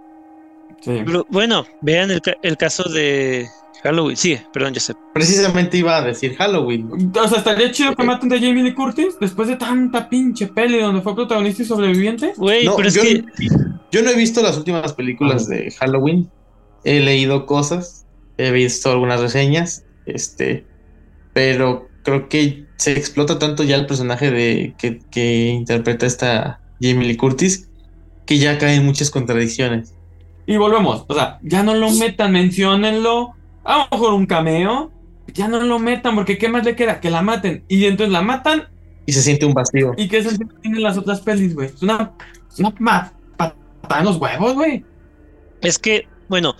Sí. 0.81 1.03
Pero 1.07 1.24
bueno, 1.29 1.65
vean 1.83 2.11
el 2.11 2.57
caso 2.57 2.83
de 2.89 3.49
Halloween. 3.82 4.16
Sí, 4.16 4.38
perdón, 4.52 4.74
Joseph. 4.74 4.96
Precisamente 5.12 5.76
iba 5.78 5.96
a 5.96 6.02
decir 6.02 6.36
Halloween. 6.36 6.90
O 7.14 7.28
sea, 7.28 7.38
estaría 7.38 7.70
chido 7.72 7.94
que 7.94 8.04
maten 8.04 8.32
a 8.32 8.36
Jamie 8.36 8.62
Lee 8.62 8.74
Curtis 8.74 9.16
después 9.20 9.48
de 9.48 9.56
tanta 9.56 10.09
pinche 10.09 10.46
peli 10.46 10.78
donde 10.78 11.02
fue 11.02 11.14
protagonista 11.14 11.62
y 11.62 11.66
sobreviviente. 11.66 12.32
Güey, 12.36 12.64
No, 12.64 12.76
pero 12.76 12.88
es 12.88 12.94
yo, 12.94 13.02
que 13.02 13.24
yo 13.90 14.02
no 14.02 14.10
he 14.10 14.16
visto 14.16 14.42
las 14.42 14.56
últimas 14.56 14.92
películas 14.92 15.48
de 15.48 15.70
Halloween. 15.72 16.30
He 16.84 17.00
leído 17.00 17.46
cosas, 17.46 18.06
he 18.38 18.50
visto 18.50 18.90
algunas 18.90 19.20
reseñas, 19.20 19.84
este, 20.06 20.66
pero 21.32 21.88
creo 22.02 22.28
que 22.28 22.66
se 22.76 22.92
explota 22.92 23.38
tanto 23.38 23.62
ya 23.62 23.76
el 23.76 23.86
personaje 23.86 24.30
de 24.30 24.74
que, 24.78 25.00
que 25.10 25.48
interpreta 25.48 26.06
esta 26.06 26.60
Jamie 26.80 27.06
Lee 27.06 27.16
Curtis 27.16 27.68
que 28.26 28.38
ya 28.38 28.59
caen 28.59 28.84
muchas 28.84 29.10
contradicciones. 29.10 29.94
Y 30.46 30.56
volvemos, 30.56 31.04
o 31.06 31.14
sea, 31.14 31.38
ya 31.42 31.62
no 31.62 31.74
lo 31.74 31.90
metan, 31.92 32.32
menciónenlo 32.32 33.34
a 33.64 33.78
lo 33.78 33.89
mejor 33.98 34.14
un 34.14 34.26
cameo, 34.26 34.90
ya 35.32 35.48
no 35.48 35.60
lo 35.60 35.78
metan, 35.78 36.14
porque 36.14 36.39
¿qué 36.39 36.48
más 36.48 36.64
le 36.64 36.76
queda? 36.76 37.01
Que 37.01 37.10
la 37.10 37.22
maten. 37.22 37.64
Y 37.68 37.84
entonces 37.86 38.12
la 38.12 38.22
matan. 38.22 38.68
Y 39.06 39.12
se 39.12 39.22
siente 39.22 39.47
un 39.47 39.55
vacío. 39.55 39.93
¿Y 39.97 40.09
qué 40.09 40.22
sentido 40.22 40.51
tienen 40.60 40.82
las 40.82 40.97
otras 40.98 41.20
pelis, 41.20 41.55
güey? 41.55 41.68
Es 41.68 41.82
una, 41.82 42.12
es 42.52 42.59
una 42.59 42.74
patada 43.36 43.98
en 43.98 44.05
los 44.05 44.16
huevos, 44.16 44.55
güey. 44.55 44.84
Es 45.60 45.78
que, 45.78 46.06
bueno, 46.28 46.55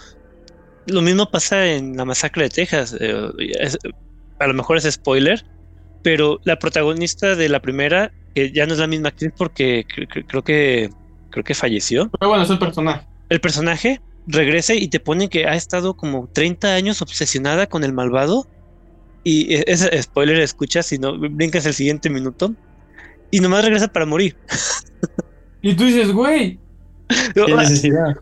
lo 0.87 1.03
mismo 1.03 1.31
pasa 1.31 1.67
en 1.67 1.97
la 1.97 2.05
masacre 2.05 2.45
de 2.45 2.51
Texas. 2.51 2.97
eh, 2.99 3.31
es- 3.61 3.79
a 4.39 4.47
lo 4.47 4.55
mejor 4.55 4.77
es 4.77 4.85
spoiler, 4.91 5.45
pero 6.03 6.41
la 6.45 6.59
protagonista 6.59 7.37
de 7.37 7.49
la 7.49 7.61
primera, 7.61 8.11
que 8.35 8.51
ya 8.51 8.67
no 8.67 8.73
es 8.73 8.79
la 8.81 8.89
misma 8.89 9.09
actriz 9.11 9.33
porque 9.37 9.87
cre- 9.87 10.09
cre- 10.09 10.25
creo 10.27 10.43
que 10.43 10.91
creo 11.31 11.45
que 11.45 11.55
falleció. 11.55 12.11
Pero 12.11 12.29
bueno, 12.29 12.45
es 12.45 12.51
el 12.51 12.59
personaje. 12.59 13.07
El 13.29 13.41
personaje 13.41 14.01
regresa 14.27 14.75
y 14.75 14.89
te 14.89 15.01
ponen 15.01 15.29
que 15.29 15.47
ha 15.47 15.55
estado 15.55 15.95
como 15.95 16.29
30 16.33 16.75
años 16.75 17.03
obsesionada 17.03 17.67
con 17.67 17.85
el 17.85 17.93
malvado. 17.93 18.47
Y 19.25 19.55
e- 19.55 19.65
ese 19.67 20.03
spoiler 20.03 20.41
escuchas 20.41 20.87
si 20.87 20.99
no 20.99 21.19
brincas 21.19 21.67
el 21.67 21.75
siguiente 21.75 22.11
minuto. 22.11 22.55
Y 23.31 23.41
nomás 23.41 23.65
regresa 23.65 23.89
para 23.89 24.07
morir. 24.07 24.37
Y 25.63 25.75
tú 25.75 25.85
dices, 25.85 26.13
güey, 26.13 26.59
¿Qué 27.35 27.55
necesidad? 27.55 28.17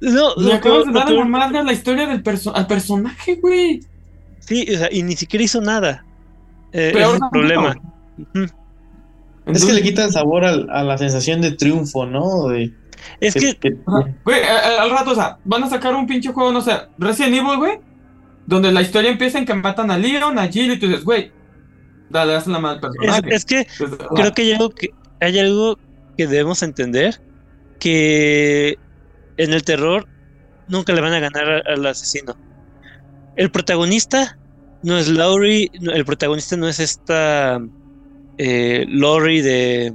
No, 0.00 0.34
le 0.36 0.48
lo 0.48 0.54
acabas 0.54 0.86
de 0.86 0.92
dar 0.92 1.26
madre 1.26 1.58
a 1.58 1.62
la 1.62 1.72
historia 1.72 2.06
del 2.06 2.22
perso 2.22 2.54
al 2.54 2.66
personaje, 2.66 3.36
güey. 3.36 3.80
Sí, 4.40 4.66
o 4.74 4.78
sea, 4.78 4.88
y 4.92 5.02
ni 5.02 5.16
siquiera 5.16 5.44
hizo 5.44 5.60
nada. 5.60 6.04
Eh, 6.72 6.92
es 6.94 7.08
el 7.08 7.18
no. 7.20 7.30
problema. 7.30 7.76
Es 9.46 9.64
que 9.64 9.72
le 9.72 9.82
quitan 9.82 10.10
sabor 10.12 10.44
al- 10.44 10.68
a 10.70 10.82
la 10.84 10.98
sensación 10.98 11.40
de 11.40 11.52
triunfo, 11.52 12.06
¿no? 12.06 12.48
De, 12.48 12.72
Es 13.20 13.34
que. 13.34 13.56
Güey, 14.24 14.42
a- 14.42 14.58
a- 14.78 14.82
al 14.82 14.90
rato, 14.90 15.12
o 15.12 15.14
sea, 15.14 15.38
van 15.44 15.64
a 15.64 15.68
sacar 15.70 15.94
un 15.94 16.06
pinche 16.06 16.32
juego, 16.32 16.52
no 16.52 16.60
sé, 16.60 16.72
Resident 16.98 17.34
Evil, 17.36 17.56
güey, 17.58 17.78
donde 18.46 18.70
la 18.72 18.82
historia 18.82 19.10
empieza 19.10 19.38
en 19.38 19.46
que 19.46 19.54
matan 19.54 19.90
a 19.90 19.98
Leon, 19.98 20.38
a 20.38 20.46
Jill, 20.48 20.72
y 20.72 20.78
tú 20.78 20.86
dices, 20.88 21.04
güey, 21.04 21.32
dale, 22.10 22.34
haz 22.34 22.46
la 22.46 22.58
madre 22.58 22.80
al 22.82 22.92
es, 22.92 22.96
personaje. 22.98 23.34
es 23.34 23.44
que 23.44 23.58
Entonces, 23.60 23.98
creo 24.14 24.28
ah, 24.28 24.34
que 24.34 24.42
hay 24.42 24.52
algo 24.52 24.70
que 24.70 24.90
hay 25.20 25.38
algo 25.38 25.78
que 26.16 26.26
debemos 26.26 26.62
entender 26.62 27.20
que 27.80 28.78
en 29.36 29.52
el 29.52 29.62
terror 29.64 30.06
nunca 30.68 30.92
le 30.92 31.00
van 31.00 31.12
a 31.12 31.20
ganar 31.20 31.50
a- 31.50 31.62
al 31.72 31.86
asesino. 31.86 32.36
El 33.36 33.50
protagonista 33.50 34.38
no 34.82 34.96
es 34.98 35.08
Laurie, 35.08 35.70
el 35.72 36.04
protagonista 36.04 36.56
no 36.56 36.68
es 36.68 36.78
esta 36.78 37.60
eh, 38.38 38.84
Laurie 38.88 39.42
de, 39.42 39.94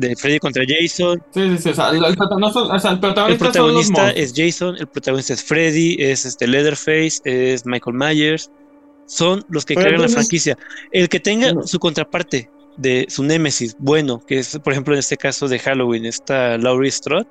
de 0.00 0.16
Freddy 0.16 0.38
contra 0.38 0.64
Jason. 0.66 1.22
Sí, 1.32 1.40
sí, 1.56 1.58
sí, 1.62 1.68
o 1.70 1.74
sea, 1.74 1.90
el, 1.90 2.04
el 2.04 2.16
prota- 2.16 2.36
no 2.38 2.52
son- 2.52 2.70
o 2.70 2.78
sea, 2.78 2.90
el 2.92 2.96
El 3.30 3.38
protagonista, 3.38 4.10
es 4.10 4.32
Jason, 4.34 4.76
el 4.78 4.86
protagonista 4.86 5.34
es 5.34 5.44
Freddy, 5.44 5.96
es 6.00 6.24
este 6.24 6.46
Leatherface, 6.46 7.20
es 7.24 7.64
Michael 7.66 7.96
Myers. 7.96 8.50
Son 9.06 9.44
los 9.48 9.64
que 9.64 9.74
Pero 9.74 9.86
crean 9.88 10.02
la 10.02 10.08
franquicia. 10.08 10.56
El 10.92 11.08
que 11.08 11.18
tenga 11.20 11.52
No. 11.52 11.66
su 11.66 11.78
contraparte 11.80 12.48
de 12.76 13.06
su 13.08 13.24
némesis, 13.24 13.74
bueno, 13.78 14.20
que 14.26 14.38
es, 14.38 14.58
por 14.62 14.72
ejemplo, 14.72 14.94
en 14.94 15.00
este 15.00 15.16
caso 15.16 15.48
de 15.48 15.58
Halloween, 15.58 16.06
esta 16.06 16.56
Laurie 16.58 16.90
Strode, 16.92 17.26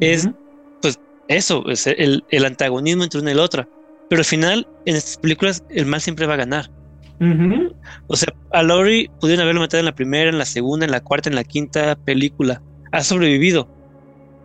es 0.00 0.26
Ujú. 0.26 0.34
eso, 1.28 1.64
es 1.68 1.86
el, 1.86 2.24
el 2.30 2.44
antagonismo 2.44 3.04
entre 3.04 3.20
una 3.20 3.32
y 3.32 3.34
la 3.34 3.42
otra. 3.42 3.68
Pero 4.10 4.20
al 4.20 4.24
final, 4.26 4.66
en 4.86 4.96
estas 4.96 5.16
películas, 5.18 5.62
el 5.70 5.86
mal 5.86 6.00
siempre 6.00 6.26
va 6.26 6.34
a 6.34 6.38
ganar. 6.38 6.70
O 8.06 8.16
sea, 8.16 8.32
a 8.52 8.62
Laurie 8.62 9.10
pudieron 9.20 9.42
haberlo 9.42 9.60
matado 9.60 9.80
en 9.80 9.86
la 9.86 9.94
primera, 9.94 10.30
en 10.30 10.38
la 10.38 10.44
segunda, 10.44 10.84
en 10.86 10.92
la 10.92 11.00
cuarta, 11.00 11.28
en 11.28 11.34
la 11.34 11.44
quinta 11.44 11.96
película. 11.96 12.62
Ha 12.92 13.02
sobrevivido. 13.02 13.68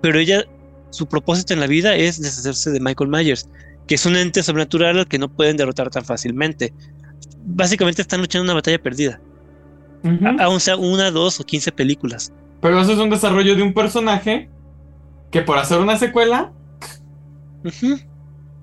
Pero 0.01 0.17
ella, 0.19 0.43
su 0.89 1.05
propósito 1.07 1.53
en 1.53 1.59
la 1.59 1.67
vida 1.67 1.95
es 1.95 2.21
deshacerse 2.21 2.71
de 2.71 2.79
Michael 2.79 3.09
Myers, 3.09 3.47
que 3.87 3.95
es 3.95 4.05
un 4.05 4.15
ente 4.15 4.41
sobrenatural 4.43 4.97
al 4.99 5.07
que 5.07 5.19
no 5.19 5.29
pueden 5.29 5.55
derrotar 5.57 5.89
tan 5.89 6.03
fácilmente. 6.03 6.73
Básicamente 7.45 8.01
están 8.01 8.21
luchando 8.21 8.43
una 8.45 8.53
batalla 8.55 8.81
perdida. 8.81 9.21
A- 10.39 10.43
Aún 10.45 10.59
sea 10.59 10.75
una, 10.75 11.11
dos 11.11 11.39
o 11.39 11.43
quince 11.45 11.71
películas. 11.71 12.33
Pero 12.61 12.81
eso 12.81 12.93
es 12.93 12.97
un 12.99 13.09
desarrollo 13.09 13.55
de 13.55 13.61
un 13.63 13.73
personaje 13.73 14.49
que 15.31 15.41
por 15.41 15.57
hacer 15.57 15.79
una 15.79 15.97
secuela, 15.97 16.51
Ujú. 17.63 17.97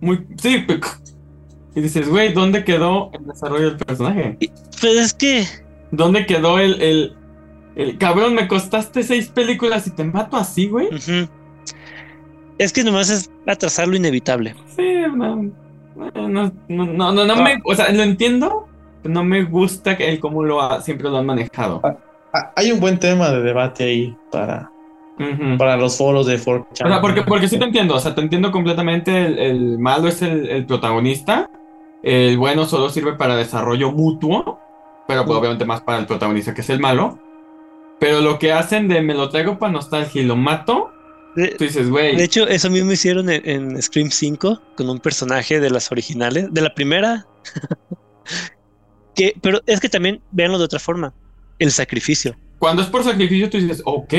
muy. 0.01 0.27
Sí, 0.37 0.59
pe- 0.59 0.81
y 1.75 1.81
dices, 1.81 2.09
güey, 2.09 2.33
¿dónde 2.33 2.65
quedó 2.65 3.11
el 3.13 3.27
desarrollo 3.27 3.71
del 3.71 3.77
personaje? 3.77 4.37
Pues 4.81 4.97
es 4.97 5.15
que 5.15 5.45
¿Dónde 5.93 6.27
quedó 6.27 6.59
el, 6.59 6.81
el, 6.83 7.17
el 7.77 7.99
cabrón? 7.99 8.35
Me 8.35 8.47
costaste 8.49 9.03
seis 9.03 9.29
películas 9.29 9.87
y 9.87 9.91
te 9.91 10.05
mato 10.05 10.37
así, 10.37 10.69
güey. 10.69 10.89
es 12.59 12.73
que 12.73 12.85
nomás 12.85 13.11
es 13.11 13.31
atrasar 13.47 13.89
lo 13.89 13.97
inevitable. 13.97 14.55
Sí, 14.77 14.85
no. 15.15 15.51
No, 15.97 16.29
no, 16.29 17.13
no, 17.13 17.25
no, 17.27 17.37
me. 17.43 17.61
O 17.65 17.75
sea, 17.75 17.91
lo 17.93 18.03
entiendo. 18.03 18.69
pero 19.03 19.13
No 19.15 19.25
me 19.25 19.43
gusta 19.45 19.97
que 19.97 20.09
el 20.09 20.21
cómo 20.21 20.43
lo 20.45 20.63
ha- 20.63 20.81
siempre 20.81 21.11
lo 21.11 21.19
han 21.19 21.27
manejado. 21.27 21.81
Ah, 22.33 22.53
Hay 22.57 22.71
un 22.73 22.81
buen 22.81 22.99
tema 22.99 23.31
de 23.31 23.43
debate 23.43 23.85
ahí 23.85 24.17
para, 24.31 24.71
para 25.59 25.77
los 25.77 25.99
foros 25.99 26.27
de 26.27 26.39
4 26.39 26.69
O 26.71 26.77
sea, 26.77 27.01
porque, 27.01 27.23
porque 27.23 27.49
sí 27.49 27.59
te 27.59 27.65
entiendo, 27.65 27.97
o 27.97 28.01
sea, 28.01 28.15
te 28.15 28.21
entiendo 28.21 28.53
completamente, 28.53 29.27
el, 29.27 29.39
el 29.39 29.79
malo 29.79 30.07
es 30.09 30.23
el, 30.23 30.49
el 30.49 30.65
protagonista, 30.65 31.51
el 32.03 32.39
bueno 32.39 32.67
solo 32.67 32.91
sirve 32.91 33.15
para 33.15 33.37
desarrollo 33.37 33.93
mutuo, 33.93 34.59
pero 35.07 35.25
pues, 35.25 35.39
obviamente 35.39 35.65
más 35.65 35.81
para 35.83 35.99
el 35.99 36.07
protagonista 36.07 36.55
que 36.55 36.61
es 36.63 36.71
el 36.71 36.81
malo. 36.81 37.19
Pero 37.99 38.21
lo 38.21 38.39
que 38.39 38.53
hacen 38.53 38.89
de 38.89 39.03
me 39.03 39.15
lo 39.15 39.29
traigo 39.29 39.59
para 39.59 39.73
nostalgia 39.73 40.23
y 40.23 40.25
lo 40.25 40.37
mato, 40.37 40.91
De, 41.37 41.49
tú 41.49 41.65
dices, 41.65 41.91
güey, 41.91 42.17
de 42.17 42.25
hecho, 42.25 42.49
eso 42.49 42.71
mismo 42.71 42.93
hicieron 42.93 43.29
en, 43.29 43.47
en 43.49 43.83
Scream 43.83 44.11
5 44.11 44.63
con 44.77 44.89
un 44.89 44.99
personaje 44.99 45.61
de 45.61 45.69
las 45.71 45.93
originales, 45.93 46.53
de 46.53 46.61
la 46.63 46.75
primera. 46.75 47.27
que, 49.15 49.35
pero 49.43 49.61
es 49.67 49.81
que 49.81 49.89
también 49.89 50.23
véanlo 50.31 50.59
de 50.59 50.65
otra 50.65 50.79
forma. 50.79 51.13
El 51.59 51.71
sacrificio. 51.73 52.37
cuando 52.59 52.81
es 52.81 52.89
por 52.89 53.05
sacrificio 53.05 53.51
tú 53.51 53.59
dices, 53.59 53.83
ok, 53.85 54.15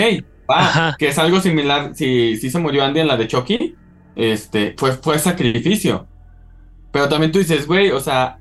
va, 0.47 0.59
Ajá. 0.59 0.95
que 0.99 1.07
es 1.07 1.17
algo 1.17 1.41
similar, 1.41 1.95
si, 1.95 2.37
si 2.37 2.51
se 2.51 2.59
murió 2.59 2.83
Andy 2.83 2.99
en 2.99 3.07
la 3.07 3.17
de 3.17 3.27
Chucky, 3.27 3.75
este, 4.15 4.75
fue, 4.77 4.91
fue 4.91 5.17
sacrificio. 5.17 6.07
Pero 6.91 7.07
también 7.07 7.31
tú 7.31 7.39
dices, 7.39 7.67
güey, 7.67 7.91
o 7.91 7.99
sea, 7.99 8.39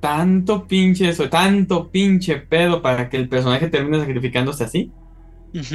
tanto 0.00 0.66
pinche 0.66 1.08
eso, 1.08 1.28
tanto 1.28 1.88
pinche 1.88 2.36
pedo 2.36 2.82
para 2.82 3.08
que 3.08 3.16
el 3.16 3.28
personaje 3.28 3.68
termine 3.68 4.00
sacrificándose 4.00 4.64
así, 4.64 4.90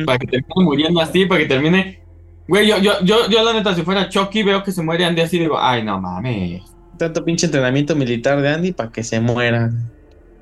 para 0.05 0.19
que 0.19 0.27
termine 0.27 0.63
muriendo 0.63 0.99
así, 1.01 1.25
para 1.25 1.41
que 1.41 1.47
termine. 1.47 2.01
Güey, 2.47 2.67
yo, 2.67 2.77
yo, 2.77 3.01
yo, 3.03 3.29
yo 3.29 3.43
la 3.43 3.53
neta, 3.53 3.73
si 3.73 3.83
fuera 3.83 4.09
Chucky, 4.09 4.43
veo 4.43 4.63
que 4.63 4.71
se 4.71 4.81
muere 4.81 5.05
Andy 5.05 5.21
así, 5.21 5.39
digo, 5.39 5.57
ay, 5.59 5.83
no 5.83 5.99
mames. 5.99 6.63
Tanto 6.97 7.23
pinche 7.23 7.45
entrenamiento 7.45 7.95
militar 7.95 8.41
de 8.41 8.49
Andy 8.49 8.71
para 8.73 8.91
que 8.91 9.03
se 9.03 9.19
muera. 9.19 9.71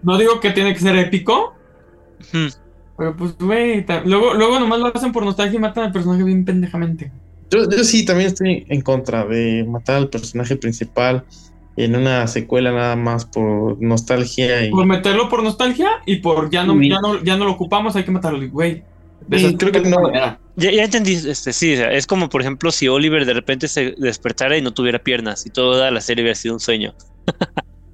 No 0.02 0.18
digo 0.18 0.40
que 0.40 0.52
tiene 0.52 0.74
que 0.74 0.80
ser 0.80 0.96
épico, 0.96 1.56
pero 2.98 3.16
pues, 3.16 3.38
güey, 3.38 3.86
luego, 4.06 4.34
luego 4.34 4.60
nomás 4.60 4.80
lo 4.80 4.88
hacen 4.88 5.12
por 5.12 5.26
nostalgia 5.26 5.58
y 5.58 5.62
matan 5.62 5.86
al 5.86 5.92
personaje 5.92 6.24
bien 6.24 6.46
pendejamente. 6.46 7.12
Yo, 7.52 7.70
yo 7.70 7.84
sí 7.84 8.06
también 8.06 8.28
estoy 8.28 8.66
en 8.70 8.82
contra 8.82 9.26
de 9.26 9.64
matar 9.68 9.98
al 9.98 10.10
personaje 10.10 10.56
principal 10.56 11.26
en 11.78 11.96
una 11.96 12.26
secuela 12.28 12.72
nada 12.72 12.96
más 12.96 13.26
por 13.26 13.82
nostalgia 13.82 14.66
y, 14.66 14.72
Por 14.72 14.86
meterlo 14.86 15.28
por 15.30 15.44
nostalgia 15.44 15.90
y 16.06 16.18
por 16.18 16.50
ya 16.50 16.64
no, 16.64 16.74
Sí. 16.80 16.90
ya 16.90 17.00
no, 17.02 17.24
ya 17.24 17.38
no 17.38 17.46
lo 17.46 17.52
ocupamos, 17.52 17.96
hay 17.96 18.04
que 18.04 18.12
matarlo, 18.12 18.50
güey. 18.50 18.84
Sí, 19.32 19.56
creo 19.58 19.72
que 19.72 19.82
no. 19.82 20.00
manera. 20.02 20.40
Ya, 20.56 20.72
ya 20.72 20.84
entendí, 20.86 21.14
este, 21.14 21.52
sí, 21.52 21.74
o 21.74 21.78
sea, 21.78 21.92
es 21.92 22.08
como 22.08 22.30
por 22.30 22.42
ejemplo 22.42 22.72
si 22.72 22.88
Oliver 22.88 23.26
de 23.26 23.34
repente 23.34 23.68
se 23.68 23.96
despertara 23.98 24.58
y 24.58 24.62
no 24.62 24.74
tuviera 24.74 25.00
piernas 25.00 25.46
y 25.46 25.50
toda 25.50 25.92
la 25.92 26.00
serie 26.00 26.24
hubiera 26.24 26.36
sido 26.36 26.54
un 26.54 26.60
sueño. 26.60 26.94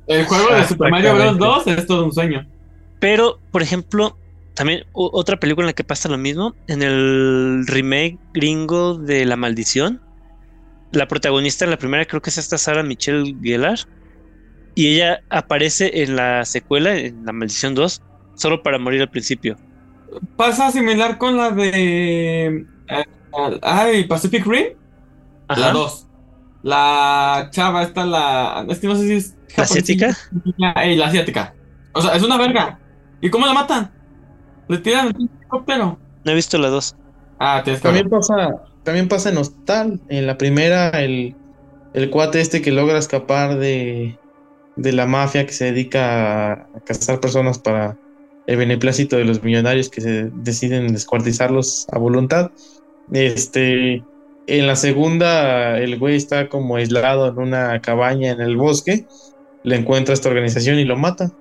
El 0.08 0.26
juego 0.26 0.54
de 0.54 0.68
Super 0.68 0.92
Mario 0.92 1.16
Bros. 1.16 1.26
Exactamente. 1.26 1.72
2 1.72 1.80
es 1.80 1.88
todo 1.88 2.06
un 2.06 2.14
sueño. 2.14 2.46
Pero, 3.00 3.40
por 3.52 3.62
ejemplo, 3.64 4.18
también 4.62 4.84
otra 4.94 5.38
película 5.38 5.66
en 5.66 5.70
la 5.70 5.74
que 5.74 5.84
pasa 5.84 6.08
lo 6.08 6.20
mismo, 6.20 6.54
en 6.68 6.84
el 6.84 7.66
remake 7.66 8.20
gringo 8.32 8.94
de 8.94 9.26
La 9.26 9.36
Maldición, 9.36 10.00
la 10.92 11.08
protagonista 11.08 11.66
en 11.66 11.72
la 11.72 11.78
primera 11.78 12.06
creo 12.06 12.22
que 12.22 12.30
es 12.30 12.38
esta 12.38 12.60
Sarah 12.60 12.84
Michelle 12.84 13.36
Gellar, 13.42 13.80
y 14.76 14.90
ella 14.90 15.22
aparece 15.32 16.04
en 16.04 16.16
la 16.16 16.46
secuela, 16.46 16.96
en 16.96 17.26
La 17.26 17.32
Maldición 17.32 17.74
2, 17.74 18.04
solo 18.36 18.62
para 18.62 18.78
morir 18.78 19.02
al 19.02 19.10
principio. 19.10 19.58
Pasa 20.38 20.70
similar 20.70 21.18
con 21.18 21.38
la 21.38 21.50
de. 21.50 22.64
eh, 22.88 23.06
ay, 23.64 24.04
Pacific 24.04 24.46
Rim. 24.46 24.74
La 25.50 25.56
Ajá. 25.56 25.72
2. 25.72 26.08
La 26.62 27.50
chava, 27.50 27.82
esta, 27.82 28.06
la. 28.06 28.64
Es 28.70 28.78
que 28.78 28.86
no 28.86 28.96
sé 28.96 29.08
si 29.08 29.14
es. 29.14 29.36
¿La 29.58 29.64
asiática? 29.64 30.16
Ey, 30.76 30.98
la 30.98 31.08
asiática. 31.08 31.56
O 31.94 32.02
sea, 32.04 32.16
es 32.16 32.22
una 32.22 32.38
verga. 32.38 32.78
¿Y 33.22 33.32
cómo 33.32 33.48
la 33.48 33.54
matan? 33.54 34.01
Le 34.72 34.80
tiran 34.80 35.08
el 35.10 35.16
helicóptero. 35.16 36.00
No 36.24 36.32
he 36.32 36.36
visto 36.36 36.58
la 36.58 36.70
2. 36.70 36.96
Ah, 37.40 37.62
que 37.66 37.78
también 37.78 38.10
pasa, 38.10 38.64
también 38.84 39.08
pasa 39.10 39.30
en 39.30 39.38
Hostal. 39.38 40.02
En 40.10 40.28
la 40.28 40.38
primera, 40.38 40.90
el, 40.92 41.38
el 41.94 42.10
cuate 42.12 42.42
este 42.42 42.62
que 42.62 42.72
logra 42.72 43.00
escapar 43.00 43.58
de, 43.58 44.22
de 44.76 44.94
la 44.94 45.08
mafia 45.08 45.46
que 45.46 45.54
se 45.54 45.66
dedica 45.66 46.54
a, 46.54 46.70
a 46.76 46.82
cazar 46.86 47.20
personas 47.20 47.60
para 47.60 48.00
el 48.48 48.58
beneplácito 48.58 49.18
de 49.18 49.26
los 49.26 49.44
millonarios 49.44 49.90
que 49.90 50.02
se 50.02 50.30
deciden 50.32 50.94
descuartizarlos 50.94 51.88
a 51.92 52.00
voluntad. 52.00 52.52
Este 53.12 54.08
En 54.48 54.68
la 54.68 54.76
segunda, 54.76 55.80
el 55.80 56.00
güey 56.00 56.16
está 56.18 56.50
como 56.50 56.78
aislado 56.78 57.28
en 57.30 57.38
una 57.40 57.82
cabaña 57.82 58.32
en 58.32 58.42
el 58.42 58.58
bosque. 58.58 59.08
Le 59.64 59.78
encuentra 59.78 60.14
esta 60.14 60.30
organización 60.30 60.80
y 60.80 60.86
lo 60.86 60.98
mata. 60.98 61.32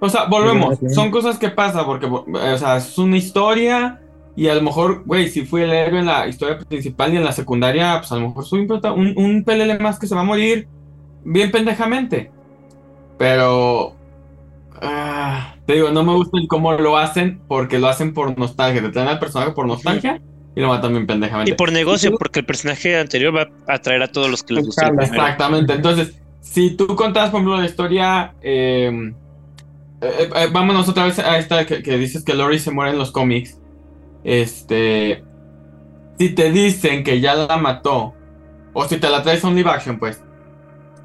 O 0.00 0.08
sea, 0.08 0.24
volvemos. 0.24 0.78
Son 0.94 1.10
cosas 1.10 1.38
que 1.38 1.48
pasan 1.48 1.86
porque, 1.86 2.06
o 2.06 2.58
sea, 2.58 2.76
es 2.76 2.98
una 2.98 3.16
historia 3.16 4.00
y 4.36 4.48
a 4.48 4.54
lo 4.54 4.60
mejor, 4.60 5.02
güey, 5.06 5.28
si 5.30 5.46
fui 5.46 5.62
el 5.62 5.72
héroe 5.72 6.00
en 6.00 6.06
la 6.06 6.28
historia 6.28 6.58
principal 6.58 7.12
y 7.14 7.16
en 7.16 7.24
la 7.24 7.32
secundaria, 7.32 7.98
pues 7.98 8.12
a 8.12 8.16
lo 8.16 8.28
mejor 8.28 8.44
soy 8.44 8.60
un, 8.60 9.14
un, 9.16 9.44
PLL 9.44 9.80
más 9.80 9.98
que 9.98 10.06
se 10.06 10.14
va 10.14 10.20
a 10.20 10.24
morir 10.24 10.68
bien 11.24 11.50
pendejamente. 11.50 12.30
Pero, 13.16 13.94
ah, 14.82 15.54
te 15.64 15.72
digo, 15.74 15.90
no 15.90 16.04
me 16.04 16.12
gusta 16.12 16.38
cómo 16.48 16.74
lo 16.74 16.98
hacen 16.98 17.40
porque 17.48 17.78
lo 17.78 17.88
hacen 17.88 18.12
por 18.12 18.38
nostalgia. 18.38 18.82
Te 18.82 18.90
traen 18.90 19.08
al 19.08 19.18
personaje 19.18 19.52
por 19.52 19.66
nostalgia 19.66 20.20
y 20.54 20.60
lo 20.60 20.68
matan 20.68 20.92
bien 20.92 21.06
pendejamente. 21.06 21.52
Y 21.52 21.54
por 21.54 21.72
negocio, 21.72 22.12
porque 22.18 22.40
el 22.40 22.46
personaje 22.46 22.98
anterior 22.98 23.34
va 23.34 23.48
a 23.66 23.76
atraer 23.76 24.02
a 24.02 24.08
todos 24.08 24.28
los 24.28 24.42
que 24.42 24.52
les 24.52 24.66
gusta. 24.66 24.88
Exactamente. 25.00 25.72
Entonces, 25.72 26.20
si 26.42 26.76
tú 26.76 26.94
contas, 26.94 27.30
por 27.30 27.40
ejemplo, 27.40 27.56
la 27.56 27.66
historia. 27.66 28.34
Eh, 28.42 29.14
eh, 30.00 30.30
eh, 30.34 30.48
vámonos 30.52 30.88
otra 30.88 31.04
vez 31.04 31.18
a 31.18 31.38
esta 31.38 31.64
que, 31.64 31.80
dices 31.96 32.22
que 32.22 32.34
Lori 32.34 32.58
se 32.58 32.70
muere 32.70 32.92
en 32.92 32.98
los 32.98 33.12
cómics. 33.12 33.58
Este. 34.24 35.24
Si 36.18 36.30
te 36.30 36.50
dicen 36.50 37.04
que 37.04 37.20
ya 37.20 37.34
la 37.34 37.56
mató, 37.56 38.14
o 38.72 38.84
si 38.86 38.98
te 38.98 39.08
la 39.08 39.22
traes 39.22 39.44
a 39.44 39.48
un 39.48 39.54
live 39.54 39.70
action, 39.70 39.98
pues. 39.98 40.22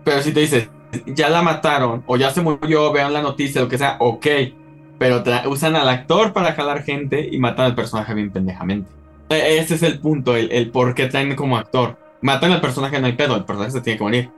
Pero 0.03 0.21
si 0.21 0.31
te 0.31 0.41
dicen, 0.41 0.69
ya 1.05 1.29
la 1.29 1.41
mataron, 1.41 2.03
o 2.07 2.17
ya 2.17 2.31
se 2.31 2.41
murió, 2.41 2.91
vean 2.91 3.13
la 3.13 3.21
noticia, 3.21 3.61
lo 3.61 3.67
que 3.67 3.77
sea, 3.77 3.97
ok. 3.99 4.27
Pero 4.97 5.23
usan 5.47 5.75
al 5.75 5.89
actor 5.89 6.31
para 6.33 6.53
jalar 6.53 6.83
gente 6.83 7.27
y 7.31 7.39
matan 7.39 7.65
al 7.65 7.75
personaje 7.75 8.13
bien 8.13 8.31
pendejamente. 8.31 8.89
E, 9.29 9.57
ese 9.57 9.75
es 9.75 9.83
el 9.83 9.99
punto, 9.99 10.35
el, 10.35 10.71
por 10.71 10.95
qué 10.95 11.07
traen 11.07 11.35
como 11.35 11.57
actor. 11.57 11.97
Matan 12.21 12.51
al 12.51 12.61
personaje, 12.61 12.99
no 12.99 13.07
hay 13.07 13.13
pedo, 13.13 13.35
el 13.35 13.45
personaje 13.45 13.71
se 13.71 13.81
tiene 13.81 13.97
que 13.97 14.03
morir. 14.03 14.31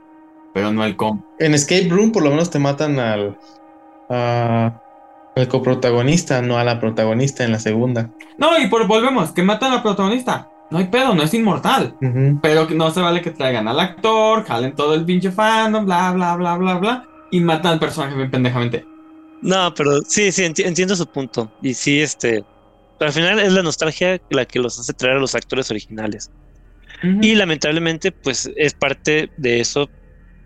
Pero 0.52 0.72
no 0.72 0.84
el 0.84 0.96
com. 0.96 1.22
En 1.38 1.54
Escape 1.54 1.88
Room, 1.88 2.12
por 2.12 2.22
lo 2.22 2.30
menos 2.30 2.50
te 2.50 2.58
matan 2.58 2.98
al, 2.98 3.36
el 4.08 5.48
coprotagonista, 5.48 6.42
no 6.42 6.58
a 6.58 6.64
la 6.64 6.80
protagonista 6.80 7.44
en 7.44 7.52
la 7.52 7.58
segunda. 7.58 8.10
No, 8.38 8.58
y 8.58 8.66
por 8.68 8.86
volvemos, 8.86 9.32
que 9.32 9.42
matan 9.42 9.72
a 9.72 9.76
la 9.76 9.82
protagonista. 9.82 10.48
No 10.70 10.78
hay 10.78 10.86
pedo, 10.86 11.14
no 11.14 11.22
es 11.22 11.34
inmortal. 11.34 11.94
Pero 12.42 12.68
no 12.70 12.90
se 12.90 13.00
vale 13.00 13.20
que 13.20 13.30
traigan 13.30 13.68
al 13.68 13.80
actor, 13.80 14.44
jalen 14.44 14.74
todo 14.74 14.94
el 14.94 15.04
pinche 15.04 15.30
fandom, 15.30 15.84
bla, 15.84 16.12
bla, 16.12 16.36
bla, 16.36 16.56
bla, 16.56 16.78
bla, 16.78 17.08
y 17.30 17.40
matan 17.40 17.74
al 17.74 17.78
personaje 17.78 18.16
bien 18.16 18.30
pendejamente. 18.30 18.84
No, 19.42 19.74
pero 19.74 20.00
sí, 20.02 20.32
sí, 20.32 20.44
entiendo 20.44 20.96
su 20.96 21.06
punto. 21.06 21.52
Y 21.60 21.74
sí, 21.74 22.00
este. 22.00 22.42
al 22.98 23.12
final 23.12 23.38
es 23.38 23.52
la 23.52 23.62
nostalgia 23.62 24.20
la 24.30 24.46
que 24.46 24.58
los 24.58 24.78
hace 24.78 24.92
traer 24.94 25.16
a 25.16 25.20
los 25.20 25.34
actores 25.34 25.70
originales. 25.70 26.30
Y 27.20 27.34
lamentablemente, 27.34 28.12
pues 28.12 28.50
es 28.56 28.72
parte 28.72 29.30
de 29.36 29.60
eso 29.60 29.90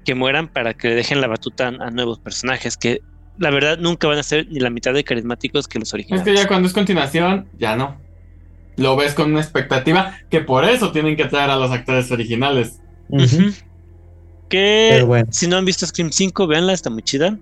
que 0.04 0.16
mueran 0.16 0.48
para 0.48 0.74
que 0.74 0.88
dejen 0.88 1.20
la 1.20 1.28
batuta 1.28 1.68
a 1.68 1.90
nuevos 1.90 2.18
personajes 2.18 2.76
que 2.76 3.00
la 3.38 3.50
verdad 3.50 3.78
nunca 3.78 4.06
van 4.08 4.18
a 4.18 4.22
ser 4.22 4.46
ni 4.48 4.60
la 4.60 4.70
mitad 4.70 4.92
de 4.92 5.04
carismáticos 5.04 5.68
que 5.68 5.78
los 5.78 5.94
originales. 5.94 6.26
Es 6.26 6.32
que 6.32 6.38
ya 6.38 6.48
cuando 6.48 6.68
es 6.68 6.74
continuación, 6.74 7.48
ya 7.58 7.76
no. 7.76 8.00
Lo 8.76 8.96
ves 8.96 9.14
con 9.14 9.32
una 9.32 9.40
expectativa 9.40 10.16
que 10.30 10.40
por 10.40 10.64
eso 10.64 10.92
tienen 10.92 11.16
que 11.16 11.24
traer 11.24 11.50
a 11.50 11.56
los 11.56 11.70
actores 11.70 12.10
originales. 12.10 12.80
Que 14.48 15.24
si 15.30 15.46
no 15.46 15.56
han 15.56 15.64
visto 15.64 15.86
Scream 15.86 16.12
5, 16.12 16.46
véanla, 16.46 16.72
está 16.72 16.90
muy 16.90 17.02
chida. 17.02 17.38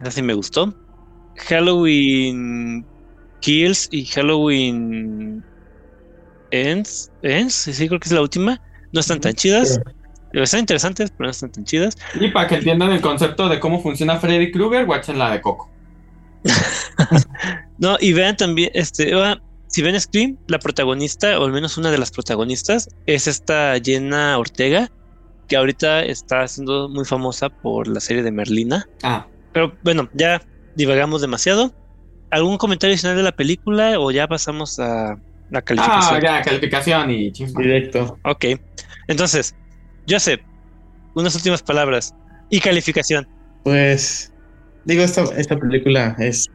Así 0.00 0.22
me 0.22 0.34
gustó. 0.34 0.74
Halloween 1.48 2.84
Kills 3.40 3.88
y 3.90 4.04
Halloween 4.06 5.44
Ends, 6.50 7.10
Ends, 7.22 7.54
sí, 7.54 7.88
creo 7.88 8.00
que 8.00 8.08
es 8.08 8.12
la 8.12 8.22
última. 8.22 8.60
No 8.92 9.00
están 9.00 9.20
tan 9.20 9.34
chidas. 9.34 9.80
Están 10.32 10.60
interesantes, 10.60 11.10
pero 11.10 11.26
no 11.26 11.30
están 11.30 11.50
tan 11.50 11.64
chidas. 11.64 11.96
Y 12.14 12.28
para 12.28 12.46
que 12.46 12.56
entiendan 12.56 12.92
el 12.92 13.00
concepto 13.00 13.48
de 13.48 13.58
cómo 13.58 13.82
funciona 13.82 14.18
Freddy 14.18 14.52
Krueger, 14.52 14.88
watchen 14.88 15.18
la 15.18 15.32
de 15.32 15.40
Coco. 15.40 15.70
no, 17.78 17.96
y 18.00 18.12
vean 18.12 18.36
también, 18.36 18.70
este, 18.74 19.12
si 19.66 19.82
ven 19.82 20.00
Scream, 20.00 20.36
la 20.48 20.58
protagonista, 20.58 21.38
o 21.38 21.44
al 21.44 21.52
menos 21.52 21.78
una 21.78 21.90
de 21.90 21.98
las 21.98 22.10
protagonistas, 22.10 22.88
es 23.06 23.26
esta 23.26 23.74
Jenna 23.82 24.38
Ortega, 24.38 24.90
que 25.48 25.56
ahorita 25.56 26.02
está 26.04 26.46
siendo 26.46 26.88
muy 26.88 27.04
famosa 27.04 27.48
por 27.48 27.88
la 27.88 28.00
serie 28.00 28.22
de 28.22 28.30
Merlina. 28.30 28.88
Ah. 29.02 29.26
Pero 29.52 29.74
bueno, 29.82 30.08
ya 30.14 30.42
divagamos 30.76 31.20
demasiado. 31.20 31.74
¿Algún 32.30 32.56
comentario 32.56 32.92
adicional 32.92 33.16
de 33.16 33.24
la 33.24 33.32
película 33.32 33.98
o 33.98 34.12
ya 34.12 34.28
pasamos 34.28 34.78
a 34.78 35.16
la 35.50 35.62
calificación? 35.62 36.16
Ah, 36.16 36.20
ya, 36.22 36.42
calificación 36.42 37.10
y 37.10 37.30
directo. 37.30 38.18
Ok. 38.22 38.44
Entonces, 39.08 39.56
Joseph, 40.10 40.40
unas 41.14 41.34
últimas 41.34 41.62
palabras 41.62 42.14
y 42.50 42.60
calificación. 42.60 43.26
Pues 43.62 44.32
digo, 44.84 45.02
esta, 45.02 45.24
esta 45.36 45.58
película 45.58 46.16
es. 46.18 46.46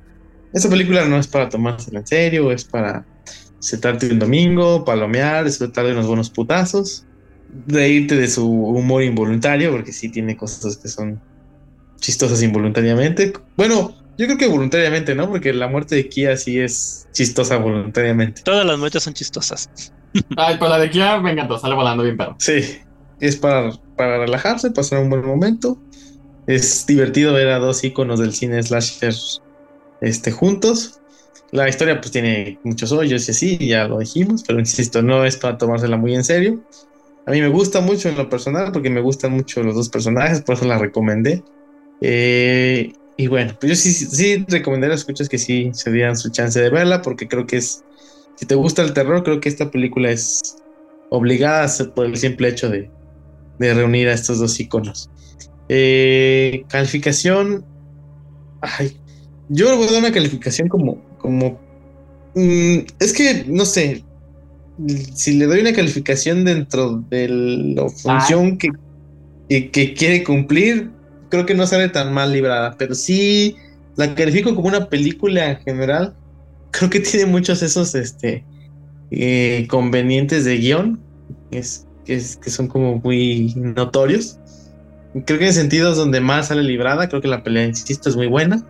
Esta 0.53 0.69
película 0.69 1.05
no 1.05 1.17
es 1.17 1.27
para 1.27 1.49
tomársela 1.49 1.99
en 1.99 2.07
serio, 2.07 2.51
es 2.51 2.63
para 2.63 3.05
sentarte 3.59 4.09
un 4.11 4.19
domingo, 4.19 4.85
palomear, 4.85 5.43
disfrutar 5.43 5.85
de 5.85 5.91
unos 5.91 6.07
buenos 6.07 6.29
putazos, 6.29 7.05
reírte 7.67 8.15
de 8.15 8.27
su 8.27 8.49
humor 8.49 9.03
involuntario, 9.03 9.71
porque 9.71 9.91
sí 9.91 10.09
tiene 10.09 10.37
cosas 10.37 10.77
que 10.77 10.87
son 10.87 11.19
chistosas 11.99 12.41
involuntariamente. 12.41 13.33
Bueno, 13.57 13.95
yo 14.17 14.27
creo 14.27 14.37
que 14.37 14.47
voluntariamente, 14.47 15.13
¿no? 15.13 15.29
Porque 15.29 15.51
la 15.53 15.67
muerte 15.67 15.95
de 15.95 16.07
Kia 16.07 16.37
sí 16.37 16.59
es 16.59 17.07
chistosa 17.11 17.57
voluntariamente. 17.57 18.41
Todas 18.43 18.65
las 18.65 18.77
muertes 18.77 19.03
son 19.03 19.13
chistosas. 19.13 19.69
Ay, 20.37 20.55
pues 20.57 20.69
la 20.69 20.77
de 20.79 20.89
Kia 20.89 21.19
me 21.19 21.31
encantó, 21.31 21.59
sale 21.59 21.75
volando 21.75 22.03
bien, 22.03 22.15
pero. 22.15 22.35
Sí, 22.39 22.79
es 23.19 23.35
para, 23.37 23.71
para 23.95 24.19
relajarse, 24.19 24.71
pasar 24.71 24.99
un 24.99 25.09
buen 25.09 25.25
momento. 25.25 25.77
Es 26.47 26.85
divertido 26.85 27.33
ver 27.33 27.49
a 27.49 27.59
dos 27.59 27.83
iconos 27.83 28.19
del 28.19 28.33
cine 28.33 28.61
slasher 28.61 29.13
este, 30.01 30.31
juntos. 30.31 30.99
La 31.51 31.69
historia 31.69 31.99
pues 31.99 32.11
tiene 32.11 32.59
muchos 32.63 32.91
hoyos 32.91 33.27
y 33.27 33.31
así, 33.31 33.57
ya 33.67 33.87
lo 33.87 33.99
dijimos, 33.99 34.43
pero 34.45 34.59
insisto, 34.59 35.01
no 35.01 35.25
es 35.25 35.37
para 35.37 35.57
tomársela 35.57 35.97
muy 35.97 36.13
en 36.13 36.23
serio. 36.23 36.63
A 37.25 37.31
mí 37.31 37.41
me 37.41 37.47
gusta 37.47 37.81
mucho 37.81 38.09
en 38.09 38.17
lo 38.17 38.29
personal 38.29 38.71
porque 38.71 38.89
me 38.89 39.01
gustan 39.01 39.31
mucho 39.31 39.63
los 39.63 39.75
dos 39.75 39.89
personajes, 39.89 40.41
por 40.45 40.55
eso 40.55 40.65
la 40.65 40.77
recomendé. 40.77 41.43
Eh, 42.01 42.93
y 43.17 43.27
bueno, 43.27 43.55
pues 43.59 43.69
yo 43.69 43.75
sí, 43.75 43.91
sí 43.91 44.45
recomendaría 44.47 44.93
a 44.93 44.97
escuchas 44.97 45.29
que 45.29 45.37
sí 45.37 45.71
se 45.73 45.91
dieran 45.91 46.17
su 46.17 46.29
chance 46.29 46.59
de 46.59 46.69
verla 46.69 47.01
porque 47.01 47.27
creo 47.27 47.47
que 47.47 47.57
es, 47.57 47.83
si 48.35 48.45
te 48.45 48.55
gusta 48.55 48.81
el 48.83 48.93
terror, 48.93 49.23
creo 49.23 49.39
que 49.39 49.49
esta 49.49 49.71
película 49.71 50.11
es 50.11 50.57
obligada 51.09 51.67
por 51.95 52.05
el 52.05 52.17
simple 52.17 52.49
hecho 52.49 52.69
de, 52.69 52.91
de 53.59 53.73
reunir 53.73 54.07
a 54.07 54.13
estos 54.13 54.39
dos 54.39 54.59
iconos. 54.59 55.09
Eh, 55.69 56.63
calificación. 56.67 57.65
Ay, 58.61 58.97
yo 59.49 59.69
le 59.69 59.75
voy 59.77 59.87
a 59.87 59.91
dar 59.91 59.99
una 59.99 60.11
calificación 60.11 60.67
como. 60.67 61.01
como 61.17 61.59
mm, 62.35 62.79
es 62.99 63.13
que, 63.13 63.45
no 63.47 63.65
sé. 63.65 64.03
Si 65.13 65.33
le 65.35 65.45
doy 65.45 65.61
una 65.61 65.71
calificación 65.71 66.43
dentro 66.43 66.97
de 67.09 67.29
la 67.29 67.89
función 67.89 68.57
que, 68.57 68.69
que, 69.47 69.93
quiere 69.93 70.21
cumplir, 70.25 70.91
creo 71.29 71.45
que 71.45 71.55
no 71.55 71.65
sale 71.65 71.87
tan 71.87 72.13
mal 72.13 72.33
librada. 72.33 72.75
Pero 72.77 72.93
sí 72.93 73.55
la 73.95 74.13
califico 74.13 74.53
como 74.53 74.67
una 74.67 74.89
película 74.89 75.51
en 75.51 75.57
general. 75.59 76.15
Creo 76.71 76.89
que 76.89 76.99
tiene 76.99 77.25
muchos 77.25 77.63
esos 77.63 77.95
este, 77.95 78.43
eh, 79.11 79.65
convenientes 79.69 80.43
de 80.43 80.57
guion. 80.57 80.99
Es, 81.51 81.85
que, 82.05 82.19
son 82.19 82.67
como 82.67 82.99
muy 82.99 83.53
notorios. 83.55 84.39
Creo 85.25 85.39
que 85.39 85.47
en 85.47 85.53
sentidos 85.53 85.97
donde 85.97 86.21
más 86.21 86.47
sale 86.47 86.63
librada, 86.63 87.09
creo 87.09 87.21
que 87.21 87.27
la 87.27 87.43
pelea, 87.43 87.65
insisto, 87.65 88.09
es 88.09 88.15
muy 88.15 88.27
buena. 88.27 88.63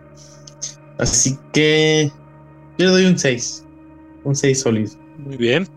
Así 0.98 1.38
que 1.52 2.10
yo 2.78 2.86
le 2.86 2.92
doy 2.92 3.04
un 3.04 3.18
6. 3.18 3.64
Un 4.24 4.34
6 4.34 4.60
sólido. 4.60 4.92
Muy 5.18 5.36
bien. 5.36 5.68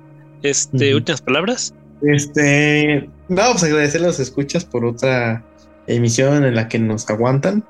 Este, 0.44 0.96
últimas 0.96 1.22
palabras. 1.22 1.74
Este, 2.02 3.10
no, 3.28 3.42
pues 3.52 3.64
agradecer 3.64 4.02
a 4.02 4.08
los 4.08 4.20
escuchas 4.20 4.64
por 4.64 4.86
otra 4.86 5.44
emisión 5.88 6.46
en 6.46 6.56
la 6.56 6.68
que 6.68 6.80
nos 6.80 7.10
aguantan. 7.10 7.64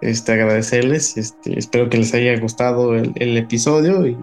Este, 0.00 0.32
agradecerles. 0.32 1.16
Este, 1.16 1.58
espero 1.58 1.88
que 1.88 1.98
les 1.98 2.12
haya 2.12 2.38
gustado 2.38 2.94
el, 2.96 3.36
episodio 3.38 4.06
y 4.06 4.16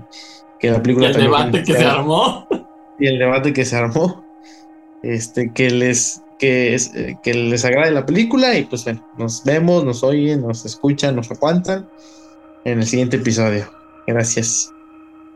que 0.60 0.72
la 0.72 0.84
película. 0.84 1.08
el 1.08 1.16
debate 1.16 1.64
que 1.64 1.74
se 1.74 1.86
armó. 1.86 2.48
Y 3.00 3.08
el 3.08 3.18
debate 3.18 3.54
que 3.54 3.66
se 3.66 3.76
armó 3.78 4.29
este, 5.04 5.52
que 5.54 5.70
les, 5.70 6.22
que, 6.40 6.76
eh, 6.76 7.18
que 7.24 7.34
les 7.34 7.66
agrade 7.66 7.92
la 7.92 8.06
película 8.06 8.58
y 8.58 8.66
pues 8.66 8.84
bueno, 8.84 9.06
nos 9.18 9.44
vemos, 9.44 9.84
nos 9.84 10.04
oyen, 10.04 10.42
nos 10.42 10.66
escuchan, 10.66 11.16
nos 11.16 11.30
aguantan 11.32 11.88
en 12.66 12.80
el 12.80 12.86
siguiente 12.86 13.18
episodio. 13.18 13.72
Gracias. 14.08 14.72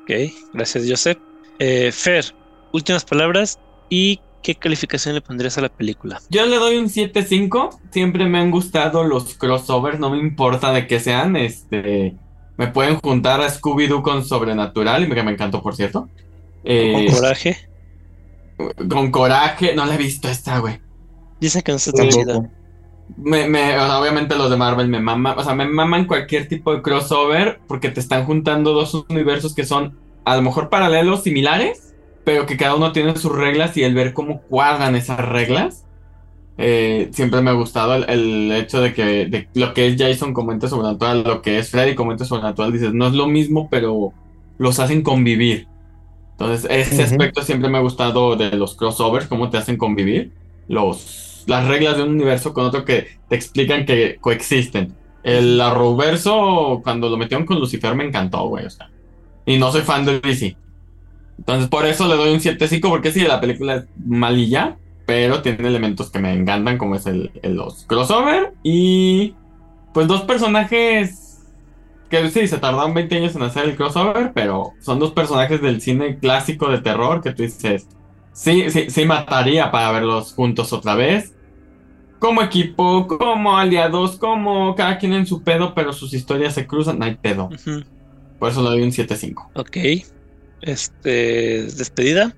Ok, 0.04 0.12
gracias 0.54 0.86
Joseph. 0.88 1.18
Eh, 1.60 1.92
Fer, 1.92 2.26
últimas 2.72 3.06
palabras 3.06 3.60
y 3.90 4.20
¿qué 4.42 4.56
calificación 4.56 5.16
le 5.16 5.22
pondrías 5.22 5.58
a 5.58 5.62
la 5.62 5.70
película? 5.70 6.22
Yo 6.30 6.46
le 6.46 6.58
doy 6.58 6.78
un 6.78 6.90
7.5. 6.90 7.80
Siempre 7.92 8.26
me 8.26 8.40
han 8.40 8.52
gustado 8.52 9.04
los 9.04 9.36
crossovers, 9.36 10.00
no 10.00 10.10
me 10.10 10.20
importa 10.20 10.72
de 10.74 10.86
qué 10.86 11.00
sean. 11.00 11.36
Este, 11.36 12.16
me 12.58 12.68
pueden 12.68 12.98
juntar 12.98 13.42
a 13.42 13.50
Scooby-Doo 13.50 14.02
con 14.04 14.24
Sobrenatural, 14.24 15.04
y 15.04 15.10
que 15.10 15.24
me 15.24 15.32
encantó, 15.32 15.62
por 15.64 15.76
cierto. 15.76 16.10
Eh, 16.64 16.92
con 17.08 17.16
coraje. 17.16 17.58
Con 18.90 19.12
coraje. 19.12 19.76
No 19.76 19.86
la 19.86 19.96
he 19.96 19.98
visto 19.98 20.28
esta, 20.30 20.60
güey. 20.60 20.80
Dice 21.40 21.62
que 21.64 21.72
no 21.72 21.76
está 21.78 21.94
tan 21.94 22.10
chida. 22.10 22.40
Me, 23.18 23.48
me, 23.50 23.78
o 23.78 23.86
sea, 23.86 24.00
obviamente 24.00 24.36
los 24.36 24.50
de 24.50 24.56
Marvel 24.58 24.88
me 24.88 25.00
maman, 25.02 25.38
o 25.38 25.44
sea, 25.44 25.54
me 25.56 25.68
maman 25.68 26.08
cualquier 26.08 26.48
tipo 26.48 26.74
de 26.74 26.82
crossover 26.82 27.62
porque 27.68 27.90
te 27.90 28.00
están 28.00 28.26
juntando 28.26 28.74
dos 28.74 28.94
universos 29.10 29.54
que 29.54 29.66
son 29.66 30.00
a 30.26 30.36
lo 30.38 30.42
mejor 30.42 30.70
paralelos, 30.70 31.24
similares, 31.24 31.96
pero 32.24 32.46
que 32.46 32.58
cada 32.58 32.76
uno 32.76 32.92
tiene 32.94 33.16
sus 33.18 33.32
reglas 33.36 33.76
y 33.78 33.84
el 33.84 33.94
ver 33.94 34.14
cómo 34.14 34.42
cuadran 34.44 34.96
esas 34.96 35.20
reglas. 35.20 35.86
eh, 36.58 37.10
siempre 37.14 37.42
me 37.42 37.50
ha 37.52 37.54
gustado 37.54 37.96
el, 37.96 38.10
el 38.10 38.52
hecho 38.54 38.82
de 38.82 38.94
que 38.94 39.26
de 39.28 39.50
lo 39.56 39.74
que 39.74 39.88
es 39.88 39.96
Jason 39.98 40.34
como 40.34 40.52
ente 40.52 40.68
sobrenatural, 40.70 41.24
lo 41.24 41.42
que 41.42 41.60
es 41.60 41.72
Freddy 41.72 41.96
como 41.96 42.12
ente 42.12 42.26
sobrenatural, 42.26 42.72
dices, 42.74 42.94
no 42.94 43.08
es 43.08 43.14
lo 43.14 43.28
mismo, 43.28 43.70
pero 43.70 44.16
los 44.58 44.80
hacen 44.80 45.04
convivir. 45.04 45.70
Entonces, 46.44 46.70
ese 46.70 47.04
aspecto 47.04 47.42
siempre 47.42 47.70
me 47.70 47.78
ha 47.78 47.82
gustado 47.82 48.36
de 48.36 48.52
los 48.52 48.76
crossovers, 48.76 49.28
cómo 49.28 49.50
te 49.50 49.58
hacen 49.58 49.78
convivir. 49.78 50.32
Los, 50.68 51.44
las 51.48 51.68
reglas 51.68 51.98
de 51.98 52.04
un 52.04 52.10
universo 52.12 52.54
con 52.54 52.66
otro 52.66 52.86
que 52.86 53.08
te 53.30 53.36
explican 53.36 53.86
que 53.86 54.18
coexisten. 54.22 54.94
El 55.24 55.60
Arrowverso, 55.62 56.82
cuando 56.84 57.10
lo 57.10 57.18
metieron 57.18 57.46
con 57.46 57.60
Lucifer, 57.60 57.96
me 57.96 58.04
encantó, 58.06 58.48
güey. 58.48 58.66
O 58.66 58.70
sea, 58.70 58.90
y 59.46 59.58
no 59.58 59.72
soy 59.72 59.82
fan 59.82 60.06
de 60.06 60.20
DC. 60.20 60.58
Entonces, 61.38 61.68
por 61.70 61.86
eso 61.86 62.08
le 62.08 62.16
doy 62.16 62.34
un 62.34 62.40
7.5, 62.40 62.90
porque 62.90 63.12
sí, 63.12 63.22
la 63.22 63.42
película 63.42 63.76
es 63.76 63.86
malilla, 64.06 64.78
pero 65.06 65.42
tiene 65.42 65.68
elementos 65.68 66.10
que 66.12 66.20
me 66.20 66.34
encantan, 66.34 66.78
como 66.78 66.96
es 66.96 67.06
el, 67.08 67.32
el- 67.42 67.56
los 67.56 67.86
crossover 67.86 68.54
y 68.64 69.36
pues 69.94 70.08
dos 70.08 70.22
personajes 70.24 71.23
que 72.10 72.30
sí, 72.30 72.48
se 72.48 72.58
tardaron 72.60 72.94
20 72.94 73.16
años 73.18 73.36
en 73.36 73.42
hacer 73.44 73.66
el 73.66 73.76
crossover, 73.76 74.32
pero 74.34 74.74
son 74.80 75.00
dos 75.00 75.12
personajes 75.14 75.62
del 75.62 75.82
cine 75.82 76.18
clásico 76.20 76.70
de 76.70 76.80
terror 76.80 77.22
que 77.22 77.32
tú 77.32 77.44
dices, 77.44 77.88
sí, 78.34 78.70
sí, 78.70 78.90
sí 78.90 79.06
mataría 79.06 79.72
para 79.72 79.92
verlos 79.92 80.34
juntos 80.34 80.72
otra 80.74 80.96
vez. 80.96 81.34
Como 82.20 82.42
equipo, 82.42 83.08
como 83.08 83.58
aliados, 83.58 84.18
como 84.18 84.76
cada 84.76 84.98
quien 84.98 85.14
en 85.14 85.26
su 85.26 85.44
pedo, 85.44 85.74
pero 85.76 85.92
sus 85.92 86.14
historias 86.14 86.54
se 86.54 86.66
cruzan, 86.66 87.00
no 87.00 87.06
hay 87.06 87.16
pedo. 87.16 87.50
Por 88.40 88.50
eso 88.50 88.62
le 88.64 88.70
doy 88.70 88.82
un 88.84 88.92
7.5. 88.92 89.50
Ok. 89.56 89.78
Este, 90.62 91.64
despedida. 91.64 92.34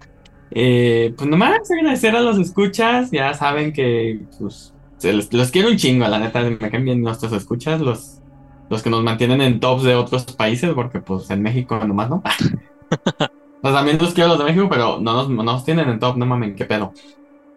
Eh, 0.52 1.14
pues 1.18 1.30
nomás 1.30 1.60
agradecer 1.72 2.16
a 2.16 2.22
los 2.22 2.40
escuchas, 2.40 3.12
ya 3.12 3.34
saben 3.34 3.74
que 3.74 4.22
pues 4.40 4.74
se 4.98 5.12
les- 5.14 5.32
los 5.34 5.52
quiero 5.52 5.70
un 5.70 5.78
chingo, 5.78 6.08
la 6.08 6.20
neta, 6.20 6.42
me 6.42 6.58
caen 6.58 6.86
bien 6.86 7.02
nuestros 7.02 7.34
escuchas, 7.34 7.82
los, 7.82 8.20
los 8.70 8.82
que 8.82 8.90
nos 8.90 9.04
mantienen 9.04 9.42
en 9.42 9.60
tops 9.60 9.84
de 9.84 9.96
otros 9.96 10.24
países, 10.26 10.72
porque 10.74 11.00
pues 11.00 11.30
en 11.30 11.42
México 11.42 11.80
nomás 11.86 12.10
no. 12.10 12.24
Pues 13.66 13.74
también 13.74 13.98
los 14.00 14.14
quiero 14.14 14.30
los 14.30 14.38
de 14.38 14.44
México, 14.44 14.68
pero 14.70 15.00
no 15.00 15.14
nos, 15.14 15.28
no 15.28 15.42
nos 15.42 15.66
tienen 15.66 15.90
en 15.90 16.00
top, 16.00 16.18
no 16.18 16.28
mamen, 16.28 16.56
qué 16.56 16.66
pedo. 16.66 16.94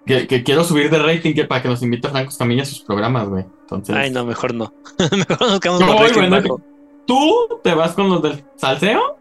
Que, 0.06 0.26
que 0.26 0.42
quiero 0.42 0.64
subir 0.64 0.88
de 0.88 0.98
rating 0.98 1.34
que 1.34 1.44
para 1.44 1.60
que 1.60 1.68
nos 1.68 1.82
invite 1.82 2.08
Franco 2.08 2.30
Escamilla 2.30 2.62
a 2.62 2.64
sus 2.64 2.80
programas, 2.80 3.28
güey. 3.28 3.44
Entonces, 3.60 3.94
Ay, 3.94 4.10
no, 4.10 4.24
mejor 4.24 4.54
no. 4.54 4.72
mejor 4.98 5.48
nos 5.48 5.60
quedamos 5.60 5.84
con 5.84 5.98
rating 5.98 6.30
bajo. 6.30 6.62
tú 7.06 7.60
te 7.62 7.74
vas 7.74 7.92
con 7.92 8.08
los 8.08 8.22
del 8.22 8.42
salseo, 8.56 9.18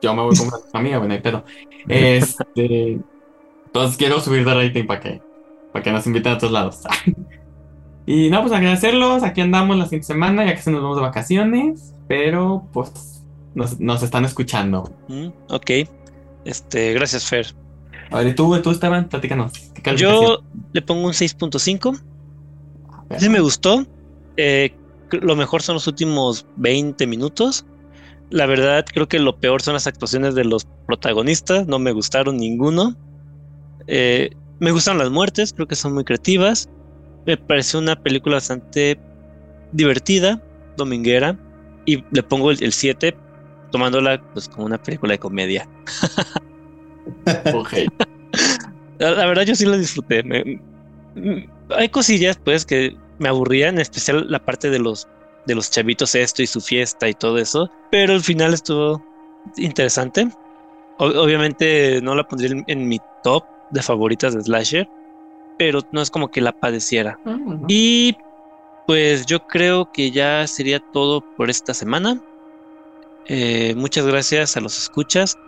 yo 0.00 0.14
me 0.14 0.22
voy 0.22 0.36
con 0.36 0.48
Franco 0.48 0.64
Escamilla, 0.64 0.98
güey, 0.98 1.08
no 1.08 1.14
hay 1.14 1.20
pedo. 1.20 1.44
Este, 1.88 3.00
entonces 3.66 3.96
quiero 3.96 4.20
subir 4.20 4.44
de 4.44 4.54
rating 4.54 4.86
para 4.86 5.00
que, 5.00 5.20
para 5.72 5.82
que 5.82 5.90
nos 5.90 6.06
inviten 6.06 6.34
a 6.34 6.36
otros 6.36 6.52
lados. 6.52 6.82
Y 8.06 8.30
no, 8.30 8.40
pues 8.40 8.52
agradecerlos, 8.52 9.22
aquí 9.22 9.40
andamos 9.40 9.76
la 9.76 9.84
siguiente 9.84 10.06
semana, 10.06 10.44
ya 10.44 10.54
que 10.54 10.62
se 10.62 10.70
nos 10.70 10.82
vamos 10.82 10.96
de 10.96 11.02
vacaciones, 11.02 11.94
pero 12.08 12.66
pues 12.72 13.22
nos, 13.54 13.78
nos 13.80 14.02
están 14.02 14.24
escuchando. 14.24 14.90
Mm, 15.08 15.28
ok. 15.48 15.70
Este, 16.44 16.92
gracias, 16.94 17.28
Fer. 17.28 17.54
A 18.10 18.18
ver, 18.18 18.28
¿y 18.28 18.34
tú, 18.34 18.60
tú 18.60 18.70
Esteban? 18.70 19.08
Platícanos. 19.08 19.52
Yo 19.96 20.42
le 20.72 20.82
pongo 20.82 21.06
un 21.06 21.12
6.5. 21.12 22.00
Sí 23.18 23.28
me 23.28 23.40
gustó. 23.40 23.86
Eh, 24.36 24.74
lo 25.10 25.36
mejor 25.36 25.62
son 25.62 25.74
los 25.74 25.86
últimos 25.86 26.46
20 26.56 27.06
minutos. 27.06 27.64
La 28.30 28.46
verdad, 28.46 28.84
creo 28.90 29.08
que 29.08 29.18
lo 29.18 29.36
peor 29.38 29.62
son 29.62 29.74
las 29.74 29.86
actuaciones 29.86 30.34
de 30.34 30.44
los 30.44 30.66
protagonistas. 30.86 31.66
No 31.66 31.78
me 31.78 31.92
gustaron 31.92 32.36
ninguno. 32.36 32.96
Eh, 33.86 34.30
me 34.58 34.70
gustan 34.72 34.98
las 34.98 35.10
muertes, 35.10 35.52
creo 35.52 35.66
que 35.66 35.74
son 35.74 35.94
muy 35.94 36.04
creativas. 36.04 36.68
Me 37.24 37.36
pareció 37.36 37.78
una 37.78 37.96
película 37.96 38.36
bastante 38.36 39.02
divertida, 39.70 40.40
dominguera. 40.76 41.38
Y 41.86 42.06
le 42.14 42.22
pongo 42.22 42.50
el 42.52 42.72
7, 42.72 43.18
tomándola 43.70 44.24
pues 44.32 44.48
como 44.48 44.66
una 44.66 44.78
película 44.78 45.12
de 45.14 45.18
comedia. 45.18 45.68
Ok. 47.52 47.72
La, 48.98 49.10
la 49.12 49.26
verdad 49.26 49.44
yo 49.44 49.54
sí 49.54 49.64
lo 49.66 49.76
disfruté. 49.78 50.22
Me- 50.22 50.62
m- 51.14 51.50
hay 51.70 51.88
cosillas 51.90 52.38
pues 52.44 52.64
que 52.66 52.98
me 53.18 53.28
aburrían, 53.28 53.76
en 53.76 53.80
especial 53.82 54.26
la 54.28 54.40
parte 54.40 54.70
de 54.70 54.78
los 54.78 55.08
de 55.44 55.56
los 55.56 55.70
chavitos 55.70 56.14
esto 56.14 56.42
y 56.42 56.46
su 56.46 56.60
fiesta 56.60 57.08
y 57.08 57.14
todo 57.14 57.38
eso, 57.38 57.68
pero 57.90 58.12
al 58.14 58.22
final 58.22 58.54
estuvo 58.54 59.04
interesante. 59.56 60.28
O- 60.98 61.06
obviamente 61.24 62.00
no 62.02 62.14
la 62.14 62.24
pondría 62.24 62.52
en, 62.52 62.64
en 62.68 62.88
mi 62.88 63.00
top 63.22 63.48
de 63.70 63.82
favoritas 63.82 64.34
de 64.34 64.42
slasher, 64.42 64.90
pero 65.62 65.80
no 65.92 66.02
es 66.02 66.10
como 66.10 66.28
que 66.28 66.40
la 66.40 66.50
padeciera. 66.50 67.20
Y 67.68 68.16
pues 68.88 69.26
yo 69.26 69.46
creo 69.46 69.92
que 69.92 70.10
ya 70.10 70.44
sería 70.48 70.80
todo 70.80 71.20
por 71.36 71.50
esta 71.50 71.72
semana. 71.72 72.20
Eh, 73.26 73.72
muchas 73.76 74.04
gracias 74.04 74.56
a 74.56 74.60
los 74.60 74.76
escuchas 74.76 75.38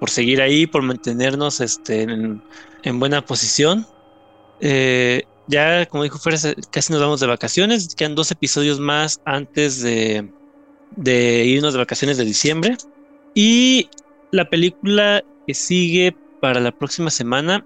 por 0.00 0.10
seguir 0.10 0.42
ahí, 0.42 0.66
por 0.66 0.82
mantenernos 0.82 1.60
este, 1.60 2.02
en, 2.02 2.42
en 2.82 2.98
buena 2.98 3.24
posición. 3.24 3.86
Eh, 4.60 5.22
ya, 5.46 5.86
como 5.86 6.02
dijo 6.02 6.18
Fer, 6.18 6.34
casi 6.72 6.92
nos 6.92 7.00
vamos 7.00 7.20
de 7.20 7.28
vacaciones. 7.28 7.94
Quedan 7.94 8.16
dos 8.16 8.32
episodios 8.32 8.80
más 8.80 9.20
antes 9.24 9.80
de, 9.80 10.28
de 10.96 11.44
irnos 11.44 11.74
de 11.74 11.78
vacaciones 11.78 12.16
de 12.16 12.24
diciembre. 12.24 12.76
Y 13.36 13.88
la 14.32 14.50
película 14.50 15.22
que 15.46 15.54
sigue 15.54 16.16
para 16.40 16.58
la 16.58 16.72
próxima 16.72 17.10
semana 17.10 17.64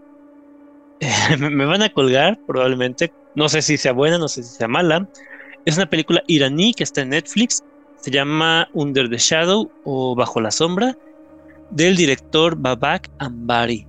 me 1.39 1.65
van 1.65 1.83
a 1.83 1.89
colgar 1.89 2.39
probablemente. 2.47 3.13
No 3.35 3.49
sé 3.49 3.63
si 3.63 3.77
sea 3.77 3.93
buena, 3.93 4.19
no 4.19 4.29
sé 4.29 4.43
si 4.43 4.57
sea 4.57 4.69
mala. 4.69 5.09
Es 5.65 5.77
una 5.77 5.87
película 5.87 6.23
iraní 6.27 6.75
que 6.75 6.85
está 6.85 7.03
en 7.03 7.11
Netflix. 7.11 7.63
Se 7.97 8.11
llama 8.11 8.69
Under 8.75 9.09
the 9.09 9.19
Shadow 9.19 9.71
o 9.85 10.15
Bajo 10.15 10.41
la 10.41 10.51
Sombra 10.51 10.97
del 11.71 11.97
director 11.97 12.57
Babak 12.57 13.11
Ambari. 13.19 13.87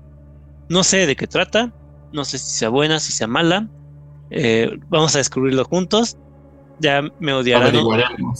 No 0.70 0.84
sé 0.84 1.06
de 1.06 1.16
qué 1.16 1.28
trata, 1.28 1.72
no 2.14 2.26
sé 2.26 2.40
si 2.40 2.52
sea 2.52 2.70
buena, 2.70 3.00
si 3.00 3.12
sea 3.12 3.28
mala. 3.28 3.68
Eh, 4.32 4.72
vamos 4.90 5.16
a 5.16 5.20
descubrirlo 5.20 5.66
juntos. 5.66 6.18
Ya 6.80 7.02
me 7.20 7.34
odiarán, 7.34 7.74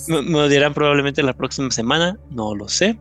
me, 0.08 0.22
me 0.24 0.40
odiarán 0.40 0.74
probablemente 0.74 1.24
la 1.24 1.34
próxima 1.34 1.72
semana, 1.72 2.18
no 2.32 2.56
lo 2.56 2.68
sé. 2.68 2.98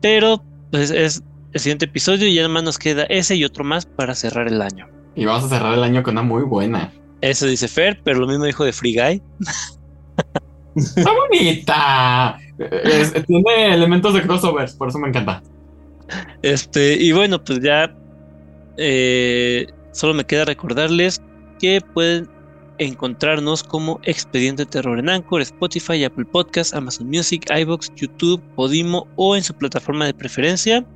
Pero 0.00 0.42
pues 0.70 0.90
es 0.90 1.22
el 1.52 1.60
siguiente 1.60 1.86
episodio 1.86 2.26
y 2.26 2.34
ya 2.34 2.48
más 2.48 2.62
nos 2.62 2.78
queda 2.78 3.04
ese 3.04 3.36
y 3.36 3.44
otro 3.44 3.64
más 3.64 3.86
para 3.86 4.14
cerrar 4.14 4.48
el 4.48 4.60
año. 4.62 4.88
Y 5.14 5.24
vamos 5.24 5.44
a 5.44 5.48
cerrar 5.48 5.74
el 5.74 5.82
año 5.82 6.02
con 6.02 6.14
una 6.14 6.22
muy 6.22 6.42
buena. 6.42 6.92
Eso 7.20 7.46
dice 7.46 7.66
Fer, 7.68 8.00
pero 8.04 8.20
lo 8.20 8.26
mismo 8.28 8.44
dijo 8.44 8.64
de 8.64 8.72
Free 8.72 8.94
Guy. 8.94 9.22
¡Está 10.76 11.10
bonita! 11.12 12.38
Es- 12.84 13.12
tiene 13.26 13.74
elementos 13.74 14.14
de 14.14 14.22
crossovers, 14.22 14.74
por 14.74 14.88
eso 14.88 14.98
me 14.98 15.08
encanta. 15.08 15.42
Este, 16.42 16.94
y 16.94 17.12
bueno, 17.12 17.42
pues 17.42 17.60
ya 17.60 17.94
eh, 18.76 19.66
solo 19.92 20.14
me 20.14 20.24
queda 20.24 20.44
recordarles 20.44 21.20
que 21.58 21.80
pueden 21.80 22.28
encontrarnos 22.78 23.64
como 23.64 23.98
Expediente 24.04 24.64
Terror 24.64 25.00
en 25.00 25.08
Anchor, 25.08 25.42
Spotify, 25.42 26.04
Apple 26.04 26.26
Podcasts, 26.26 26.72
Amazon 26.72 27.08
Music, 27.08 27.44
iBox, 27.50 27.92
YouTube, 27.96 28.40
Podimo 28.54 29.08
o 29.16 29.34
en 29.34 29.42
su 29.42 29.52
plataforma 29.54 30.06
de 30.06 30.14
preferencia. 30.14 30.86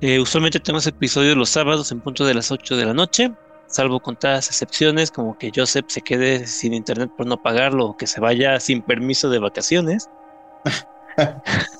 Eh, 0.00 0.20
usualmente 0.20 0.60
tenemos 0.60 0.86
episodios 0.86 1.36
los 1.36 1.48
sábados 1.48 1.90
en 1.90 2.00
punto 2.00 2.24
de 2.24 2.34
las 2.34 2.50
8 2.50 2.76
de 2.76 2.84
la 2.84 2.92
noche, 2.92 3.32
salvo 3.66 4.00
contadas 4.00 4.48
excepciones 4.48 5.10
como 5.10 5.38
que 5.38 5.50
Joseph 5.54 5.86
se 5.88 6.02
quede 6.02 6.46
sin 6.46 6.74
internet 6.74 7.10
por 7.16 7.26
no 7.26 7.42
pagarlo 7.42 7.86
o 7.86 7.96
que 7.96 8.06
se 8.06 8.20
vaya 8.20 8.60
sin 8.60 8.82
permiso 8.82 9.30
de 9.30 9.38
vacaciones. 9.38 10.08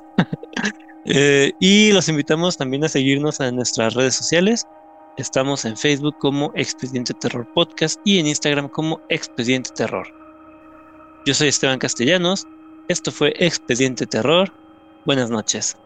Eh, 1.08 1.52
y 1.60 1.92
los 1.92 2.08
invitamos 2.08 2.56
también 2.56 2.82
a 2.82 2.88
seguirnos 2.88 3.38
en 3.38 3.54
nuestras 3.54 3.94
redes 3.94 4.16
sociales. 4.16 4.66
Estamos 5.16 5.64
en 5.64 5.76
Facebook 5.76 6.16
como 6.18 6.50
Expediente 6.56 7.14
Terror 7.14 7.46
Podcast 7.54 8.00
y 8.04 8.18
en 8.18 8.26
Instagram 8.26 8.68
como 8.68 9.00
Expediente 9.08 9.70
Terror. 9.70 10.08
Yo 11.24 11.32
soy 11.32 11.46
Esteban 11.46 11.78
Castellanos. 11.78 12.44
Esto 12.88 13.12
fue 13.12 13.32
Expediente 13.38 14.04
Terror. 14.04 14.52
Buenas 15.04 15.30
noches. 15.30 15.76